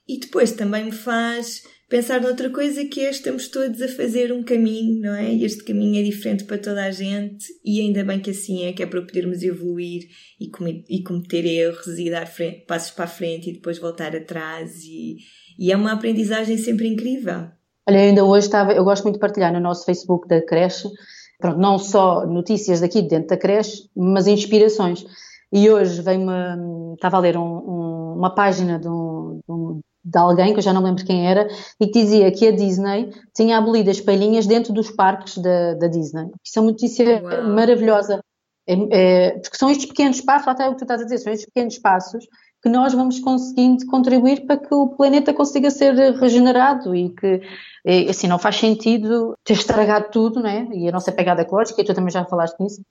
E 0.08 0.20
depois 0.20 0.54
também 0.54 0.86
me 0.86 0.92
faz 0.92 1.62
pensar 1.90 2.22
noutra 2.22 2.50
coisa 2.50 2.86
que 2.86 3.02
é 3.02 3.10
estamos 3.10 3.48
todos 3.48 3.82
a 3.82 3.88
fazer 3.88 4.32
um 4.32 4.44
caminho, 4.44 5.02
não 5.02 5.14
é? 5.14 5.34
E 5.34 5.44
este 5.44 5.64
caminho 5.64 6.00
é 6.00 6.04
diferente 6.04 6.46
para 6.46 6.58
toda 6.58 6.84
a 6.84 6.92
gente 6.92 7.46
e 7.66 7.82
ainda 7.82 8.04
bem 8.04 8.20
que 8.20 8.30
assim 8.30 8.66
é, 8.66 8.74
que 8.74 8.82
é 8.82 8.86
para 8.86 9.02
podermos 9.02 9.44
evoluir 9.44 10.08
e 10.40 10.50
cometer 11.04 11.46
erros 11.46 12.00
e 12.00 12.10
dar 12.10 12.28
frente, 12.28 12.66
passos 12.66 12.92
para 12.92 13.06
a 13.06 13.08
frente 13.08 13.50
e 13.50 13.54
depois 13.54 13.78
voltar 13.78 14.16
atrás 14.16 14.84
e, 14.84 15.18
e 15.60 15.74
é 15.74 15.76
uma 15.76 15.92
aprendizagem 15.92 16.58
sempre 16.58 16.88
incrível. 16.88 17.50
Olha, 17.88 18.00
ainda 18.00 18.24
hoje 18.24 18.46
estava, 18.46 18.72
eu 18.72 18.84
gosto 18.86 19.04
muito 19.04 19.16
de 19.16 19.20
partilhar 19.20 19.52
no 19.52 19.60
nosso 19.60 19.86
Facebook 19.86 20.26
da 20.28 20.42
creche, 20.42 20.88
pronto, 21.38 21.60
não 21.60 21.78
só 21.78 22.26
notícias 22.26 22.80
daqui 22.80 23.02
dentro 23.02 23.28
da 23.28 23.38
creche, 23.38 23.90
mas 23.96 24.26
inspirações. 24.26 25.06
E 25.52 25.70
hoje 25.70 26.02
veio-me, 26.02 26.94
estava 26.94 27.18
a 27.18 27.20
ler 27.20 27.36
um, 27.36 27.42
um, 27.42 28.14
uma 28.18 28.34
página 28.34 28.80
de, 28.80 28.88
um, 28.88 29.42
de, 30.06 30.18
alguém, 30.18 30.54
que 30.54 30.60
eu 30.60 30.64
já 30.64 30.72
não 30.72 30.84
lembro 30.84 31.04
quem 31.04 31.28
era, 31.28 31.48
e 31.82 31.88
que 31.88 32.04
dizia 32.04 32.32
que 32.32 32.48
a 32.48 32.52
Disney 32.52 33.10
tinha 33.36 33.58
abolido 33.58 33.90
as 33.90 34.00
palhinhas 34.00 34.48
dentro 34.48 34.72
dos 34.72 34.92
parques 34.92 35.38
da, 35.40 35.74
da 35.74 35.88
Disney. 35.88 36.30
Isso 36.46 36.58
é 36.58 36.62
uma 36.62 36.72
notícia 36.72 37.22
Uau. 37.22 37.50
maravilhosa. 37.50 38.24
É, 38.68 38.76
é, 38.92 39.32
porque 39.40 39.58
são 39.58 39.70
estes 39.70 39.88
pequenos 39.88 40.18
espaços, 40.18 40.48
até 40.48 40.68
o 40.68 40.74
que 40.74 40.78
tu 40.78 40.84
estás 40.84 41.02
a 41.02 41.04
dizer, 41.04 41.18
são 41.18 41.34
estes 41.34 41.48
pequenos 41.48 41.74
espaços 41.74 42.24
que 42.62 42.70
nós 42.70 42.94
vamos 42.94 43.20
conseguindo 43.20 43.86
contribuir 43.86 44.46
para 44.46 44.58
que 44.58 44.74
o 44.74 44.90
planeta 44.90 45.34
consiga 45.34 45.72
ser 45.72 45.94
regenerado 46.16 46.96
e 46.96 47.10
que, 47.10 47.42
assim, 48.10 48.28
não 48.28 48.38
faz 48.38 48.58
sentido 48.58 49.36
ter 49.44 49.54
estragado 49.54 50.10
tudo, 50.12 50.42
né? 50.42 50.68
E 50.74 50.88
a 50.88 50.92
nossa 50.92 51.12
pegada 51.12 51.42
ecológica, 51.42 51.82
e 51.82 51.86
tu 51.86 51.94
também 51.94 52.12
já 52.12 52.26
falaste 52.26 52.60
nisso, 52.60 52.82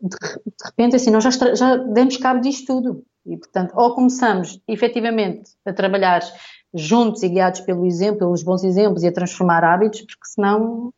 de, 0.00 0.08
de 0.08 0.64
repente, 0.64 0.96
assim, 0.96 1.10
nós 1.10 1.22
já, 1.22 1.54
já 1.54 1.76
demos 1.76 2.16
cabo 2.16 2.40
disto 2.40 2.66
tudo. 2.66 3.04
E, 3.26 3.36
portanto, 3.36 3.72
ou 3.74 3.94
começamos 3.94 4.60
efetivamente 4.66 5.50
a 5.66 5.72
trabalhar 5.72 6.22
juntos 6.72 7.22
e 7.22 7.28
guiados 7.28 7.60
pelo 7.60 7.84
exemplo, 7.84 8.20
pelos 8.20 8.42
bons 8.42 8.64
exemplos 8.64 9.02
e 9.02 9.08
a 9.08 9.12
transformar 9.12 9.62
hábitos, 9.64 10.00
porque 10.00 10.26
senão 10.26 10.92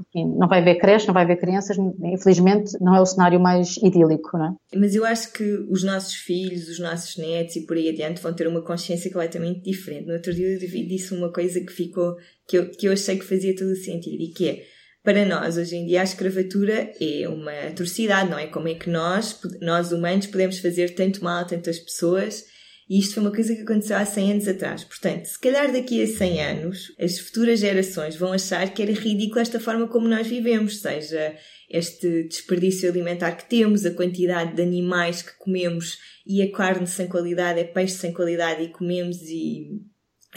enfim, 0.00 0.36
não 0.36 0.48
vai 0.48 0.60
haver 0.60 0.78
creche, 0.78 1.06
não 1.06 1.14
vai 1.14 1.24
haver 1.24 1.38
crianças, 1.38 1.76
infelizmente 2.02 2.72
não 2.80 2.94
é 2.94 3.00
o 3.00 3.06
cenário 3.06 3.38
mais 3.38 3.76
idílico, 3.76 4.36
não 4.36 4.46
é? 4.46 4.78
Mas 4.78 4.94
eu 4.94 5.04
acho 5.04 5.32
que 5.32 5.44
os 5.68 5.84
nossos 5.84 6.14
filhos, 6.14 6.68
os 6.68 6.78
nossos 6.78 7.16
netos 7.16 7.56
e 7.56 7.66
por 7.66 7.76
aí 7.76 7.88
adiante 7.88 8.20
vão 8.20 8.32
ter 8.32 8.46
uma 8.46 8.62
consciência 8.62 9.10
completamente 9.10 9.62
diferente. 9.62 10.06
No 10.06 10.14
outro 10.14 10.32
dia 10.32 10.48
eu 10.48 10.58
disse 10.58 11.14
uma 11.14 11.32
coisa 11.32 11.60
que 11.60 11.72
ficou, 11.72 12.16
que 12.48 12.58
eu, 12.58 12.70
que 12.70 12.88
eu 12.88 12.92
achei 12.92 13.18
que 13.18 13.24
fazia 13.24 13.54
todo 13.54 13.70
o 13.70 13.76
sentido 13.76 14.22
e 14.22 14.28
que 14.28 14.48
é, 14.48 14.62
para 15.02 15.24
nós, 15.24 15.56
hoje 15.56 15.76
em 15.76 15.86
dia, 15.86 16.02
a 16.02 16.04
escravatura 16.04 16.92
é 17.00 17.26
uma 17.26 17.52
atrocidade, 17.68 18.28
não 18.28 18.38
é? 18.38 18.46
Como 18.46 18.68
é 18.68 18.74
que 18.74 18.90
nós, 18.90 19.40
nós 19.62 19.92
humanos, 19.92 20.26
podemos 20.26 20.58
fazer 20.58 20.94
tanto 20.94 21.24
mal 21.24 21.40
a 21.40 21.44
tantas 21.44 21.78
pessoas 21.78 22.44
e 22.90 22.98
isto 22.98 23.14
foi 23.14 23.22
uma 23.22 23.32
coisa 23.32 23.54
que 23.54 23.62
aconteceu 23.62 23.96
há 23.96 24.04
100 24.04 24.32
anos 24.32 24.48
atrás. 24.48 24.82
Portanto, 24.82 25.26
se 25.26 25.38
calhar 25.38 25.72
daqui 25.72 26.02
a 26.02 26.06
100 26.08 26.42
anos, 26.42 26.92
as 26.98 27.20
futuras 27.20 27.60
gerações 27.60 28.16
vão 28.16 28.32
achar 28.32 28.68
que 28.74 28.82
era 28.82 28.90
ridícula 28.90 29.42
esta 29.42 29.60
forma 29.60 29.86
como 29.86 30.08
nós 30.08 30.26
vivemos, 30.26 30.80
seja 30.80 31.36
este 31.70 32.24
desperdício 32.24 32.90
alimentar 32.90 33.30
que 33.36 33.48
temos, 33.48 33.86
a 33.86 33.94
quantidade 33.94 34.56
de 34.56 34.62
animais 34.62 35.22
que 35.22 35.38
comemos 35.38 35.98
e 36.26 36.42
a 36.42 36.50
carne 36.50 36.88
sem 36.88 37.06
qualidade, 37.06 37.60
é 37.60 37.64
peixe 37.64 37.94
sem 37.94 38.12
qualidade 38.12 38.64
e 38.64 38.72
comemos 38.72 39.18
e 39.22 39.68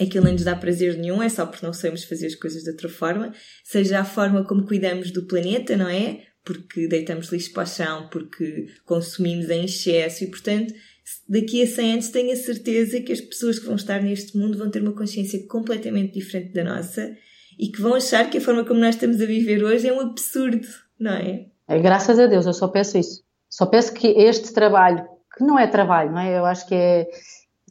aquilo 0.00 0.24
não 0.24 0.32
nos 0.32 0.44
dá 0.44 0.54
prazer 0.54 0.96
nenhum, 0.96 1.20
é 1.20 1.28
só 1.28 1.44
porque 1.46 1.66
não 1.66 1.72
sabemos 1.72 2.04
fazer 2.04 2.26
as 2.26 2.36
coisas 2.36 2.62
de 2.62 2.70
outra 2.70 2.88
forma, 2.88 3.34
seja 3.64 3.98
a 3.98 4.04
forma 4.04 4.46
como 4.46 4.64
cuidamos 4.64 5.10
do 5.10 5.26
planeta, 5.26 5.76
não 5.76 5.88
é? 5.88 6.22
Porque 6.44 6.86
deitamos 6.86 7.32
lixo 7.32 7.52
para 7.52 7.64
o 7.64 7.66
chão, 7.66 8.08
porque 8.12 8.66
consumimos 8.84 9.50
em 9.50 9.64
excesso 9.64 10.22
e, 10.22 10.28
portanto, 10.28 10.72
daqui 11.28 11.62
a 11.62 11.66
100 11.66 11.92
anos 11.92 12.08
tenho 12.08 12.32
a 12.32 12.36
certeza 12.36 13.00
que 13.00 13.12
as 13.12 13.20
pessoas 13.20 13.58
que 13.58 13.66
vão 13.66 13.76
estar 13.76 14.02
neste 14.02 14.36
mundo 14.36 14.58
vão 14.58 14.70
ter 14.70 14.82
uma 14.82 14.92
consciência 14.92 15.46
completamente 15.46 16.14
diferente 16.14 16.52
da 16.52 16.64
nossa 16.64 17.14
e 17.58 17.68
que 17.68 17.80
vão 17.80 17.94
achar 17.94 18.28
que 18.30 18.38
a 18.38 18.40
forma 18.40 18.64
como 18.64 18.80
nós 18.80 18.94
estamos 18.94 19.20
a 19.20 19.26
viver 19.26 19.62
hoje 19.62 19.88
é 19.88 19.92
um 19.92 20.00
absurdo, 20.00 20.66
não 20.98 21.12
é? 21.12 21.46
é 21.68 21.78
graças 21.78 22.18
a 22.18 22.26
Deus, 22.26 22.46
eu 22.46 22.52
só 22.52 22.68
peço 22.68 22.98
isso. 22.98 23.22
Só 23.48 23.66
peço 23.66 23.94
que 23.94 24.08
este 24.08 24.52
trabalho, 24.52 25.04
que 25.36 25.44
não 25.44 25.58
é 25.58 25.66
trabalho, 25.66 26.10
não 26.10 26.20
é? 26.20 26.38
Eu 26.38 26.44
acho 26.44 26.66
que 26.66 26.74
é 26.74 27.06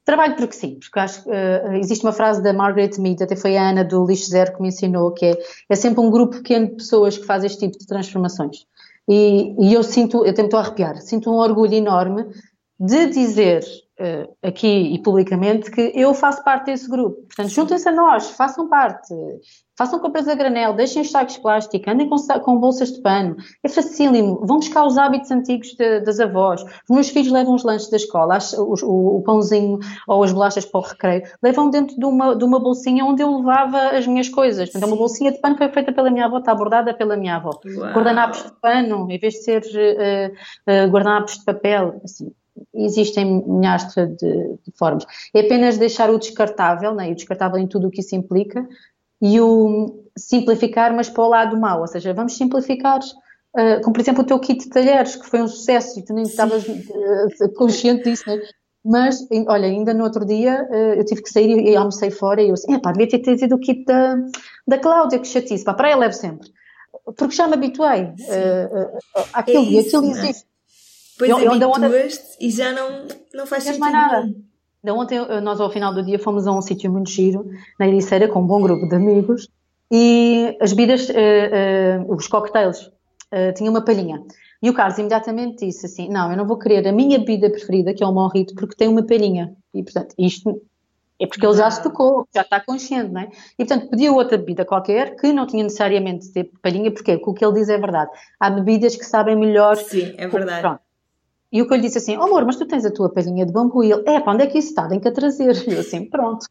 trabalho 0.06 0.36
porque 0.36 0.54
sim, 0.54 0.80
porque 0.80 1.00
acho 1.00 1.24
que 1.24 1.30
uh, 1.30 1.74
existe 1.74 2.06
uma 2.06 2.14
frase 2.14 2.42
da 2.42 2.54
Margaret 2.54 2.92
Mead, 3.00 3.24
até 3.24 3.36
foi 3.36 3.58
a 3.58 3.70
Ana 3.70 3.84
do 3.84 4.06
Lixo 4.06 4.30
Zero 4.30 4.54
que 4.54 4.62
me 4.62 4.70
ensinou, 4.70 5.12
que 5.12 5.26
é, 5.26 5.38
é 5.70 5.76
sempre 5.76 6.02
um 6.02 6.10
grupo 6.10 6.38
pequeno 6.38 6.68
de 6.68 6.76
pessoas 6.76 7.18
que 7.18 7.26
faz 7.26 7.44
este 7.44 7.60
tipo 7.60 7.78
de 7.78 7.86
transformações. 7.86 8.66
E, 9.08 9.54
e 9.60 9.74
eu 9.74 9.84
sinto, 9.84 10.26
eu 10.26 10.34
tento 10.34 10.56
arrepiar, 10.56 11.02
sinto 11.02 11.30
um 11.30 11.36
orgulho 11.36 11.74
enorme 11.74 12.26
de 12.80 13.08
dizer 13.08 13.64
uh, 14.00 14.36
aqui 14.42 14.94
e 14.94 15.02
publicamente 15.02 15.70
que 15.72 15.92
eu 15.96 16.14
faço 16.14 16.44
parte 16.44 16.66
desse 16.66 16.90
grupo. 16.90 17.22
Portanto, 17.24 17.50
juntem-se 17.50 17.88
a 17.88 17.92
nós, 17.92 18.32
façam 18.32 18.68
parte, 18.68 19.14
façam 19.78 20.00
compras 20.00 20.28
a 20.28 20.36
granel, 20.36 20.74
deixem 20.74 21.02
os 21.02 21.12
sacos 21.12 21.36
de 21.36 21.42
plástico, 21.42 21.90
andem 21.90 22.10
com, 22.10 22.16
com, 22.42 22.60
bolsas 22.60 22.92
de 22.92 23.02
pano. 23.02 23.36
É 23.64 23.70
facílimo. 23.70 24.46
Vão 24.46 24.58
buscar 24.58 24.86
os 24.86 24.98
hábitos 24.98 25.32
antigos 25.32 25.74
de, 25.76 26.02
das 26.02 26.20
avós. 26.20 26.64
Os 26.64 26.90
meus 26.90 27.10
filhos 27.10 27.32
levam 27.32 27.56
os 27.56 27.64
lanches 27.64 27.90
da 27.90 27.98
escola, 27.98 28.38
as, 28.38 28.54
o, 28.54 29.18
o, 29.18 29.22
pãozinho 29.24 29.80
ou 30.08 30.24
as 30.24 30.32
bolachas 30.32 30.66
para 30.66 30.80
o 30.80 30.84
recreio, 30.84 31.24
levam 31.42 31.70
dentro 31.70 31.96
de 31.98 32.06
uma, 32.06 32.36
de 32.36 32.44
uma 32.44 32.60
bolsinha 32.60 33.06
onde 33.06 33.22
eu 33.22 33.38
levava 33.38 33.90
as 33.90 34.08
minhas 34.08 34.30
coisas. 34.30 34.70
Portanto, 34.70 34.90
é 34.90 34.94
uma 34.94 34.98
bolsinha 34.98 35.32
de 35.32 35.40
pano 35.40 35.56
que 35.56 35.64
foi 35.64 35.74
feita 35.74 35.92
pela 35.92 36.10
minha 36.10 36.26
avó, 36.26 36.40
está 36.40 36.54
bordada 36.54 36.94
pela 36.94 37.16
minha 37.16 37.36
avó. 37.36 37.52
Uau. 37.66 37.94
Guardanapos 37.94 38.44
de 38.44 38.52
pano, 38.60 39.08
em 39.10 39.20
vez 39.20 39.36
de 39.36 39.44
ser 39.44 39.62
uh, 39.62 40.34
uh, 40.72 40.92
guardanapos 40.92 41.38
de 41.38 41.46
papel. 41.46 42.02
Assim, 42.04 42.32
existem 42.74 43.44
milhares 43.48 43.94
de, 43.94 44.08
de, 44.08 44.72
formas. 44.76 45.06
É 45.34 45.42
apenas 45.42 45.78
deixar 45.78 46.10
o 46.10 46.18
descartável, 46.18 46.94
né, 46.94 47.10
e 47.10 47.12
o 47.12 47.16
descartável 47.16 47.58
em 47.58 47.68
tudo 47.68 47.88
o 47.88 47.92
que 47.92 48.02
isso 48.02 48.16
implica, 48.16 48.68
e 49.22 49.40
o 49.40 50.04
simplificar, 50.18 50.94
mas 50.94 51.10
para 51.10 51.24
o 51.24 51.30
lado 51.30 51.60
mau, 51.60 51.82
ou 51.82 51.88
seja, 51.88 52.14
vamos 52.14 52.36
simplificar, 52.36 53.00
uh, 53.00 53.82
como 53.82 53.94
por 53.94 54.02
exemplo 54.02 54.24
o 54.24 54.26
teu 54.26 54.40
kit 54.40 54.64
de 54.64 54.70
talheres, 54.70 55.16
que 55.16 55.26
foi 55.26 55.42
um 55.42 55.48
sucesso 55.48 56.00
e 56.00 56.04
tu 56.04 56.14
nem 56.14 56.24
estavas 56.24 56.68
uh, 56.68 57.54
consciente 57.56 58.04
disso, 58.04 58.24
né? 58.28 58.40
Mas, 58.86 59.26
olha, 59.48 59.66
ainda 59.66 59.94
no 59.94 60.04
outro 60.04 60.26
dia 60.26 60.68
uh, 60.70 61.00
eu 61.00 61.06
tive 61.06 61.24
que 61.24 61.30
sair 61.30 61.50
e, 61.50 61.72
e 61.72 61.76
almocei 61.76 62.12
fora 62.12 62.42
e 62.42 62.50
eu 62.50 62.54
assim, 62.54 62.78
pá, 62.80 62.92
devia 62.92 63.10
ter 63.10 63.20
trazido 63.20 63.56
o 63.56 63.60
kit 63.60 63.86
da, 63.86 64.18
da 64.68 64.78
Cláudia, 64.78 65.20
que 65.20 65.28
chatice, 65.28 65.64
para 65.64 65.74
a 65.74 65.78
praia 65.78 65.96
levo 65.96 66.14
sempre. 66.14 66.50
Porque 67.18 67.36
já 67.36 67.48
me 67.48 67.54
habituei 67.54 68.04
uh, 68.04 68.06
uh, 68.06 69.26
àquilo, 69.32 69.66
é 69.66 69.80
isso, 69.80 69.96
e 69.96 69.98
aquilo 69.98 70.12
existe. 70.12 70.53
Depois 71.14 71.30
eu, 71.30 71.52
habituaste 71.52 72.38
e 72.40 72.50
já 72.50 72.72
não, 72.72 73.08
não 73.34 73.46
faz 73.46 73.64
sentido 73.64 73.80
mais 73.80 73.94
nada. 73.94 74.22
Nenhum. 74.22 74.44
De 74.84 74.92
ontem, 74.92 75.18
nós 75.42 75.62
ao 75.62 75.72
final 75.72 75.94
do 75.94 76.04
dia 76.04 76.20
fomos 76.20 76.46
a 76.46 76.52
um 76.52 76.62
sítio 76.62 76.92
muito 76.92 77.10
giro, 77.10 77.50
na 77.80 77.88
Ericeira, 77.88 78.28
com 78.28 78.42
um 78.42 78.46
bom 78.46 78.62
grupo 78.62 78.86
de 78.90 78.96
amigos, 78.96 79.48
e 79.90 80.58
as 80.60 80.74
bebidas, 80.74 81.08
uh, 81.08 81.14
uh, 81.14 82.16
os 82.16 82.28
cocktails, 82.28 82.88
uh, 82.88 83.54
tinham 83.56 83.72
uma 83.72 83.86
palhinha. 83.86 84.22
E 84.62 84.70
o 84.70 84.74
Carlos 84.74 84.98
imediatamente 84.98 85.66
disse 85.66 85.86
assim: 85.86 86.10
Não, 86.10 86.32
eu 86.32 86.38
não 86.38 86.48
vou 86.48 86.58
querer 86.58 86.88
a 86.88 86.92
minha 86.92 87.20
bebida 87.20 87.50
preferida, 87.50 87.94
que 87.94 88.04
é 88.04 88.08
o 88.08 88.12
Morrito, 88.12 88.56
porque 88.56 88.76
tem 88.76 88.88
uma 88.88 89.06
palhinha. 89.06 89.56
E, 89.74 89.84
portanto, 89.84 90.16
isto 90.18 90.62
é 91.20 91.28
porque 91.28 91.46
ele 91.46 91.56
já 91.56 91.70
se 91.70 91.84
tocou, 91.84 92.28
já 92.34 92.42
está 92.42 92.60
consciente, 92.60 93.12
não 93.12 93.22
é? 93.22 93.30
E, 93.60 93.66
portanto, 93.66 93.90
pediu 93.90 94.16
outra 94.16 94.38
bebida 94.38 94.66
qualquer, 94.66 95.16
que 95.16 95.32
não 95.32 95.46
tinha 95.46 95.64
necessariamente 95.64 96.28
de 96.28 96.34
ter 96.34 96.52
palhinha, 96.62 96.92
porque 96.92 97.22
o 97.24 97.34
que 97.34 97.46
ele 97.46 97.54
diz 97.54 97.70
é 97.70 97.78
verdade. 97.78 98.10
Há 98.40 98.50
bebidas 98.50 98.96
que 98.96 99.06
sabem 99.06 99.36
melhor. 99.36 99.76
Sim, 99.76 100.16
é 100.18 100.28
verdade. 100.28 100.62
Pronto. 100.62 100.82
E 101.54 101.62
o 101.62 101.68
que 101.68 101.74
eu 101.74 101.78
lhe 101.78 101.84
disse 101.84 102.00
assim, 102.00 102.18
oh, 102.18 102.24
amor, 102.24 102.44
mas 102.46 102.56
tu 102.56 102.66
tens 102.66 102.84
a 102.84 102.92
tua 102.92 103.14
palhinha 103.14 103.46
de 103.46 103.54
bambu. 103.54 103.84
E 103.84 103.92
ele, 103.92 104.02
é, 104.08 104.20
para 104.20 104.34
onde 104.34 104.44
é 104.44 104.48
que 104.48 104.58
isso 104.58 104.70
está? 104.70 104.88
Tem 104.88 105.00
que 105.00 105.08
a 105.08 105.12
trazer. 105.12 105.56
E 105.68 105.74
eu 105.74 105.80
assim, 105.82 106.10
pronto. 106.10 106.48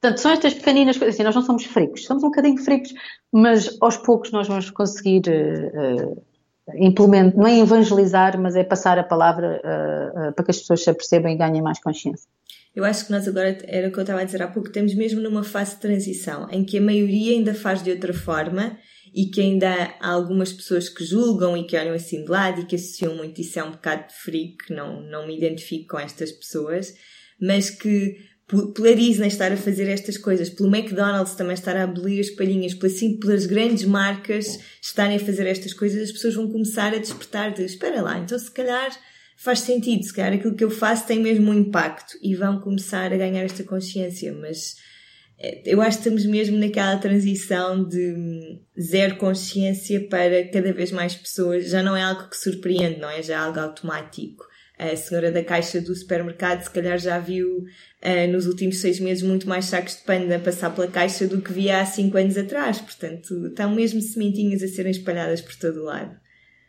Portanto, 0.00 0.18
são 0.18 0.32
estas 0.32 0.54
pequeninas 0.54 0.98
coisas, 0.98 1.14
assim, 1.14 1.22
nós 1.22 1.36
não 1.36 1.42
somos 1.42 1.64
fricos, 1.64 2.04
somos 2.04 2.24
um 2.24 2.26
bocadinho 2.26 2.58
fricos, 2.58 2.92
mas 3.30 3.76
aos 3.80 3.96
poucos 3.96 4.32
nós 4.32 4.48
vamos 4.48 4.68
conseguir 4.68 5.22
uh, 5.28 6.20
implementar, 6.74 7.38
não 7.38 7.46
é 7.46 7.60
evangelizar, 7.60 8.36
mas 8.36 8.56
é 8.56 8.64
passar 8.64 8.98
a 8.98 9.04
palavra 9.04 9.60
uh, 9.60 10.32
para 10.32 10.44
que 10.44 10.50
as 10.50 10.58
pessoas 10.58 10.82
se 10.82 10.90
apercebam 10.90 11.30
e 11.30 11.36
ganhem 11.36 11.62
mais 11.62 11.80
consciência. 11.80 12.28
Eu 12.74 12.84
acho 12.84 13.06
que 13.06 13.12
nós 13.12 13.28
agora, 13.28 13.56
era 13.68 13.88
o 13.88 13.92
que 13.92 13.98
eu 13.98 14.02
estava 14.02 14.22
a 14.22 14.24
dizer 14.24 14.42
há 14.42 14.48
pouco, 14.48 14.70
estamos 14.70 14.92
mesmo 14.92 15.20
numa 15.20 15.44
fase 15.44 15.76
de 15.76 15.82
transição, 15.82 16.48
em 16.50 16.64
que 16.64 16.78
a 16.78 16.80
maioria 16.80 17.36
ainda 17.36 17.54
faz 17.54 17.80
de 17.80 17.92
outra 17.92 18.12
forma 18.12 18.76
e 19.14 19.26
que 19.26 19.40
ainda 19.40 19.94
há 20.00 20.10
algumas 20.10 20.52
pessoas 20.52 20.88
que 20.88 21.04
julgam 21.04 21.56
e 21.56 21.64
que 21.64 21.76
olham 21.76 21.94
assim 21.94 22.24
de 22.24 22.30
lado 22.30 22.60
e 22.60 22.66
que 22.66 22.76
associam 22.76 23.14
muito 23.14 23.40
isso 23.40 23.58
é 23.58 23.64
um 23.64 23.72
bocado 23.72 24.08
de 24.08 24.14
freak, 24.14 24.72
não, 24.72 25.02
não 25.02 25.26
me 25.26 25.36
identifico 25.36 25.88
com 25.88 25.98
estas 25.98 26.32
pessoas, 26.32 26.94
mas 27.40 27.70
que 27.70 28.16
pela 28.74 28.94
Disney 28.94 29.28
estar 29.28 29.50
a 29.50 29.56
fazer 29.56 29.88
estas 29.88 30.18
coisas, 30.18 30.50
pelo 30.50 30.74
McDonald's 30.74 31.34
também 31.34 31.54
estar 31.54 31.76
a 31.76 31.84
abolir 31.84 32.20
as 32.20 32.30
palhinhas, 32.30 32.76
assim, 32.84 33.18
pelas 33.18 33.46
grandes 33.46 33.84
marcas 33.84 34.58
estarem 34.80 35.16
a 35.16 35.20
fazer 35.20 35.46
estas 35.46 35.72
coisas, 35.72 36.02
as 36.02 36.12
pessoas 36.12 36.34
vão 36.34 36.50
começar 36.50 36.92
a 36.92 36.98
despertar 36.98 37.52
de 37.52 37.64
espera 37.64 38.02
lá, 38.02 38.18
então 38.18 38.38
se 38.38 38.50
calhar 38.50 38.90
faz 39.42 39.60
sentido, 39.60 40.04
se 40.04 40.12
calhar 40.12 40.34
aquilo 40.34 40.54
que 40.54 40.62
eu 40.62 40.70
faço 40.70 41.06
tem 41.06 41.18
mesmo 41.18 41.50
um 41.50 41.54
impacto. 41.54 42.16
E 42.22 42.34
vão 42.34 42.60
começar 42.60 43.12
a 43.12 43.16
ganhar 43.16 43.42
esta 43.42 43.64
consciência, 43.64 44.32
mas 44.32 44.76
eu 45.64 45.80
acho 45.80 45.98
que 45.98 46.08
estamos 46.08 46.24
mesmo 46.24 46.56
naquela 46.56 46.96
transição 46.98 47.82
de 47.82 48.60
zero 48.80 49.16
consciência 49.16 50.06
para 50.08 50.46
cada 50.48 50.72
vez 50.72 50.92
mais 50.92 51.14
pessoas. 51.14 51.68
Já 51.68 51.82
não 51.82 51.96
é 51.96 52.02
algo 52.02 52.28
que 52.28 52.36
surpreende, 52.36 53.00
não 53.00 53.10
é? 53.10 53.22
Já 53.22 53.34
é 53.34 53.36
algo 53.38 53.58
automático. 53.58 54.46
A 54.78 54.96
senhora 54.96 55.30
da 55.30 55.44
caixa 55.44 55.80
do 55.80 55.94
supermercado, 55.94 56.62
se 56.62 56.70
calhar, 56.70 56.98
já 56.98 57.18
viu 57.18 57.58
uh, 57.58 58.32
nos 58.32 58.46
últimos 58.46 58.78
seis 58.78 58.98
meses 58.98 59.22
muito 59.22 59.48
mais 59.48 59.66
sacos 59.66 59.96
de 59.96 60.02
pano 60.02 60.34
a 60.34 60.38
passar 60.38 60.74
pela 60.74 60.88
caixa 60.88 61.26
do 61.26 61.40
que 61.40 61.52
via 61.52 61.80
há 61.80 61.86
cinco 61.86 62.18
anos 62.18 62.36
atrás. 62.36 62.80
Portanto, 62.80 63.46
estão 63.46 63.74
mesmo 63.74 64.00
sementinhas 64.00 64.62
a 64.62 64.68
serem 64.68 64.90
espalhadas 64.90 65.40
por 65.40 65.54
todo 65.56 65.80
o 65.80 65.84
lado. 65.84 66.21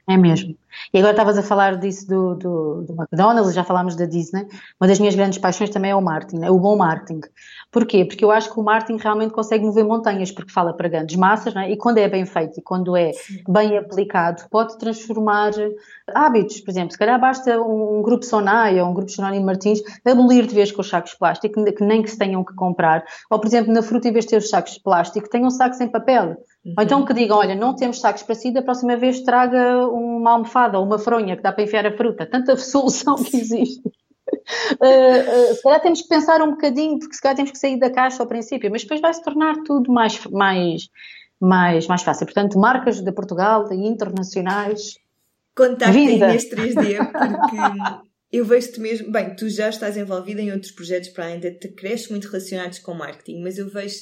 É 0.05 0.17
mesmo. 0.17 0.57
E 0.93 0.97
agora 0.97 1.13
estavas 1.13 1.37
a 1.37 1.43
falar 1.43 1.77
disso 1.77 2.07
do, 2.07 2.35
do, 2.35 2.81
do, 2.81 2.93
McDonald's, 2.93 3.53
já 3.53 3.63
falámos 3.63 3.95
da 3.95 4.05
Disney. 4.05 4.45
Uma 4.79 4.87
das 4.87 4.99
minhas 4.99 5.15
grandes 5.15 5.37
paixões 5.37 5.69
também 5.69 5.91
é 5.91 5.95
o 5.95 6.01
marketing, 6.01 6.43
é 6.43 6.51
o 6.51 6.59
bom 6.59 6.75
marketing. 6.75 7.21
Porquê? 7.71 8.03
Porque 8.03 8.25
eu 8.25 8.29
acho 8.29 8.51
que 8.51 8.59
o 8.59 8.63
marketing 8.63 9.01
realmente 9.01 9.31
consegue 9.31 9.63
mover 9.63 9.85
montanhas, 9.85 10.29
porque 10.29 10.51
fala 10.51 10.73
para 10.73 10.89
grandes 10.89 11.15
massas, 11.15 11.55
é? 11.55 11.71
e 11.71 11.77
quando 11.77 11.99
é 11.99 12.09
bem 12.09 12.25
feito 12.25 12.59
e 12.59 12.61
quando 12.61 12.97
é 12.97 13.11
bem 13.47 13.77
aplicado, 13.77 14.43
pode 14.49 14.77
transformar 14.77 15.51
hábitos. 16.13 16.59
Por 16.59 16.71
exemplo, 16.71 16.91
se 16.91 16.97
calhar 16.97 17.19
basta 17.19 17.61
um, 17.61 17.99
um 17.99 18.01
grupo 18.01 18.25
Sonai 18.25 18.81
ou 18.81 18.89
um 18.89 18.93
grupo 18.93 19.09
Jerónimo 19.09 19.45
Martins 19.45 19.79
abolir 20.05 20.45
de 20.45 20.53
vez 20.53 20.69
com 20.71 20.81
os 20.81 20.89
sacos 20.89 21.11
de 21.11 21.17
plástico, 21.17 21.63
que 21.63 21.83
nem 21.83 22.01
que 22.01 22.11
se 22.11 22.17
tenham 22.17 22.43
que 22.43 22.53
comprar. 22.55 23.05
Ou, 23.29 23.39
por 23.39 23.47
exemplo, 23.47 23.71
na 23.71 23.81
fruta, 23.81 24.09
em 24.09 24.11
vez 24.11 24.25
de 24.25 24.31
ter 24.31 24.37
os 24.37 24.49
sacos 24.49 24.73
de 24.73 24.81
plástico, 24.81 25.29
tenham 25.29 25.49
sacos 25.49 25.79
em 25.79 25.87
papel. 25.87 26.35
Uhum. 26.65 26.75
Ou 26.77 26.83
então 26.83 27.05
que 27.05 27.13
digam, 27.13 27.37
olha, 27.37 27.55
não 27.55 27.75
temos 27.75 27.99
sacos 27.99 28.23
para 28.23 28.35
si, 28.35 28.51
da 28.51 28.61
próxima 28.61 28.95
vez 28.95 29.21
traga 29.21 29.87
uma 29.87 30.31
almofada 30.31 30.79
ou 30.79 30.85
uma 30.85 30.97
fronha 30.97 31.35
que 31.35 31.43
dá 31.43 31.51
para 31.51 31.63
enfiar 31.63 31.85
a 31.85 31.95
fruta. 31.95 32.25
Tanta 32.25 32.55
solução 32.57 33.15
que 33.15 33.37
existe. 33.37 33.81
Uh, 33.85 35.51
uh, 35.51 35.55
se 35.55 35.61
calhar 35.61 35.81
temos 35.81 36.01
que 36.01 36.07
pensar 36.07 36.41
um 36.41 36.51
bocadinho, 36.51 36.97
porque 36.99 37.15
se 37.15 37.21
calhar 37.21 37.35
temos 37.35 37.51
que 37.51 37.57
sair 37.57 37.77
da 37.77 37.89
caixa 37.89 38.23
ao 38.23 38.27
princípio, 38.27 38.71
mas 38.71 38.83
depois 38.83 39.01
vai 39.01 39.13
se 39.13 39.23
tornar 39.23 39.55
tudo 39.65 39.91
mais, 39.91 40.25
mais, 40.27 40.87
mais, 41.39 41.87
mais 41.87 42.01
fácil. 42.01 42.25
Portanto, 42.25 42.57
marcas 42.57 43.01
de 43.01 43.11
Portugal 43.11 43.71
e 43.71 43.87
internacionais. 43.87 44.95
Contactem 45.55 46.17
neste 46.17 46.55
3D, 46.55 46.97
porque 47.11 47.57
eu 48.31 48.43
vejo-te 48.43 48.79
mesmo, 48.79 49.11
bem, 49.11 49.35
tu 49.35 49.47
já 49.47 49.69
estás 49.69 49.95
envolvida 49.95 50.41
em 50.41 50.51
outros 50.51 50.71
projetos 50.71 51.09
para 51.09 51.25
ainda 51.25 51.51
te 51.51 51.67
cresces 51.67 52.09
muito 52.09 52.27
relacionados 52.27 52.79
com 52.79 52.95
marketing, 52.95 53.43
mas 53.43 53.59
eu 53.59 53.69
vejo 53.69 53.97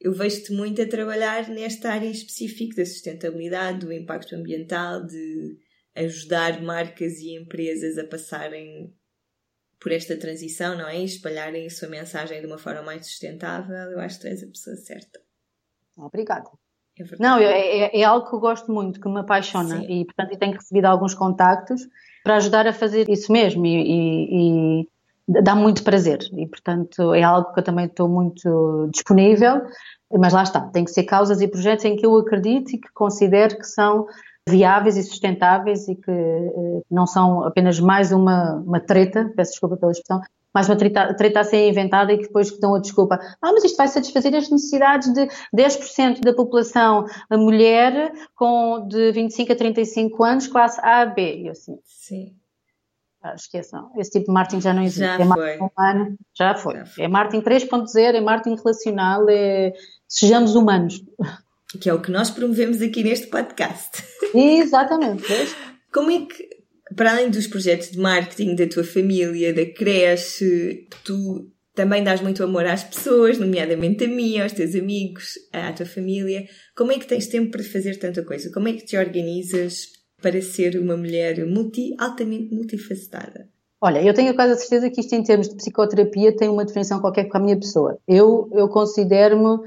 eu 0.00 0.12
vejo-te 0.12 0.52
muito 0.52 0.80
a 0.80 0.88
trabalhar 0.88 1.48
nesta 1.48 1.92
área 1.92 2.06
em 2.06 2.12
específico 2.12 2.74
da 2.74 2.86
sustentabilidade, 2.86 3.80
do 3.80 3.92
impacto 3.92 4.34
ambiental, 4.34 5.04
de 5.04 5.58
ajudar 5.94 6.62
marcas 6.62 7.18
e 7.18 7.36
empresas 7.36 7.98
a 7.98 8.04
passarem 8.04 8.94
por 9.78 9.92
esta 9.92 10.16
transição, 10.16 10.76
não 10.76 10.88
é? 10.88 11.00
E 11.00 11.04
espalharem 11.04 11.66
a 11.66 11.70
sua 11.70 11.88
mensagem 11.88 12.40
de 12.40 12.46
uma 12.46 12.58
forma 12.58 12.82
mais 12.82 13.06
sustentável. 13.06 13.74
Eu 13.74 14.00
acho 14.00 14.16
que 14.16 14.22
tu 14.22 14.28
és 14.28 14.42
a 14.42 14.46
pessoa 14.46 14.76
certa. 14.76 15.20
Obrigada. 15.96 16.48
É 16.98 17.04
não, 17.18 17.38
é, 17.38 17.98
é, 17.98 18.04
algo 18.04 18.28
que 18.28 18.34
eu 18.34 18.40
gosto 18.40 18.70
muito, 18.70 19.00
que 19.00 19.08
me 19.08 19.20
apaixona 19.20 19.80
Sim. 19.80 20.00
e, 20.00 20.04
portanto, 20.04 20.38
tenho 20.38 20.52
recebido 20.52 20.84
alguns 20.86 21.14
contactos 21.14 21.82
para 22.22 22.36
ajudar 22.36 22.66
a 22.66 22.72
fazer 22.72 23.08
isso 23.08 23.32
mesmo 23.32 23.64
e, 23.64 23.70
e, 23.70 24.82
e 24.82 24.88
dá 25.42 25.54
muito 25.54 25.84
prazer 25.84 26.18
e, 26.32 26.46
portanto, 26.46 27.14
é 27.14 27.22
algo 27.22 27.52
que 27.52 27.60
eu 27.60 27.64
também 27.64 27.86
estou 27.86 28.08
muito 28.08 28.88
disponível, 28.92 29.62
mas 30.12 30.32
lá 30.32 30.42
está, 30.42 30.60
tem 30.60 30.84
que 30.84 30.90
ser 30.90 31.04
causas 31.04 31.40
e 31.40 31.48
projetos 31.48 31.84
em 31.84 31.96
que 31.96 32.04
eu 32.04 32.16
acredito 32.16 32.74
e 32.74 32.78
que 32.78 32.92
considero 32.92 33.56
que 33.56 33.66
são 33.66 34.06
viáveis 34.48 34.96
e 34.96 35.02
sustentáveis 35.04 35.86
e 35.86 35.94
que 35.94 36.10
eh, 36.10 36.82
não 36.90 37.06
são 37.06 37.44
apenas 37.44 37.78
mais 37.78 38.10
uma, 38.10 38.54
uma 38.56 38.80
treta, 38.80 39.32
peço 39.36 39.52
desculpa 39.52 39.76
pela 39.76 39.92
expressão, 39.92 40.20
mais 40.52 40.68
uma 40.68 40.74
treta, 40.74 41.14
treta 41.14 41.40
a 41.40 41.44
ser 41.44 41.68
inventada 41.68 42.12
e 42.12 42.16
que 42.16 42.24
depois 42.24 42.58
dão 42.58 42.74
a 42.74 42.80
desculpa. 42.80 43.20
Ah, 43.40 43.52
mas 43.52 43.62
isto 43.62 43.76
vai 43.76 43.86
satisfazer 43.86 44.34
as 44.34 44.50
necessidades 44.50 45.12
de 45.12 45.28
10% 45.54 46.22
da 46.22 46.34
população 46.34 47.04
mulher 47.30 48.12
com 48.34 48.84
de 48.88 49.12
25 49.12 49.52
a 49.52 49.56
35 49.56 50.24
anos, 50.24 50.48
classe 50.48 50.80
A 50.82 51.02
a 51.02 51.06
B. 51.06 51.36
E 51.36 51.46
eu 51.46 51.52
assim. 51.52 51.78
Sim. 51.84 52.39
Ah, 53.22 53.34
esqueçam, 53.34 53.90
esse 53.98 54.12
tipo 54.12 54.26
de 54.26 54.32
marketing 54.32 54.60
já 54.62 54.72
não 54.72 54.82
existe. 54.82 55.00
Já 55.00 55.18
é 55.18 55.26
foi. 55.26 55.58
Humano, 55.58 56.16
já 56.34 56.54
foi. 56.54 56.74
Já 56.76 56.86
foi. 56.86 57.04
É 57.04 57.08
marketing 57.08 57.42
3.0, 57.42 58.14
é 58.14 58.20
marketing 58.20 58.56
relacional, 58.56 59.26
é 59.28 59.72
sejamos 60.08 60.54
humanos. 60.54 61.02
Que 61.80 61.88
é 61.88 61.94
o 61.94 62.00
que 62.00 62.10
nós 62.10 62.30
promovemos 62.30 62.82
aqui 62.82 63.04
neste 63.04 63.28
podcast. 63.28 64.02
Exatamente. 64.34 65.24
Como 65.92 66.10
é 66.10 66.26
que 66.26 66.60
para 66.96 67.12
além 67.12 67.30
dos 67.30 67.46
projetos 67.46 67.90
de 67.90 67.98
marketing 67.98 68.56
da 68.56 68.66
tua 68.66 68.84
família, 68.84 69.54
da 69.54 69.64
creche, 69.66 70.88
tu 71.04 71.48
também 71.74 72.02
dás 72.02 72.20
muito 72.20 72.42
amor 72.42 72.66
às 72.66 72.82
pessoas, 72.82 73.38
nomeadamente 73.38 74.04
a 74.04 74.08
mim, 74.08 74.38
aos 74.38 74.52
teus 74.52 74.74
amigos, 74.74 75.34
à 75.52 75.72
tua 75.72 75.86
família. 75.86 76.46
Como 76.76 76.92
é 76.92 76.98
que 76.98 77.06
tens 77.06 77.28
tempo 77.28 77.50
para 77.50 77.62
fazer 77.62 77.96
tanta 77.96 78.24
coisa? 78.24 78.50
Como 78.52 78.68
é 78.68 78.72
que 78.72 78.84
te 78.84 78.96
organizas 78.96 79.86
para 80.20 80.40
ser 80.42 80.78
uma 80.78 80.96
mulher 80.96 81.46
multi, 81.46 81.94
altamente 81.98 82.54
multifacetada? 82.54 83.48
Olha, 83.80 84.02
eu 84.02 84.12
tenho 84.12 84.34
quase 84.34 84.52
a 84.52 84.56
certeza 84.56 84.90
que 84.90 85.00
isto 85.00 85.14
em 85.14 85.22
termos 85.22 85.48
de 85.48 85.56
psicoterapia 85.56 86.36
tem 86.36 86.48
uma 86.48 86.64
definição 86.64 87.00
qualquer 87.00 87.24
com 87.24 87.38
a 87.38 87.40
minha 87.40 87.58
pessoa. 87.58 87.96
Eu, 88.06 88.48
eu 88.52 88.68
considero-me 88.68 89.58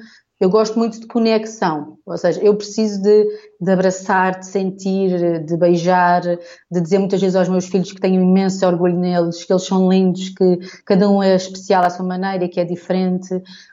eu 0.43 0.49
gosto 0.49 0.77
muito 0.77 0.99
de 0.99 1.07
conexão, 1.07 1.97
ou 2.05 2.17
seja, 2.17 2.41
eu 2.41 2.53
preciso 2.53 3.01
de, 3.01 3.25
de, 3.61 3.71
abraçar, 3.71 4.39
de 4.39 4.47
sentir, 4.47 5.45
de 5.45 5.55
beijar, 5.55 6.21
de 6.21 6.81
dizer 6.81 6.99
muitas 6.99 7.21
vezes 7.21 7.37
aos 7.37 7.47
meus 7.47 7.67
filhos 7.67 7.93
que 7.93 8.01
tenho 8.01 8.21
imenso 8.21 8.65
orgulho 8.67 8.97
neles, 8.97 9.45
que 9.45 9.53
eles 9.53 9.63
são 9.63 9.89
lindos, 9.89 10.27
que 10.29 10.59
cada 10.85 11.09
um 11.09 11.23
é 11.23 11.33
especial 11.33 11.85
à 11.85 11.89
sua 11.89 12.05
maneira, 12.05 12.49
que 12.49 12.59
é 12.59 12.65
diferente. 12.65 13.29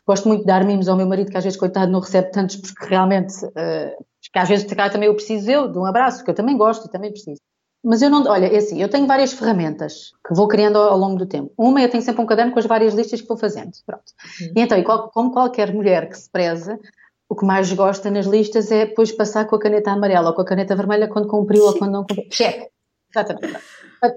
Gosto 0.06 0.28
muito 0.28 0.42
de 0.42 0.46
dar 0.46 0.64
mimos 0.64 0.86
ao 0.86 0.96
meu 0.96 1.08
marido, 1.08 1.28
que 1.28 1.36
às 1.36 1.42
vezes, 1.42 1.58
coitado, 1.58 1.90
não 1.90 1.98
recebe 1.98 2.30
tantos, 2.30 2.54
porque 2.54 2.86
realmente, 2.86 3.34
uh, 3.44 4.04
que 4.32 4.38
às 4.38 4.48
vezes 4.48 4.66
também 4.66 5.08
eu 5.08 5.14
preciso 5.14 5.50
eu 5.50 5.68
de 5.68 5.78
um 5.78 5.84
abraço, 5.84 6.24
que 6.24 6.30
eu 6.30 6.34
também 6.34 6.56
gosto 6.56 6.86
e 6.86 6.90
também 6.90 7.10
preciso. 7.10 7.40
Mas 7.82 8.02
eu 8.02 8.10
não, 8.10 8.26
olha, 8.26 8.46
é 8.46 8.58
assim, 8.58 8.80
eu 8.80 8.88
tenho 8.88 9.06
várias 9.06 9.32
ferramentas 9.32 10.12
que 10.26 10.34
vou 10.34 10.46
criando 10.46 10.76
ao, 10.76 10.90
ao, 10.90 10.98
longo 10.98 11.16
do 11.16 11.26
tempo. 11.26 11.50
Uma, 11.56 11.80
eu 11.80 11.88
tenho 11.88 12.02
sempre 12.02 12.22
um 12.22 12.26
caderno 12.26 12.52
com 12.52 12.58
as 12.58 12.66
várias 12.66 12.92
listas 12.92 13.22
que 13.22 13.28
vou 13.28 13.38
fazendo, 13.38 13.72
pronto. 13.86 14.04
Uhum. 14.40 14.52
E 14.54 14.60
então, 14.60 15.10
como 15.12 15.32
qualquer 15.32 15.72
mulher 15.72 16.08
que 16.08 16.18
se 16.18 16.28
preza, 16.30 16.78
o 17.26 17.34
que 17.34 17.44
mais 17.44 17.72
gosta 17.72 18.10
nas 18.10 18.26
listas 18.26 18.70
é 18.70 18.84
depois 18.84 19.12
passar 19.12 19.46
com 19.46 19.56
a 19.56 19.58
caneta 19.58 19.90
amarela 19.92 20.28
ou 20.28 20.34
com 20.34 20.42
a 20.42 20.44
caneta 20.44 20.76
vermelha 20.76 21.08
quando 21.08 21.26
cumpriu 21.26 21.62
Sim. 21.62 21.68
ou 21.68 21.78
quando 21.78 21.92
não 21.92 22.00
cumpriu. 22.00 22.28
Cheque. 22.30 22.68
Exatamente. 23.10 23.58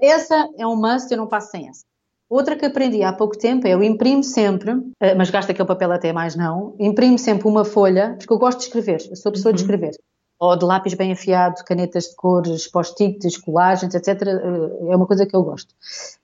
Essa 0.02 0.48
é 0.58 0.66
um 0.66 0.76
must, 0.76 1.10
eu 1.10 1.16
não 1.16 1.26
passo 1.26 1.50
sem 1.50 1.68
essa. 1.68 1.84
Outra 2.28 2.56
que 2.56 2.64
aprendi 2.64 3.02
há 3.02 3.12
pouco 3.12 3.36
tempo 3.36 3.66
é 3.66 3.74
eu 3.74 3.82
imprimo 3.82 4.22
sempre, 4.22 4.72
eh, 5.00 5.14
mas 5.14 5.30
gasto 5.30 5.50
aquele 5.50 5.68
papel 5.68 5.92
até 5.92 6.12
mais 6.12 6.34
não, 6.34 6.74
imprimo 6.78 7.18
sempre 7.18 7.46
uma 7.46 7.64
folha, 7.64 8.16
porque 8.18 8.32
eu 8.32 8.38
gosto 8.38 8.58
de 8.58 8.64
escrever, 8.64 9.06
eu 9.10 9.16
sou 9.16 9.30
pessoa 9.30 9.50
uhum. 9.50 9.56
de 9.56 9.62
escrever 9.62 9.94
ou 10.38 10.56
de 10.56 10.64
lápis 10.64 10.94
bem 10.94 11.12
afiado, 11.12 11.64
canetas 11.64 12.04
de 12.04 12.16
cores, 12.16 12.66
post-its, 12.66 13.36
colagens, 13.38 13.94
etc. 13.94 14.22
Eh, 14.22 14.92
é 14.92 14.96
uma 14.96 15.06
coisa 15.06 15.26
que 15.26 15.34
eu 15.34 15.42
gosto. 15.42 15.74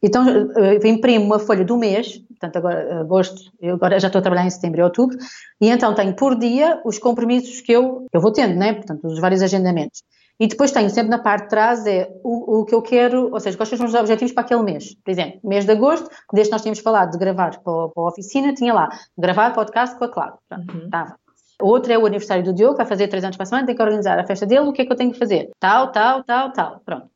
Então, 0.03 0.29
eh, 0.29 0.79
eu 0.83 0.87
imprimo 0.87 1.25
uma 1.25 1.39
folha 1.39 1.65
do 1.65 1.77
mês, 1.77 2.19
portanto, 2.19 2.57
agora, 2.57 3.01
agosto, 3.01 3.53
eu 3.61 3.75
agora 3.75 3.99
já 3.99 4.09
estou 4.09 4.19
a 4.19 4.23
trabalhar 4.23 4.47
em 4.47 4.51
setembro 4.51 4.81
e 4.81 4.83
outubro, 4.83 5.17
e 5.61 5.69
então 5.69 5.95
tenho 5.95 6.15
por 6.15 6.39
dia 6.39 6.81
os 6.85 6.99
compromissos 6.99 7.61
que 7.61 7.73
eu, 7.73 8.07
eu 8.13 8.21
vou 8.21 8.33
tendo, 8.33 8.57
né? 8.57 8.75
Portanto, 8.75 9.07
os 9.07 9.19
vários 9.19 9.43
agendamentos. 9.43 10.03
E 10.41 10.47
depois 10.47 10.72
tenho 10.72 10.88
sempre 10.88 11.11
na 11.11 11.18
parte 11.18 11.45
de 11.45 11.49
trás 11.51 11.86
é 11.86 12.11
o, 12.24 12.61
o 12.61 12.64
que 12.64 12.74
eu 12.74 12.80
quero, 12.80 13.30
ou 13.30 13.38
seja, 13.38 13.59
quais 13.59 13.68
são 13.68 13.76
os 13.76 13.93
meus 13.93 13.95
objetivos 13.95 14.32
para 14.32 14.43
aquele 14.43 14.62
mês. 14.62 14.95
Por 15.05 15.11
exemplo, 15.11 15.38
mês 15.45 15.66
de 15.66 15.72
agosto, 15.72 16.09
desde 16.32 16.49
que 16.49 16.55
nós 16.55 16.62
tínhamos 16.62 16.78
falado 16.78 17.11
de 17.11 17.18
gravar 17.18 17.59
para, 17.59 17.88
para 17.88 18.03
a 18.03 18.09
oficina, 18.09 18.55
tinha 18.55 18.72
lá, 18.72 18.88
gravar 19.18 19.53
podcast 19.53 19.99
com 19.99 20.05
a 20.07 20.09
Cláudia. 20.09 20.38
Pronto, 20.49 20.74
uhum. 20.74 20.84
estava. 20.86 21.14
Outra 21.61 21.93
é 21.93 21.99
o 21.99 22.07
aniversário 22.07 22.43
do 22.43 22.55
Diogo, 22.55 22.78
vai 22.78 22.86
fazer 22.86 23.09
três 23.09 23.22
anos 23.22 23.36
para 23.36 23.45
a 23.45 23.47
semana, 23.47 23.66
tem 23.66 23.76
que 23.76 23.82
organizar 23.82 24.18
a 24.18 24.26
festa 24.26 24.47
dele, 24.47 24.66
o 24.66 24.72
que 24.72 24.80
é 24.80 24.86
que 24.86 24.93
eu 24.93 24.97
tenho 24.97 25.12
que 25.12 25.18
fazer? 25.18 25.51
Tal, 25.61 25.93
tal, 25.93 26.24
tal, 26.24 26.53
tal. 26.55 26.80
Pronto. 26.86 27.07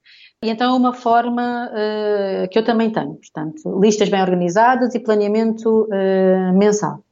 E 0.43 0.51
então 0.51 0.75
é 0.75 0.77
uma 0.77 0.93
forma 0.93 1.71
uh, 1.73 2.49
que 2.51 2.59
eu 2.59 2.65
também 2.65 2.91
tenho, 2.91 3.15
portanto, 3.15 3.81
listas 3.81 4.11
bem 4.11 4.21
organizadas 4.21 4.95
e 4.95 5.01
planeamento 5.01 5.85
uh, 5.85 6.53
mensal. 6.53 7.03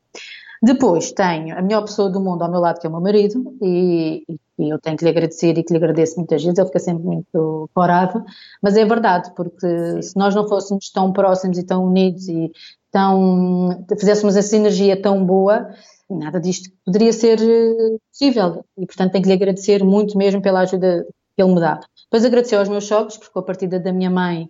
Depois 0.62 1.10
tenho 1.10 1.58
a 1.58 1.60
melhor 1.60 1.82
pessoa 1.82 2.08
do 2.08 2.20
mundo 2.20 2.42
ao 2.42 2.50
meu 2.50 2.60
lado, 2.60 2.78
que 2.78 2.86
é 2.86 2.88
o 2.88 2.92
meu 2.92 3.00
marido, 3.00 3.52
e, 3.60 4.24
e, 4.56 4.68
eu 4.68 4.78
tenho 4.78 4.96
que 4.96 5.02
lhe 5.02 5.10
agradecer 5.10 5.58
e 5.58 5.64
que 5.64 5.72
lhe 5.72 5.76
agradeço 5.76 6.16
muitas 6.16 6.40
vezes, 6.40 6.56
ele 6.56 6.68
fica 6.68 6.78
sempre 6.78 7.04
muito 7.04 7.68
corado, 7.74 8.24
mas 8.62 8.76
é 8.76 8.84
verdade, 8.84 9.32
porque 9.34 10.00
se 10.00 10.16
nós 10.16 10.36
não 10.36 10.46
fôssemos 10.46 10.88
tão 10.90 11.12
próximos 11.12 11.58
e 11.58 11.64
tão 11.64 11.84
unidos 11.84 12.28
e 12.28 12.52
tão, 12.92 13.84
fizéssemos 13.98 14.36
essa 14.36 14.50
sinergia 14.50 15.00
tão 15.00 15.26
boa, 15.26 15.68
nada 16.08 16.38
disto 16.38 16.70
poderia 16.84 17.12
ser 17.12 17.40
eh, 17.40 17.96
possível 18.12 18.64
e, 18.78 18.86
portanto, 18.86 19.12
tenho 19.12 19.24
que 19.24 19.28
lhe 19.30 19.34
agradecer 19.34 19.82
muito 19.82 20.16
mesmo 20.16 20.40
pela 20.40 20.60
ajuda 20.60 21.04
que 21.34 21.42
ele 21.42 21.54
me 21.54 21.60
dá. 21.60 21.80
Depois 22.04 22.24
agradecer 22.24 22.54
aos 22.54 22.68
meus 22.68 22.86
sogros, 22.86 23.16
porque 23.16 23.36
a 23.36 23.42
partida 23.42 23.80
da 23.80 23.92
minha 23.92 24.10
mãe, 24.10 24.48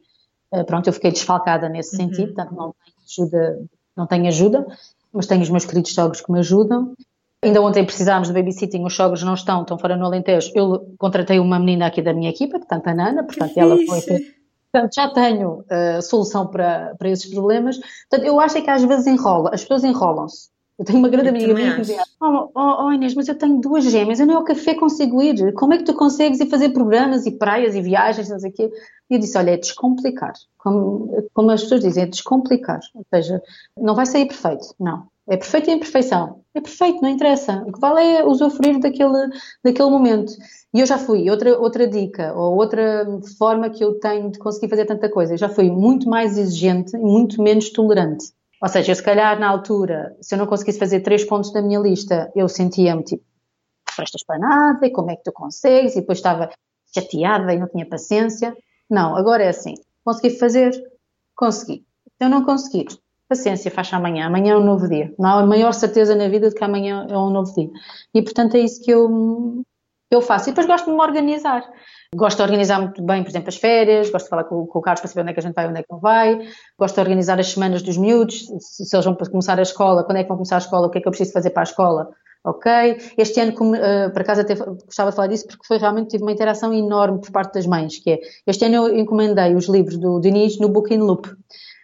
eh, 0.53 0.65
pronto, 0.65 0.89
eu 0.89 0.93
fiquei 0.93 1.11
desfalcada 1.11 1.71
nesse 1.71 1.97
uhum. 1.97 2.09
sentido, 2.09 2.35
portanto, 2.35 2.55
não 2.55 2.75
tenho 2.85 2.97
ajuda, 3.07 3.67
não 3.97 4.07
tenho 4.07 4.27
ajuda, 4.27 4.67
mas 5.13 5.27
tenho 5.27 5.43
os 5.43 5.51
meus 5.51 5.65
queridos 5.65 5.93
sogros 5.93 6.21
que 6.21 6.33
me 6.33 6.39
ajudam. 6.39 6.95
Ainda 7.45 7.61
ontem 7.61 7.85
precisámos 7.85 8.29
de 8.29 8.35
babysitting, 8.35 8.85
os 8.85 8.95
sogros 8.95 9.23
não 9.23 9.35
estão, 9.35 9.63
estão 9.63 9.77
fora 9.77 9.97
no 9.97 10.07
Alentejo. 10.07 10.53
Eu 10.55 10.95
contratei 10.97 11.41
uma 11.41 11.59
menina 11.59 11.87
aqui 11.87 12.01
da 12.01 12.15
minha 12.15 12.31
equipa, 12.31 12.59
portanto, 12.59 12.87
a 12.87 12.95
Nana, 12.95 13.25
portanto, 13.25 13.57
ela 13.57 13.77
foi. 13.85 14.01
Portanto, 14.73 14.95
já 14.95 15.11
tenho 15.11 15.59
uh, 15.59 16.01
solução 16.01 16.47
para, 16.47 16.95
para 16.97 17.09
esses 17.11 17.29
problemas. 17.31 17.79
Portanto, 18.09 18.27
eu 18.27 18.41
acho 18.41 18.57
é 18.57 18.61
que 18.61 18.71
às 18.71 18.83
vezes 18.85 19.07
enrola, 19.07 19.51
as 19.53 19.63
pessoas 19.63 19.85
enrolam-se. 19.85 20.52
Eu 20.79 20.85
tenho 20.85 20.99
uma 20.99 21.09
grande 21.09 21.29
eu 21.29 21.35
amiga 21.35 21.55
minha 21.55 21.75
que 21.75 21.81
dizia: 21.83 22.03
oh, 22.21 22.49
oh, 22.55 22.85
oh, 22.85 22.93
Inês, 22.93 23.15
mas 23.15 23.29
eu 23.29 23.37
tenho 23.37 23.61
duas 23.61 23.85
gêmeas, 23.85 24.19
eu 24.19 24.27
nem 24.27 24.35
ao 24.35 24.45
café 24.45 24.75
consigo 24.75 25.23
ir. 25.23 25.53
Como 25.53 25.75
é 25.75 25.79
que 25.79 25.85
tu 25.85 25.95
consegues 25.95 26.41
ir 26.41 26.49
fazer 26.49 26.71
programas 26.71 27.27
e 27.27 27.33
praias 27.33 27.75
e 27.75 27.83
viagens, 27.83 28.29
não 28.29 28.39
sei 28.39 28.51
o 28.51 28.53
quê? 28.53 28.71
E 29.11 29.15
eu 29.15 29.21
disse: 29.21 29.37
olha, 29.37 29.51
é 29.51 29.57
descomplicar. 29.57 30.33
Como, 30.59 31.29
como 31.35 31.51
as 31.51 31.63
pessoas 31.63 31.83
dizem, 31.83 32.05
é 32.05 32.07
descomplicar. 32.07 32.81
Ou 32.95 33.05
seja, 33.15 33.43
não 33.77 33.95
vai 33.95 34.07
sair 34.07 34.27
perfeito, 34.27 34.75
não. 34.81 35.11
É 35.29 35.37
perfeito 35.37 35.71
e 35.71 35.73
imperfeição. 35.73 36.41
É 36.53 36.61
perfeito, 36.61 37.01
não 37.01 37.09
interessa. 37.09 37.63
O 37.67 37.73
que 37.73 37.79
vale 37.79 38.05
é 38.05 38.25
usufruir 38.25 38.81
daquele, 38.81 39.29
daquele 39.65 39.89
momento. 39.89 40.33
E 40.75 40.81
eu 40.81 40.87
já 40.87 40.99
fui. 40.99 41.31
Outra, 41.31 41.59
outra 41.59 41.87
dica, 41.87 42.35
ou 42.35 42.57
outra 42.57 43.07
forma 43.39 43.71
que 43.71 43.85
eu 43.85 44.01
tenho 44.01 44.31
de 44.33 44.39
conseguir 44.39 44.69
fazer 44.69 44.85
tanta 44.85 45.09
coisa, 45.09 45.35
eu 45.35 45.39
já 45.39 45.49
fui 45.49 45.71
muito 45.71 46.09
mais 46.09 46.37
exigente 46.37 46.97
e 46.97 46.99
muito 46.99 47.41
menos 47.41 47.71
tolerante. 47.71 48.33
Ou 48.63 48.69
seja, 48.69 48.93
eu 48.93 48.95
se 48.95 49.03
calhar 49.03 49.39
na 49.41 49.49
altura, 49.49 50.17
se 50.21 50.35
eu 50.35 50.39
não 50.39 50.47
conseguisse 50.47 50.79
fazer 50.79 51.01
três 51.01 51.25
pontos 51.25 51.53
da 51.53 51.61
minha 51.61 51.81
lista, 51.81 52.31
eu 52.37 52.49
sentia-me 52.49 53.03
tipo, 53.03 53.25
prestas 53.97 54.23
para 54.25 54.39
nada, 54.39 54.87
e 54.87 54.91
como 54.91 55.11
é 55.11 55.17
que 55.17 55.25
tu 55.25 55.33
consegues? 55.33 55.97
E 55.97 56.01
depois 56.01 56.19
estava 56.19 56.49
chateada 56.95 57.53
e 57.53 57.59
não 57.59 57.69
tinha 57.69 57.85
paciência. 57.85 58.57
Não, 58.89 59.17
agora 59.17 59.43
é 59.43 59.49
assim, 59.49 59.75
consegui 60.05 60.39
fazer, 60.39 60.71
consegui. 61.35 61.85
Se 62.17 62.25
eu 62.25 62.29
não 62.29 62.45
conseguir, 62.45 62.87
paciência, 63.29 63.71
faz 63.71 63.93
amanhã. 63.93 64.27
Amanhã 64.27 64.53
é 64.53 64.57
um 64.57 64.65
novo 64.65 64.89
dia. 64.89 65.13
Não 65.19 65.31
há 65.31 65.47
maior 65.47 65.73
certeza 65.73 66.15
na 66.15 66.29
vida 66.29 66.49
de 66.49 66.55
que 66.55 66.63
amanhã 66.63 67.07
é 67.11 67.19
um 67.19 67.31
novo 67.31 67.53
dia. 67.55 67.71
E 68.15 68.23
portanto 68.23 68.55
é 68.55 68.61
isso 68.61 68.81
que 68.83 68.93
eu, 68.93 69.65
eu 70.15 70.23
faço. 70.23 70.49
E 70.49 70.53
depois 70.53 70.67
gosto 70.67 70.87
de 70.87 70.93
me 70.93 71.03
organizar. 71.03 71.65
Gosto 72.15 72.37
de 72.37 72.43
organizar 72.43 72.81
muito 72.81 73.03
bem, 73.03 73.23
por 73.23 73.31
exemplo, 73.31 73.49
as 73.49 73.57
férias, 73.57 74.11
gosto 74.11 74.25
de 74.27 74.31
falar 74.31 74.45
com, 74.45 74.67
com, 74.67 74.79
o 74.79 74.83
Carlos 74.83 75.01
para 75.01 75.09
saber 75.09 75.23
onde 75.23 75.31
é 75.31 75.35
que 75.35 75.41
a 75.41 75.43
gente 75.43 75.55
vai, 75.55 75.69
onde 75.69 75.81
é 75.81 75.83
que 75.83 75.91
não 75.91 75.99
vai, 75.99 76.47
gosto 76.79 76.95
de 76.97 77.01
organizar 77.01 77.41
as 77.41 77.49
semanas 77.49 77.81
dos 77.83 77.97
miúdos, 77.97 78.47
se, 78.61 78.85
se 78.85 78.95
eles 78.95 79.07
vão 79.07 79.15
começar 79.15 79.59
a 79.59 79.63
escola, 79.63 80.05
quando 80.05 80.19
é 80.19 80.23
que 80.23 80.29
vão 80.29 80.37
começar 80.37 80.57
a 80.57 80.59
escola, 80.59 80.89
o 80.89 80.91
que 80.91 80.99
é 80.99 81.01
que 81.01 81.09
eu 81.09 81.13
preciso 81.13 81.33
fazer 81.33 81.49
para 81.51 81.63
a 81.63 81.65
escola, 81.65 82.11
ok? 82.45 82.99
Este 83.17 83.41
ano, 83.41 83.55
como, 83.55 83.75
uh, 83.75 84.11
por 84.13 84.21
acaso 84.21 84.43
até 84.43 84.55
gostava 84.55 85.09
de 85.09 85.17
falar 85.17 85.29
disso, 85.29 85.47
porque 85.47 85.67
foi 85.67 85.79
realmente, 85.79 86.11
tive 86.11 86.23
uma 86.23 86.33
interação 86.33 86.75
enorme 86.75 87.19
por 87.21 87.31
parte 87.31 87.55
das 87.55 87.67
mães, 87.67 87.99
que 87.99 88.11
é, 88.11 88.21
este 88.47 88.67
ano 88.67 88.75
eu 88.75 88.99
encomendei 88.99 89.55
os 89.55 89.67
livros 89.67 89.97
do 89.97 90.21
Diniz 90.21 90.59
no 90.59 90.69
Booking 90.69 90.99
Loop. 90.99 91.29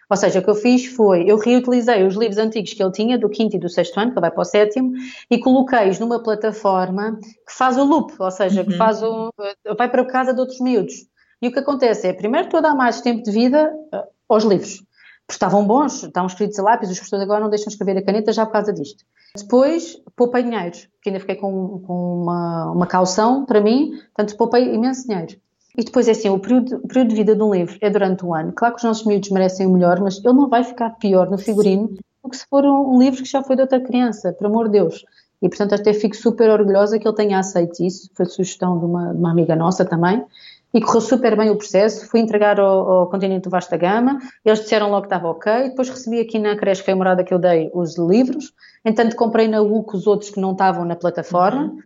Ou 0.09 0.17
seja, 0.17 0.39
o 0.39 0.43
que 0.43 0.49
eu 0.49 0.55
fiz 0.55 0.87
foi, 0.87 1.29
eu 1.29 1.37
reutilizei 1.37 2.03
os 2.03 2.15
livros 2.15 2.37
antigos 2.39 2.73
que 2.73 2.81
ele 2.81 2.91
tinha, 2.91 3.17
do 3.17 3.29
quinto 3.29 3.55
e 3.55 3.59
do 3.59 3.69
sexto 3.69 3.99
ano, 3.99 4.11
que 4.11 4.17
ele 4.17 4.21
vai 4.21 4.31
para 4.31 4.41
o 4.41 4.45
sétimo, 4.45 4.93
e 5.29 5.39
coloquei-os 5.39 5.99
numa 5.99 6.21
plataforma 6.21 7.19
que 7.47 7.53
faz 7.53 7.77
o 7.77 7.83
loop, 7.83 8.13
ou 8.17 8.31
seja, 8.31 8.63
que 8.63 8.71
uhum. 8.71 8.77
faz 8.77 9.03
o, 9.03 9.31
vai 9.77 9.89
para 9.89 10.05
casa 10.05 10.33
de 10.33 10.39
outros 10.39 10.59
miúdos. 10.59 11.07
E 11.41 11.47
o 11.47 11.51
que 11.51 11.59
acontece 11.59 12.07
é, 12.07 12.13
primeiro, 12.13 12.47
estou 12.47 12.57
a 12.57 12.61
dar 12.61 12.75
mais 12.75 13.01
tempo 13.01 13.21
de 13.23 13.31
vida 13.31 13.71
uh, 13.93 14.03
aos 14.27 14.43
livros 14.43 14.83
porque 15.29 15.35
estavam 15.35 15.63
bons, 15.63 16.01
estavam 16.01 16.25
escritos 16.25 16.57
a 16.57 16.63
lápis, 16.63 16.89
os 16.89 16.97
professores 16.97 17.23
agora 17.23 17.41
não 17.41 17.51
deixam 17.51 17.67
escrever 17.67 17.95
a 17.99 18.03
caneta 18.03 18.33
já 18.33 18.47
por 18.47 18.53
causa 18.53 18.73
disto. 18.73 19.05
Depois, 19.37 20.01
poupei 20.15 20.41
dinheiro, 20.41 20.75
que 21.03 21.09
ainda 21.09 21.19
fiquei 21.19 21.35
com, 21.35 21.83
com 21.85 22.23
uma, 22.23 22.71
uma 22.71 22.87
caução 22.87 23.45
para 23.45 23.61
mim, 23.61 23.91
portanto, 24.15 24.35
poupei 24.35 24.73
imenso 24.73 25.07
dinheiro. 25.07 25.39
E 25.77 25.83
depois 25.83 26.07
é 26.07 26.11
assim, 26.11 26.29
o 26.29 26.39
período, 26.39 26.77
o 26.77 26.87
período, 26.87 27.09
de 27.09 27.15
vida 27.15 27.35
de 27.35 27.41
um 27.41 27.53
livro 27.53 27.77
é 27.81 27.89
durante 27.89 28.25
o 28.25 28.33
ano. 28.33 28.51
Claro 28.53 28.75
que 28.75 28.79
os 28.79 28.83
nossos 28.83 29.05
miúdos 29.05 29.29
merecem 29.29 29.67
o 29.67 29.71
melhor, 29.71 29.99
mas 29.99 30.17
ele 30.17 30.33
não 30.33 30.49
vai 30.49 30.63
ficar 30.63 30.89
pior 30.91 31.29
no 31.29 31.37
figurino 31.37 31.89
do 32.23 32.29
que 32.29 32.37
se 32.37 32.45
for 32.47 32.65
um, 32.65 32.95
um 32.95 32.99
livro 32.99 33.23
que 33.23 33.29
já 33.29 33.43
foi 33.43 33.55
de 33.55 33.61
outra 33.61 33.79
criança, 33.79 34.33
por 34.33 34.47
amor 34.47 34.65
de 34.65 34.79
Deus. 34.79 35.05
E 35.41 35.47
portanto 35.47 35.73
até 35.73 35.93
fico 35.93 36.15
super 36.15 36.49
orgulhosa 36.49 36.99
que 36.99 37.07
ele 37.07 37.15
tenha 37.15 37.39
aceito 37.39 37.81
isso, 37.81 38.09
foi 38.13 38.25
sugestão 38.25 38.77
de 38.77 38.85
uma, 38.85 39.13
de 39.13 39.17
uma 39.17 39.31
amiga 39.31 39.55
nossa 39.55 39.85
também 39.85 40.25
e 40.73 40.81
correu 40.81 41.01
super 41.01 41.35
bem 41.35 41.49
o 41.49 41.55
processo. 41.55 42.07
Fui 42.07 42.19
entregar 42.19 42.59
ao, 42.59 42.91
ao 42.91 43.07
continente 43.07 43.43
do 43.43 43.49
Vasta 43.49 43.77
Gama, 43.77 44.19
eles 44.45 44.59
disseram 44.59 44.89
logo 44.89 45.01
que 45.01 45.07
estava 45.07 45.29
ok. 45.29 45.69
Depois 45.69 45.89
recebi 45.89 46.19
aqui 46.19 46.37
na 46.37 46.55
creche 46.55 46.83
que 46.83 46.93
morada 46.93 47.23
que 47.23 47.33
eu 47.33 47.39
dei 47.39 47.71
os 47.73 47.97
livros. 47.97 48.53
Entanto, 48.85 49.15
comprei 49.15 49.47
na 49.47 49.61
UC 49.61 49.95
os 49.95 50.07
outros 50.07 50.29
que 50.29 50.39
não 50.39 50.51
estavam 50.51 50.85
na 50.85 50.95
plataforma. 50.95 51.63
Uhum. 51.63 51.79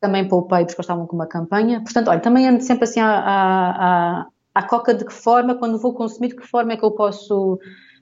Também 0.00 0.28
poupei 0.28 0.64
porque 0.64 0.80
estavam 0.80 1.06
com 1.06 1.16
uma 1.16 1.26
campanha. 1.26 1.80
Portanto, 1.82 2.08
olha, 2.08 2.20
também 2.20 2.48
ando 2.48 2.62
sempre 2.62 2.84
assim 2.84 3.00
à, 3.00 3.08
à, 3.08 4.26
à, 4.54 4.62
coca 4.62 4.94
de 4.94 5.04
que 5.04 5.12
forma, 5.12 5.56
quando 5.56 5.78
vou 5.78 5.92
consumir, 5.94 6.28
de 6.28 6.36
que 6.36 6.46
forma 6.46 6.72
é 6.72 6.76
que 6.76 6.84
eu 6.84 6.92
posso 6.92 7.58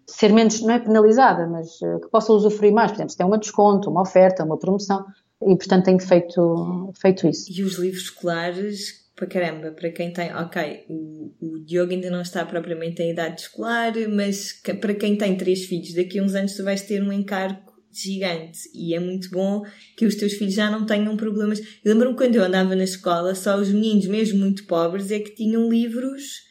ser 0.07 0.33
menos, 0.33 0.61
não 0.61 0.75
é 0.75 0.79
penalizada, 0.79 1.47
mas 1.47 1.81
uh, 1.81 2.01
que 2.01 2.09
possa 2.11 2.33
usufruir 2.33 2.73
mais. 2.73 2.91
Por 2.91 2.97
exemplo, 2.97 3.11
se 3.13 3.17
tem 3.17 3.27
um 3.27 3.39
desconto, 3.39 3.91
uma 3.91 4.03
oferta, 4.03 4.45
uma 4.45 4.59
promoção. 4.59 5.05
E, 5.43 5.57
portanto, 5.57 5.85
tenho 5.85 6.01
feito, 6.01 6.93
feito 7.01 7.27
isso. 7.27 7.51
E 7.51 7.63
os 7.63 7.79
livros 7.79 8.05
escolares 8.05 9.07
para 9.17 9.27
caramba, 9.27 9.71
para 9.71 9.91
quem 9.91 10.13
tem, 10.13 10.33
ok, 10.35 10.85
o, 10.91 11.33
o 11.41 11.59
Diogo 11.61 11.91
ainda 11.93 12.11
não 12.11 12.21
está 12.21 12.45
propriamente 12.45 13.03
em 13.03 13.13
idade 13.13 13.41
escolar, 13.41 13.95
mas 14.15 14.61
para 14.79 14.95
quem 14.95 15.17
tem 15.17 15.35
três 15.39 15.65
filhos, 15.65 15.95
daqui 15.95 16.19
a 16.19 16.23
uns 16.23 16.35
anos 16.35 16.55
tu 16.55 16.63
vais 16.63 16.83
ter 16.83 17.03
um 17.03 17.11
encargo 17.11 17.76
gigante 17.99 18.61
e 18.75 18.95
é 18.95 19.01
muito 19.01 19.31
bom 19.31 19.63
que 19.97 20.07
os 20.07 20.15
teus 20.15 20.35
filhos 20.35 20.55
já 20.55 20.71
não 20.71 20.87
tenham 20.87 21.17
problemas. 21.17 21.61
Eu 21.85 21.93
lembro-me 21.93 22.17
quando 22.17 22.37
eu 22.37 22.45
andava 22.45 22.75
na 22.75 22.85
escola, 22.85 23.35
só 23.35 23.57
os 23.57 23.69
meninos 23.69 24.07
mesmo 24.07 24.39
muito 24.41 24.67
pobres 24.67 25.11
é 25.11 25.19
que 25.19 25.35
tinham 25.35 25.69
livros 25.69 26.45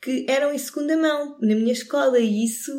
que 0.00 0.26
eram 0.28 0.52
em 0.52 0.58
segunda 0.58 0.96
mão 0.96 1.36
na 1.40 1.54
minha 1.54 1.72
escola 1.72 2.18
e 2.18 2.44
isso 2.44 2.72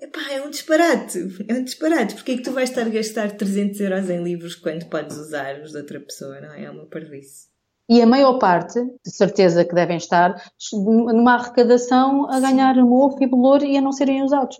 epá, 0.00 0.30
é 0.30 0.42
um 0.42 0.50
disparate. 0.50 1.18
É 1.48 1.54
um 1.54 1.64
disparate. 1.64 2.14
Porque 2.14 2.32
é 2.32 2.36
que 2.36 2.42
tu 2.42 2.52
vais 2.52 2.70
estar 2.70 2.82
a 2.82 2.90
gastar 2.90 3.32
300 3.32 3.80
euros 3.80 4.10
em 4.10 4.22
livros 4.22 4.54
quando 4.54 4.86
podes 4.86 5.16
usar 5.16 5.60
os 5.62 5.72
de 5.72 5.78
outra 5.78 6.00
pessoa, 6.00 6.40
não 6.40 6.52
é? 6.52 6.64
É 6.64 6.70
uma 6.70 6.86
parvice 6.86 7.54
e 7.88 8.00
a 8.00 8.06
maior 8.06 8.38
parte, 8.38 8.80
de 9.04 9.10
certeza 9.10 9.64
que 9.64 9.74
devem 9.74 9.96
estar, 9.96 10.34
numa 10.72 11.34
arrecadação 11.34 12.30
a 12.30 12.40
ganhar 12.40 12.74
mofo 12.76 13.22
e 13.22 13.26
bolor 13.26 13.62
e 13.62 13.76
a 13.76 13.80
não 13.80 13.92
serem 13.92 14.22
usados. 14.22 14.56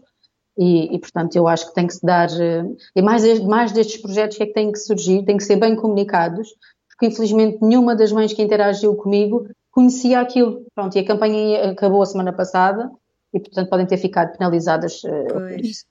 E, 0.57 0.95
e, 0.95 0.99
portanto, 0.99 1.35
eu 1.35 1.49
acho 1.49 1.69
que 1.69 1.75
tem 1.75 1.87
que 1.87 1.95
se 1.95 2.05
dar, 2.05 2.29
eh, 2.31 2.65
e 2.95 3.03
mais, 3.03 3.41
mais 3.41 3.73
destes 3.73 4.01
projetos 4.01 4.37
que 4.37 4.43
é 4.45 4.47
que 4.47 4.53
têm 4.53 4.71
que 4.71 4.79
surgir, 4.79 5.25
têm 5.25 5.37
que 5.37 5.43
ser 5.43 5.57
bem 5.57 5.75
comunicados, 5.75 6.49
porque 6.89 7.07
infelizmente 7.07 7.59
nenhuma 7.61 7.97
das 7.97 8.13
mães 8.13 8.33
que 8.33 8.43
interagiu 8.43 8.95
comigo 8.95 9.49
conhecia 9.73 10.21
aquilo. 10.21 10.65
Pronto, 10.75 10.97
e 10.97 11.01
a 11.01 11.05
campanha 11.05 11.71
acabou 11.73 12.03
a 12.03 12.07
semana 12.07 12.33
passada, 12.33 12.89
e 13.33 13.41
portanto 13.41 13.69
podem 13.69 13.87
ter 13.87 13.97
ficado 13.97 14.37
penalizadas 14.37 15.01
por 15.01 15.61
isso. 15.61 15.87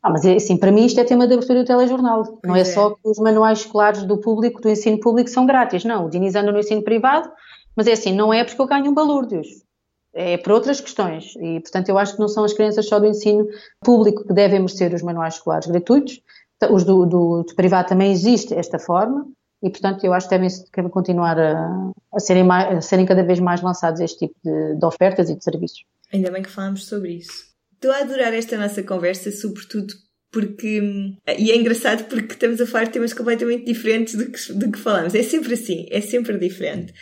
Ah, 0.00 0.10
mas 0.10 0.24
assim, 0.24 0.56
para 0.56 0.70
mim 0.70 0.86
isto 0.86 1.00
é 1.00 1.04
tema 1.04 1.26
de 1.26 1.34
abertura 1.34 1.62
do 1.62 1.66
telejornal. 1.66 2.24
Pois 2.24 2.40
não 2.44 2.56
é, 2.56 2.60
é, 2.60 2.64
só 2.64 2.90
que 2.90 3.00
os 3.04 3.18
manuais 3.18 3.60
escolares 3.60 4.04
do 4.04 4.18
público, 4.18 4.60
do 4.60 4.68
ensino 4.68 5.00
público, 5.00 5.28
são 5.28 5.44
grátis. 5.44 5.84
Não, 5.84 6.06
o 6.06 6.10
Diniz 6.10 6.34
anda 6.36 6.52
no 6.52 6.60
ensino 6.60 6.82
privado, 6.82 7.28
mas 7.74 7.86
é 7.86 7.92
assim, 7.92 8.12
não 8.14 8.32
é 8.32 8.44
porque 8.44 8.60
eu 8.60 8.66
ganho 8.66 8.90
um 8.90 8.94
balúrdios. 8.94 9.48
É 10.14 10.36
por 10.38 10.52
outras 10.52 10.80
questões. 10.80 11.34
E, 11.36 11.60
portanto, 11.60 11.88
eu 11.88 11.98
acho 11.98 12.14
que 12.14 12.20
não 12.20 12.28
são 12.28 12.44
as 12.44 12.52
crianças 12.52 12.86
só 12.86 12.98
do 12.98 13.06
ensino 13.06 13.46
público 13.84 14.26
que 14.26 14.32
devem 14.32 14.60
merecer 14.60 14.92
os 14.94 15.02
manuais 15.02 15.34
escolares 15.34 15.66
gratuitos. 15.66 16.20
Os 16.70 16.82
do, 16.82 17.06
do, 17.06 17.42
do 17.42 17.54
privado 17.54 17.88
também 17.88 18.10
existe 18.10 18.54
esta 18.54 18.78
forma. 18.78 19.26
E, 19.62 19.70
portanto, 19.70 20.04
eu 20.04 20.12
acho 20.12 20.28
que 20.28 20.36
devem, 20.36 20.48
devem 20.74 20.90
continuar 20.90 21.38
a, 21.38 21.92
a, 22.14 22.20
serem 22.20 22.44
mais, 22.44 22.78
a 22.78 22.80
serem 22.80 23.04
cada 23.04 23.22
vez 23.22 23.40
mais 23.40 23.60
lançados 23.60 24.00
este 24.00 24.26
tipo 24.26 24.34
de, 24.44 24.76
de 24.76 24.84
ofertas 24.84 25.28
e 25.30 25.36
de 25.36 25.42
serviços. 25.42 25.84
Ainda 26.12 26.30
bem 26.30 26.42
que 26.42 26.50
falamos 26.50 26.86
sobre 26.86 27.12
isso. 27.14 27.48
Estou 27.74 27.92
a 27.92 27.98
adorar 27.98 28.32
esta 28.34 28.56
nossa 28.56 28.82
conversa, 28.82 29.30
sobretudo 29.30 29.94
porque. 30.30 30.80
E 31.38 31.50
é 31.50 31.56
engraçado 31.56 32.04
porque 32.08 32.34
estamos 32.34 32.60
a 32.60 32.66
falar 32.66 32.84
de 32.84 32.90
temas 32.90 33.12
completamente 33.12 33.64
diferentes 33.64 34.14
do 34.14 34.30
que, 34.30 34.52
do 34.52 34.72
que 34.72 34.78
falamos. 34.78 35.14
É 35.14 35.22
sempre 35.22 35.54
assim, 35.54 35.86
é 35.90 36.00
sempre 36.00 36.38
diferente. 36.38 36.92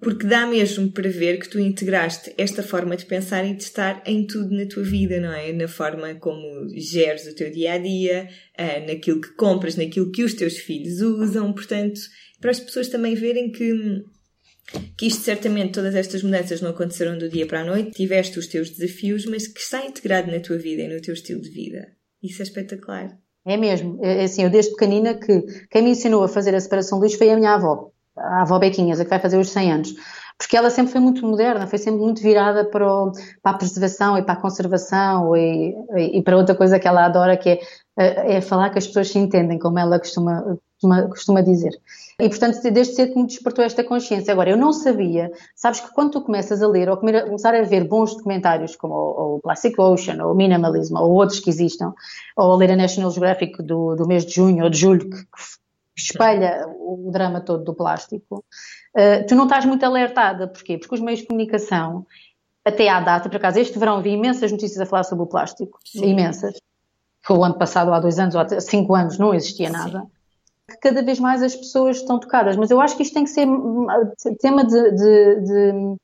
Porque 0.00 0.26
dá 0.26 0.46
mesmo 0.46 0.90
para 0.90 1.10
ver 1.10 1.38
que 1.38 1.48
tu 1.48 1.60
integraste 1.60 2.32
esta 2.38 2.62
forma 2.62 2.96
de 2.96 3.04
pensar 3.04 3.44
e 3.44 3.54
de 3.54 3.62
estar 3.62 4.02
em 4.06 4.26
tudo 4.26 4.56
na 4.56 4.66
tua 4.66 4.82
vida, 4.82 5.20
não 5.20 5.32
é? 5.32 5.52
Na 5.52 5.68
forma 5.68 6.14
como 6.14 6.68
geres 6.74 7.26
o 7.26 7.34
teu 7.34 7.50
dia 7.50 7.74
a 7.74 7.78
dia, 7.78 8.28
eh, 8.56 8.80
naquilo 8.86 9.20
que 9.20 9.34
compras, 9.34 9.76
naquilo 9.76 10.10
que 10.10 10.24
os 10.24 10.32
teus 10.32 10.56
filhos 10.56 11.00
usam. 11.00 11.52
Portanto, 11.52 12.00
para 12.40 12.50
as 12.50 12.60
pessoas 12.60 12.88
também 12.88 13.14
verem 13.14 13.52
que 13.52 14.02
que 14.96 15.06
isto 15.06 15.22
certamente, 15.22 15.72
todas 15.72 15.94
estas 15.94 16.22
mudanças 16.22 16.60
não 16.60 16.70
aconteceram 16.70 17.18
do 17.18 17.28
dia 17.28 17.46
para 17.46 17.60
a 17.60 17.64
noite, 17.64 17.90
tiveste 17.90 18.38
os 18.38 18.46
teus 18.46 18.70
desafios, 18.70 19.26
mas 19.26 19.48
que 19.48 19.60
está 19.60 19.84
integrado 19.84 20.30
na 20.30 20.38
tua 20.38 20.58
vida 20.58 20.82
e 20.82 20.88
no 20.88 21.00
teu 21.00 21.14
estilo 21.14 21.40
de 21.40 21.50
vida. 21.50 21.88
Isso 22.22 22.42
é 22.42 22.44
espetacular. 22.44 23.18
É 23.44 23.56
mesmo. 23.56 23.98
É, 24.04 24.20
é 24.20 24.24
assim, 24.24 24.44
eu 24.44 24.50
desde 24.50 24.70
pequenina 24.72 25.14
que 25.14 25.42
quem 25.70 25.82
me 25.82 25.90
ensinou 25.90 26.22
a 26.22 26.28
fazer 26.28 26.54
a 26.54 26.60
separação 26.60 26.98
de 26.98 27.06
lixo 27.06 27.18
foi 27.18 27.30
a 27.30 27.36
minha 27.36 27.54
avó, 27.54 27.90
a 28.20 28.42
avó 28.42 28.58
Bequinhas, 28.58 29.00
a 29.00 29.04
que 29.04 29.10
vai 29.10 29.18
fazer 29.18 29.38
os 29.38 29.50
100 29.50 29.72
anos. 29.72 29.94
Porque 30.40 30.56
ela 30.56 30.70
sempre 30.70 30.92
foi 30.92 31.02
muito 31.02 31.26
moderna, 31.26 31.66
foi 31.66 31.78
sempre 31.78 32.00
muito 32.00 32.22
virada 32.22 32.64
para, 32.64 32.90
o, 32.90 33.12
para 33.42 33.52
a 33.52 33.58
preservação 33.58 34.16
e 34.16 34.22
para 34.22 34.32
a 34.32 34.40
conservação 34.40 35.36
e, 35.36 35.74
e, 35.98 36.22
para 36.22 36.34
outra 36.34 36.54
coisa 36.54 36.78
que 36.78 36.88
ela 36.88 37.04
adora, 37.04 37.36
que 37.36 37.60
é, 37.98 38.36
é 38.36 38.40
falar 38.40 38.70
que 38.70 38.78
as 38.78 38.86
pessoas 38.86 39.10
se 39.10 39.18
entendem, 39.18 39.58
como 39.58 39.78
ela 39.78 39.98
costuma, 39.98 40.58
costuma, 40.80 41.02
costuma 41.08 41.40
dizer. 41.42 41.72
E, 42.18 42.26
portanto, 42.28 42.58
desde 42.70 42.94
cedo 42.94 43.16
me 43.16 43.26
despertou 43.26 43.62
esta 43.62 43.84
consciência. 43.84 44.32
Agora, 44.32 44.48
eu 44.48 44.56
não 44.56 44.72
sabia, 44.72 45.30
sabes 45.54 45.80
que 45.80 45.92
quando 45.92 46.12
tu 46.12 46.22
começas 46.22 46.62
a 46.62 46.68
ler 46.68 46.88
ou 46.88 46.96
começar 46.96 47.54
a 47.54 47.62
ver 47.62 47.84
bons 47.84 48.14
documentários 48.14 48.74
como 48.76 48.94
o, 48.94 49.36
o 49.36 49.40
Plastic 49.40 49.78
Ocean 49.78 50.24
ou 50.24 50.32
o 50.32 50.34
Minimalism 50.34 50.96
ou 50.96 51.12
outros 51.12 51.40
que 51.40 51.50
existam, 51.50 51.92
ou 52.34 52.52
a 52.52 52.56
ler 52.56 52.70
a 52.70 52.76
National 52.76 53.10
Geographic 53.10 53.62
do, 53.62 53.94
do 53.94 54.06
mês 54.06 54.24
de 54.24 54.34
junho 54.34 54.64
ou 54.64 54.70
de 54.70 54.78
julho, 54.78 55.10
que 55.10 55.18
espelha 56.02 56.66
o 56.68 57.10
drama 57.12 57.40
todo 57.40 57.64
do 57.64 57.74
plástico, 57.74 58.44
uh, 58.96 59.26
tu 59.26 59.34
não 59.34 59.44
estás 59.44 59.64
muito 59.64 59.84
alertada. 59.84 60.48
Porquê? 60.48 60.78
Porque 60.78 60.94
os 60.94 61.00
meios 61.00 61.20
de 61.20 61.26
comunicação, 61.26 62.06
até 62.64 62.88
à 62.88 63.00
data, 63.00 63.28
por 63.28 63.36
acaso, 63.36 63.58
este 63.58 63.78
verão 63.78 64.02
vi 64.02 64.10
imensas 64.10 64.50
notícias 64.50 64.80
a 64.80 64.86
falar 64.86 65.04
sobre 65.04 65.24
o 65.24 65.28
plástico, 65.28 65.78
Sim. 65.84 66.06
imensas. 66.06 66.60
Foi 67.22 67.36
o 67.36 67.44
ano 67.44 67.58
passado, 67.58 67.92
há 67.92 68.00
dois 68.00 68.18
anos 68.18 68.34
ou 68.34 68.40
há 68.40 68.60
cinco 68.60 68.94
anos, 68.94 69.18
não 69.18 69.34
existia 69.34 69.70
nada. 69.70 70.00
Sim 70.00 70.20
que 70.70 70.76
cada 70.78 71.02
vez 71.02 71.18
mais 71.18 71.42
as 71.42 71.54
pessoas 71.54 71.98
estão 71.98 72.18
tocadas. 72.18 72.56
Mas 72.56 72.70
eu 72.70 72.80
acho 72.80 72.96
que 72.96 73.02
isto 73.02 73.14
tem 73.14 73.24
que 73.24 73.30
ser 73.30 73.46
tema 74.40 74.64
de, 74.64 74.90
de, 74.92 75.40
de, 75.40 75.96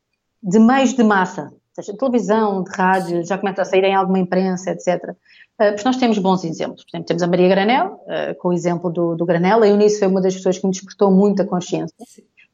de 0.43 0.59
meios 0.59 0.93
de 0.95 1.05
massa, 1.05 1.53
seja, 1.83 1.97
televisão, 1.97 2.63
de 2.63 2.71
rádio, 2.71 3.25
já 3.25 3.39
começa 3.39 3.63
a 3.63 3.65
sair 3.65 3.85
em 3.85 3.95
alguma 3.95 4.19
imprensa, 4.19 4.71
etc. 4.71 5.11
Uh, 5.11 5.73
porque 5.73 5.85
nós 5.85 5.97
temos 5.97 6.19
bons 6.19 6.45
exemplos. 6.45 6.85
Por 6.85 6.91
exemplo, 6.91 7.07
temos 7.07 7.23
a 7.23 7.27
Maria 7.27 7.49
Granel, 7.49 8.01
uh, 8.05 8.35
com 8.39 8.49
o 8.49 8.53
exemplo 8.53 8.91
do, 8.91 9.15
do 9.15 9.25
Granel. 9.25 9.63
A 9.63 9.69
Eunice 9.69 9.99
foi 9.99 10.09
uma 10.09 10.21
das 10.21 10.35
pessoas 10.35 10.59
que 10.59 10.67
me 10.67 10.73
despertou 10.73 11.11
muita 11.11 11.45
consciência. 11.45 11.95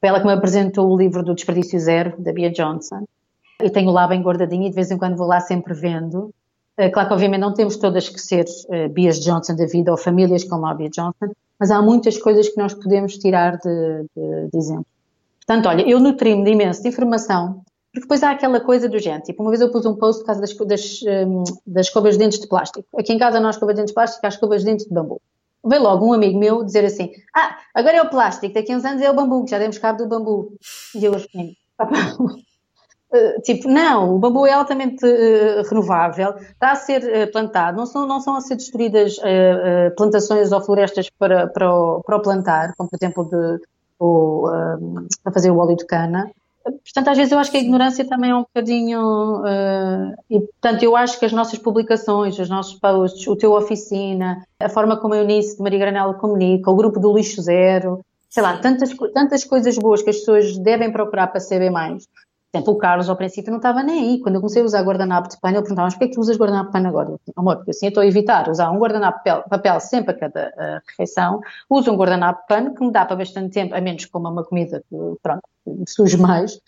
Foi 0.01 0.09
ela 0.09 0.21
que 0.21 0.27
me 0.27 0.33
apresentou 0.33 0.91
o 0.91 0.97
livro 0.97 1.23
do 1.23 1.35
Desperdício 1.35 1.79
Zero, 1.79 2.15
da 2.19 2.33
Bia 2.33 2.51
Johnson. 2.51 3.05
E 3.63 3.71
tenho 3.71 3.91
lá 3.91 4.09
bem 4.09 4.21
guardadinho 4.23 4.67
e 4.67 4.71
de 4.71 4.75
vez 4.75 4.91
em 4.91 4.99
quando 4.99 5.17
vou 5.17 5.27
lá 5.27 5.41
sempre 5.41 5.73
vendo. 5.73 6.33
Uh, 6.79 6.91
claro 6.93 7.09
que 7.09 7.15
obviamente 7.15 7.41
não 7.41 7.55
temos 7.55 7.77
todas 7.77 8.09
que 8.09 8.21
ser 8.21 8.45
Bias 8.91 9.21
Johnson 9.21 9.55
da 9.55 9.67
vida 9.67 9.91
ou 9.91 9.97
famílias 9.97 10.43
como 10.45 10.67
a 10.67 10.75
Bia 10.75 10.89
Johnson, 10.89 11.33
mas 11.61 11.71
há 11.71 11.81
muitas 11.81 12.19
coisas 12.19 12.49
que 12.49 12.57
nós 12.57 12.75
podemos 12.75 13.19
tirar 13.19 13.57
de, 13.59 14.07
de, 14.17 14.51
de 14.51 14.59
exemplo. 14.59 14.87
Portanto, 15.47 15.69
olha, 15.69 15.83
eu 15.89 16.01
nutri-me 16.01 16.45
de 16.45 16.51
imenso 16.51 16.83
de 16.83 16.89
informação, 16.89 17.63
porque 17.93 18.05
depois 18.07 18.23
há 18.23 18.31
aquela 18.31 18.59
coisa 18.59 18.89
do 18.89 18.99
gente. 18.99 19.27
Tipo, 19.27 19.43
uma 19.43 19.51
vez 19.51 19.61
eu 19.61 19.71
pus 19.71 19.85
um 19.85 19.95
post 19.95 20.23
por 20.23 20.27
causa 20.27 20.41
das, 20.41 20.55
das, 20.55 21.01
hum, 21.03 21.45
das 21.67 21.87
escovas 21.87 22.15
de 22.15 22.25
dentes 22.25 22.41
de 22.41 22.49
plástico. 22.49 22.89
Aqui 22.99 23.13
em 23.13 23.19
casa 23.19 23.39
não 23.39 23.49
há 23.49 23.51
escovas 23.51 23.75
de 23.75 23.83
dentes 23.83 23.91
de 23.91 23.95
plástico, 23.95 24.25
há 24.25 24.29
escovas 24.31 24.61
de 24.61 24.67
dentes 24.67 24.87
de 24.87 24.95
bambu. 24.95 25.21
Veio 25.65 25.83
logo 25.83 26.07
um 26.07 26.13
amigo 26.15 26.39
meu 26.39 26.65
dizer 26.65 26.87
assim: 26.87 27.13
Ah, 27.37 27.59
agora 27.75 27.99
é 27.99 28.03
o 28.03 28.09
plástico, 28.09 28.55
daqui 28.55 28.73
a 28.73 28.77
uns 28.77 28.85
anos 28.85 29.03
é 29.03 29.11
o 29.11 29.15
bambu, 29.15 29.47
já 29.47 29.59
demos 29.59 29.79
cabo 29.79 29.99
do 29.99 30.09
bambu. 30.09 30.57
E 30.95 31.05
eu 31.05 31.15
assim: 31.15 31.55
Uh, 33.13 33.41
tipo, 33.45 33.69
não, 33.69 34.15
o 34.15 34.19
bambu 34.19 34.47
é 34.47 34.53
altamente 34.53 35.05
uh, 35.05 35.69
renovável, 35.69 36.35
está 36.37 36.73
a 36.73 36.77
ser 36.77 37.03
uh, 37.03 37.31
plantado, 37.31 37.77
não 37.77 37.87
são, 37.87 38.07
não 38.07 38.21
são 38.21 38.37
a 38.37 38.41
ser 38.41 38.57
destruídas 38.57 39.17
plantações 39.97 40.51
ou 40.51 40.61
florestas 40.63 41.11
para, 41.11 41.47
para, 41.49 41.75
o, 41.75 42.03
para 42.03 42.17
o 42.17 42.23
plantar, 42.23 42.73
como 42.77 42.89
por 42.89 42.97
exemplo 42.97 43.25
de, 43.25 43.61
o, 43.99 44.49
para 45.23 45.33
fazer 45.33 45.51
o 45.51 45.59
óleo 45.59 45.77
de 45.77 45.85
cana. 45.85 46.31
Portanto, 46.63 47.09
às 47.09 47.17
vezes 47.17 47.33
eu 47.33 47.39
acho 47.39 47.51
que 47.51 47.57
a 47.57 47.61
ignorância 47.61 48.05
também 48.05 48.31
é 48.31 48.35
um 48.35 48.43
bocadinho. 48.43 49.43
e, 50.31 50.41
portanto, 50.41 50.83
eu 50.83 50.97
acho 50.97 51.19
que 51.19 51.25
as 51.25 51.33
nossas 51.33 51.59
publicações, 51.59 52.39
os 52.39 52.49
nossos 52.49 52.79
posts, 52.79 53.27
o 53.27 53.37
teu 53.37 53.53
oficina, 53.53 54.45
a 54.61 54.69
forma 54.69 54.97
como 54.97 55.15
a 55.15 55.19
Eunice 55.19 55.57
de 55.57 55.63
Maria 55.63 55.79
Granela 55.79 56.15
comunica, 56.15 56.71
o 56.71 56.77
grupo 56.77 57.01
do 57.01 57.15
Lixo 57.15 57.43
Zero, 57.43 58.05
sei 58.29 58.43
lá, 58.43 58.57
tantas, 58.57 58.91
tantas 59.13 59.45
coisas 59.45 59.77
boas 59.77 60.03
que 60.03 60.11
as 60.11 60.17
pessoas 60.17 60.57
devem 60.59 60.91
procurar 60.91 61.27
para 61.27 61.41
saber 61.41 61.71
mais. 61.71 62.07
Por 62.53 62.59
exemplo, 62.59 62.75
o 62.75 62.77
Carlos 62.77 63.09
ao 63.09 63.17
princípio 63.17 63.51
não 63.51 63.57
estava 63.57 63.83
nem 63.83 63.99
aí. 63.99 64.21
Quando 64.21 64.35
eu 64.35 64.41
comecei 64.43 64.61
a 64.61 64.65
usar 64.65 64.83
guardanapo 64.83 65.27
de 65.27 65.41
pano, 65.41 65.57
ele 65.57 65.63
perguntava, 65.63 65.87
mas 65.87 65.95
porquê 65.95 66.05
é 66.05 66.09
que 66.09 66.15
tu 66.15 66.21
usas 66.21 66.37
guardanapo 66.37 66.67
de 66.67 66.73
pano 66.73 66.89
agora? 66.89 67.09
Eu 67.09 67.17
disse, 67.17 67.33
amor, 67.35 67.57
porque 67.57 67.71
assim 67.71 67.87
eu 67.87 67.89
estou 67.89 68.03
a 68.03 68.07
evitar 68.07 68.47
usar 68.51 68.71
um 68.71 68.79
guardanapo 68.79 69.21
de 69.25 69.49
papel, 69.49 69.81
sempre 69.81 70.11
a 70.15 70.19
cada 70.19 70.49
uh, 70.49 70.83
refeição. 70.87 71.41
Uso 71.71 71.91
um 71.91 71.97
guardanapo 71.97 72.43
de 72.43 72.47
pano 72.49 72.75
que 72.75 72.85
me 72.85 72.93
dá 72.93 73.07
para 73.07 73.17
bastante 73.17 73.55
tempo, 73.55 73.75
a 73.75 73.81
menos 73.81 74.05
que 74.05 74.11
coma 74.11 74.29
uma 74.29 74.45
comida 74.45 74.85
que, 74.87 74.97
pronto, 75.23 75.43
suje 75.89 76.19
mais. 76.19 76.61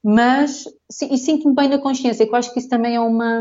Mas, 0.00 0.64
e 1.10 1.18
sinto-me 1.18 1.56
bem 1.56 1.68
na 1.68 1.78
consciência, 1.78 2.24
que 2.24 2.32
eu 2.32 2.36
acho 2.36 2.52
que 2.52 2.60
isso 2.60 2.68
também 2.68 2.94
é 2.94 3.00
uma, 3.00 3.40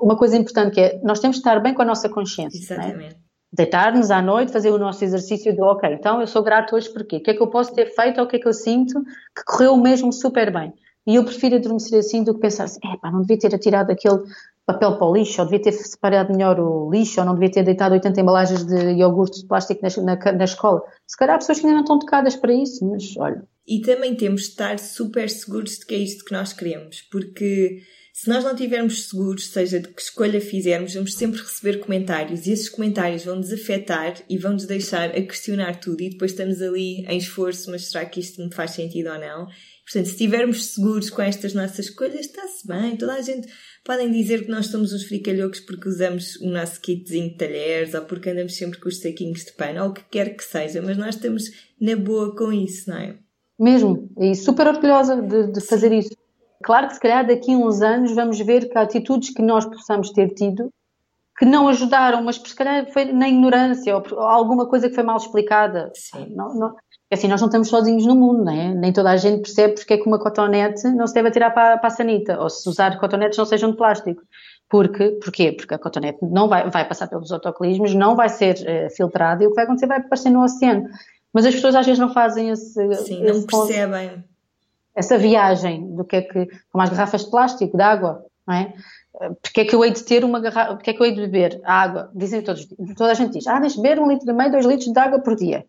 uma 0.00 0.16
coisa 0.16 0.38
importante, 0.38 0.74
que 0.74 0.80
é, 0.80 1.00
nós 1.02 1.20
temos 1.20 1.36
de 1.36 1.40
estar 1.40 1.60
bem 1.60 1.74
com 1.74 1.82
a 1.82 1.86
nossa 1.86 2.08
consciência. 2.08 2.58
É? 2.58 2.76
Exatamente. 2.78 3.14
É? 3.14 3.24
deitar-nos 3.54 4.10
à 4.10 4.20
noite, 4.20 4.50
fazer 4.50 4.70
o 4.70 4.78
nosso 4.78 5.04
exercício 5.04 5.54
de, 5.54 5.62
ok, 5.62 5.88
então 5.92 6.20
eu 6.20 6.26
sou 6.26 6.42
grato 6.42 6.74
hoje 6.74 6.92
porquê? 6.92 7.18
O 7.18 7.22
que 7.22 7.30
é 7.30 7.34
que 7.34 7.40
eu 7.40 7.46
posso 7.46 7.72
ter 7.72 7.86
feito 7.94 8.18
ou 8.18 8.26
o 8.26 8.28
que 8.28 8.36
é 8.36 8.38
que 8.40 8.48
eu 8.48 8.52
sinto 8.52 9.00
que 9.04 9.44
correu 9.46 9.76
mesmo 9.76 10.12
super 10.12 10.52
bem? 10.52 10.72
E 11.06 11.16
eu 11.16 11.24
prefiro 11.24 11.56
adormecer 11.56 11.98
assim 11.98 12.22
do 12.22 12.34
que 12.34 12.40
pensar 12.40 12.64
assim, 12.64 12.80
não 13.02 13.20
devia 13.20 13.38
ter 13.38 13.54
atirado 13.54 13.90
aquele 13.90 14.20
papel 14.66 14.96
para 14.96 15.06
o 15.06 15.14
lixo, 15.14 15.40
ou 15.40 15.46
devia 15.46 15.62
ter 15.62 15.72
separado 15.72 16.32
melhor 16.32 16.58
o 16.58 16.90
lixo, 16.90 17.20
ou 17.20 17.26
não 17.26 17.34
devia 17.34 17.50
ter 17.50 17.62
deitado 17.62 17.92
80 17.92 18.20
embalagens 18.20 18.64
de 18.64 18.92
iogurte 18.92 19.40
de 19.40 19.46
plástico 19.46 19.82
na, 19.82 20.16
na, 20.16 20.32
na 20.32 20.44
escola. 20.44 20.82
Se 21.06 21.16
calhar 21.16 21.36
há 21.36 21.38
pessoas 21.38 21.60
que 21.60 21.66
ainda 21.66 21.76
não 21.76 21.82
estão 21.82 21.98
tocadas 21.98 22.36
para 22.36 22.52
isso, 22.52 22.86
mas 22.88 23.14
olha. 23.18 23.42
E 23.66 23.80
também 23.80 24.14
temos 24.14 24.42
de 24.42 24.48
estar 24.48 24.78
super 24.78 25.28
seguros 25.28 25.78
de 25.78 25.86
que 25.86 25.94
é 25.94 25.98
isto 25.98 26.24
que 26.24 26.32
nós 26.32 26.52
queremos, 26.52 27.02
porque 27.10 27.82
se 28.12 28.28
nós 28.28 28.44
não 28.44 28.52
estivermos 28.52 29.08
seguros, 29.08 29.48
seja 29.48 29.80
de 29.80 29.88
que 29.88 30.00
escolha 30.00 30.40
fizermos, 30.40 30.94
vamos 30.94 31.14
sempre 31.14 31.40
receber 31.40 31.80
comentários 31.80 32.46
e 32.46 32.52
esses 32.52 32.68
comentários 32.68 33.24
vão 33.24 33.36
nos 33.36 33.52
afetar 33.52 34.14
e 34.28 34.38
vão 34.38 34.52
nos 34.52 34.66
deixar 34.66 35.10
a 35.10 35.20
questionar 35.20 35.80
tudo 35.80 36.00
e 36.00 36.10
depois 36.10 36.30
estamos 36.30 36.62
ali 36.62 37.04
em 37.06 37.18
esforço, 37.18 37.70
mas 37.72 37.90
será 37.90 38.04
que 38.04 38.20
isto 38.20 38.40
me 38.40 38.54
faz 38.54 38.70
sentido 38.70 39.10
ou 39.10 39.18
não? 39.18 39.48
Portanto, 39.84 40.06
se 40.06 40.12
estivermos 40.12 40.72
seguros 40.72 41.10
com 41.10 41.20
estas 41.20 41.52
nossas 41.52 41.86
escolhas, 41.86 42.20
está-se 42.20 42.66
bem. 42.66 42.96
Toda 42.96 43.14
a 43.14 43.20
gente 43.20 43.46
podem 43.84 44.10
dizer 44.10 44.44
que 44.44 44.50
nós 44.50 44.66
somos 44.66 44.92
uns 44.92 45.04
fricalhocos 45.04 45.60
porque 45.60 45.88
usamos 45.88 46.36
o 46.36 46.48
nosso 46.48 46.80
kitzinho 46.80 47.30
de 47.30 47.36
talheres 47.36 47.92
ou 47.92 48.02
porque 48.02 48.30
andamos 48.30 48.56
sempre 48.56 48.80
com 48.80 48.88
os 48.88 49.00
saquinhos 49.00 49.44
de 49.44 49.52
pano 49.52 49.84
ou 49.84 49.90
o 49.90 49.92
que 49.92 50.02
quer 50.10 50.34
que 50.36 50.42
seja, 50.42 50.80
mas 50.80 50.96
nós 50.96 51.16
estamos 51.16 51.44
na 51.78 51.94
boa 51.96 52.34
com 52.34 52.50
isso, 52.50 52.88
não 52.88 52.96
é? 52.96 53.18
Mesmo, 53.58 54.10
e 54.18 54.34
super 54.34 54.66
orgulhosa 54.66 55.20
de, 55.20 55.52
de 55.52 55.60
fazer 55.60 55.92
isso. 55.92 56.16
Claro 56.62 56.88
que 56.88 56.94
se 56.94 57.00
calhar 57.00 57.26
daqui 57.26 57.52
a 57.52 57.58
uns 57.58 57.82
anos 57.82 58.14
vamos 58.14 58.38
ver 58.40 58.68
que 58.68 58.78
há 58.78 58.82
atitudes 58.82 59.30
que 59.30 59.42
nós 59.42 59.66
possamos 59.66 60.10
ter 60.10 60.30
tido 60.30 60.72
que 61.36 61.44
não 61.44 61.68
ajudaram, 61.68 62.22
mas 62.22 62.36
se 62.36 62.54
calhar 62.54 62.90
foi 62.92 63.12
na 63.12 63.28
ignorância 63.28 63.96
ou 63.96 64.20
alguma 64.20 64.68
coisa 64.68 64.88
que 64.88 64.94
foi 64.94 65.04
mal 65.04 65.16
explicada. 65.16 65.90
Sim. 65.94 66.32
Não, 66.34 66.54
não, 66.54 66.74
assim, 67.14 67.28
nós 67.28 67.40
não 67.40 67.48
estamos 67.48 67.68
sozinhos 67.68 68.06
no 68.06 68.14
mundo, 68.14 68.44
né? 68.44 68.74
nem 68.74 68.92
toda 68.92 69.10
a 69.10 69.16
gente 69.16 69.42
percebe 69.42 69.74
porque 69.74 69.94
é 69.94 69.98
que 69.98 70.06
uma 70.06 70.18
cotonete 70.18 70.88
não 70.88 71.06
se 71.06 71.14
deve 71.14 71.28
atirar 71.28 71.52
para, 71.52 71.78
para 71.78 71.88
a 71.88 71.90
sanita, 71.90 72.40
ou 72.40 72.50
se 72.50 72.68
usar 72.68 72.98
cotonetes 72.98 73.38
não 73.38 73.46
sejam 73.46 73.70
de 73.70 73.76
plástico. 73.76 74.22
Porque, 74.68 75.10
porquê? 75.22 75.52
Porque 75.52 75.74
a 75.74 75.78
cotonete 75.78 76.18
não 76.22 76.48
vai, 76.48 76.68
vai 76.70 76.86
passar 76.86 77.06
pelos 77.06 77.30
autocolismos, 77.30 77.94
não 77.94 78.16
vai 78.16 78.28
ser 78.28 78.56
uh, 78.56 78.94
filtrada 78.94 79.44
e 79.44 79.46
o 79.46 79.50
que 79.50 79.56
vai 79.56 79.64
acontecer 79.64 79.86
vai 79.86 79.98
aparecer 79.98 80.30
no 80.30 80.42
oceano. 80.42 80.88
Mas 81.32 81.46
as 81.46 81.54
pessoas 81.54 81.74
às 81.74 81.86
vezes 81.86 81.98
não 81.98 82.12
fazem 82.12 82.50
esse. 82.50 82.72
Sim, 82.72 83.22
esse 83.24 83.40
não 83.40 83.46
percebem. 83.46 84.08
Ponto, 84.10 84.24
essa 84.94 85.18
viagem 85.18 85.94
do 85.94 86.04
que 86.04 86.16
é 86.16 86.22
que. 86.22 86.48
como 86.70 86.82
as 86.82 86.90
garrafas 86.90 87.24
de 87.24 87.30
plástico, 87.30 87.76
de 87.76 87.82
água, 87.82 88.24
não 88.46 88.54
é? 88.54 88.72
Porque 89.40 89.60
é 89.60 89.64
que 89.64 89.74
eu 89.74 89.84
hei 89.84 89.92
de 89.92 90.02
ter 90.02 90.24
uma 90.24 90.40
garrafa, 90.40 90.74
porque 90.74 90.90
é 90.90 90.92
que 90.92 91.00
eu 91.00 91.06
hei 91.06 91.14
de 91.14 91.20
beber 91.20 91.60
água? 91.64 92.10
Dizem 92.14 92.42
todos, 92.42 92.66
toda 92.96 93.12
a 93.12 93.14
gente 93.14 93.34
diz, 93.34 93.46
ah, 93.46 93.60
deixa 93.60 93.80
beber 93.80 94.00
um 94.00 94.08
litro 94.08 94.28
e 94.28 94.32
meio, 94.32 94.50
dois 94.50 94.66
litros 94.66 94.92
de 94.92 94.98
água 94.98 95.20
por 95.20 95.36
dia. 95.36 95.64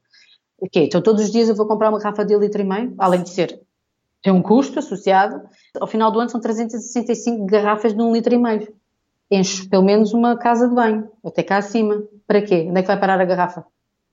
Ok, 0.60 0.86
então 0.86 1.02
todos 1.02 1.24
os 1.24 1.32
dias 1.32 1.50
eu 1.50 1.56
vou 1.56 1.68
comprar 1.68 1.90
uma 1.90 2.00
garrafa 2.00 2.24
de 2.26 2.38
litro 2.38 2.62
e 2.62 2.66
meio, 2.66 2.94
além 2.98 3.22
de 3.22 3.30
ser, 3.30 3.62
tem 4.22 4.34
um 4.34 4.42
custo 4.42 4.80
associado. 4.80 5.48
Ao 5.80 5.88
final 5.88 6.12
do 6.12 6.20
ano 6.20 6.30
são 6.30 6.42
365 6.42 7.46
garrafas 7.46 7.94
de 7.94 8.02
um 8.02 8.12
litro 8.12 8.34
e 8.34 8.38
meio. 8.40 8.74
Encho 9.30 9.70
pelo 9.70 9.84
menos 9.84 10.14
uma 10.14 10.38
casa 10.38 10.68
de 10.68 10.74
banho, 10.74 11.12
até 11.24 11.44
cá 11.44 11.58
acima. 11.58 12.04
Para 12.26 12.42
quê? 12.42 12.66
Onde 12.68 12.80
é 12.80 12.82
que 12.82 12.88
vai 12.88 13.00
parar 13.00 13.22
a 13.22 13.26
garrafa? 13.26 13.66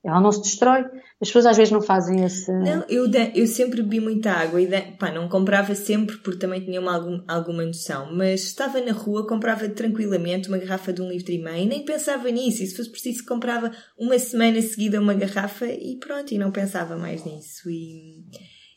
Ela 0.04 0.20
não 0.20 0.32
se 0.32 0.42
destrói. 0.42 0.84
As 1.20 1.28
pessoas 1.28 1.46
às 1.46 1.56
vezes 1.56 1.70
não 1.70 1.80
fazem 1.80 2.24
esse. 2.24 2.50
Não, 2.50 2.84
eu, 2.88 3.08
eu 3.34 3.46
sempre 3.46 3.82
bebi 3.82 4.00
muita 4.00 4.32
água 4.32 4.60
e 4.60 4.68
pá, 4.98 5.12
não 5.12 5.28
comprava 5.28 5.74
sempre 5.76 6.16
porque 6.16 6.40
também 6.40 6.60
tinha 6.60 6.80
uma, 6.80 6.94
algum, 6.94 7.22
alguma 7.28 7.64
noção, 7.64 8.12
mas 8.12 8.42
estava 8.42 8.80
na 8.80 8.92
rua, 8.92 9.28
comprava 9.28 9.68
tranquilamente 9.68 10.48
uma 10.48 10.58
garrafa 10.58 10.92
de 10.92 11.00
um 11.00 11.08
litro 11.08 11.30
e 11.30 11.38
meio 11.38 11.64
e 11.64 11.66
nem 11.66 11.84
pensava 11.84 12.28
nisso. 12.30 12.64
E 12.64 12.66
se 12.66 12.76
fosse 12.76 12.90
preciso, 12.90 13.24
comprava 13.24 13.70
uma 13.96 14.18
semana 14.18 14.60
seguida 14.60 15.00
uma 15.00 15.14
garrafa 15.14 15.66
e 15.66 15.96
pronto, 16.00 16.34
e 16.34 16.38
não 16.38 16.50
pensava 16.50 16.96
mais 16.96 17.24
nisso. 17.24 17.70
E, 17.70 18.24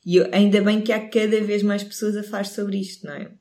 e 0.05 0.17
eu, 0.17 0.29
ainda 0.31 0.61
bem 0.61 0.81
que 0.81 0.93
há 0.93 1.09
cada 1.09 1.41
vez 1.41 1.63
mais 1.63 1.83
pessoas 1.83 2.15
a 2.15 2.21
falar 2.21 2.45
sobre 2.45 2.77
isto, 2.77 3.07
não 3.07 3.13
é? 3.13 3.31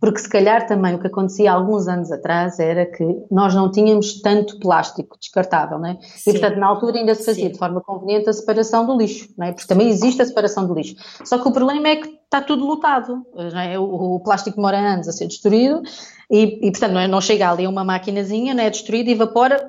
Porque 0.00 0.18
se 0.18 0.28
calhar 0.28 0.66
também 0.66 0.94
o 0.94 0.98
que 0.98 1.06
acontecia 1.06 1.52
alguns 1.52 1.88
anos 1.88 2.10
atrás 2.10 2.58
era 2.58 2.86
que 2.86 3.04
nós 3.30 3.54
não 3.54 3.70
tínhamos 3.70 4.20
tanto 4.20 4.58
plástico 4.58 5.18
descartável, 5.18 5.78
não 5.78 5.86
é? 5.86 5.98
E 6.26 6.32
portanto 6.32 6.56
na 6.58 6.66
altura 6.66 6.98
ainda 6.98 7.14
se 7.14 7.24
fazia 7.24 7.46
Sim. 7.46 7.52
de 7.52 7.58
forma 7.58 7.80
conveniente 7.80 8.28
a 8.28 8.32
separação 8.32 8.86
do 8.86 8.96
lixo, 8.96 9.28
não 9.36 9.46
é? 9.46 9.52
Porque 9.52 9.66
também 9.66 9.88
existe 9.88 10.22
a 10.22 10.24
separação 10.24 10.66
do 10.66 10.74
lixo. 10.74 10.94
Só 11.24 11.38
que 11.38 11.48
o 11.48 11.52
problema 11.52 11.88
é 11.88 11.96
que 11.96 12.08
está 12.08 12.40
tudo 12.40 12.64
lotado, 12.64 13.26
não 13.34 13.60
é? 13.60 13.78
O, 13.78 14.16
o 14.16 14.20
plástico 14.20 14.56
demora 14.56 14.78
anos 14.78 15.08
a 15.08 15.12
ser 15.12 15.26
destruído 15.26 15.82
e, 16.30 16.68
e 16.68 16.70
portanto 16.70 16.92
não, 16.92 17.00
é? 17.00 17.08
não, 17.08 17.20
chega 17.20 17.50
ali 17.50 17.66
uma 17.66 17.84
maquinazinha, 17.84 18.54
não 18.54 18.62
é 18.62 18.70
destruído 18.70 19.08
e 19.08 19.12
evapora, 19.12 19.66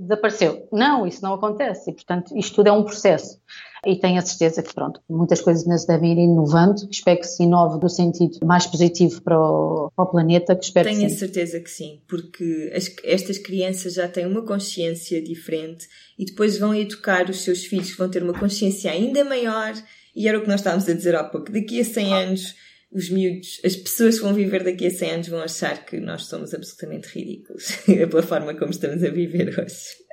desapareceu. 0.00 0.66
Não, 0.72 1.06
isso 1.06 1.22
não 1.22 1.34
acontece 1.34 1.90
e 1.90 1.94
portanto 1.94 2.36
isto 2.36 2.56
tudo 2.56 2.68
é 2.68 2.72
um 2.72 2.82
processo 2.82 3.38
e 3.86 3.96
tenho 3.96 4.18
a 4.18 4.22
certeza 4.22 4.62
que, 4.62 4.74
pronto, 4.74 5.00
muitas 5.08 5.40
coisas 5.40 5.64
ainda 5.64 5.78
se 5.78 5.86
devem 5.86 6.12
ir 6.12 6.18
inovando. 6.18 6.88
Espero 6.90 7.20
que 7.20 7.26
se 7.26 7.42
inove 7.42 7.78
do 7.78 7.88
sentido 7.88 8.38
mais 8.44 8.66
positivo 8.66 9.22
para 9.22 9.38
o, 9.38 9.90
para 9.94 10.04
o 10.04 10.10
planeta, 10.10 10.56
que 10.56 10.64
espero 10.64 10.88
tenho 10.88 11.00
que 11.00 11.06
a 11.06 11.16
certeza 11.16 11.60
que 11.60 11.70
sim, 11.70 12.00
porque 12.08 12.72
as, 12.74 12.90
estas 13.04 13.38
crianças 13.38 13.94
já 13.94 14.08
têm 14.08 14.26
uma 14.26 14.42
consciência 14.42 15.22
diferente 15.22 15.86
e 16.18 16.24
depois 16.24 16.58
vão 16.58 16.74
educar 16.74 17.28
os 17.28 17.42
seus 17.42 17.64
filhos 17.64 17.90
que 17.90 17.98
vão 17.98 18.08
ter 18.08 18.22
uma 18.22 18.38
consciência 18.38 18.90
ainda 18.90 19.24
maior 19.24 19.74
e 20.14 20.28
era 20.28 20.38
o 20.38 20.42
que 20.42 20.48
nós 20.48 20.60
estávamos 20.60 20.88
a 20.88 20.94
dizer 20.94 21.14
há 21.14 21.24
pouco. 21.24 21.50
Daqui 21.50 21.80
a 21.80 21.84
100 21.84 22.14
anos 22.14 22.54
os 22.94 23.10
miúdos, 23.10 23.60
as 23.64 23.74
pessoas 23.74 24.16
que 24.16 24.22
vão 24.22 24.32
viver 24.32 24.62
daqui 24.62 24.86
a 24.86 24.90
100 24.90 25.10
anos 25.10 25.28
vão 25.28 25.40
achar 25.40 25.84
que 25.84 25.98
nós 25.98 26.26
somos 26.26 26.54
absolutamente 26.54 27.08
ridículos 27.08 27.72
pela 27.84 28.22
forma 28.22 28.54
como 28.54 28.70
estamos 28.70 29.02
a 29.02 29.10
viver 29.10 29.48
hoje. 29.48 30.03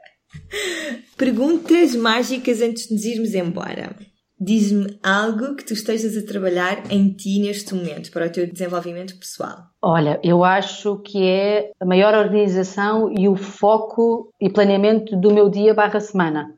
Perguntas 1.17 1.95
mágicas 1.95 2.61
antes 2.61 2.88
de 2.88 2.93
nos 2.93 3.05
irmos 3.05 3.34
embora. 3.34 3.95
Diz-me 4.43 4.97
algo 5.03 5.55
que 5.55 5.63
tu 5.63 5.73
estejas 5.73 6.17
a 6.17 6.25
trabalhar 6.25 6.91
em 6.91 7.13
ti 7.13 7.39
neste 7.39 7.75
momento 7.75 8.09
para 8.09 8.25
o 8.25 8.29
teu 8.32 8.51
desenvolvimento 8.51 9.15
pessoal. 9.19 9.67
Olha, 9.79 10.19
eu 10.23 10.43
acho 10.43 10.97
que 11.03 11.23
é 11.23 11.69
a 11.79 11.86
maior 11.86 12.15
organização 12.15 13.13
e 13.15 13.29
o 13.29 13.36
foco 13.36 14.32
e 14.41 14.49
planeamento 14.49 15.15
do 15.15 15.32
meu 15.32 15.47
dia 15.47 15.75
barra 15.75 15.99
semana. 15.99 16.55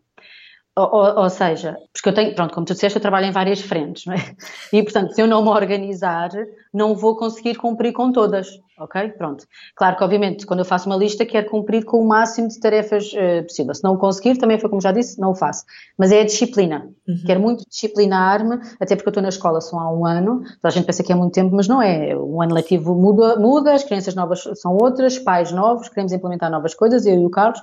Ou, 0.75 1.19
ou, 1.19 1.29
seja, 1.29 1.77
porque 1.93 2.09
eu 2.09 2.13
tenho, 2.15 2.33
pronto, 2.33 2.51
como 2.51 2.65
tu 2.65 2.73
disseste, 2.73 2.97
eu 2.97 3.01
trabalho 3.01 3.27
em 3.27 3.31
várias 3.31 3.61
frentes, 3.61 4.07
não 4.07 4.15
é? 4.15 4.35
E, 4.73 4.81
portanto, 4.81 5.13
se 5.13 5.21
eu 5.21 5.27
não 5.27 5.43
me 5.43 5.49
organizar, 5.49 6.31
não 6.73 6.95
vou 6.95 7.15
conseguir 7.15 7.55
cumprir 7.57 7.93
com 7.93 8.11
todas, 8.11 8.47
ok? 8.79 9.09
Pronto. 9.09 9.45
Claro 9.75 9.95
que, 9.95 10.03
obviamente, 10.03 10.47
quando 10.47 10.61
eu 10.61 10.65
faço 10.65 10.89
uma 10.89 10.95
lista, 10.95 11.27
quero 11.27 11.47
cumprir 11.47 11.85
com 11.85 11.99
o 11.99 12.07
máximo 12.07 12.47
de 12.47 12.59
tarefas 12.59 13.13
uh, 13.13 13.43
possível. 13.43 13.75
Se 13.75 13.83
não 13.83 13.93
o 13.93 13.99
conseguir, 13.99 14.35
também 14.39 14.57
foi 14.57 14.67
como 14.67 14.81
já 14.81 14.91
disse, 14.91 15.21
não 15.21 15.29
o 15.29 15.35
faço. 15.35 15.63
Mas 15.95 16.11
é 16.11 16.21
a 16.21 16.25
disciplina. 16.25 16.89
Uhum. 17.07 17.23
Quero 17.23 17.39
muito 17.39 17.69
disciplinar-me, 17.69 18.55
até 18.81 18.95
porque 18.95 19.09
eu 19.09 19.11
estou 19.11 19.21
na 19.21 19.29
escola 19.29 19.61
só 19.61 19.77
há 19.77 19.93
um 19.93 20.07
ano, 20.07 20.39
toda 20.39 20.69
a 20.69 20.71
gente 20.71 20.87
pensa 20.87 21.03
que 21.03 21.11
é 21.11 21.15
muito 21.15 21.35
tempo, 21.35 21.55
mas 21.55 21.67
não 21.67 21.83
é. 21.83 22.15
O 22.17 22.41
ano 22.41 22.55
letivo 22.55 22.95
muda, 22.95 23.35
muda 23.35 23.75
as 23.75 23.83
crianças 23.83 24.15
novas 24.15 24.43
são 24.55 24.75
outras, 24.75 25.19
pais 25.19 25.51
novos, 25.51 25.87
queremos 25.87 26.11
implementar 26.11 26.49
novas 26.49 26.73
coisas, 26.73 27.05
eu 27.05 27.21
e 27.21 27.25
o 27.27 27.29
Carlos, 27.29 27.61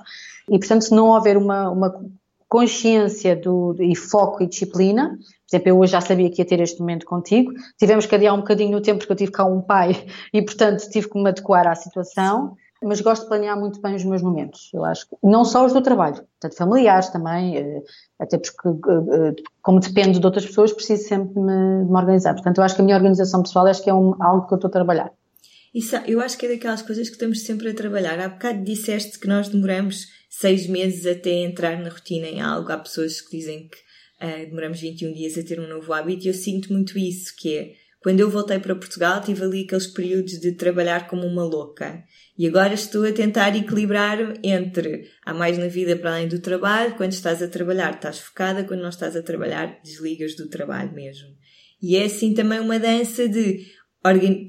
e, 0.49 0.57
portanto, 0.57 0.83
se 0.83 0.95
não 0.95 1.09
houver 1.09 1.37
uma, 1.37 1.69
uma 1.69 2.01
consciência 2.51 3.33
do, 3.33 3.77
e 3.79 3.95
foco 3.95 4.43
e 4.43 4.47
disciplina. 4.47 5.17
Por 5.17 5.55
exemplo, 5.55 5.69
eu 5.69 5.79
hoje 5.79 5.93
já 5.93 6.01
sabia 6.01 6.29
que 6.29 6.41
ia 6.41 6.45
ter 6.45 6.59
este 6.59 6.81
momento 6.81 7.05
contigo. 7.05 7.53
Tivemos 7.79 8.05
que 8.05 8.13
adiar 8.13 8.33
um 8.33 8.39
bocadinho 8.39 8.71
no 8.71 8.81
tempo 8.81 8.99
porque 8.99 9.13
eu 9.13 9.15
tive 9.15 9.31
cá 9.31 9.45
um 9.45 9.61
pai 9.61 10.05
e, 10.33 10.41
portanto, 10.41 10.81
tive 10.89 11.09
que 11.09 11.17
me 11.17 11.29
adequar 11.29 11.65
à 11.65 11.75
situação. 11.75 12.57
mas 12.83 12.99
gosto 12.99 13.21
de 13.21 13.29
planear 13.29 13.57
muito 13.57 13.79
bem 13.81 13.95
os 13.95 14.03
meus 14.03 14.21
momentos. 14.21 14.69
Eu 14.73 14.83
acho 14.83 15.07
que 15.07 15.15
não 15.23 15.45
só 15.45 15.65
os 15.65 15.71
do 15.71 15.81
trabalho, 15.81 16.15
portanto 16.15 16.57
familiares 16.57 17.07
também, 17.07 17.55
eh, 17.55 17.81
até 18.19 18.37
porque 18.37 18.67
eh, 18.67 19.29
eh, 19.29 19.35
como 19.61 19.79
dependo 19.79 20.19
de 20.19 20.25
outras 20.25 20.45
pessoas, 20.45 20.73
preciso 20.73 21.07
sempre 21.07 21.39
me, 21.39 21.85
me 21.85 21.95
organizar. 21.95 22.33
Portanto, 22.33 22.57
eu 22.57 22.65
acho 22.65 22.75
que 22.75 22.81
a 22.81 22.83
minha 22.83 22.97
organização 22.97 23.43
pessoal 23.43 23.65
acho 23.67 23.81
que 23.81 23.89
é 23.89 23.93
um, 23.93 24.21
algo 24.21 24.45
que 24.45 24.53
eu 24.53 24.57
estou 24.57 24.67
a 24.67 24.71
trabalhar. 24.71 25.11
Isso, 25.73 25.95
eu 26.05 26.19
acho 26.19 26.37
que 26.37 26.47
é 26.47 26.49
daquelas 26.49 26.81
coisas 26.81 27.07
que 27.07 27.13
estamos 27.13 27.43
sempre 27.43 27.69
a 27.69 27.73
trabalhar. 27.73 28.19
Há 28.19 28.27
bocado 28.27 28.61
disseste 28.61 29.17
que 29.17 29.27
nós 29.27 29.47
demoramos 29.47 30.07
seis 30.31 30.65
meses 30.65 31.05
até 31.05 31.29
entrar 31.29 31.77
na 31.77 31.89
rotina 31.89 32.25
em 32.25 32.39
algo. 32.39 32.71
Há 32.71 32.77
pessoas 32.77 33.19
que 33.19 33.37
dizem 33.37 33.67
que 33.67 33.77
uh, 34.25 34.49
demoramos 34.49 34.79
21 34.79 35.11
dias 35.11 35.37
a 35.37 35.43
ter 35.43 35.59
um 35.59 35.67
novo 35.67 35.91
hábito 35.91 36.25
e 36.25 36.29
eu 36.29 36.33
sinto 36.33 36.71
muito 36.71 36.97
isso, 36.97 37.35
que 37.37 37.57
é 37.57 37.73
quando 38.01 38.19
eu 38.19 38.31
voltei 38.31 38.57
para 38.57 38.75
Portugal, 38.75 39.21
tive 39.21 39.43
ali 39.43 39.63
aqueles 39.63 39.85
períodos 39.85 40.39
de 40.39 40.53
trabalhar 40.53 41.07
como 41.07 41.27
uma 41.27 41.43
louca. 41.43 42.03
E 42.35 42.47
agora 42.47 42.73
estou 42.73 43.05
a 43.05 43.11
tentar 43.11 43.55
equilibrar 43.55 44.39
entre 44.41 45.07
há 45.23 45.33
mais 45.35 45.55
na 45.59 45.67
vida 45.67 45.95
para 45.95 46.13
além 46.13 46.27
do 46.27 46.39
trabalho, 46.39 46.95
quando 46.95 47.11
estás 47.11 47.43
a 47.43 47.47
trabalhar 47.47 47.93
estás 47.93 48.17
focada, 48.17 48.63
quando 48.63 48.81
não 48.81 48.89
estás 48.89 49.15
a 49.15 49.21
trabalhar 49.21 49.79
desligas 49.83 50.35
do 50.35 50.49
trabalho 50.49 50.91
mesmo. 50.93 51.27
E 51.79 51.95
é 51.95 52.05
assim 52.05 52.33
também 52.33 52.59
uma 52.59 52.79
dança 52.79 53.29
de 53.29 53.67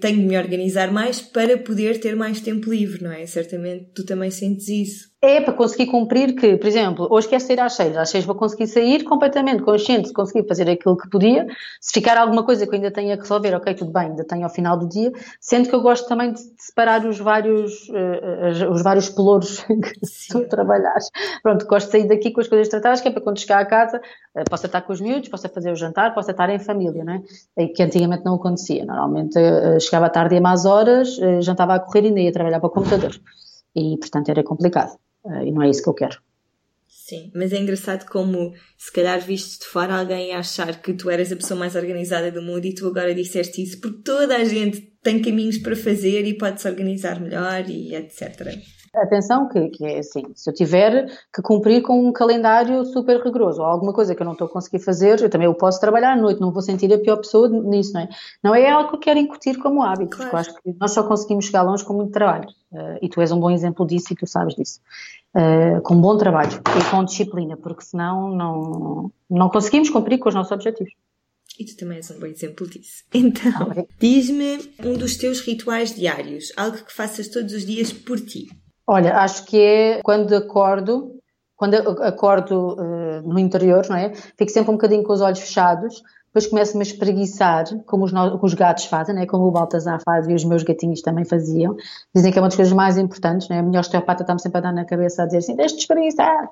tenho 0.01 0.21
de 0.21 0.25
me 0.25 0.39
organizar 0.39 0.91
mais 0.91 1.21
para 1.21 1.59
poder 1.59 2.01
ter 2.01 2.17
mais 2.17 2.41
tempo 2.41 2.71
livre, 2.71 3.03
não 3.03 3.13
é? 3.13 3.27
Certamente 3.27 3.91
tu 3.95 4.07
também 4.07 4.31
sentes 4.31 4.69
isso. 4.69 5.12
É 5.25 5.41
para 5.41 5.55
conseguir 5.55 5.87
cumprir 5.87 6.35
que, 6.35 6.57
por 6.57 6.67
exemplo, 6.67 7.07
hoje 7.09 7.29
quero 7.29 7.41
sair 7.41 7.61
às 7.61 7.75
seis, 7.75 7.97
às 7.97 8.11
seis 8.11 8.25
vou 8.25 8.35
conseguir 8.35 8.67
sair 8.67 9.05
completamente 9.05 9.63
consciente 9.63 10.09
de 10.09 10.13
conseguir 10.13 10.49
fazer 10.49 10.69
aquilo 10.69 10.97
que 10.97 11.09
podia. 11.09 11.47
Se 11.81 11.93
ficar 11.93 12.19
alguma 12.19 12.45
coisa 12.45 12.67
que 12.67 12.73
eu 12.73 12.75
ainda 12.75 12.91
tenha 12.91 13.15
que 13.15 13.23
resolver, 13.23 13.55
ok, 13.55 13.73
tudo 13.73 13.93
bem, 13.93 14.09
ainda 14.09 14.25
tenho 14.25 14.43
ao 14.43 14.51
final 14.51 14.77
do 14.77 14.89
dia. 14.89 15.13
Sendo 15.41 15.69
que 15.69 15.75
eu 15.77 15.81
gosto 15.81 16.09
também 16.09 16.33
de 16.33 16.41
separar 16.59 17.07
os 17.07 17.21
vários, 17.21 17.89
uh, 17.91 18.73
os 18.73 18.83
vários 18.83 19.11
pelouros 19.11 19.61
que 19.63 20.29
tu 20.29 20.49
trabalhas. 20.49 21.09
Pronto, 21.41 21.69
gosto 21.69 21.87
de 21.87 21.93
sair 21.93 22.09
daqui 22.09 22.33
com 22.33 22.41
as 22.41 22.49
coisas 22.49 22.69
tratadas, 22.69 23.01
que 23.01 23.07
é 23.07 23.13
para 23.13 23.23
quando 23.23 23.39
chegar 23.39 23.61
a 23.61 23.65
casa 23.65 23.99
uh, 23.99 24.51
possa 24.51 24.67
estar 24.67 24.81
com 24.81 24.93
os 24.93 25.01
miúdos, 25.01 25.29
possa 25.29 25.49
fazer 25.49 25.71
o 25.71 25.77
jantar, 25.77 26.15
possa 26.15 26.33
estar 26.33 26.51
em 26.51 26.59
família, 26.59 27.05
não 27.05 27.13
é? 27.59 27.69
Que 27.69 27.85
antigamente 27.85 28.25
não 28.25 28.35
acontecia. 28.35 28.85
Normalmente 28.85 29.39
uh, 29.39 29.79
chegava 29.79 30.07
à 30.07 30.11
tarde 30.11 30.35
e 30.35 30.39
a 30.39 30.41
más 30.41 30.67
horas, 30.67 31.15
jantava 31.43 31.77
a 31.77 31.79
correr 31.79 32.07
e 32.07 32.09
ainda 32.09 32.21
ia 32.21 32.33
trabalhar 32.33 32.59
para 32.59 32.67
o 32.67 32.71
computador. 32.71 33.13
E, 33.77 33.97
portanto, 33.99 34.29
era 34.29 34.43
complicado. 34.43 34.99
Uh, 35.25 35.47
e 35.47 35.53
não 35.53 35.63
é 35.63 35.71
isso 35.71 35.83
que 35.83 35.89
eu 35.89 35.95
quero. 35.95 36.21
Sim, 36.89 37.31
mas 37.35 37.53
é 37.53 37.59
engraçado 37.59 38.09
como 38.09 38.55
se 38.79 38.93
calhar 38.93 39.21
visto 39.21 39.63
de 39.63 39.67
fora 39.67 39.99
alguém 39.99 40.33
achar 40.33 40.81
que 40.81 40.93
tu 40.93 41.11
eras 41.11 41.33
a 41.33 41.37
pessoa 41.37 41.59
mais 41.59 41.75
organizada 41.75 42.31
do 42.31 42.41
mundo 42.41 42.65
e 42.65 42.75
tu 42.75 42.87
agora 42.87 43.15
disseste 43.15 43.63
isso 43.63 43.81
porque 43.81 44.03
toda 44.03 44.37
a 44.37 44.45
gente 44.45 44.81
tem 45.03 45.21
caminhos 45.21 45.59
para 45.59 45.75
fazer 45.75 46.25
e 46.25 46.39
pode 46.39 46.61
se 46.61 46.69
organizar 46.69 47.21
melhor 47.21 47.69
e 47.69 47.95
etc. 47.95 48.57
Atenção 48.95 49.49
que, 49.49 49.71
que 49.71 49.87
é 49.87 50.01
assim, 50.01 50.23
se 50.35 50.51
eu 50.51 50.53
tiver 50.53 51.07
que 51.35 51.41
cumprir 51.41 51.81
com 51.81 52.07
um 52.07 52.13
calendário 52.13 52.85
super 52.85 53.23
rigoroso 53.23 53.63
ou 53.63 53.67
alguma 53.67 53.91
coisa 53.91 54.15
que 54.15 54.21
eu 54.21 54.25
não 54.27 54.33
estou 54.33 54.47
a 54.47 54.51
conseguir 54.51 54.81
fazer, 54.81 55.19
eu 55.23 55.31
também 55.31 55.47
eu 55.47 55.55
posso 55.55 55.81
trabalhar 55.81 56.13
à 56.13 56.17
noite, 56.17 56.43
não 56.43 56.53
vou 56.53 56.61
sentir 56.61 56.93
a 56.93 56.99
pior 56.99 57.17
pessoa 57.17 57.49
nisso, 57.49 57.95
não 57.95 58.03
é? 58.03 58.09
Não 58.43 58.55
é 58.55 58.69
algo 58.69 58.91
que 58.91 58.97
eu 58.97 59.01
quero 59.01 59.19
incutir 59.19 59.57
como 59.57 59.83
hábito, 59.83 60.19
claro. 60.19 60.31
porque 60.31 60.37
eu 60.37 60.39
acho 60.41 60.63
que 60.63 60.77
nós 60.79 60.91
só 60.91 61.03
conseguimos 61.05 61.47
chegar 61.47 61.63
longe 61.63 61.83
com 61.83 61.95
muito 61.95 62.13
trabalho. 62.13 62.47
Uh, 62.71 62.99
e 63.01 63.09
tu 63.09 63.23
és 63.23 63.33
um 63.33 63.41
bom 63.41 63.51
exemplo 63.51 63.87
disso 63.87 64.13
e 64.13 64.17
tu 64.17 64.27
sabes 64.27 64.55
disso. 64.55 64.79
Uh, 65.35 65.81
com 65.81 65.99
bom 65.99 66.19
trabalho 66.19 66.53
e 66.53 66.91
com 66.91 67.03
disciplina, 67.03 67.57
porque 67.57 67.85
senão 67.85 68.29
não, 68.29 69.11
não 69.31 69.49
conseguimos 69.49 69.89
cumprir 69.89 70.19
com 70.19 70.29
os 70.29 70.35
nossos 70.35 70.53
objetivos. 70.53 70.93
E 71.59 71.65
tu 71.65 71.77
também 71.77 71.97
és 71.97 72.11
um 72.11 72.19
bom 72.19 72.27
exemplo 72.27 72.69
disso. 72.69 73.05
Então, 73.15 73.87
diz-me 73.99 74.59
um 74.85 74.93
dos 74.95 75.17
teus 75.17 75.41
rituais 75.41 75.95
diários, 75.95 76.53
algo 76.59 76.77
que 76.77 76.93
faças 76.93 77.29
todos 77.29 77.55
os 77.55 77.65
dias 77.65 77.91
por 77.91 78.21
ti. 78.21 78.49
Olha, 78.87 79.17
acho 79.19 79.45
que 79.45 79.61
é 79.61 80.01
quando 80.03 80.35
acordo, 80.35 81.17
quando 81.57 81.75
acordo 82.03 82.75
uh, 82.75 83.23
no 83.23 83.39
interior, 83.39 83.87
não 83.89 83.97
é? 83.97 84.13
Fico 84.15 84.51
sempre 84.51 84.71
um 84.71 84.75
bocadinho 84.75 85.05
com 85.05 85.13
os 85.13 85.21
olhos 85.21 85.41
fechados, 85.41 86.03
depois 86.33 86.47
começo-me 86.47 86.81
a 86.81 86.87
espreguiçar, 86.87 87.65
como 87.85 88.07
os, 88.07 88.13
os 88.41 88.55
gatos 88.55 88.87
fazem, 88.87 89.15
né? 89.15 89.27
como 89.27 89.47
o 89.47 89.51
Baltazar 89.51 90.01
faz 90.03 90.27
e 90.27 90.33
os 90.33 90.45
meus 90.45 90.63
gatinhos 90.63 91.03
também 91.03 91.27
faziam. 91.27 91.77
Dizem 92.15 92.33
que 92.33 92.39
é 92.39 92.41
uma 92.41 92.49
das 92.49 92.57
coisas 92.57 92.73
mais 92.73 92.97
importantes, 92.97 93.51
né? 93.51 93.59
a 93.59 93.63
minha 93.63 93.79
osteopata 93.79 94.23
está-me 94.23 94.41
sempre 94.41 94.57
a 94.57 94.61
dar 94.63 94.73
na 94.73 94.87
cabeça 94.87 95.23
a 95.23 95.27
dizer 95.27 95.39
assim, 95.39 95.55
deixa-te 95.55 95.81
espreguiçar. 95.81 96.49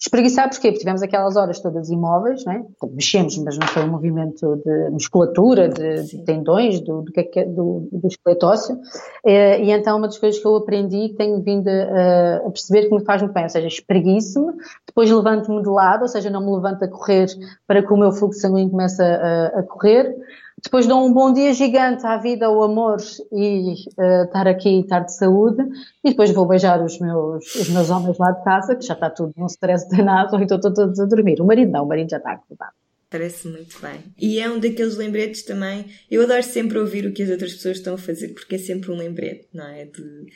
Espreguiçar 0.00 0.48
porquê? 0.48 0.68
Porque 0.68 0.78
tivemos 0.78 1.02
aquelas 1.02 1.36
horas 1.36 1.60
todas 1.60 1.90
imóveis, 1.90 2.42
né? 2.46 2.64
mexemos, 2.90 3.36
mas 3.36 3.58
não 3.58 3.66
foi 3.66 3.84
um 3.84 3.88
movimento 3.88 4.56
de 4.64 4.90
musculatura, 4.90 5.68
de, 5.68 6.04
de 6.04 6.24
tendões, 6.24 6.80
do, 6.80 7.02
do, 7.02 7.12
é 7.14 7.40
é, 7.40 7.44
do, 7.44 7.86
do 7.92 8.08
esqueleto 8.08 8.46
ósseo. 8.46 8.78
E, 9.26 9.58
e, 9.58 9.70
então 9.70 9.98
uma 9.98 10.06
das 10.06 10.16
coisas 10.16 10.40
que 10.40 10.46
eu 10.46 10.56
aprendi, 10.56 11.10
que 11.10 11.16
tenho 11.16 11.42
vindo 11.42 11.68
a, 11.68 12.46
a 12.46 12.50
perceber 12.50 12.88
que 12.88 12.94
me 12.94 13.04
faz 13.04 13.20
muito 13.20 13.34
bem, 13.34 13.42
ou 13.42 13.50
seja, 13.50 13.68
espreguiço-me, 13.68 14.54
depois 14.86 15.10
levanto-me 15.10 15.62
de 15.62 15.68
lado, 15.68 16.02
ou 16.02 16.08
seja, 16.08 16.30
não 16.30 16.40
me 16.40 16.50
levanto 16.50 16.82
a 16.82 16.88
correr 16.88 17.26
para 17.66 17.82
que 17.82 17.92
o 17.92 17.96
meu 17.98 18.10
fluxo 18.10 18.40
sanguíneo 18.40 18.70
comece 18.70 19.02
a, 19.02 19.48
a 19.48 19.62
correr, 19.64 20.16
depois 20.62 20.86
dou 20.86 21.06
um 21.06 21.12
bom 21.12 21.32
dia 21.32 21.54
gigante 21.54 22.06
à 22.06 22.16
vida, 22.16 22.46
ao 22.46 22.62
amor 22.62 22.98
e 23.32 23.72
uh, 23.98 24.24
estar 24.24 24.46
aqui, 24.46 24.80
estar 24.80 25.00
de 25.00 25.14
saúde. 25.14 25.62
E 26.04 26.10
depois 26.10 26.30
vou 26.32 26.46
beijar 26.46 26.82
os 26.82 26.98
meus, 26.98 27.54
os 27.54 27.68
meus 27.70 27.88
homens 27.88 28.18
lá 28.18 28.30
de 28.32 28.44
casa, 28.44 28.76
que 28.76 28.84
já 28.84 28.94
está 28.94 29.08
tudo 29.08 29.32
num 29.36 29.46
stress 29.46 29.88
danado, 29.88 30.36
ou 30.36 30.42
então 30.42 30.56
estou 30.56 30.72
todos 30.72 31.00
a 31.00 31.06
dormir. 31.06 31.40
O 31.40 31.46
marido 31.46 31.70
não, 31.70 31.84
o 31.84 31.88
marido 31.88 32.10
já 32.10 32.18
está 32.18 32.32
acordado. 32.32 32.72
Parece 33.08 33.48
muito 33.48 33.80
bem. 33.80 34.04
E 34.18 34.38
é 34.38 34.48
um 34.50 34.58
daqueles 34.58 34.96
lembretes 34.96 35.42
também. 35.42 35.86
Eu 36.10 36.22
adoro 36.22 36.42
sempre 36.42 36.78
ouvir 36.78 37.06
o 37.06 37.12
que 37.12 37.22
as 37.22 37.30
outras 37.30 37.54
pessoas 37.54 37.78
estão 37.78 37.94
a 37.94 37.98
fazer, 37.98 38.28
porque 38.28 38.54
é 38.54 38.58
sempre 38.58 38.90
um 38.90 38.96
lembrete, 38.96 39.48
não 39.52 39.66
é? 39.66 39.86
De... 39.86 40.26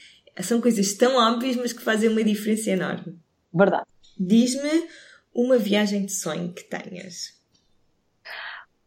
São 0.43 0.61
coisas 0.61 0.95
tão 0.95 1.17
óbvias, 1.17 1.57
mas 1.57 1.73
que 1.73 1.83
fazem 1.83 2.09
uma 2.09 2.25
diferença 2.25 2.71
enorme. 2.71 3.17
Verdade. 3.53 3.87
Diz-me 4.19 4.89
uma 5.33 5.59
viagem 5.59 6.07
de 6.07 6.13
sonho 6.13 6.53
que 6.53 6.65
tenhas. 6.65 7.35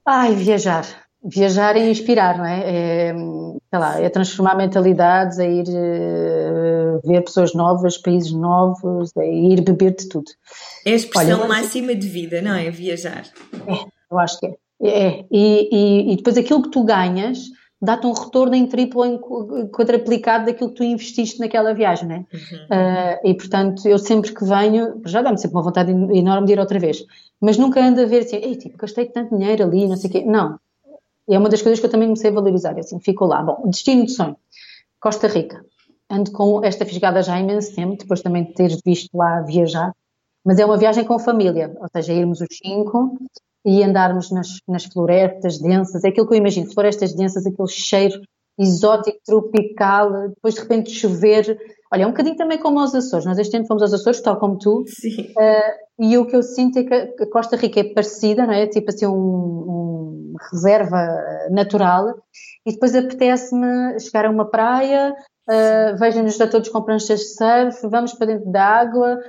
Ai, 0.05 0.35
viajar 0.35 1.06
viajar 1.27 1.75
e 1.75 1.89
inspirar, 1.89 2.37
não 2.37 2.45
é? 2.45 3.09
é 3.09 3.13
sei 3.69 3.79
lá, 3.79 3.99
é 3.99 4.09
transformar 4.09 4.55
mentalidades, 4.55 5.39
é 5.39 5.51
ir 5.51 5.67
uh, 5.67 7.01
ver 7.05 7.21
pessoas 7.23 7.53
novas, 7.53 7.97
países 7.97 8.31
novos, 8.31 9.11
é 9.17 9.29
ir 9.29 9.61
beber 9.61 9.95
de 9.95 10.07
tudo. 10.07 10.31
É 10.85 10.91
a 10.91 10.95
expressão 10.95 11.39
Olha, 11.39 11.47
máxima 11.49 11.93
de 11.93 12.07
vida, 12.07 12.41
não 12.41 12.55
é? 12.55 12.69
Viajar. 12.71 13.25
É, 13.67 13.85
eu 14.09 14.19
acho 14.19 14.39
que 14.39 14.45
é. 14.45 14.55
é. 14.81 15.25
E, 15.29 15.69
e, 15.71 16.13
e 16.13 16.15
depois 16.15 16.37
aquilo 16.37 16.63
que 16.63 16.71
tu 16.71 16.83
ganhas 16.83 17.39
dá-te 17.79 18.07
um 18.07 18.13
retorno 18.13 18.55
em 18.55 18.65
triplo 18.65 19.01
ou 19.01 19.05
em 19.05 19.67
quadruplicado 19.69 20.45
daquilo 20.45 20.69
que 20.69 20.77
tu 20.77 20.83
investiste 20.83 21.39
naquela 21.39 21.73
viagem, 21.73 22.07
né? 22.07 22.25
Uhum. 22.33 22.57
Uh, 22.65 23.29
e 23.29 23.33
portanto, 23.35 23.87
eu 23.87 23.99
sempre 23.99 24.33
que 24.33 24.43
venho, 24.43 24.99
já 25.05 25.21
dá-me 25.21 25.37
sempre 25.37 25.57
uma 25.57 25.63
vontade 25.63 25.91
enorme 25.91 26.47
de 26.47 26.53
ir 26.53 26.59
outra 26.59 26.79
vez, 26.79 27.05
mas 27.39 27.57
nunca 27.57 27.79
ando 27.79 28.01
a 28.01 28.05
ver 28.05 28.23
assim, 28.23 28.37
ei, 28.37 28.55
tipo, 28.55 28.77
gastei 28.77 29.05
tanto 29.05 29.37
dinheiro 29.37 29.63
ali, 29.63 29.87
não 29.87 29.95
sei 29.95 30.09
o 30.09 30.13
quê. 30.13 30.23
Não, 30.25 30.57
e 31.27 31.35
é 31.35 31.39
uma 31.39 31.49
das 31.49 31.61
coisas 31.61 31.79
que 31.79 31.85
eu 31.85 31.89
também 31.89 32.07
comecei 32.07 32.29
a 32.29 32.33
valorizar, 32.33 32.77
assim, 32.77 32.99
fico 32.99 33.25
lá. 33.25 33.41
Bom, 33.43 33.69
destino 33.69 34.05
de 34.05 34.11
sonho, 34.11 34.37
Costa 34.99 35.27
Rica. 35.27 35.65
Ando 36.09 36.31
com 36.31 36.63
esta 36.63 36.85
fisgada 36.85 37.21
já 37.21 37.35
há 37.35 37.39
imenso 37.39 37.75
tempo, 37.75 37.97
depois 37.97 38.21
também 38.21 38.45
de 38.45 38.53
teres 38.53 38.79
visto 38.85 39.15
lá 39.15 39.41
viajar, 39.41 39.91
mas 40.45 40.57
é 40.57 40.65
uma 40.65 40.77
viagem 40.77 41.03
com 41.03 41.19
família, 41.19 41.75
ou 41.79 41.87
seja, 41.91 42.13
irmos 42.13 42.39
os 42.39 42.47
cinco 42.51 43.17
e 43.65 43.83
andarmos 43.83 44.31
nas, 44.31 44.59
nas 44.65 44.85
florestas 44.85 45.59
densas, 45.59 46.05
é 46.05 46.07
aquilo 46.07 46.25
que 46.25 46.33
eu 46.33 46.37
imagino, 46.37 46.71
florestas 46.71 47.13
densas, 47.13 47.45
aquele 47.45 47.67
cheiro 47.67 48.21
exótico, 48.57 49.19
tropical, 49.25 50.29
depois 50.29 50.55
de 50.55 50.61
repente 50.61 50.91
chover. 50.91 51.57
Olha, 51.91 52.03
é 52.03 52.07
um 52.07 52.11
bocadinho 52.11 52.35
também 52.35 52.57
como 52.57 52.79
aos 52.79 52.93
Açores. 52.93 53.25
Nós 53.25 53.37
este 53.37 53.55
ano 53.55 53.67
fomos 53.67 53.83
aos 53.83 53.93
Açores, 53.93 54.21
tal 54.21 54.39
como 54.39 54.57
tu. 54.57 54.83
Sim. 54.87 55.33
Uh, 55.37 56.03
e 56.05 56.17
o 56.17 56.25
que 56.25 56.35
eu 56.35 56.43
sinto 56.43 56.79
é 56.79 56.83
que 56.83 57.23
a 57.23 57.29
Costa 57.29 57.55
Rica 57.55 57.79
é 57.79 57.93
parecida, 57.93 58.45
não 58.45 58.53
é? 58.53 58.67
Tipo 58.67 58.89
assim, 58.89 59.05
um, 59.05 59.13
um 59.13 60.33
reserva 60.51 61.07
natural. 61.51 62.15
E 62.65 62.71
depois 62.71 62.95
apetece-me 62.95 63.99
chegar 63.99 64.25
a 64.25 64.29
uma 64.29 64.49
praia, 64.49 65.15
uh, 65.49 65.97
vejo-nos 65.97 66.39
a 66.41 66.47
todos 66.47 66.69
com 66.69 66.81
pranchas 66.81 67.19
de 67.19 67.35
surf, 67.35 67.87
vamos 67.87 68.13
para 68.13 68.27
dentro 68.27 68.51
da 68.51 68.63
água, 68.63 69.19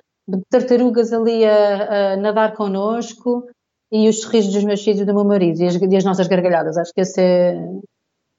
tartarugas 0.51 1.13
ali 1.13 1.45
a, 1.45 2.13
a 2.13 2.17
nadar 2.17 2.55
connosco 2.55 3.45
e 3.91 4.09
os 4.09 4.21
sorrisos 4.21 4.53
dos 4.53 4.65
meus 4.65 4.83
filhos 4.83 5.01
e 5.01 5.05
do 5.05 5.15
meu 5.15 5.25
marido 5.25 5.61
e 5.61 5.67
as, 5.67 5.75
e 5.77 5.97
as 5.97 6.05
nossas 6.05 6.27
gargalhadas. 6.27 6.77
Acho 6.77 6.93
que 6.93 7.01
esse 7.01 7.21
é, 7.21 7.57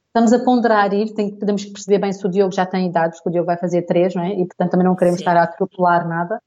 Estamos 0.10 0.34
a 0.34 0.44
ponderar 0.44 0.92
ir, 0.92 1.14
tem, 1.14 1.38
podemos 1.38 1.66
perceber 1.66 2.00
bem 2.00 2.12
se 2.12 2.26
o 2.26 2.30
Diogo 2.30 2.52
já 2.52 2.66
tem 2.66 2.88
idade, 2.88 3.16
porque 3.16 3.30
o 3.30 3.32
Diogo 3.32 3.46
vai 3.46 3.58
fazer 3.58 3.84
três, 3.84 4.16
não 4.16 4.24
é? 4.24 4.34
E 4.34 4.46
portanto 4.46 4.72
também 4.72 4.86
não 4.86 4.96
queremos 4.96 5.20
Sim. 5.20 5.24
estar 5.24 5.38
a 5.38 5.44
atropelar 5.44 6.08
nada, 6.08 6.42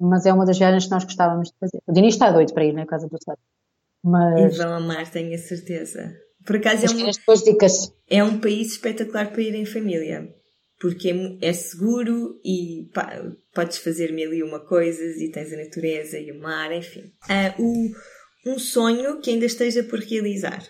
mas 0.00 0.24
é 0.24 0.32
uma 0.32 0.46
das 0.46 0.56
viagens 0.56 0.84
que 0.84 0.90
nós 0.90 1.04
gostávamos 1.04 1.48
de 1.48 1.54
fazer. 1.58 1.78
O 1.86 1.92
Dini 1.92 2.08
está 2.08 2.30
doido 2.30 2.54
para 2.54 2.64
ir, 2.64 2.72
na 2.72 2.82
é? 2.82 2.86
casa 2.86 3.08
do 3.08 3.18
surf. 3.22 3.40
Mas... 4.04 4.54
E 4.54 4.58
vão 4.58 4.72
amar, 4.72 5.10
tenho 5.10 5.34
a 5.34 5.38
certeza. 5.38 6.14
Por 6.46 6.56
acaso 6.56 6.86
é 6.86 6.90
um, 6.90 7.10
é 8.08 8.24
um 8.24 8.40
país 8.40 8.72
espetacular 8.72 9.32
para 9.32 9.42
ir 9.42 9.54
em 9.54 9.66
família. 9.66 10.32
Porque 10.80 11.10
é, 11.42 11.48
é 11.48 11.52
seguro 11.52 12.40
e 12.44 12.88
pá, 12.94 13.20
podes 13.52 13.78
fazer 13.78 14.12
mil 14.12 14.32
e 14.32 14.44
uma 14.44 14.60
coisas 14.60 15.16
e 15.16 15.28
tens 15.32 15.52
a 15.52 15.56
natureza 15.56 16.18
e 16.18 16.30
o 16.30 16.40
mar, 16.40 16.72
enfim. 16.72 17.12
Uh, 17.28 17.62
o, 18.46 18.52
um 18.54 18.58
sonho 18.60 19.20
que 19.20 19.30
ainda 19.30 19.44
esteja 19.44 19.82
por 19.82 19.98
realizar. 19.98 20.62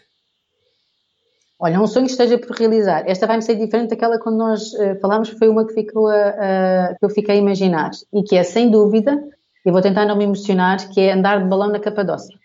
Olha, 1.61 1.81
um 1.81 1.87
sonho 1.89 2.07
que 2.07 2.13
esteja 2.13 2.39
por 2.39 2.57
realizar. 2.57 3.03
Esta 3.09 3.27
vai-me 3.27 3.43
ser 3.43 3.57
diferente 3.57 3.91
daquela 3.91 4.19
quando 4.21 4.39
nós 4.39 4.73
uh, 4.75 4.99
falámos, 5.01 5.31
foi 5.31 5.49
uma 5.49 5.67
que, 5.67 5.75
ficou 5.75 6.07
a, 6.07 6.95
que 6.97 7.05
eu 7.05 7.11
fiquei 7.11 7.35
a 7.35 7.39
imaginar. 7.39 7.91
E 8.13 8.23
que 8.23 8.37
é, 8.37 8.45
sem 8.45 8.71
dúvida, 8.71 9.21
e 9.67 9.71
vou 9.73 9.83
tentar 9.83 10.07
não 10.07 10.17
me 10.17 10.25
emocionar, 10.25 10.89
que 10.89 11.01
é 11.01 11.13
andar 11.13 11.43
de 11.43 11.49
balão 11.49 11.69
na 11.69 11.81
Capadócia. 11.81 12.39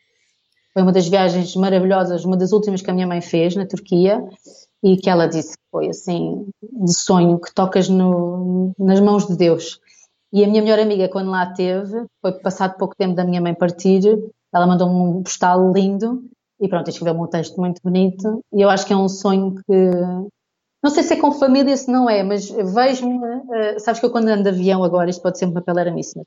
Foi 0.74 0.82
uma 0.82 0.92
das 0.92 1.08
viagens 1.08 1.56
maravilhosas, 1.56 2.26
uma 2.26 2.36
das 2.36 2.52
últimas 2.52 2.82
que 2.82 2.90
a 2.90 2.94
minha 2.94 3.06
mãe 3.06 3.22
fez 3.22 3.56
na 3.56 3.68
Turquia 3.68 4.20
e 4.84 4.98
que 4.98 5.08
ela 5.08 5.28
disse 5.28 5.52
que 5.54 5.64
foi 5.70 5.90
assim, 5.90 6.48
de 6.62 6.94
sonho, 6.94 7.40
que 7.40 7.54
tocas 7.54 7.88
no, 7.88 8.74
nas 8.80 9.00
mãos 9.00 9.28
de 9.28 9.38
Deus. 9.38 9.80
E 10.34 10.44
a 10.44 10.48
minha 10.48 10.64
melhor 10.64 10.80
amiga, 10.80 11.08
quando 11.08 11.30
lá 11.30 11.44
esteve, 11.44 12.04
foi 12.20 12.32
passado 12.40 12.78
pouco 12.78 12.96
tempo 12.96 13.14
da 13.14 13.24
minha 13.24 13.40
mãe 13.40 13.54
partir, 13.54 14.02
ela 14.52 14.66
mandou-me 14.66 14.96
um 14.96 15.22
postal 15.22 15.72
lindo 15.72 16.24
e 16.64 16.70
pronto, 16.70 16.90
escreveu-me 16.90 17.20
um 17.20 17.28
texto 17.28 17.60
muito 17.60 17.82
bonito. 17.84 18.42
E 18.54 18.62
eu 18.62 18.70
acho 18.70 18.88
que 18.88 18.94
é 18.94 18.96
um 18.96 19.10
sonho 19.10 19.54
que. 19.56 19.92
Não 20.82 20.90
sei 20.90 21.04
se 21.04 21.14
é 21.14 21.18
com 21.18 21.34
família, 21.34 21.76
se 21.76 21.92
não 21.92 22.10
é, 22.10 22.24
mas 22.24 22.50
vejo-me. 22.50 23.18
Uh, 23.18 23.80
sabes 23.80 24.00
que 24.00 24.06
eu, 24.06 24.12
quando 24.12 24.30
ando 24.30 24.44
de 24.44 24.50
avião 24.50 24.82
agora, 24.82 25.10
isto 25.10 25.22
pode 25.22 25.38
ser 25.38 25.46
uma 25.46 25.56
papelaramice, 25.56 26.18
mas 26.18 26.26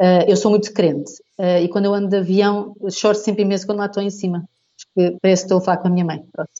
uh, 0.00 0.30
eu 0.30 0.36
sou 0.36 0.52
muito 0.52 0.72
crente. 0.72 1.12
Uh, 1.36 1.58
e 1.60 1.68
quando 1.68 1.86
eu 1.86 1.94
ando 1.94 2.08
de 2.08 2.16
avião, 2.16 2.72
choro 2.90 3.16
sempre 3.16 3.42
imenso 3.42 3.66
quando 3.66 3.78
lá 3.78 3.86
estou 3.86 4.02
em 4.02 4.10
cima. 4.10 4.44
Porque 4.94 5.18
parece 5.20 5.42
que 5.42 5.46
estou 5.46 5.58
a 5.58 5.60
falar 5.60 5.78
com 5.78 5.88
a 5.88 5.90
minha 5.90 6.04
mãe. 6.04 6.24
Pronto. 6.32 6.50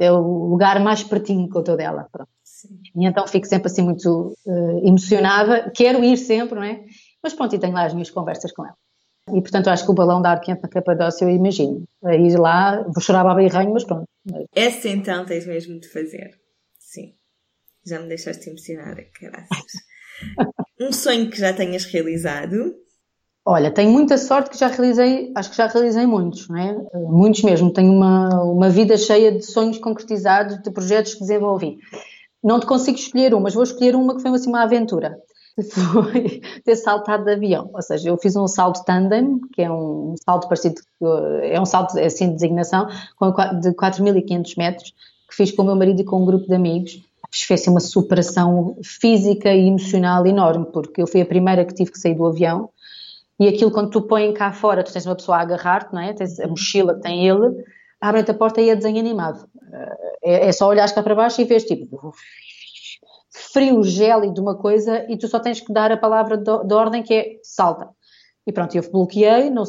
É 0.00 0.10
o 0.10 0.48
lugar 0.48 0.80
mais 0.80 1.04
pertinho 1.04 1.48
que 1.48 1.56
eu 1.56 1.60
estou 1.60 1.76
dela. 1.76 2.08
Pronto. 2.10 2.30
E 2.96 3.06
então 3.06 3.26
fico 3.28 3.46
sempre 3.46 3.68
assim 3.68 3.82
muito 3.82 4.36
uh, 4.44 4.86
emocionada, 4.86 5.70
quero 5.70 6.02
ir 6.02 6.16
sempre, 6.16 6.56
não 6.56 6.64
é? 6.64 6.84
Mas 7.22 7.34
pronto, 7.34 7.54
e 7.54 7.58
tenho 7.58 7.72
lá 7.72 7.86
as 7.86 7.92
minhas 7.92 8.10
conversas 8.10 8.50
com 8.52 8.64
ela. 8.64 8.76
E 9.28 9.40
portanto 9.40 9.68
acho 9.68 9.84
que 9.84 9.90
o 9.90 9.94
balão 9.94 10.20
da 10.20 10.30
Arquente 10.30 10.62
na 10.62 10.68
Capadócia 10.68 11.24
eu 11.24 11.30
imagino. 11.30 11.84
A 12.04 12.14
ir 12.14 12.36
lá, 12.36 12.82
vou 12.82 13.00
chorar 13.00 13.20
a 13.20 13.34
barranho, 13.34 13.72
mas 13.72 13.84
pronto. 13.84 14.04
Essa 14.54 14.88
então 14.88 15.24
tens 15.24 15.46
mesmo 15.46 15.78
de 15.78 15.88
fazer. 15.88 16.30
Sim. 16.78 17.14
Já 17.84 18.00
me 18.00 18.08
deixaste 18.08 18.48
emocionada, 18.48 19.04
graças. 19.20 19.72
um 20.80 20.92
sonho 20.92 21.30
que 21.30 21.38
já 21.38 21.52
tenhas 21.52 21.84
realizado? 21.84 22.74
Olha, 23.44 23.72
tenho 23.72 23.90
muita 23.90 24.16
sorte 24.18 24.50
que 24.50 24.58
já 24.58 24.68
realizei, 24.68 25.32
acho 25.34 25.50
que 25.50 25.56
já 25.56 25.66
realizei 25.66 26.06
muitos, 26.06 26.48
não 26.48 26.58
é? 26.58 26.76
Muitos 26.94 27.42
mesmo. 27.42 27.72
Tenho 27.72 27.92
uma, 27.92 28.28
uma 28.44 28.68
vida 28.68 28.96
cheia 28.96 29.32
de 29.32 29.44
sonhos 29.44 29.78
concretizados, 29.78 30.62
de 30.62 30.70
projetos 30.70 31.14
que 31.14 31.20
desenvolvi. 31.20 31.78
Não 32.42 32.60
te 32.60 32.66
consigo 32.66 32.96
escolher 32.96 33.34
um, 33.34 33.40
mas 33.40 33.54
vou 33.54 33.64
escolher 33.64 33.96
uma 33.96 34.14
que 34.14 34.22
foi 34.22 34.30
assim, 34.30 34.48
uma 34.48 34.62
aventura. 34.62 35.16
Foi 35.74 36.40
ter 36.64 36.76
saltado 36.76 37.24
de 37.24 37.32
avião. 37.32 37.70
Ou 37.72 37.82
seja, 37.82 38.08
eu 38.08 38.16
fiz 38.16 38.36
um 38.36 38.48
salto 38.48 38.84
tandem, 38.84 39.40
que 39.52 39.62
é 39.62 39.70
um 39.70 40.14
salto 40.24 40.48
parecido, 40.48 40.80
é 41.42 41.60
um 41.60 41.66
salto 41.66 41.98
assim 41.98 42.28
de 42.28 42.34
designação, 42.34 42.86
de 42.86 43.70
4.500 43.72 44.54
metros, 44.56 44.94
que 45.28 45.36
fiz 45.36 45.52
com 45.52 45.62
o 45.62 45.66
meu 45.66 45.76
marido 45.76 46.00
e 46.00 46.04
com 46.04 46.22
um 46.22 46.26
grupo 46.26 46.46
de 46.46 46.54
amigos. 46.54 47.02
Fez 47.34 47.62
assim, 47.62 47.70
uma 47.70 47.80
superação 47.80 48.76
física 48.84 49.52
e 49.54 49.66
emocional 49.66 50.26
enorme, 50.26 50.66
porque 50.66 51.00
eu 51.00 51.06
fui 51.06 51.22
a 51.22 51.26
primeira 51.26 51.64
que 51.64 51.74
tive 51.74 51.90
que 51.90 51.98
sair 51.98 52.14
do 52.14 52.26
avião. 52.26 52.68
E 53.40 53.48
aquilo, 53.48 53.70
quando 53.70 53.90
tu 53.90 54.02
pões 54.02 54.36
cá 54.36 54.52
fora, 54.52 54.84
tu 54.84 54.92
tens 54.92 55.06
uma 55.06 55.16
pessoa 55.16 55.38
a 55.38 55.40
agarrar-te, 55.40 55.94
não 55.94 56.00
é? 56.00 56.12
Tens 56.12 56.38
a 56.38 56.46
mochila 56.46 56.94
que 56.94 57.00
tem 57.00 57.26
ele, 57.26 57.64
abre-te 57.98 58.30
a 58.30 58.34
porta 58.34 58.60
e 58.60 58.68
é 58.68 58.76
desenho 58.76 58.98
animado. 58.98 59.48
É, 60.22 60.48
é 60.48 60.52
só 60.52 60.68
olhar 60.68 60.92
cá 60.92 61.02
para 61.02 61.14
baixo 61.14 61.40
e 61.40 61.44
vês 61.44 61.64
tipo 61.64 62.14
frio, 63.32 63.82
gélido, 63.82 64.40
uma 64.40 64.54
coisa, 64.54 65.04
e 65.10 65.16
tu 65.16 65.26
só 65.26 65.40
tens 65.40 65.60
que 65.60 65.72
dar 65.72 65.90
a 65.90 65.96
palavra 65.96 66.36
de, 66.36 66.64
de 66.64 66.74
ordem 66.74 67.02
que 67.02 67.14
é 67.14 67.40
salta. 67.42 67.88
E 68.46 68.52
pronto, 68.52 68.74
eu 68.76 68.90
bloqueei, 68.90 69.50
não, 69.50 69.62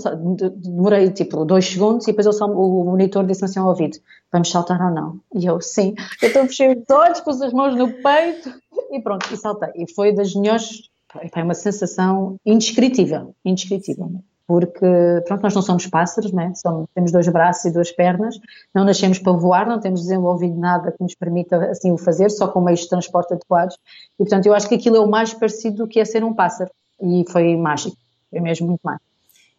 demorei 0.55 1.11
tipo 1.11 1.45
dois 1.45 1.65
segundos 1.65 2.07
e 2.07 2.11
depois 2.11 2.25
eu 2.25 2.33
só, 2.33 2.47
o 2.47 2.83
monitor 2.83 3.23
disse-me 3.25 3.45
assim 3.45 3.59
ao 3.59 3.67
ouvido: 3.67 3.97
vamos 4.31 4.49
saltar 4.49 4.81
ou 4.81 4.91
não? 4.91 5.19
E 5.35 5.45
eu, 5.45 5.61
sim. 5.61 5.93
Então 6.23 6.47
fechei 6.47 6.73
os 6.73 6.83
olhos, 6.89 7.19
pus 7.21 7.39
as 7.41 7.53
mãos 7.53 7.75
no 7.75 7.93
peito 7.93 8.51
e 8.91 8.99
pronto, 8.99 9.31
e 9.31 9.37
saltei. 9.37 9.69
E 9.75 9.93
foi 9.93 10.11
das 10.11 10.33
melhores, 10.33 10.89
foi 11.31 11.43
uma 11.43 11.53
sensação 11.53 12.37
indescritível, 12.43 13.35
indescritível 13.45 14.23
porque 14.47 14.85
pronto, 15.25 15.41
nós 15.41 15.55
não 15.55 15.61
somos 15.61 15.87
pássaros, 15.87 16.31
né? 16.31 16.53
somos, 16.55 16.87
temos 16.93 17.11
dois 17.11 17.27
braços 17.29 17.65
e 17.65 17.71
duas 17.71 17.91
pernas, 17.91 18.39
não 18.73 18.83
nascemos 18.83 19.19
para 19.19 19.33
voar, 19.33 19.67
não 19.67 19.79
temos 19.79 20.01
desenvolvido 20.01 20.55
nada 20.55 20.91
que 20.91 21.01
nos 21.01 21.15
permita 21.15 21.57
assim 21.69 21.91
o 21.91 21.97
fazer, 21.97 22.29
só 22.29 22.47
com 22.47 22.61
meios 22.61 22.81
de 22.81 22.89
transporte 22.89 23.33
adequados, 23.33 23.77
e 24.15 24.17
portanto 24.17 24.45
eu 24.45 24.53
acho 24.53 24.67
que 24.67 24.75
aquilo 24.75 24.97
é 24.97 24.99
o 24.99 25.09
mais 25.09 25.33
parecido 25.33 25.77
do 25.77 25.87
que 25.87 25.99
é 25.99 26.05
ser 26.05 26.23
um 26.23 26.33
pássaro, 26.33 26.71
e 27.01 27.23
foi 27.29 27.55
mágico, 27.55 27.97
foi 28.29 28.39
mesmo 28.39 28.67
muito 28.67 28.81
mágico. 28.83 29.05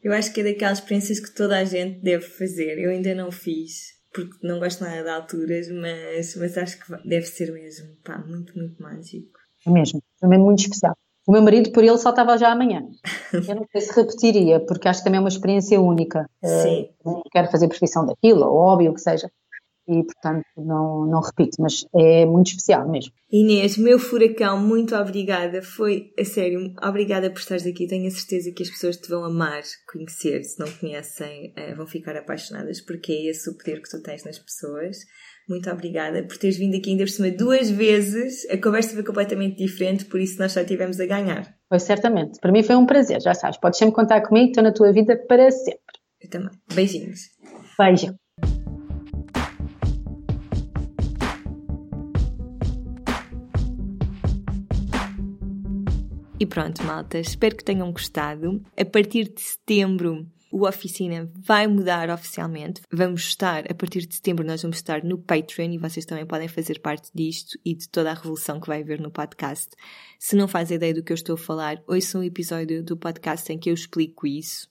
Eu 0.03 0.13
acho 0.13 0.33
que 0.35 0.43
é 0.43 0.45
daquelas 0.45 0.79
experiências 0.79 1.19
que 1.19 1.35
toda 1.35 1.59
a 1.59 1.65
gente 1.65 2.01
deve 2.01 2.25
fazer, 2.25 2.79
eu 2.79 2.91
ainda 2.91 3.15
não 3.15 3.33
fiz, 3.33 3.95
porque 4.13 4.47
não 4.47 4.59
gosto 4.59 4.85
nada 4.85 5.03
de 5.03 5.09
alturas, 5.09 5.69
mas, 5.71 6.37
mas 6.37 6.59
acho 6.59 6.79
que 6.79 7.09
deve 7.09 7.27
ser 7.27 7.51
mesmo, 7.53 7.89
pá, 8.05 8.19
muito, 8.19 8.57
muito 8.57 8.81
mágico. 8.83 9.41
É 9.67 9.71
mesmo, 9.71 10.03
é 10.23 10.29
mesmo 10.29 10.45
muito 10.45 10.61
especial. 10.61 10.95
O 11.27 11.33
meu 11.33 11.43
marido, 11.43 11.73
por 11.73 11.83
ele, 11.83 11.97
saltava 11.97 12.37
já 12.37 12.53
amanhã. 12.53 12.87
Eu 13.49 13.57
não 13.57 13.67
sei 13.73 13.81
se 13.81 13.95
repetiria, 13.95 14.61
porque 14.61 14.89
acho 14.89 15.01
que 15.01 15.05
também 15.05 15.19
é 15.19 15.21
uma 15.21 15.29
experiência 15.29 15.81
única. 15.81 16.29
Sim. 16.45 16.91
Uh, 17.05 17.23
quero 17.33 17.51
fazer 17.51 17.69
profissão 17.69 18.05
daquilo, 18.05 18.45
ou 18.47 18.59
hobby, 18.59 18.89
o 18.89 18.95
que 18.95 19.01
seja. 19.01 19.31
E, 19.87 20.03
portanto, 20.03 20.47
não, 20.57 21.05
não 21.07 21.21
repito, 21.21 21.61
mas 21.61 21.85
é 21.95 22.25
muito 22.25 22.49
especial 22.49 22.89
mesmo. 22.89 23.13
Inês, 23.31 23.77
meu 23.77 23.99
furacão, 23.99 24.59
muito 24.59 24.95
obrigada. 24.97 25.61
Foi, 25.61 26.11
a 26.19 26.25
sério, 26.25 26.73
obrigada 26.83 27.31
por 27.31 27.39
estares 27.39 27.67
aqui. 27.67 27.87
Tenho 27.87 28.07
a 28.07 28.11
certeza 28.11 28.51
que 28.51 28.63
as 28.63 28.71
pessoas 28.71 28.97
te 28.97 29.09
vão 29.11 29.25
amar, 29.25 29.63
conhecer. 29.93 30.43
Se 30.43 30.59
não 30.59 30.71
conhecem, 30.73 31.53
uh, 31.53 31.77
vão 31.77 31.87
ficar 31.87 32.17
apaixonadas, 32.17 32.81
porque 32.81 33.13
é 33.13 33.31
esse 33.31 33.51
o 33.51 33.57
poder 33.57 33.83
que 33.83 33.91
tu 33.91 34.03
tens 34.03 34.25
nas 34.25 34.39
pessoas. 34.39 34.97
Muito 35.49 35.71
obrigada 35.71 36.23
por 36.23 36.39
teres 36.39 36.57
vindo 36.57 36.75
aqui 36.75 36.91
ainda 36.91 37.05
por 37.05 37.11
cima 37.11 37.31
duas 37.31 37.71
vezes. 37.71 38.49
A 38.51 38.57
conversa 38.57 38.95
foi 38.95 39.03
completamente 39.03 39.57
diferente, 39.57 40.07
por 40.07 40.19
isso 40.19 40.39
nós 40.39 40.53
já 40.55 40.65
tivemos 40.65 40.99
a 40.99 41.07
ganhar. 41.07 41.55
Foi 41.69 41.79
certamente. 41.79 42.41
Para 42.41 42.51
mim 42.51 42.63
foi 42.63 42.77
um 42.77 42.87
prazer, 42.87 43.21
já 43.21 43.35
sabes. 43.35 43.59
Podes 43.59 43.79
sempre 43.79 43.95
contar 43.95 44.23
comigo, 44.23 44.49
estou 44.49 44.65
na 44.65 44.73
tua 44.73 44.91
vida 44.91 45.17
para 45.29 45.51
sempre. 45.51 45.81
Eu 46.23 46.31
também. 46.31 46.51
Beijinhos. 46.75 47.21
Beijo. 47.79 48.15
E 56.41 56.47
pronto, 56.47 56.83
malta, 56.85 57.19
espero 57.19 57.55
que 57.55 57.65
tenham 57.65 57.93
gostado. 57.93 58.63
A 58.79 58.85
partir 58.85 59.33
de 59.33 59.41
setembro 59.41 60.27
o 60.55 60.69
Oficina 60.69 61.29
vai 61.35 61.67
mudar 61.67 62.09
oficialmente. 62.11 62.81
Vamos 62.89 63.23
estar, 63.23 63.69
a 63.69 63.75
partir 63.75 64.07
de 64.07 64.15
setembro, 64.15 64.47
nós 64.47 64.63
vamos 64.63 64.77
estar 64.77 65.03
no 65.03 65.19
Patreon 65.19 65.73
e 65.73 65.79
vocês 65.79 66.07
também 66.07 66.25
podem 66.25 66.47
fazer 66.47 66.79
parte 66.79 67.11
disto 67.13 67.59
e 67.65 67.75
de 67.75 67.89
toda 67.89 68.13
a 68.13 68.15
revolução 68.15 68.61
que 68.61 68.69
vai 68.69 68.81
haver 68.81 69.01
no 69.01 69.11
podcast. 69.11 69.71
Se 70.17 70.37
não 70.37 70.47
faz 70.47 70.71
ideia 70.71 70.95
do 70.95 71.03
que 71.03 71.11
eu 71.11 71.17
estou 71.17 71.35
a 71.35 71.39
falar, 71.39 71.83
ouçam 71.89 72.21
um 72.21 72.25
episódio 72.25 72.85
do 72.85 72.97
podcast 72.97 73.53
em 73.53 73.59
que 73.59 73.69
eu 73.69 73.75
explico 73.75 74.29
isso. 74.29 74.71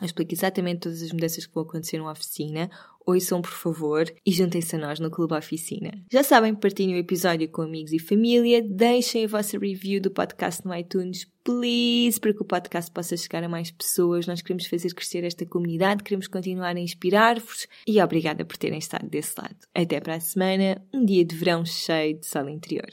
Eu 0.00 0.06
explico 0.06 0.34
exatamente 0.34 0.80
todas 0.80 1.00
as 1.00 1.12
mudanças 1.12 1.46
que 1.46 1.54
vão 1.54 1.62
acontecer 1.62 1.98
na 1.98 2.10
oficina. 2.10 2.68
Ouçam, 3.06 3.40
por 3.40 3.52
favor, 3.52 4.12
e 4.26 4.32
juntem-se 4.32 4.74
a 4.74 4.78
nós 4.80 4.98
no 4.98 5.08
Clube 5.08 5.34
Oficina. 5.34 5.92
Já 6.10 6.24
sabem, 6.24 6.52
partilhem 6.52 6.96
o 6.96 6.98
episódio 6.98 7.48
com 7.48 7.62
amigos 7.62 7.92
e 7.92 8.00
família, 8.00 8.60
deixem 8.60 9.24
a 9.24 9.28
vossa 9.28 9.56
review 9.56 10.00
do 10.00 10.10
podcast 10.10 10.64
no 10.64 10.74
iTunes, 10.74 11.26
please, 11.44 12.18
para 12.18 12.32
que 12.32 12.42
o 12.42 12.44
podcast 12.44 12.90
possa 12.90 13.16
chegar 13.16 13.42
a 13.44 13.48
mais 13.48 13.70
pessoas. 13.70 14.26
Nós 14.26 14.42
queremos 14.42 14.66
fazer 14.66 14.92
crescer 14.94 15.24
esta 15.24 15.44
comunidade, 15.46 16.02
queremos 16.02 16.28
continuar 16.28 16.76
a 16.76 16.80
inspirar-vos 16.80 17.66
e 17.86 18.00
obrigada 18.00 18.44
por 18.44 18.56
terem 18.56 18.78
estado 18.78 19.08
desse 19.08 19.34
lado. 19.38 19.56
Até 19.74 20.00
para 20.00 20.16
a 20.16 20.20
semana, 20.20 20.82
um 20.92 21.04
dia 21.04 21.24
de 21.24 21.36
verão 21.36 21.64
cheio 21.64 22.18
de 22.18 22.26
sol 22.26 22.48
interior. 22.48 22.90